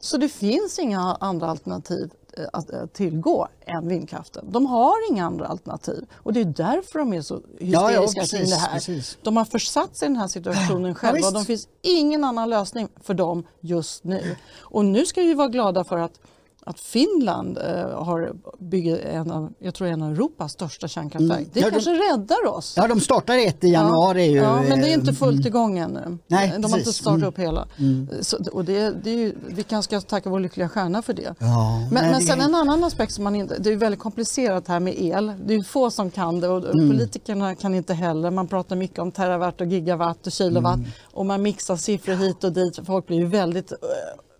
Så 0.00 0.16
det 0.16 0.28
finns 0.28 0.78
inga 0.78 1.16
andra 1.20 1.46
alternativ 1.46 2.10
att 2.52 2.72
eh, 2.72 2.86
tillgå 2.86 3.48
än 3.66 3.88
vindkraften. 3.88 4.44
De 4.50 4.66
har 4.66 5.10
inga 5.10 5.26
andra 5.26 5.46
alternativ 5.46 6.06
och 6.14 6.32
det 6.32 6.40
är 6.40 6.44
därför 6.44 6.98
de 6.98 7.12
är 7.12 7.22
så 7.22 7.34
hysteriska 7.58 7.66
ja, 7.66 7.92
ja, 7.92 8.24
kring 8.26 8.50
det 8.50 8.56
här. 8.56 8.74
Precis. 8.74 9.18
De 9.22 9.36
har 9.36 9.44
försatt 9.44 9.96
sig 9.96 10.06
i 10.06 10.08
den 10.08 10.16
här 10.16 10.28
situationen 10.28 10.94
själva. 10.94 11.18
Ja, 11.18 11.30
de 11.30 11.44
finns 11.44 11.68
ingen 11.82 12.24
annan 12.24 12.50
lösning 12.50 12.88
för 13.02 13.14
dem 13.14 13.46
just 13.60 14.04
nu. 14.04 14.36
Och 14.58 14.84
nu 14.84 15.06
ska 15.06 15.20
vi 15.20 15.34
vara 15.34 15.48
glada 15.48 15.84
för 15.84 15.98
att 15.98 16.20
att 16.68 16.80
Finland 16.80 17.58
eh, 17.58 18.04
har 18.04 18.32
bygger 18.58 18.98
en 18.98 19.30
av, 19.30 19.52
jag 19.58 19.74
tror 19.74 19.88
en 19.88 20.02
av 20.02 20.12
Europas 20.12 20.52
största 20.52 20.88
kärnkraftverk. 20.88 21.38
Mm. 21.38 21.50
Det 21.52 21.60
ja, 21.60 21.70
kanske 21.70 21.90
de, 21.90 21.96
räddar 21.96 22.46
oss. 22.46 22.74
Ja, 22.76 22.88
de 22.88 23.00
startar 23.00 23.46
ett 23.46 23.64
i 23.64 23.68
januari. 23.68 24.26
Ja, 24.26 24.32
ju, 24.32 24.36
ja 24.36 24.62
men 24.68 24.80
det 24.80 24.88
är 24.88 24.94
inte 24.94 25.12
fullt 25.12 25.40
mm. 25.40 25.46
igång 25.46 25.78
ännu. 25.78 26.18
Nej, 26.26 26.54
de 26.58 26.72
har 26.72 26.78
inte 26.78 26.92
startat 26.92 27.16
mm. 27.16 27.28
upp 27.28 27.38
hela. 27.38 27.68
Mm. 27.78 28.08
Så, 28.20 28.36
och 28.52 28.64
det, 28.64 28.90
det 29.04 29.10
är 29.10 29.16
ju, 29.16 29.34
vi 29.46 29.62
kanske 29.62 29.98
ska 29.98 30.08
tacka 30.08 30.30
vår 30.30 30.40
lyckliga 30.40 30.68
stjärna 30.68 31.02
för 31.02 31.12
det. 31.12 31.34
Ja, 31.38 31.78
men, 31.78 32.02
men, 32.02 32.10
men 32.10 32.20
sen 32.20 32.40
en 32.40 32.54
annan 32.54 32.84
aspekt 32.84 33.12
som 33.12 33.24
man 33.24 33.34
inte, 33.34 33.58
det 33.58 33.72
är 33.72 33.76
väldigt 33.76 34.00
komplicerat 34.00 34.68
här 34.68 34.80
med 34.80 34.94
el. 34.98 35.32
Det 35.46 35.54
är 35.54 35.62
få 35.62 35.90
som 35.90 36.10
kan 36.10 36.40
det 36.40 36.48
och 36.48 36.64
mm. 36.64 36.90
politikerna 36.90 37.54
kan 37.54 37.74
inte 37.74 37.94
heller. 37.94 38.30
Man 38.30 38.48
pratar 38.48 38.76
mycket 38.76 38.98
om 38.98 39.12
terawatt 39.12 39.60
och 39.60 39.66
gigawatt 39.66 40.26
och 40.26 40.32
kilowatt 40.32 40.76
mm. 40.76 40.90
och 41.02 41.26
man 41.26 41.42
mixar 41.42 41.76
siffror 41.76 42.14
hit 42.14 42.44
och 42.44 42.52
dit. 42.52 42.78
Folk 42.86 43.06
blir 43.06 43.18
ju 43.18 43.26
väldigt 43.26 43.72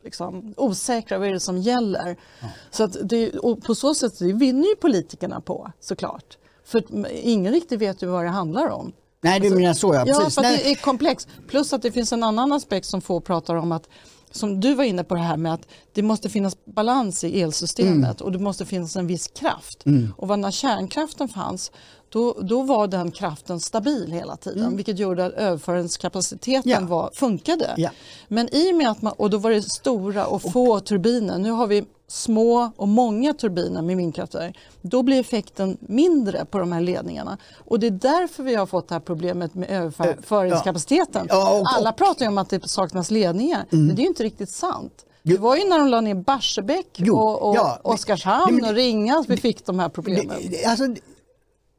liksom, 0.04 0.54
osäkra 0.56 1.18
vad 1.18 1.28
är 1.28 1.32
det 1.32 1.40
som 1.40 1.58
gäller. 1.58 2.16
Ja. 2.40 2.48
Så 2.70 2.84
att 2.84 2.96
det, 3.02 3.32
på 3.66 3.74
så 3.74 3.94
sätt 3.94 4.18
det 4.18 4.32
vinner 4.32 4.68
ju 4.68 4.76
politikerna 4.76 5.40
på 5.40 5.72
såklart. 5.80 6.38
För 6.64 6.84
ingen 7.12 7.52
riktigt 7.52 7.80
vet 7.80 8.02
ju 8.02 8.06
vad 8.06 8.24
det 8.24 8.30
handlar 8.30 8.68
om. 8.68 8.92
Nej, 9.20 9.40
du 9.40 9.46
alltså, 9.46 9.60
menar 9.60 9.74
så 9.74 9.94
ja. 9.94 10.04
Precis. 10.04 10.36
Ja, 10.36 10.42
för 10.42 10.42
det 10.42 10.70
är 10.70 10.74
komplext. 10.74 11.28
Plus 11.48 11.72
att 11.72 11.82
det 11.82 11.92
finns 11.92 12.12
en 12.12 12.22
annan 12.22 12.52
aspekt 12.52 12.86
som 12.86 13.00
få 13.00 13.20
pratar 13.20 13.54
om 13.54 13.72
att 13.72 13.88
som 14.30 14.60
du 14.60 14.74
var 14.74 14.84
inne 14.84 15.04
på 15.04 15.14
det 15.14 15.20
här 15.20 15.36
med 15.36 15.54
att 15.54 15.68
det 15.92 16.02
måste 16.02 16.28
finnas 16.28 16.56
balans 16.64 17.24
i 17.24 17.40
elsystemet 17.40 18.20
mm. 18.20 18.26
och 18.26 18.32
det 18.32 18.38
måste 18.38 18.64
finnas 18.64 18.96
en 18.96 19.06
viss 19.06 19.28
kraft. 19.28 19.86
Mm. 19.86 20.14
Och 20.16 20.38
när 20.38 20.50
kärnkraften 20.50 21.28
fanns 21.28 21.72
då, 22.08 22.36
då 22.42 22.62
var 22.62 22.86
den 22.86 23.10
kraften 23.10 23.60
stabil 23.60 24.12
hela 24.12 24.36
tiden 24.36 24.62
mm. 24.62 24.76
vilket 24.76 24.98
gjorde 24.98 25.26
att 25.26 25.32
överföringskapaciteten 25.32 26.70
ja. 26.70 26.80
var, 26.80 27.10
funkade. 27.14 27.74
Ja. 27.76 27.90
Men 28.28 28.54
i 28.54 28.72
och 28.72 28.76
med 28.76 28.90
att 28.90 29.02
man, 29.02 29.12
och 29.12 29.30
då 29.30 29.38
var 29.38 29.50
det 29.50 29.62
stora 29.62 30.26
och 30.26 30.52
få 30.52 30.80
turbiner, 30.80 31.38
nu 31.38 31.50
har 31.50 31.66
vi 31.66 31.84
små 32.08 32.72
och 32.76 32.88
många 32.88 33.34
turbiner 33.34 33.82
med 33.82 33.96
vindkraftverk, 33.96 34.58
då 34.82 35.02
blir 35.02 35.20
effekten 35.20 35.76
mindre 35.80 36.44
på 36.44 36.58
de 36.58 36.72
här 36.72 36.80
ledningarna. 36.80 37.38
Och 37.56 37.80
det 37.80 37.86
är 37.86 37.90
därför 37.90 38.42
vi 38.42 38.54
har 38.54 38.66
fått 38.66 38.88
det 38.88 38.94
här 38.94 39.00
problemet 39.00 39.54
med 39.54 39.70
överföringskapaciteten. 39.70 41.26
Ja. 41.30 41.62
Alla 41.76 41.92
pratar 41.92 42.24
ju 42.24 42.28
om 42.28 42.38
att 42.38 42.50
det 42.50 42.68
saknas 42.68 43.10
ledningar, 43.10 43.64
mm. 43.72 43.86
men 43.86 43.96
det 43.96 44.00
är 44.00 44.04
ju 44.04 44.08
inte 44.08 44.24
riktigt 44.24 44.50
sant. 44.50 45.04
Det 45.22 45.38
var 45.38 45.56
ju 45.56 45.68
när 45.68 45.78
de 45.78 45.88
la 45.88 46.00
ner 46.00 46.14
Barsebäck 46.14 46.86
jo, 46.96 47.16
och, 47.16 47.48
och 47.48 47.56
ja, 47.56 47.80
Oskarshamn 47.82 48.56
men, 48.56 48.64
och 48.64 48.74
Ringhals 48.74 49.28
vi 49.28 49.36
fick 49.36 49.66
de 49.66 49.78
här 49.78 49.88
problemen. 49.88 50.36
Alltså, 50.66 50.84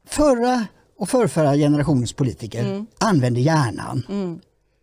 förra 0.08 0.66
och 0.98 1.08
förrförra 1.08 1.56
generationens 1.56 2.12
politiker 2.12 2.64
mm. 2.64 2.86
använde 2.98 3.40
hjärnan. 3.40 4.06
Mm. 4.08 4.38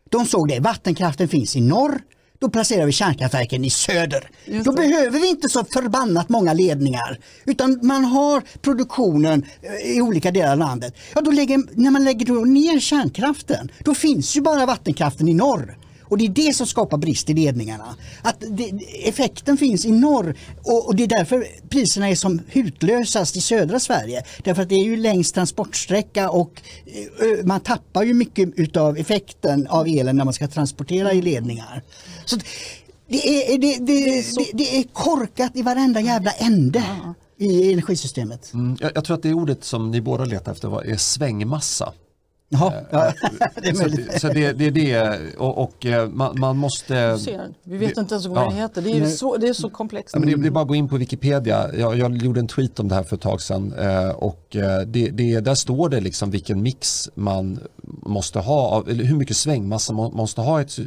De 0.09 0.25
såg 0.25 0.47
det, 0.47 0.59
vattenkraften 0.59 1.27
finns 1.27 1.55
i 1.55 1.61
norr, 1.61 2.01
då 2.39 2.49
placerar 2.49 2.85
vi 2.85 2.91
kärnkraftverken 2.91 3.65
i 3.65 3.69
söder. 3.69 4.29
Då 4.63 4.71
behöver 4.71 5.19
vi 5.19 5.29
inte 5.29 5.49
så 5.49 5.65
förbannat 5.65 6.29
många 6.29 6.53
ledningar 6.53 7.19
utan 7.45 7.79
man 7.83 8.05
har 8.05 8.43
produktionen 8.61 9.45
eh, 9.61 9.95
i 9.95 10.01
olika 10.01 10.31
delar 10.31 10.51
av 10.51 10.57
landet. 10.57 10.95
Ja, 11.15 11.21
då 11.21 11.31
lägger, 11.31 11.59
när 11.71 11.91
man 11.91 12.03
lägger 12.03 12.45
ner 12.45 12.79
kärnkraften 12.79 13.71
då 13.79 13.95
finns 13.95 14.37
ju 14.37 14.41
bara 14.41 14.65
vattenkraften 14.65 15.27
i 15.27 15.33
norr. 15.33 15.77
Och 16.09 16.17
det 16.17 16.25
är 16.25 16.29
det 16.29 16.55
som 16.55 16.67
skapar 16.67 16.97
brist 16.97 17.29
i 17.29 17.33
ledningarna. 17.33 17.95
Att 18.21 18.43
det, 18.49 18.71
effekten 19.03 19.57
finns 19.57 19.85
i 19.85 19.91
norr 19.91 20.35
och, 20.63 20.87
och, 20.87 20.95
det 20.95 21.03
är 21.03 21.07
därför 21.07 21.47
priserna 21.69 22.09
är 22.09 22.15
som 22.15 22.41
hutlösast 22.47 23.37
i 23.37 23.41
södra 23.41 23.79
Sverige. 23.79 24.23
Därför 24.43 24.61
att 24.61 24.69
det 24.69 24.75
är 24.75 24.83
ju 24.83 24.97
längst 24.97 25.35
transportsträcka 25.35 26.29
och 26.29 26.61
uh, 27.21 27.45
man 27.45 27.59
tappar 27.59 28.03
ju 28.03 28.13
mycket 28.13 28.49
utav 28.55 28.97
effekten 28.97 29.67
av 29.67 29.87
elen 29.87 30.15
när 30.15 30.25
man 30.25 30.33
ska 30.33 30.47
transportera 30.47 31.13
i 31.13 31.21
ledningar. 31.21 31.83
Så 32.25 32.37
det, 33.09 33.53
är, 33.53 33.57
det, 33.57 33.77
det, 33.79 34.05
det, 34.05 34.51
det 34.53 34.77
är 34.77 34.83
korkat 34.83 35.51
i 35.55 35.61
varenda 35.61 36.01
jävla 36.01 36.31
ände. 36.31 36.83
i 37.39 37.73
energisystemet. 37.73 38.53
Mm, 38.53 38.77
jag, 38.79 38.91
jag, 38.95 39.05
tror 39.05 39.17
att 39.17 39.23
det 39.23 39.33
ordet 39.33 39.63
som 39.63 39.91
ni 39.91 40.01
båda 40.01 40.25
letar 40.25 40.51
efter 40.51 40.67
var, 40.67 40.83
är 40.83 40.97
svängmassa. 40.97 41.93
Jaha, 42.49 42.73
ja, 42.91 43.13
det 43.55 43.69
är 43.69 43.73
möjligt. 43.73 44.21
Så, 44.21 44.27
det, 44.27 44.51
det 44.51 44.65
är 44.65 44.71
det 44.71 45.19
och, 45.37 45.63
och 45.63 45.85
eh, 45.85 46.09
man, 46.09 46.39
man, 46.39 46.57
måste... 46.57 47.17
Vi 47.63 47.77
vet 47.77 47.97
inte 47.97 48.13
ens 48.15 48.25
vad 48.25 48.37
ja. 48.37 48.49
det 48.49 48.55
heter, 48.55 48.81
det 48.81 48.91
är, 48.91 49.07
så, 49.07 49.37
det 49.37 49.47
är 49.47 49.53
så 49.53 49.69
komplext. 49.69 50.09
Ja, 50.13 50.19
men 50.19 50.29
det, 50.29 50.35
det, 50.35 50.47
är 50.47 50.51
bara 50.51 50.61
att 50.61 50.67
gå 50.67 50.75
in 50.75 50.89
på 50.89 50.97
Wikipedia, 50.97 51.75
jag, 51.75 51.97
jag 51.97 52.17
gjorde 52.17 52.39
en 52.39 52.47
tweet 52.47 52.79
om 52.79 52.87
det 52.87 52.95
här 52.95 53.03
för 53.03 53.15
ett 53.15 53.21
tag 53.21 53.41
sedan 53.41 53.73
eh, 53.73 54.09
och 54.09 54.45
det, 54.85 55.09
det, 55.09 55.39
där 55.39 55.55
står 55.55 55.89
det 55.89 55.99
liksom 55.99 56.31
vilken 56.31 56.61
mix 56.61 57.09
man 57.15 57.59
måste 57.83 58.39
ha, 58.39 58.83
eller 58.87 59.03
hur 59.03 59.15
mycket 59.15 59.37
svängmassa 59.37 59.93
man 59.93 60.13
måste 60.13 60.41
ha 60.41 60.61
i 60.61 60.63
ett, 60.63 60.79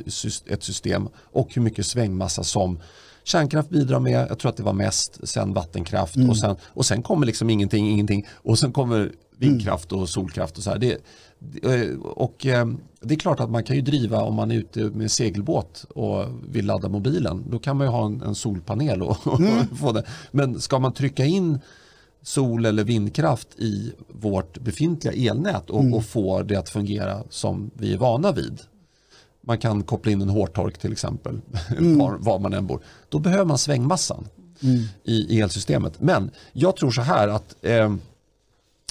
ett 0.46 0.62
system 0.62 1.08
och 1.32 1.54
hur 1.54 1.62
mycket 1.62 1.86
svängmassa 1.86 2.44
som 2.44 2.80
kärnkraft 3.24 3.70
bidrar 3.70 4.00
med, 4.00 4.26
jag 4.30 4.38
tror 4.38 4.48
att 4.48 4.56
det 4.56 4.62
var 4.62 4.72
mest, 4.72 5.28
sen 5.28 5.52
vattenkraft 5.54 6.16
mm. 6.16 6.30
och, 6.30 6.36
sen, 6.36 6.56
och 6.66 6.86
sen 6.86 7.02
kommer 7.02 7.26
liksom 7.26 7.50
ingenting, 7.50 7.90
ingenting 7.90 8.26
och 8.42 8.58
sen 8.58 8.72
kommer 8.72 9.12
vindkraft 9.40 9.92
och 9.92 10.08
solkraft 10.08 10.58
och 10.58 10.62
så 10.62 10.70
här. 10.70 10.78
Det, 10.78 10.92
eh, 10.92 10.98
och 12.02 12.46
eh, 12.46 12.66
det 13.00 13.14
är 13.14 13.18
klart 13.18 13.40
att 13.40 13.50
man 13.50 13.64
kan 13.64 13.76
ju 13.76 13.82
driva 13.82 14.22
om 14.22 14.34
man 14.34 14.50
är 14.50 14.54
ute 14.54 14.80
med 14.80 15.10
segelbåt 15.10 15.84
och 15.94 16.26
vill 16.48 16.66
ladda 16.66 16.88
mobilen. 16.88 17.44
Då 17.50 17.58
kan 17.58 17.76
man 17.76 17.86
ju 17.86 17.90
ha 17.90 18.06
en, 18.06 18.22
en 18.22 18.34
solpanel 18.34 19.02
och, 19.02 19.40
mm. 19.40 19.66
få 19.76 19.92
det. 19.92 20.04
Men 20.30 20.60
ska 20.60 20.78
man 20.78 20.92
trycka 20.92 21.24
in 21.24 21.58
sol 22.22 22.66
eller 22.66 22.84
vindkraft 22.84 23.48
i 23.58 23.92
vårt 24.08 24.58
befintliga 24.58 25.30
elnät 25.30 25.70
och, 25.70 25.80
mm. 25.80 25.94
och, 25.94 26.04
få 26.04 26.42
det 26.42 26.56
att 26.56 26.68
fungera 26.68 27.22
som 27.30 27.70
vi 27.74 27.92
är 27.92 27.98
vana 27.98 28.32
vid. 28.32 28.60
Man 29.40 29.58
kan 29.58 29.82
koppla 29.82 30.12
in 30.12 30.22
en 30.22 30.28
hårtork 30.28 30.78
till 30.78 30.92
exempel, 30.92 31.40
mm. 31.78 31.98
var, 31.98 32.16
var, 32.18 32.38
man 32.38 32.52
än 32.52 32.66
bor. 32.66 32.82
Då 33.08 33.18
behöver 33.18 33.44
man 33.44 33.58
svängmassan 33.58 34.28
mm. 34.62 34.84
i 35.04 35.40
elsystemet. 35.40 36.00
Men 36.00 36.30
jag 36.52 36.76
tror 36.76 36.90
så 36.90 37.02
här 37.02 37.28
att 37.28 37.56
eh, 37.62 37.94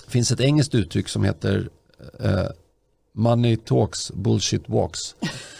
det 0.05 0.11
finns 0.11 0.31
ett 0.31 0.39
engelskt 0.41 0.75
uttryck 0.75 1.09
som 1.09 1.23
heter 1.23 1.69
eh, 2.19 2.47
Money 3.13 3.55
talks, 3.57 4.11
bullshit 4.11 4.69
walks. 4.69 5.15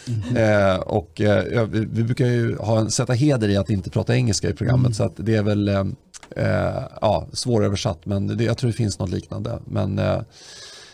Mm. 0.07 0.37
Eh, 0.37 0.79
och 0.79 1.21
eh, 1.21 1.67
vi, 1.67 1.85
vi, 1.85 2.03
brukar 2.03 2.25
ju 2.25 2.57
ha 2.57 2.79
en, 2.79 2.91
sätta 2.91 3.13
heder 3.13 3.49
i 3.49 3.57
att 3.57 3.69
inte 3.69 3.89
prata 3.89 4.15
engelska 4.15 4.49
i 4.49 4.53
programmet 4.53 4.85
mm. 4.85 4.93
så 4.93 5.03
att 5.03 5.13
det 5.15 5.35
är 5.35 5.43
väl 5.43 5.67
eh, 5.67 5.85
eh 6.35 6.83
ja, 7.01 7.27
svåröversatt 7.33 8.05
men 8.05 8.37
det, 8.37 8.43
jag 8.43 8.57
tror 8.57 8.67
det 8.67 8.77
finns 8.77 8.99
något 8.99 9.09
liknande. 9.09 9.59
Men, 9.65 9.99
eh, 9.99 10.21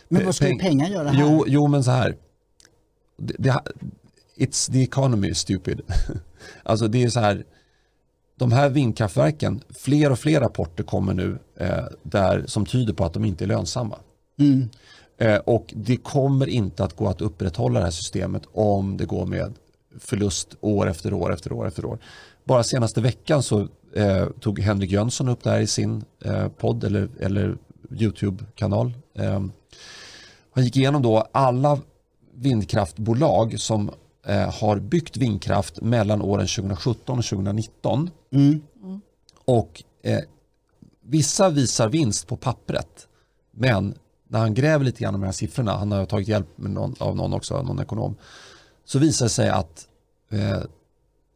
men 0.08 0.26
vad 0.26 0.36
ska 0.36 0.46
peng 0.46 0.60
pengar 0.60 0.90
göra 0.90 1.10
här? 1.10 1.22
Jo, 1.22 1.46
jo 1.48 1.68
men 1.68 1.84
så 1.84 1.92
här. 1.92 2.16
Det, 3.18 3.36
det, 3.38 3.62
it's 4.38 4.72
the 4.72 4.84
economy 4.84 5.34
stupid. 5.34 5.82
alltså 6.64 6.88
det 6.88 7.04
är 7.04 7.10
så 7.10 7.20
här 7.20 7.44
de 8.36 8.52
här 8.52 8.70
vindkraftverken, 8.70 9.62
fler 9.70 10.12
och 10.12 10.20
fler 10.20 10.40
rapporter 10.40 10.84
kommer 10.84 11.14
nu 11.14 11.40
eh, 11.58 11.86
där, 12.04 12.44
som 12.48 12.66
tyder 12.66 12.94
på 12.94 13.06
att 13.06 13.14
de 13.14 13.26
inte 13.26 13.46
är 13.46 13.48
lönsamma. 13.48 14.00
Mm. 14.40 14.70
Eh, 15.18 15.36
och 15.36 15.74
det 15.76 15.98
kommer 15.98 16.48
inte 16.48 16.84
att 16.84 16.96
gå 16.96 17.08
att 17.08 17.22
upprätthålla 17.22 17.80
det 17.80 17.86
här 17.86 17.92
systemet 17.92 18.44
om 18.54 18.98
det 18.98 19.06
går 19.06 19.26
med 19.26 19.54
förlust 20.00 20.56
år 20.62 20.90
efter 20.90 21.14
år 21.14 21.34
efter 21.34 21.52
år 21.52 21.68
efter 21.68 21.86
år. 21.86 22.00
Bara 22.44 22.64
senaste 22.64 23.02
veckan 23.02 23.44
så 23.44 23.68
eh, 23.96 24.26
tog 24.40 24.60
Henrik 24.60 24.92
Jönsson 24.92 25.30
upp 25.30 25.44
det 25.44 25.50
här 25.50 25.60
i 25.60 25.68
sin 25.68 26.04
eh, 26.26 26.48
podd 26.48 26.84
eller, 26.84 27.10
eller 27.20 27.58
YouTube-kanal. 27.92 28.94
Eh, 29.14 29.46
han 30.52 30.64
gick 30.64 30.78
igenom 30.78 31.02
då 31.02 31.28
alla 31.32 31.80
vindkraftbolag 32.34 33.60
som 33.60 33.92
eh, 34.26 34.54
har 34.54 34.80
byggt 34.80 35.18
vindkraft 35.18 35.82
mellan 35.82 36.22
åren 36.22 36.48
2017 36.48 37.18
och 37.18 37.26
2019. 37.26 38.10
Mm. 38.32 38.62
Och 39.46 39.84
eh, 40.04 40.20
vissa 41.02 41.50
visar 41.50 41.90
vinst 41.90 42.28
på 42.28 42.38
pappret. 42.38 43.08
Men 43.52 43.96
när 44.36 44.42
han 44.42 44.54
gräver 44.54 44.86
lite 44.86 45.04
grann 45.04 45.16
om 45.16 45.22
de 45.22 45.26
här 45.26 45.34
siffrorna, 45.34 45.78
han 45.78 45.92
har 45.92 46.06
tagit 46.06 46.28
hjälp 46.28 46.48
någon, 46.56 46.96
av 47.00 47.16
någon 47.16 47.34
också, 47.34 47.62
någon 47.62 47.80
ekonom, 47.80 48.16
så 48.86 49.00
visar 49.00 49.26
det 49.26 49.30
sig 49.30 49.50
att 49.50 49.88
eh, 50.32 50.62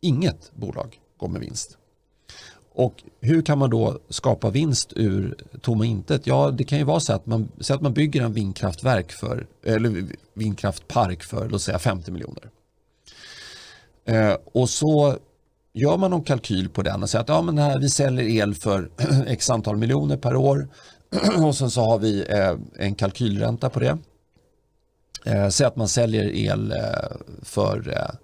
inget 0.01 0.51
bolag 0.55 0.99
går 1.17 1.27
med 1.27 1.41
vinst. 1.41 1.77
Och 2.73 3.03
hur 3.19 3.41
kan 3.41 3.57
man 3.57 3.69
då 3.69 3.99
skapa 4.09 4.49
vinst 4.49 4.93
ur 4.95 5.35
tomma 5.61 5.85
intet? 5.85 6.27
Ja, 6.27 6.51
det 6.51 6.63
kan 6.63 6.77
ju 6.77 6.83
vara 6.83 6.99
så 6.99 7.13
att 7.13 7.25
man, 7.25 7.51
så 7.59 7.73
att 7.73 7.81
man 7.81 7.93
bygger 7.93 8.21
en 8.21 8.33
vindkraftverk 8.33 9.11
för, 9.11 9.47
eller 9.63 10.05
vindkraftpark 10.33 11.23
för 11.23 11.49
låt 11.49 11.61
säga 11.61 11.79
50 11.79 12.11
miljoner. 12.11 12.49
Eh, 14.05 14.35
och 14.53 14.69
så 14.69 15.17
gör 15.73 15.97
man 15.97 16.11
någon 16.11 16.23
kalkyl 16.23 16.69
på 16.69 16.81
den 16.81 17.03
och 17.03 17.09
säger 17.09 17.23
att 17.23 17.29
ja, 17.29 17.41
men 17.41 17.57
här, 17.57 17.79
vi 17.79 17.89
säljer 17.89 18.25
el 18.25 18.55
för 18.55 18.89
x 19.27 19.49
antal 19.49 19.77
miljoner 19.77 20.17
per 20.17 20.35
år 20.35 20.67
och 21.45 21.55
sen 21.55 21.71
så 21.71 21.81
har 21.81 21.99
vi 21.99 22.25
eh, 22.29 22.55
en 22.75 22.95
kalkylränta 22.95 23.69
på 23.69 23.79
det. 23.79 23.97
Eh, 25.25 25.49
säg 25.49 25.67
att 25.67 25.75
man 25.75 25.87
säljer 25.87 26.35
el 26.35 26.71
eh, 26.71 26.77
för 27.41 27.89
eh, 27.89 28.15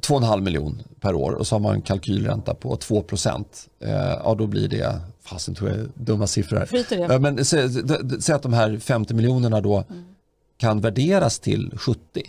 2,5 0.00 0.40
miljon 0.40 0.82
per 1.00 1.14
år 1.14 1.32
och 1.32 1.46
så 1.46 1.54
har 1.54 1.60
man 1.60 1.82
kalkylränta 1.82 2.54
på 2.54 2.76
2 2.76 3.02
procent. 3.02 3.68
Ja, 3.78 4.34
då 4.38 4.46
blir 4.46 4.68
det, 4.68 5.00
fasen 5.22 5.54
tror 5.54 5.70
jag 5.70 5.78
dumma 5.94 6.26
siffror 6.26 6.56
här. 6.56 7.18
Men 7.18 7.44
säg 7.44 8.34
att 8.34 8.42
de 8.42 8.52
här 8.52 8.78
50 8.78 9.14
miljonerna 9.14 9.60
då 9.60 9.76
mm. 9.76 10.04
kan 10.56 10.80
värderas 10.80 11.38
till 11.38 11.72
70 11.76 12.22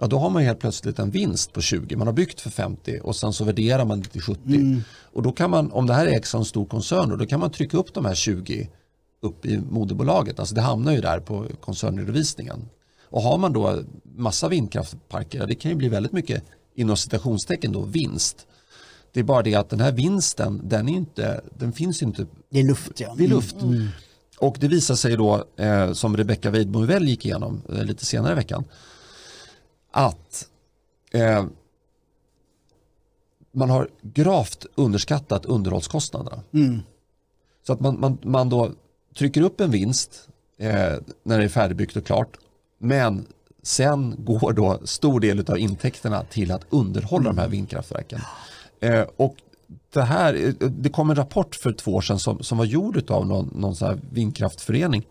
ja 0.00 0.06
då 0.06 0.18
har 0.18 0.30
man 0.30 0.42
helt 0.42 0.58
plötsligt 0.58 0.98
en 0.98 1.10
vinst 1.10 1.52
på 1.52 1.60
20. 1.60 1.96
Man 1.96 2.06
har 2.06 2.14
byggt 2.14 2.40
för 2.40 2.50
50 2.50 3.00
och 3.02 3.16
sen 3.16 3.32
så 3.32 3.44
värderar 3.44 3.84
man 3.84 4.00
det 4.00 4.08
till 4.08 4.22
70. 4.22 4.40
Mm. 4.46 4.82
Och 5.12 5.22
då 5.22 5.32
kan 5.32 5.50
man, 5.50 5.72
om 5.72 5.86
det 5.86 5.94
här 5.94 6.06
ägs 6.06 6.34
av 6.34 6.40
en 6.40 6.44
stor 6.44 6.66
koncern, 6.66 7.18
då 7.18 7.26
kan 7.26 7.40
man 7.40 7.50
trycka 7.50 7.76
upp 7.76 7.94
de 7.94 8.04
här 8.04 8.14
20 8.14 8.68
upp 9.20 9.46
i 9.46 9.58
moderbolaget. 9.70 10.40
Alltså 10.40 10.54
det 10.54 10.60
hamnar 10.60 10.92
ju 10.92 11.00
där 11.00 11.20
på 11.20 11.46
koncernredovisningen. 11.60 12.68
Och 13.04 13.22
har 13.22 13.38
man 13.38 13.52
då 13.52 13.82
massa 14.16 14.48
vindkraftparker, 14.48 15.46
det 15.46 15.54
kan 15.54 15.70
ju 15.70 15.76
bli 15.76 15.88
väldigt 15.88 16.12
mycket 16.12 16.44
inom 16.74 16.96
citationstecken 16.96 17.72
då 17.72 17.80
vinst. 17.80 18.46
Det 19.12 19.20
är 19.20 19.24
bara 19.24 19.42
det 19.42 19.54
att 19.54 19.70
den 19.70 19.80
här 19.80 19.92
vinsten, 19.92 20.60
den, 20.64 20.88
är 20.88 20.92
inte, 20.92 21.40
den 21.58 21.72
finns 21.72 22.02
inte. 22.02 22.26
Det 22.50 22.60
är 22.60 22.64
luft 22.64 23.00
ja. 23.00 23.14
Det 23.18 23.24
är 23.24 23.28
luft. 23.28 23.62
Mm. 23.62 23.74
mm. 23.74 23.88
Och 24.38 24.56
det 24.60 24.68
visar 24.68 24.94
sig 24.94 25.16
då, 25.16 25.44
eh, 25.56 25.92
som 25.92 26.16
Rebecca 26.16 26.50
Weidmo 26.50 26.86
gick 26.86 27.26
igenom 27.26 27.62
eh, 27.68 27.84
lite 27.84 28.04
senare 28.06 28.32
i 28.32 28.34
veckan, 28.34 28.64
att 29.90 30.48
eh, 31.12 31.46
man 33.52 33.70
har 33.70 33.88
gravt 34.02 34.66
underskattat 34.74 35.46
underhållskostnaderna. 35.46 36.42
Mm. 36.52 36.80
Så 37.66 37.72
att 37.72 37.80
man, 37.80 38.00
man, 38.00 38.18
man 38.22 38.48
då 38.48 38.70
trycker 39.18 39.42
upp 39.42 39.60
en 39.60 39.70
vinst 39.70 40.28
eh, 40.58 40.94
när 41.22 41.38
det 41.38 41.44
är 41.44 41.48
färdigbyggt 41.48 41.96
och 41.96 42.06
klart. 42.06 42.36
Men 42.78 43.26
sen 43.62 44.14
går 44.18 44.52
då 44.52 44.80
stor 44.84 45.20
del 45.20 45.50
av 45.50 45.58
intäkterna 45.58 46.24
till 46.24 46.52
att 46.52 46.66
underhålla 46.70 47.24
mm. 47.24 47.36
de 47.36 47.40
här 47.40 47.46
mm. 47.46 47.56
vindkraftverken. 47.56 48.20
Eh, 48.80 49.04
och 49.16 49.36
det, 49.92 50.02
här, 50.02 50.54
det 50.70 50.88
kom 50.88 51.10
en 51.10 51.16
rapport 51.16 51.54
för 51.54 51.72
två 51.72 51.94
år 51.94 52.00
sedan 52.00 52.18
som, 52.18 52.42
som 52.42 52.58
var 52.58 52.64
gjord 52.64 53.10
av 53.10 53.26
någon, 53.26 53.50
någon 53.54 54.00
vindkraftförening. 54.12 55.06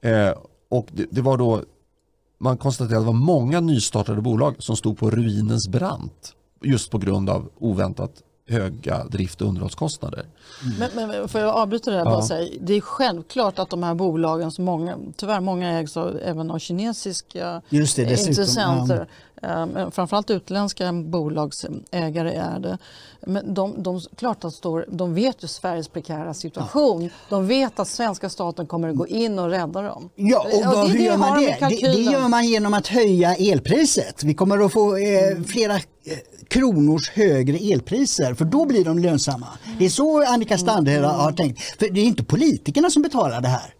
Eh, 0.00 0.32
och 0.68 0.88
det, 0.92 1.06
det, 1.10 1.20
var 1.20 1.38
då 1.38 1.62
man 2.38 2.56
konstaterade 2.56 2.96
att 2.96 3.02
det 3.02 3.06
var 3.06 3.12
många 3.12 3.60
nystartade 3.60 4.20
bolag 4.20 4.56
som 4.58 4.76
stod 4.76 4.98
på 4.98 5.10
ruinens 5.10 5.68
brant 5.68 6.34
just 6.62 6.90
på 6.90 6.98
grund 6.98 7.30
av 7.30 7.50
oväntat 7.58 8.22
höga 8.48 9.04
drift 9.04 9.40
och 9.40 9.48
underhållskostnader. 9.48 10.26
Mm. 10.62 10.90
Men, 10.94 11.08
men 11.08 11.28
får 11.28 11.40
jag 11.40 11.54
avbryta 11.54 11.90
det 11.90 11.96
här 11.96 12.04
ja. 12.04 12.26
säga, 12.26 12.58
det 12.60 12.74
är 12.74 12.80
självklart 12.80 13.58
att 13.58 13.70
de 13.70 13.82
här 13.82 13.94
bolagen, 13.94 14.50
som 14.50 14.64
många, 14.64 14.98
tyvärr 15.16 15.40
många 15.40 15.78
ägs 15.78 15.96
av, 15.96 16.18
även 16.22 16.50
av 16.50 16.58
kinesiska 16.58 17.62
Just 17.68 17.96
det, 17.96 18.02
intressenter, 18.02 19.08
ja. 19.33 19.33
Framförallt 19.90 20.30
utländska 20.30 20.92
bolagsägare 20.92 22.34
är 22.34 22.58
det. 22.58 22.78
Men 23.26 23.54
de, 23.54 23.82
de, 23.82 24.00
klart 24.16 24.44
att 24.44 24.54
står, 24.54 24.86
de 24.88 25.14
vet 25.14 25.44
ju 25.44 25.48
Sveriges 25.48 25.88
prekära 25.88 26.34
situation. 26.34 27.02
Ja. 27.02 27.10
De 27.28 27.46
vet 27.46 27.78
att 27.78 27.88
svenska 27.88 28.28
staten 28.28 28.66
kommer 28.66 28.88
att 28.88 28.96
gå 28.96 29.06
in 29.06 29.38
och 29.38 29.48
rädda 29.48 29.82
dem. 29.82 30.10
Ja, 30.14 30.46
och, 30.52 30.78
och 30.78 30.88
det, 30.88 30.92
hur 30.92 30.98
gör 30.98 31.16
man 31.16 31.42
det? 31.42 31.56
Det, 31.60 31.92
det 31.92 32.02
gör 32.02 32.28
man 32.28 32.46
genom 32.46 32.74
att 32.74 32.86
höja 32.86 33.34
elpriset. 33.34 34.24
Vi 34.24 34.34
kommer 34.34 34.64
att 34.64 34.72
få 34.72 34.96
eh, 34.96 35.42
flera 35.46 35.78
kronors 36.48 37.10
högre 37.10 37.56
elpriser 37.56 38.34
för 38.34 38.44
då 38.44 38.64
blir 38.64 38.84
de 38.84 38.98
lönsamma. 38.98 39.48
Det 39.78 39.84
är 39.84 39.90
så 39.90 40.24
Annika 40.24 40.58
Strandhäll 40.58 41.04
har 41.04 41.32
tänkt. 41.32 41.62
För 41.62 41.90
det 41.90 42.00
är 42.00 42.04
inte 42.04 42.24
politikerna 42.24 42.90
som 42.90 43.02
betalar 43.02 43.40
det 43.40 43.48
här. 43.48 43.74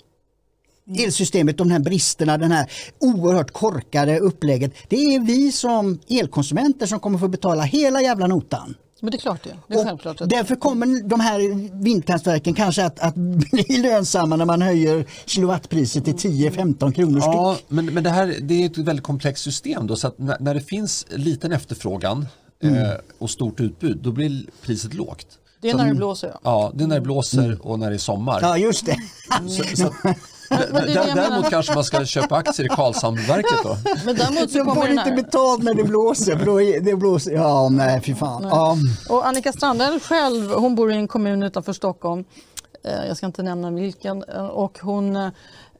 Elsystemet, 0.98 1.58
de 1.58 1.70
här 1.70 1.78
bristerna, 1.78 2.38
den 2.38 2.52
här 2.52 2.70
oerhört 3.00 3.50
korkade 3.50 4.18
upplägget. 4.18 4.72
Det 4.88 5.14
är 5.14 5.20
vi 5.20 5.52
som 5.52 5.98
elkonsumenter 6.08 6.86
som 6.86 7.00
kommer 7.00 7.18
få 7.18 7.28
betala 7.28 7.62
hela 7.62 8.02
jävla 8.02 8.26
notan. 8.26 8.74
Men 9.00 9.10
det 9.10 9.16
är 9.16 9.20
klart 9.20 9.42
det. 9.42 9.56
det 9.68 9.74
är 9.74 9.84
självklart 9.84 10.20
att... 10.20 10.30
Därför 10.30 10.56
kommer 10.56 11.08
de 11.08 11.20
här 11.20 11.70
vindkraftverken 11.82 12.54
kanske 12.54 12.84
att, 12.84 13.00
att 13.00 13.14
bli 13.50 13.76
lönsamma 13.76 14.36
när 14.36 14.44
man 14.44 14.62
höjer 14.62 15.06
kilowattpriset 15.26 16.04
till 16.04 16.14
10-15 16.14 16.92
kronor 16.92 17.18
ja, 17.18 17.56
Men, 17.68 17.86
men 17.86 18.04
det 18.04 18.10
här 18.10 18.34
det 18.40 18.62
är 18.62 18.66
ett 18.66 18.78
väldigt 18.78 19.04
komplext 19.04 19.44
system 19.44 19.86
då 19.86 19.96
så 19.96 20.08
att 20.08 20.18
när, 20.18 20.36
när 20.40 20.54
det 20.54 20.60
finns 20.60 21.06
liten 21.10 21.52
efterfrågan 21.52 22.26
mm. 22.62 22.74
eh, 22.74 22.92
och 23.18 23.30
stort 23.30 23.60
utbud 23.60 23.98
då 24.02 24.12
blir 24.12 24.46
priset 24.62 24.94
lågt. 24.94 25.26
Det 25.60 25.70
är 25.70 25.74
när 25.74 25.88
det 25.88 25.94
blåser 25.94 26.28
ja. 26.28 26.40
Ja, 26.42 26.72
det 26.74 26.84
är 26.84 26.88
när 26.88 26.94
det 26.94 27.00
blåser 27.00 27.44
mm. 27.44 27.60
och 27.60 27.78
när 27.78 27.90
det 27.90 27.96
är 27.96 27.98
sommar. 27.98 28.38
Ja, 28.42 28.58
just 28.58 28.86
det. 28.86 28.96
så, 29.48 29.76
så, 29.76 29.94
Däremot 31.14 31.50
kanske 31.50 31.74
man 31.74 31.84
ska 31.84 32.04
köpa 32.04 32.36
aktier 32.36 32.66
i 32.66 32.68
Karlshamnsverket 32.68 33.62
då. 33.62 33.76
Men 34.04 34.16
däremot 34.16 34.50
så 34.50 34.58
kommer 34.58 34.74
får 34.74 34.88
inte 34.90 35.02
här... 35.02 35.16
betalt 35.16 35.62
när 35.62 35.74
det 35.74 35.84
blåser. 35.84 36.38
För 36.38 36.46
då, 36.46 36.62
är- 36.62 36.80
det 36.80 36.96
blåser. 36.96 37.32
Ja, 37.32 37.68
nej 37.68 38.00
fy 38.00 38.14
fan. 38.14 38.42
Ja. 38.42 38.76
Och 39.08 39.26
Annika 39.26 39.52
Strandhäll 39.52 40.00
själv, 40.00 40.50
hon 40.52 40.74
bor 40.74 40.92
i 40.92 40.94
en 40.94 41.08
kommun 41.08 41.42
utanför 41.42 41.72
Stockholm. 41.72 42.24
Eh, 42.84 43.06
Jag 43.08 43.16
ska 43.16 43.26
inte 43.26 43.42
nämna 43.42 43.70
vilken. 43.70 44.24
Eh, 44.24 44.46
Och 44.46 44.78
hon, 44.82 45.30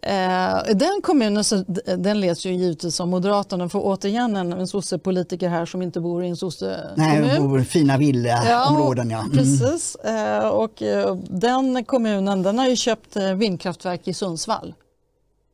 eh, 0.06 0.74
den 0.74 1.00
kommunen 1.02 1.44
så, 1.44 1.56
den 1.98 2.20
leds 2.20 2.46
ju 2.46 2.52
givetvis 2.54 3.00
av 3.00 3.08
Moderaterna. 3.08 3.68
För 3.68 3.78
återigen 3.82 4.36
en, 4.36 4.52
en 4.52 4.66
sossepolitiker 4.66 5.48
här 5.48 5.66
som 5.66 5.82
inte 5.82 6.00
bor 6.00 6.22
i 6.24 6.26
en 6.26 6.30
Nej, 6.30 6.36
sossekommun. 6.38 7.50
vår 7.50 7.60
fina 7.60 7.96
villaområden 7.98 9.10
ja. 9.10 9.18
Mm. 9.18 9.30
Precis. 9.32 9.96
Eh, 9.96 10.48
Och 10.48 10.82
eh, 10.82 11.16
den 11.16 11.84
kommunen 11.84 12.42
den 12.42 12.58
har 12.58 12.68
ju 12.68 12.76
köpt 12.76 13.16
vindkraftverk 13.36 14.08
i 14.08 14.14
Sundsvall. 14.14 14.74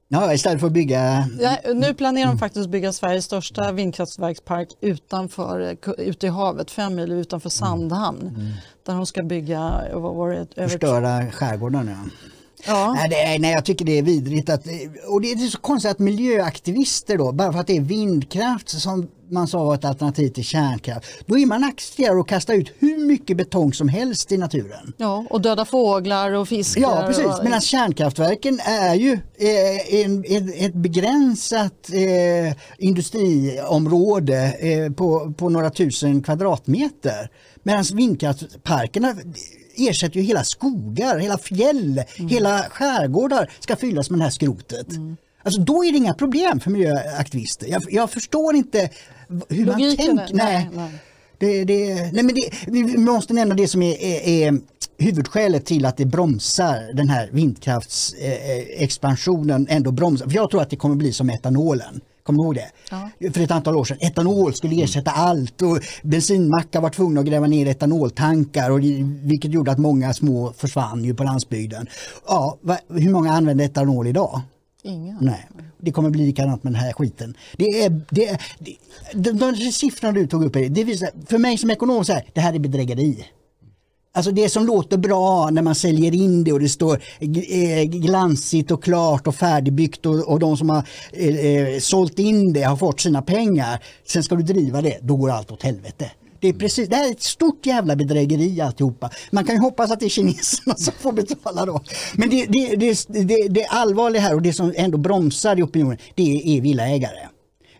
ja. 0.08 0.32
Istället 0.34 0.60
för 0.60 0.66
att 0.66 0.72
bygga 0.72 1.28
Ja, 1.40 1.56
nu 1.74 1.94
planerar 1.94 2.26
de 2.28 2.38
faktiskt 2.38 2.64
att 2.64 2.70
bygga 2.70 2.92
Sveriges 2.92 3.24
största 3.24 3.72
vindkraftverkspark 3.72 4.68
utanför, 4.80 5.76
ute 5.98 6.26
i 6.26 6.30
havet, 6.30 6.70
fem 6.70 6.94
mil 6.94 7.12
utanför 7.12 7.48
Sandhamn. 7.50 8.52
Där 8.86 8.94
de 8.94 9.06
ska 9.06 9.22
bygga, 9.22 9.82
vad 9.94 10.14
var 10.14 10.30
det, 10.30 10.46
över 10.56 10.68
förstöra 10.68 11.30
skärgården. 11.30 11.88
Ja. 11.88 12.10
Ja. 12.66 12.92
Nej, 12.94 13.08
det, 13.08 13.38
nej, 13.38 13.52
jag 13.52 13.64
tycker 13.64 13.84
det 13.84 13.98
är 13.98 14.02
vidrigt. 14.02 14.48
Att, 14.50 14.66
och 15.08 15.20
det 15.20 15.32
är 15.32 15.36
så 15.36 15.58
konstigt 15.58 15.90
att 15.90 15.98
miljöaktivister 15.98 17.18
då, 17.18 17.32
bara 17.32 17.52
för 17.52 17.60
att 17.60 17.66
det 17.66 17.76
är 17.76 17.80
vindkraft 17.80 18.68
som 18.68 19.08
man 19.30 19.48
sa 19.48 19.64
var 19.64 19.74
ett 19.74 19.84
alternativ 19.84 20.28
till 20.28 20.44
kärnkraft, 20.44 21.06
då 21.26 21.38
är 21.38 21.46
man 21.46 21.64
accepterar 21.64 22.18
och 22.18 22.28
kastar 22.28 22.54
ut 22.54 22.72
hur 22.78 22.98
mycket 23.06 23.36
betong 23.36 23.72
som 23.72 23.88
helst 23.88 24.32
i 24.32 24.36
naturen. 24.36 24.92
Ja, 24.96 25.26
och 25.30 25.40
döda 25.40 25.64
fåglar 25.64 26.32
och 26.32 26.48
fiskar. 26.48 26.82
Ja, 26.82 27.04
precis. 27.06 27.24
Och, 27.24 27.44
Medan 27.44 27.60
kärnkraftverken 27.60 28.60
är 28.64 28.94
ju 28.94 29.12
eh, 29.12 29.94
en, 29.94 30.24
en, 30.24 30.52
ett 30.56 30.74
begränsat 30.74 31.90
eh, 31.92 32.56
industriområde 32.78 34.52
eh, 34.60 34.92
på, 34.92 35.34
på 35.38 35.48
några 35.48 35.70
tusen 35.70 36.22
kvadratmeter. 36.22 37.30
Medan 37.62 37.84
vindkraftparkerna 37.92 39.14
ersätter 39.76 40.16
ju 40.16 40.22
hela 40.22 40.44
skogar, 40.44 41.18
hela 41.18 41.38
fjäll, 41.38 42.02
hela 42.16 42.62
skärgårdar 42.70 43.50
ska 43.60 43.76
fyllas 43.76 44.10
med 44.10 44.18
det 44.20 44.24
här 44.24 44.30
skrotet. 44.30 44.86
Alltså 45.42 45.60
då 45.60 45.84
är 45.84 45.92
det 45.92 45.98
inga 45.98 46.14
problem 46.14 46.60
för 46.60 46.70
miljöaktivister. 46.70 47.66
Jag, 47.66 47.82
jag 47.90 48.10
förstår 48.10 48.54
inte 48.54 48.90
hur 49.48 49.66
Logiken 49.66 50.16
man 50.16 50.26
tänker. 50.26 50.34
nej, 50.34 50.68
Nej, 50.74 50.76
nej. 50.76 50.90
Det, 51.38 51.64
det, 51.64 51.94
nej 52.12 52.22
men 52.22 52.34
det, 52.34 52.50
vi 52.66 52.98
måste 52.98 53.34
nämna 53.34 53.54
det 53.54 53.68
som 53.68 53.82
är, 53.82 54.02
är, 54.02 54.20
är 54.26 54.60
huvudskälet 54.98 55.66
till 55.66 55.86
att 55.86 55.96
det 55.96 56.06
bromsar 56.06 56.92
den 56.94 57.08
här 57.08 57.28
vindkraftsexpansionen 57.32 59.66
ändå 59.70 59.92
bromsar. 59.92 60.26
För 60.26 60.34
jag 60.34 60.50
tror 60.50 60.62
att 60.62 60.70
det 60.70 60.76
kommer 60.76 60.96
bli 60.96 61.12
som 61.12 61.30
etanolen. 61.30 62.00
Kommer 62.22 62.38
du 62.38 62.44
ihåg 62.44 62.54
det? 62.54 62.70
Ja. 62.90 63.30
För 63.32 63.40
ett 63.40 63.50
antal 63.50 63.76
år 63.76 63.84
sedan. 63.84 63.98
Etanol 64.00 64.54
skulle 64.54 64.82
ersätta 64.84 65.10
allt 65.10 65.62
och 65.62 65.78
bensinmackar 66.02 66.80
var 66.80 66.90
tvungna 66.90 67.20
att 67.20 67.26
gräva 67.26 67.46
ner 67.46 67.66
etanoltankar 67.66 68.70
och 68.70 68.80
det- 68.80 69.02
vilket 69.22 69.50
gjorde 69.52 69.72
att 69.72 69.78
många 69.78 70.14
små 70.14 70.52
försvann 70.56 71.04
ju 71.04 71.14
på 71.14 71.24
landsbygden. 71.24 71.86
Ja, 72.26 72.58
va, 72.62 72.78
hur 72.88 73.10
många 73.12 73.32
använder 73.32 73.64
etanol 73.64 74.06
idag? 74.06 74.40
Ingen. 74.82 75.18
Nej, 75.20 75.48
det 75.80 75.92
kommer 75.92 76.10
bli 76.10 76.26
likadant 76.26 76.62
med 76.64 76.72
den 76.72 76.80
här 76.80 76.92
skiten. 76.92 77.34
Det 77.56 77.64
är, 77.84 78.00
det 78.10 78.28
är, 78.28 78.40
det, 78.58 78.76
de, 79.14 79.32
de 79.38 79.72
siffrorna 79.72 80.12
du 80.12 80.26
tog 80.26 80.44
upp, 80.44 80.52
det 80.52 80.84
visar, 80.84 81.10
för 81.26 81.38
mig 81.38 81.58
som 81.58 81.70
ekonom, 81.70 82.04
så 82.04 82.12
här, 82.12 82.24
det 82.34 82.40
här 82.40 82.54
är 82.54 82.58
bedrägeri. 82.58 83.24
Alltså 84.12 84.32
det 84.32 84.48
som 84.48 84.66
låter 84.66 84.96
bra 84.96 85.50
när 85.50 85.62
man 85.62 85.74
säljer 85.74 86.14
in 86.14 86.44
det 86.44 86.52
och 86.52 86.60
det 86.60 86.68
står 86.68 87.02
eh, 87.20 87.82
glansigt 87.82 88.70
och 88.70 88.84
klart 88.84 89.26
och 89.26 89.34
färdigbyggt 89.34 90.06
och, 90.06 90.28
och 90.28 90.38
de 90.38 90.56
som 90.56 90.70
har 90.70 90.84
eh, 91.12 91.36
eh, 91.36 91.78
sålt 91.78 92.18
in 92.18 92.52
det 92.52 92.62
har 92.62 92.76
fått 92.76 93.00
sina 93.00 93.22
pengar. 93.22 93.84
Sen 94.06 94.22
ska 94.22 94.34
du 94.34 94.42
driva 94.42 94.82
det, 94.82 94.98
då 95.02 95.16
går 95.16 95.30
allt 95.30 95.50
åt 95.50 95.62
helvete. 95.62 96.10
Det, 96.40 96.48
är 96.48 96.52
precis, 96.52 96.88
det 96.88 96.96
här 96.96 97.08
är 97.08 97.10
ett 97.10 97.22
stort 97.22 97.66
jävla 97.66 97.96
bedrägeri 97.96 98.60
alltihopa. 98.60 99.10
Man 99.30 99.44
kan 99.44 99.54
ju 99.54 99.60
hoppas 99.60 99.90
att 99.90 100.00
det 100.00 100.06
är 100.06 100.10
kineserna 100.10 100.74
som 100.76 100.92
får 100.98 101.12
betala 101.12 101.66
då. 101.66 101.80
Men 102.14 102.30
det, 102.30 102.46
det, 102.46 102.76
det, 102.76 103.06
det, 103.08 103.48
det 103.48 103.64
allvarliga 103.66 104.22
här 104.22 104.34
och 104.34 104.42
det 104.42 104.52
som 104.52 104.72
ändå 104.76 104.98
bromsar 104.98 105.58
i 105.58 105.62
opinionen, 105.62 105.98
det 106.14 106.56
är 106.56 106.60
villaägare. 106.60 107.28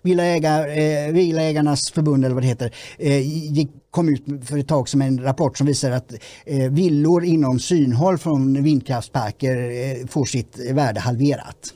Villaägar, 0.02 0.68
eh, 0.68 1.12
Villaägarnas 1.12 1.90
förbund 1.90 2.24
eller 2.24 2.34
vad 2.34 2.42
det 2.42 2.48
heter 2.48 2.74
eh, 2.98 3.52
gick, 3.52 3.70
kom 3.90 4.08
ut 4.08 4.24
för 4.44 4.58
ett 4.58 4.68
tag 4.68 4.88
som 4.88 5.02
en 5.02 5.22
rapport 5.22 5.58
som 5.58 5.66
visar 5.66 5.90
att 5.90 6.12
eh, 6.46 6.70
villor 6.70 7.24
inom 7.24 7.58
synhåll 7.58 8.18
från 8.18 8.62
vindkraftsparker 8.62 9.56
eh, 9.56 10.06
får 10.06 10.24
sitt 10.24 10.58
värde 10.72 11.00
halverat. 11.00 11.74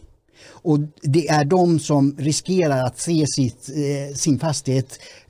Och 0.64 0.78
det 1.02 1.28
är 1.28 1.44
de 1.44 1.78
som 1.78 2.16
riskerar 2.18 2.84
att 2.86 2.98
se 2.98 3.24
sitt, 3.26 3.68
eh, 3.68 4.14
sin 4.14 4.38
fastighet 4.38 4.98
eh, 4.98 5.23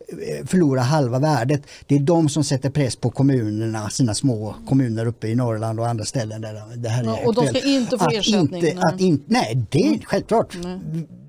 förlora 0.47 0.81
halva 0.81 1.19
värdet. 1.19 1.63
Det 1.87 1.95
är 1.95 2.01
de 2.01 2.29
som 2.29 2.45
sätter 2.45 2.71
press 2.71 2.97
på 2.97 3.11
kommunerna, 3.11 3.91
sina 3.91 4.15
små 4.15 4.55
kommuner 4.69 5.07
uppe 5.07 5.29
i 5.29 5.35
Norrland 5.35 5.81
och 5.81 5.89
andra 5.89 6.05
ställen 6.05 6.41
där 6.41 6.63
det 6.77 6.89
här 6.89 7.03
är 7.03 7.07
Ja, 7.07 7.21
och 7.25 7.35
de 7.35 7.47
ska 7.47 7.61
inte 7.61 7.99
få 7.99 8.05
att 8.05 8.15
ersättning, 8.15 8.41
Inte, 8.41 8.75
nej. 8.75 8.79
att 8.79 9.01
in, 9.01 9.25
nej, 9.27 9.67
det 9.71 9.79
är 9.79 9.99
självklart. 10.05 10.57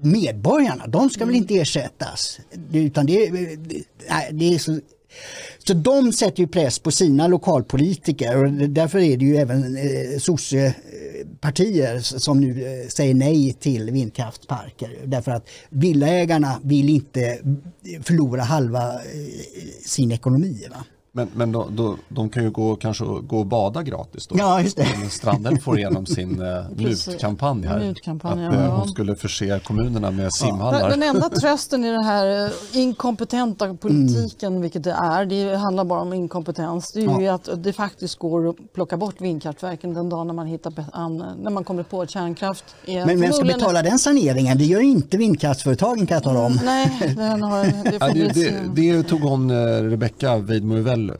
Medborgarna, 0.01 0.87
de 0.87 1.09
ska 1.09 1.25
väl 1.25 1.35
inte 1.35 1.55
ersättas. 1.55 2.39
Utan 2.73 3.05
det, 3.05 3.31
nej, 4.09 4.29
det 4.31 4.53
är 4.53 4.59
så, 4.59 4.79
så 5.67 5.73
de 5.73 6.13
sätter 6.13 6.39
ju 6.39 6.47
press 6.47 6.79
på 6.79 6.91
sina 6.91 7.27
lokalpolitiker 7.27 8.43
och 8.43 8.51
därför 8.51 8.99
är 8.99 9.17
det 9.17 9.25
ju 9.25 9.37
även 9.37 9.77
eh, 9.77 10.19
partier 11.41 11.99
som 11.99 12.39
nu 12.39 12.65
eh, 12.65 12.87
säger 12.87 13.13
nej 13.13 13.53
till 13.53 13.91
vindkraftparker, 13.91 14.89
Därför 15.05 15.31
att 15.31 15.49
villaägarna 15.69 16.59
vill 16.63 16.89
inte 16.89 17.21
eh, 17.23 18.01
förlora 18.01 18.41
halva 18.41 18.93
eh, 18.93 18.99
sin 19.85 20.11
ekonomi. 20.11 20.67
Va? 20.69 20.85
Men, 21.17 21.27
men 21.33 21.51
då, 21.51 21.67
då, 21.71 21.97
de 22.09 22.29
kan 22.29 22.43
ju 22.43 22.51
gå, 22.51 22.75
kanske 22.75 23.05
gå 23.05 23.39
och 23.39 23.45
bada 23.45 23.83
gratis 23.83 24.27
då. 24.27 24.35
Ja, 24.37 24.61
just 24.61 24.77
det. 24.77 24.87
Strandhäll 25.09 25.59
får 25.59 25.77
igenom 25.77 26.05
sin 26.05 26.41
eh, 26.41 26.47
här. 26.47 27.79
Mutkampanj, 27.79 28.45
att 28.45 28.53
eh, 28.53 28.63
ja. 28.63 28.75
hon 28.75 28.87
skulle 28.87 29.15
förse 29.15 29.59
kommunerna 29.59 30.11
med 30.11 30.33
simhallar. 30.33 30.89
den 30.89 31.03
enda 31.03 31.29
trösten 31.29 31.85
i 31.85 31.91
den 31.91 32.03
här 32.03 32.45
eh, 32.45 32.51
inkompetenta 32.81 33.73
politiken, 33.73 34.45
Mm. 34.45 34.61
vilket 34.61 34.83
det 34.83 34.91
är, 34.91 35.25
det 35.25 35.57
handlar 35.57 35.85
bara 35.85 36.01
om 36.01 36.13
inkompetens, 36.13 36.91
det 36.91 36.99
är 36.99 37.21
ju 37.21 37.27
att 37.27 37.49
det 37.63 37.73
faktiskt 37.73 38.19
går 38.19 38.49
att 38.49 38.73
plocka 38.73 38.97
bort 38.97 39.21
vindkraftverken 39.21 39.93
den 39.93 40.09
dagen 40.09 40.27
när 40.27 40.33
man, 40.33 40.47
hittar, 40.47 40.73
när 41.43 41.51
man 41.51 41.63
kommer 41.63 41.83
på 41.83 42.01
att 42.01 42.09
kärnkraft 42.09 42.63
är 42.85 43.05
Men 43.05 43.21
vem 43.21 43.33
ska 43.33 43.45
betala 43.45 43.81
den 43.81 43.99
saneringen? 43.99 44.57
Det 44.57 44.65
gör 44.65 44.81
inte 44.81 45.17
vindkraftsföretagen 45.17 46.07
kan 46.07 46.15
jag 46.15 46.23
tala 46.23 46.39
om. 46.39 46.59
Nej, 46.63 47.13
den 47.17 47.43
har, 47.43 47.63
det 47.63 47.97
Ja, 47.99 48.07
det, 48.13 48.33
det, 48.33 48.53
det 48.75 49.03
tog 49.03 49.21
hon 49.21 49.49
eh, 49.49 49.55
Rebecka 49.83 50.37
Weidmo 50.37 50.75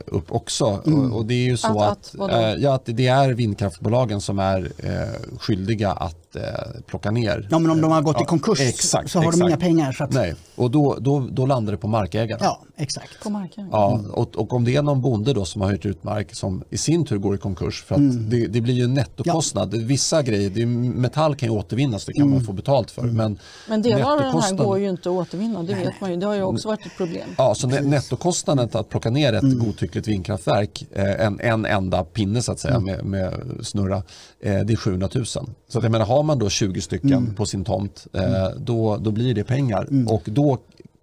upp 0.06 0.32
också. 0.32 0.64
Och, 0.64 1.16
och 1.16 1.26
det 1.26 1.34
är 1.34 1.44
ju 1.44 1.56
så 1.56 1.80
Att- 1.82 2.14
att, 2.14 2.20
att 2.20 2.30
eh, 2.30 2.62
ja, 2.62 2.74
att 2.74 2.82
det 2.86 3.06
är 3.06 3.30
vindkraftbolagen 3.32 4.20
som 4.20 4.38
är 4.38 4.72
eh, 4.78 5.38
skyldiga 5.38 5.92
att 5.92 6.25
eh, 6.36 6.80
plocka 6.86 7.10
ner. 7.10 7.48
Ja, 7.50 7.58
men 7.58 7.70
om 7.70 7.80
de 7.80 7.90
har 7.90 8.02
gått 8.02 8.16
i 8.16 8.20
Ja, 8.20 8.26
konkurs 8.26 8.60
exakt, 8.60 9.10
så 9.10 9.18
har 9.18 9.24
exakt. 9.24 9.40
de 9.40 9.46
inga 9.48 9.56
pengar. 9.56 9.92
Så 9.92 10.04
att, 10.04 10.12
Nej, 10.12 10.34
och 10.54 10.70
då, 10.70 10.96
då, 11.00 11.28
då 11.30 11.46
landar 11.46 11.72
det 11.72 11.78
på 11.78 11.88
markägarna. 11.88 12.40
Ja, 12.44 12.62
exakt. 12.76 13.22
på 13.22 13.30
marken. 13.30 13.68
Ja, 13.72 14.00
och, 14.12 14.36
och 14.36 14.52
om 14.52 14.64
det 14.64 14.76
är 14.76 14.82
någon 14.82 15.00
bonde 15.02 15.32
då 15.32 15.44
som 15.44 15.60
har 15.62 15.72
hyrt 15.72 15.86
ut 15.86 16.04
mark 16.04 16.34
som 16.34 16.64
i 16.70 16.78
sin 16.78 17.04
tur 17.04 17.18
går 17.18 17.34
i 17.34 17.38
konkurs 17.38 17.84
för 17.84 17.94
att 17.94 18.30
det, 18.30 18.46
det 18.46 18.60
blir 18.60 18.74
ju 18.74 18.84
en 18.84 18.94
nettokostnad. 18.94 19.74
Vissa 19.74 20.22
grejer, 20.22 20.50
det 20.50 20.62
är, 20.62 20.66
metall 20.66 21.34
kan 21.36 21.48
ju 21.48 21.54
återvinnas, 21.54 22.04
det 22.04 22.12
kan 22.12 22.30
man 22.30 22.40
få 22.40 22.52
betalt 22.52 22.90
för. 22.90 23.02
Men, 23.02 23.38
Men 23.68 23.82
delar 23.82 24.12
av 24.12 24.18
den 24.18 24.42
här 24.42 24.54
går 24.64 24.78
ju 24.78 24.88
inte 24.88 25.00
att 25.08 25.14
återvinna, 25.14 25.62
det 25.62 25.74
vet 25.74 26.00
man 26.00 26.10
ju. 26.10 26.16
Det 26.16 26.26
har 26.26 26.34
ju 26.34 26.42
också 26.42 26.68
varit 26.68 26.86
ett 26.86 26.96
problem. 26.96 27.28
Ja, 27.38 27.54
så 27.54 27.66
ne- 27.68 27.80
nettokostnaden 27.80 28.68
att 28.72 28.88
plocka 28.88 29.10
ner 29.10 29.32
ett 29.32 29.58
godtyckligt 29.58 30.08
vindkraftverk, 30.08 30.86
eh, 30.92 31.26
en, 31.26 31.40
en 31.40 31.64
enda 31.64 32.04
pinne 32.04 32.42
så 32.42 32.52
att 32.52 32.58
säga 32.58 32.80
med, 32.80 33.04
med 33.04 33.32
snurra, 33.62 33.96
eh, 34.40 34.60
det 34.60 34.72
är 34.72 34.76
700 34.76 35.08
000. 35.14 35.26
Så 35.26 35.42
att 35.78 35.82
jag 35.84 35.92
menar, 35.92 36.06
har 36.06 36.22
man 36.26 36.38
då 36.38 36.48
20 36.48 36.80
stycken 36.80 37.34
på 37.34 37.46
sin 37.46 37.64
tomt, 37.64 38.06
eh, 38.12 38.48
då, 38.56 38.96
då 38.96 39.10
blir 39.10 39.34
det 39.34 39.44
pengar. 39.44 39.88
Och 40.08 40.22
då 40.24 40.58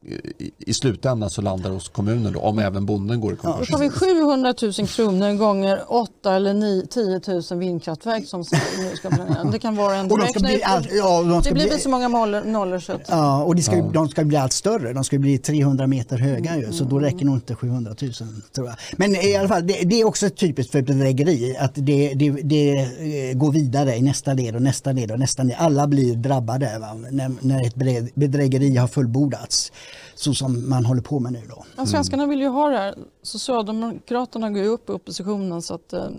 i, 0.06 0.52
i 0.58 0.74
slutändan 0.74 1.30
så 1.30 1.42
landar 1.42 1.70
det 1.70 1.76
hos 1.76 1.90
kommunen 1.90 2.34
då, 2.34 2.40
om 2.40 2.60
även 2.60 2.86
bonden 2.86 3.20
går 3.22 3.34
i 3.34 3.36
Då 3.36 3.42
konkurs. 3.42 3.70
tar 3.70 3.78
vi 3.78 3.90
700 3.90 4.54
000 4.62 4.74
kronor 4.88 5.34
gånger 5.34 5.84
8 5.88 6.34
eller 6.34 6.54
9, 6.54 6.86
10 6.86 7.22
000 7.52 7.60
vindkraftverk 7.60 8.28
som 8.28 8.40
nu 8.80 8.96
ska 8.96 9.10
planera. 9.10 9.44
Det 9.52 9.60
kan 9.60 9.76
vara 9.76 9.96
en 9.96 10.12
Och 10.12 10.20
de 10.20 10.28
ska 10.28 10.40
bli 10.40 10.64
allt, 10.64 10.88
ja, 10.92 11.22
de 11.22 11.42
Det 11.44 11.52
blir 11.54 11.70
bli, 11.70 11.80
så 11.80 11.90
många 11.90 12.08
nollor, 12.08 12.42
nollor 12.46 12.80
så 12.80 12.92
att, 12.94 13.02
ja, 13.08 13.44
och 13.44 13.56
det 13.56 13.62
ska, 13.62 13.76
ju- 13.76 13.92
de 13.92 14.10
ska 14.10 14.24
bli 14.24 14.38
allt 14.38 14.54
större. 14.54 14.94
De 14.94 15.04
ska 15.04 15.20
bli 15.20 15.38
300 15.38 15.88
meter 15.88 16.18
höga 16.18 16.58
ju, 16.58 16.72
så 16.72 16.84
då 16.84 17.00
räcker 17.00 17.26
nog 17.26 17.36
inte 17.36 17.56
700 17.56 17.96
000 18.02 18.14
tror 18.56 18.68
jag. 18.68 18.76
Men 18.98 19.16
i 19.16 19.36
alla 19.36 19.48
fall, 19.48 19.68
det, 19.68 19.74
det 19.84 20.02
är 20.02 20.06
också 20.06 20.30
typiskt 20.30 20.72
för 20.72 20.82
bedrägeri 20.82 21.56
att 21.60 21.72
det, 21.76 22.14
det, 22.14 22.30
det 22.32 22.72
eh, 22.80 23.38
går 23.38 23.52
vidare 23.52 23.96
i 23.96 24.02
nästa 24.02 24.34
led 24.34 24.56
och 24.56 24.62
nästa 24.62 24.92
led 24.92 25.12
och 25.12 25.20
nästa 25.20 25.44
led. 25.44 25.56
Alla 25.60 25.88
blir 25.88 26.16
drabbade 26.16 26.78
va? 26.82 26.94
När, 27.12 27.32
när 27.42 27.66
ett 27.68 27.76
bedrä- 27.76 28.10
bedrägeri 28.16 28.78
har 28.78 28.88
fullbordats. 28.88 29.72
Så 30.15 30.34
som 30.34 30.70
man 30.70 30.86
håller 30.86 31.02
på 31.02 31.20
med 31.20 31.34
nu 31.34 31.41
då. 31.49 31.65
ja, 31.78 31.86
svenskarna 31.86 32.26
vill 32.28 32.40
ju 32.40 32.48
ha 32.48 32.70
det 32.70 32.78
här. 32.78 32.95
Socialdemokraterna 33.22 34.49
går 34.49 34.64
ju 34.64 34.68
upp 34.68 34.90
i 34.90 34.91
oppositionen 34.91 35.61
så 35.61 35.74
att 35.74 35.94
eh, 35.94 36.10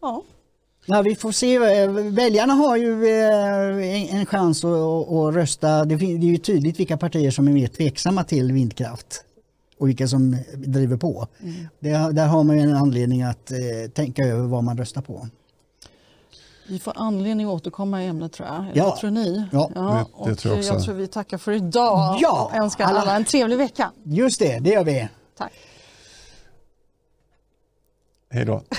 ja, 0.00 0.22
Ja, 0.88 1.02
vi 1.02 1.14
får 1.14 1.32
se. 1.32 1.58
Väljarna 2.10 2.52
har 2.52 2.76
ju 2.76 3.06
eh, 3.06 4.14
en 4.14 4.26
chans 4.26 4.64
att, 4.64 5.34
rösta. 5.34 5.84
Det 5.84 5.94
är 5.94 6.24
ju 6.24 6.38
tydligt 6.38 6.80
vilka 6.80 6.96
partier 6.96 7.30
som 7.30 7.48
är 7.48 7.52
mer 7.52 7.66
tveksamma 7.66 8.24
till 8.24 8.52
vindkraft 8.52 9.24
och 9.78 9.88
vilka 9.88 10.08
som 10.08 10.36
driver 10.54 10.96
på. 10.96 11.26
Mm. 11.40 12.14
Där 12.14 12.26
har 12.26 12.44
man 12.44 12.56
ju 12.56 12.62
en 12.62 12.76
anledning 12.76 13.22
att 13.22 13.50
eh, 13.50 13.90
tänka 13.94 14.24
över 14.24 14.46
vad 14.46 14.64
man 14.64 14.78
röstar 14.78 15.02
på. 15.02 15.28
Vi 16.68 16.78
får 16.78 16.92
anledning 16.96 17.46
att 17.46 17.52
återkomma 17.52 18.02
i 18.02 18.06
ämnet 18.06 18.32
tror 18.32 18.48
jag. 18.48 18.66
Ja. 18.74 18.96
Tror 19.00 19.10
ni? 19.10 19.48
Ja, 19.52 19.70
ja 19.74 20.06
det, 20.24 20.30
det 20.30 20.36
tror 20.36 20.54
jag 20.54 20.58
också. 20.58 20.72
Jag 20.72 20.84
tror 20.84 20.94
vi 20.94 21.06
tackar 21.06 21.38
för 21.38 21.52
idag 21.52 22.18
ja, 22.20 22.50
och 22.50 22.56
önskar 22.56 22.84
alla, 22.84 23.00
alla 23.00 23.16
en 23.16 23.24
trevlig 23.24 23.56
vecka. 23.56 23.92
Just 24.04 24.38
det, 24.38 24.58
det 24.58 24.70
gör 24.70 24.84
vi. 24.84 25.08
Tack. 25.36 25.52
Hej 28.30 28.44
då. 28.44 28.62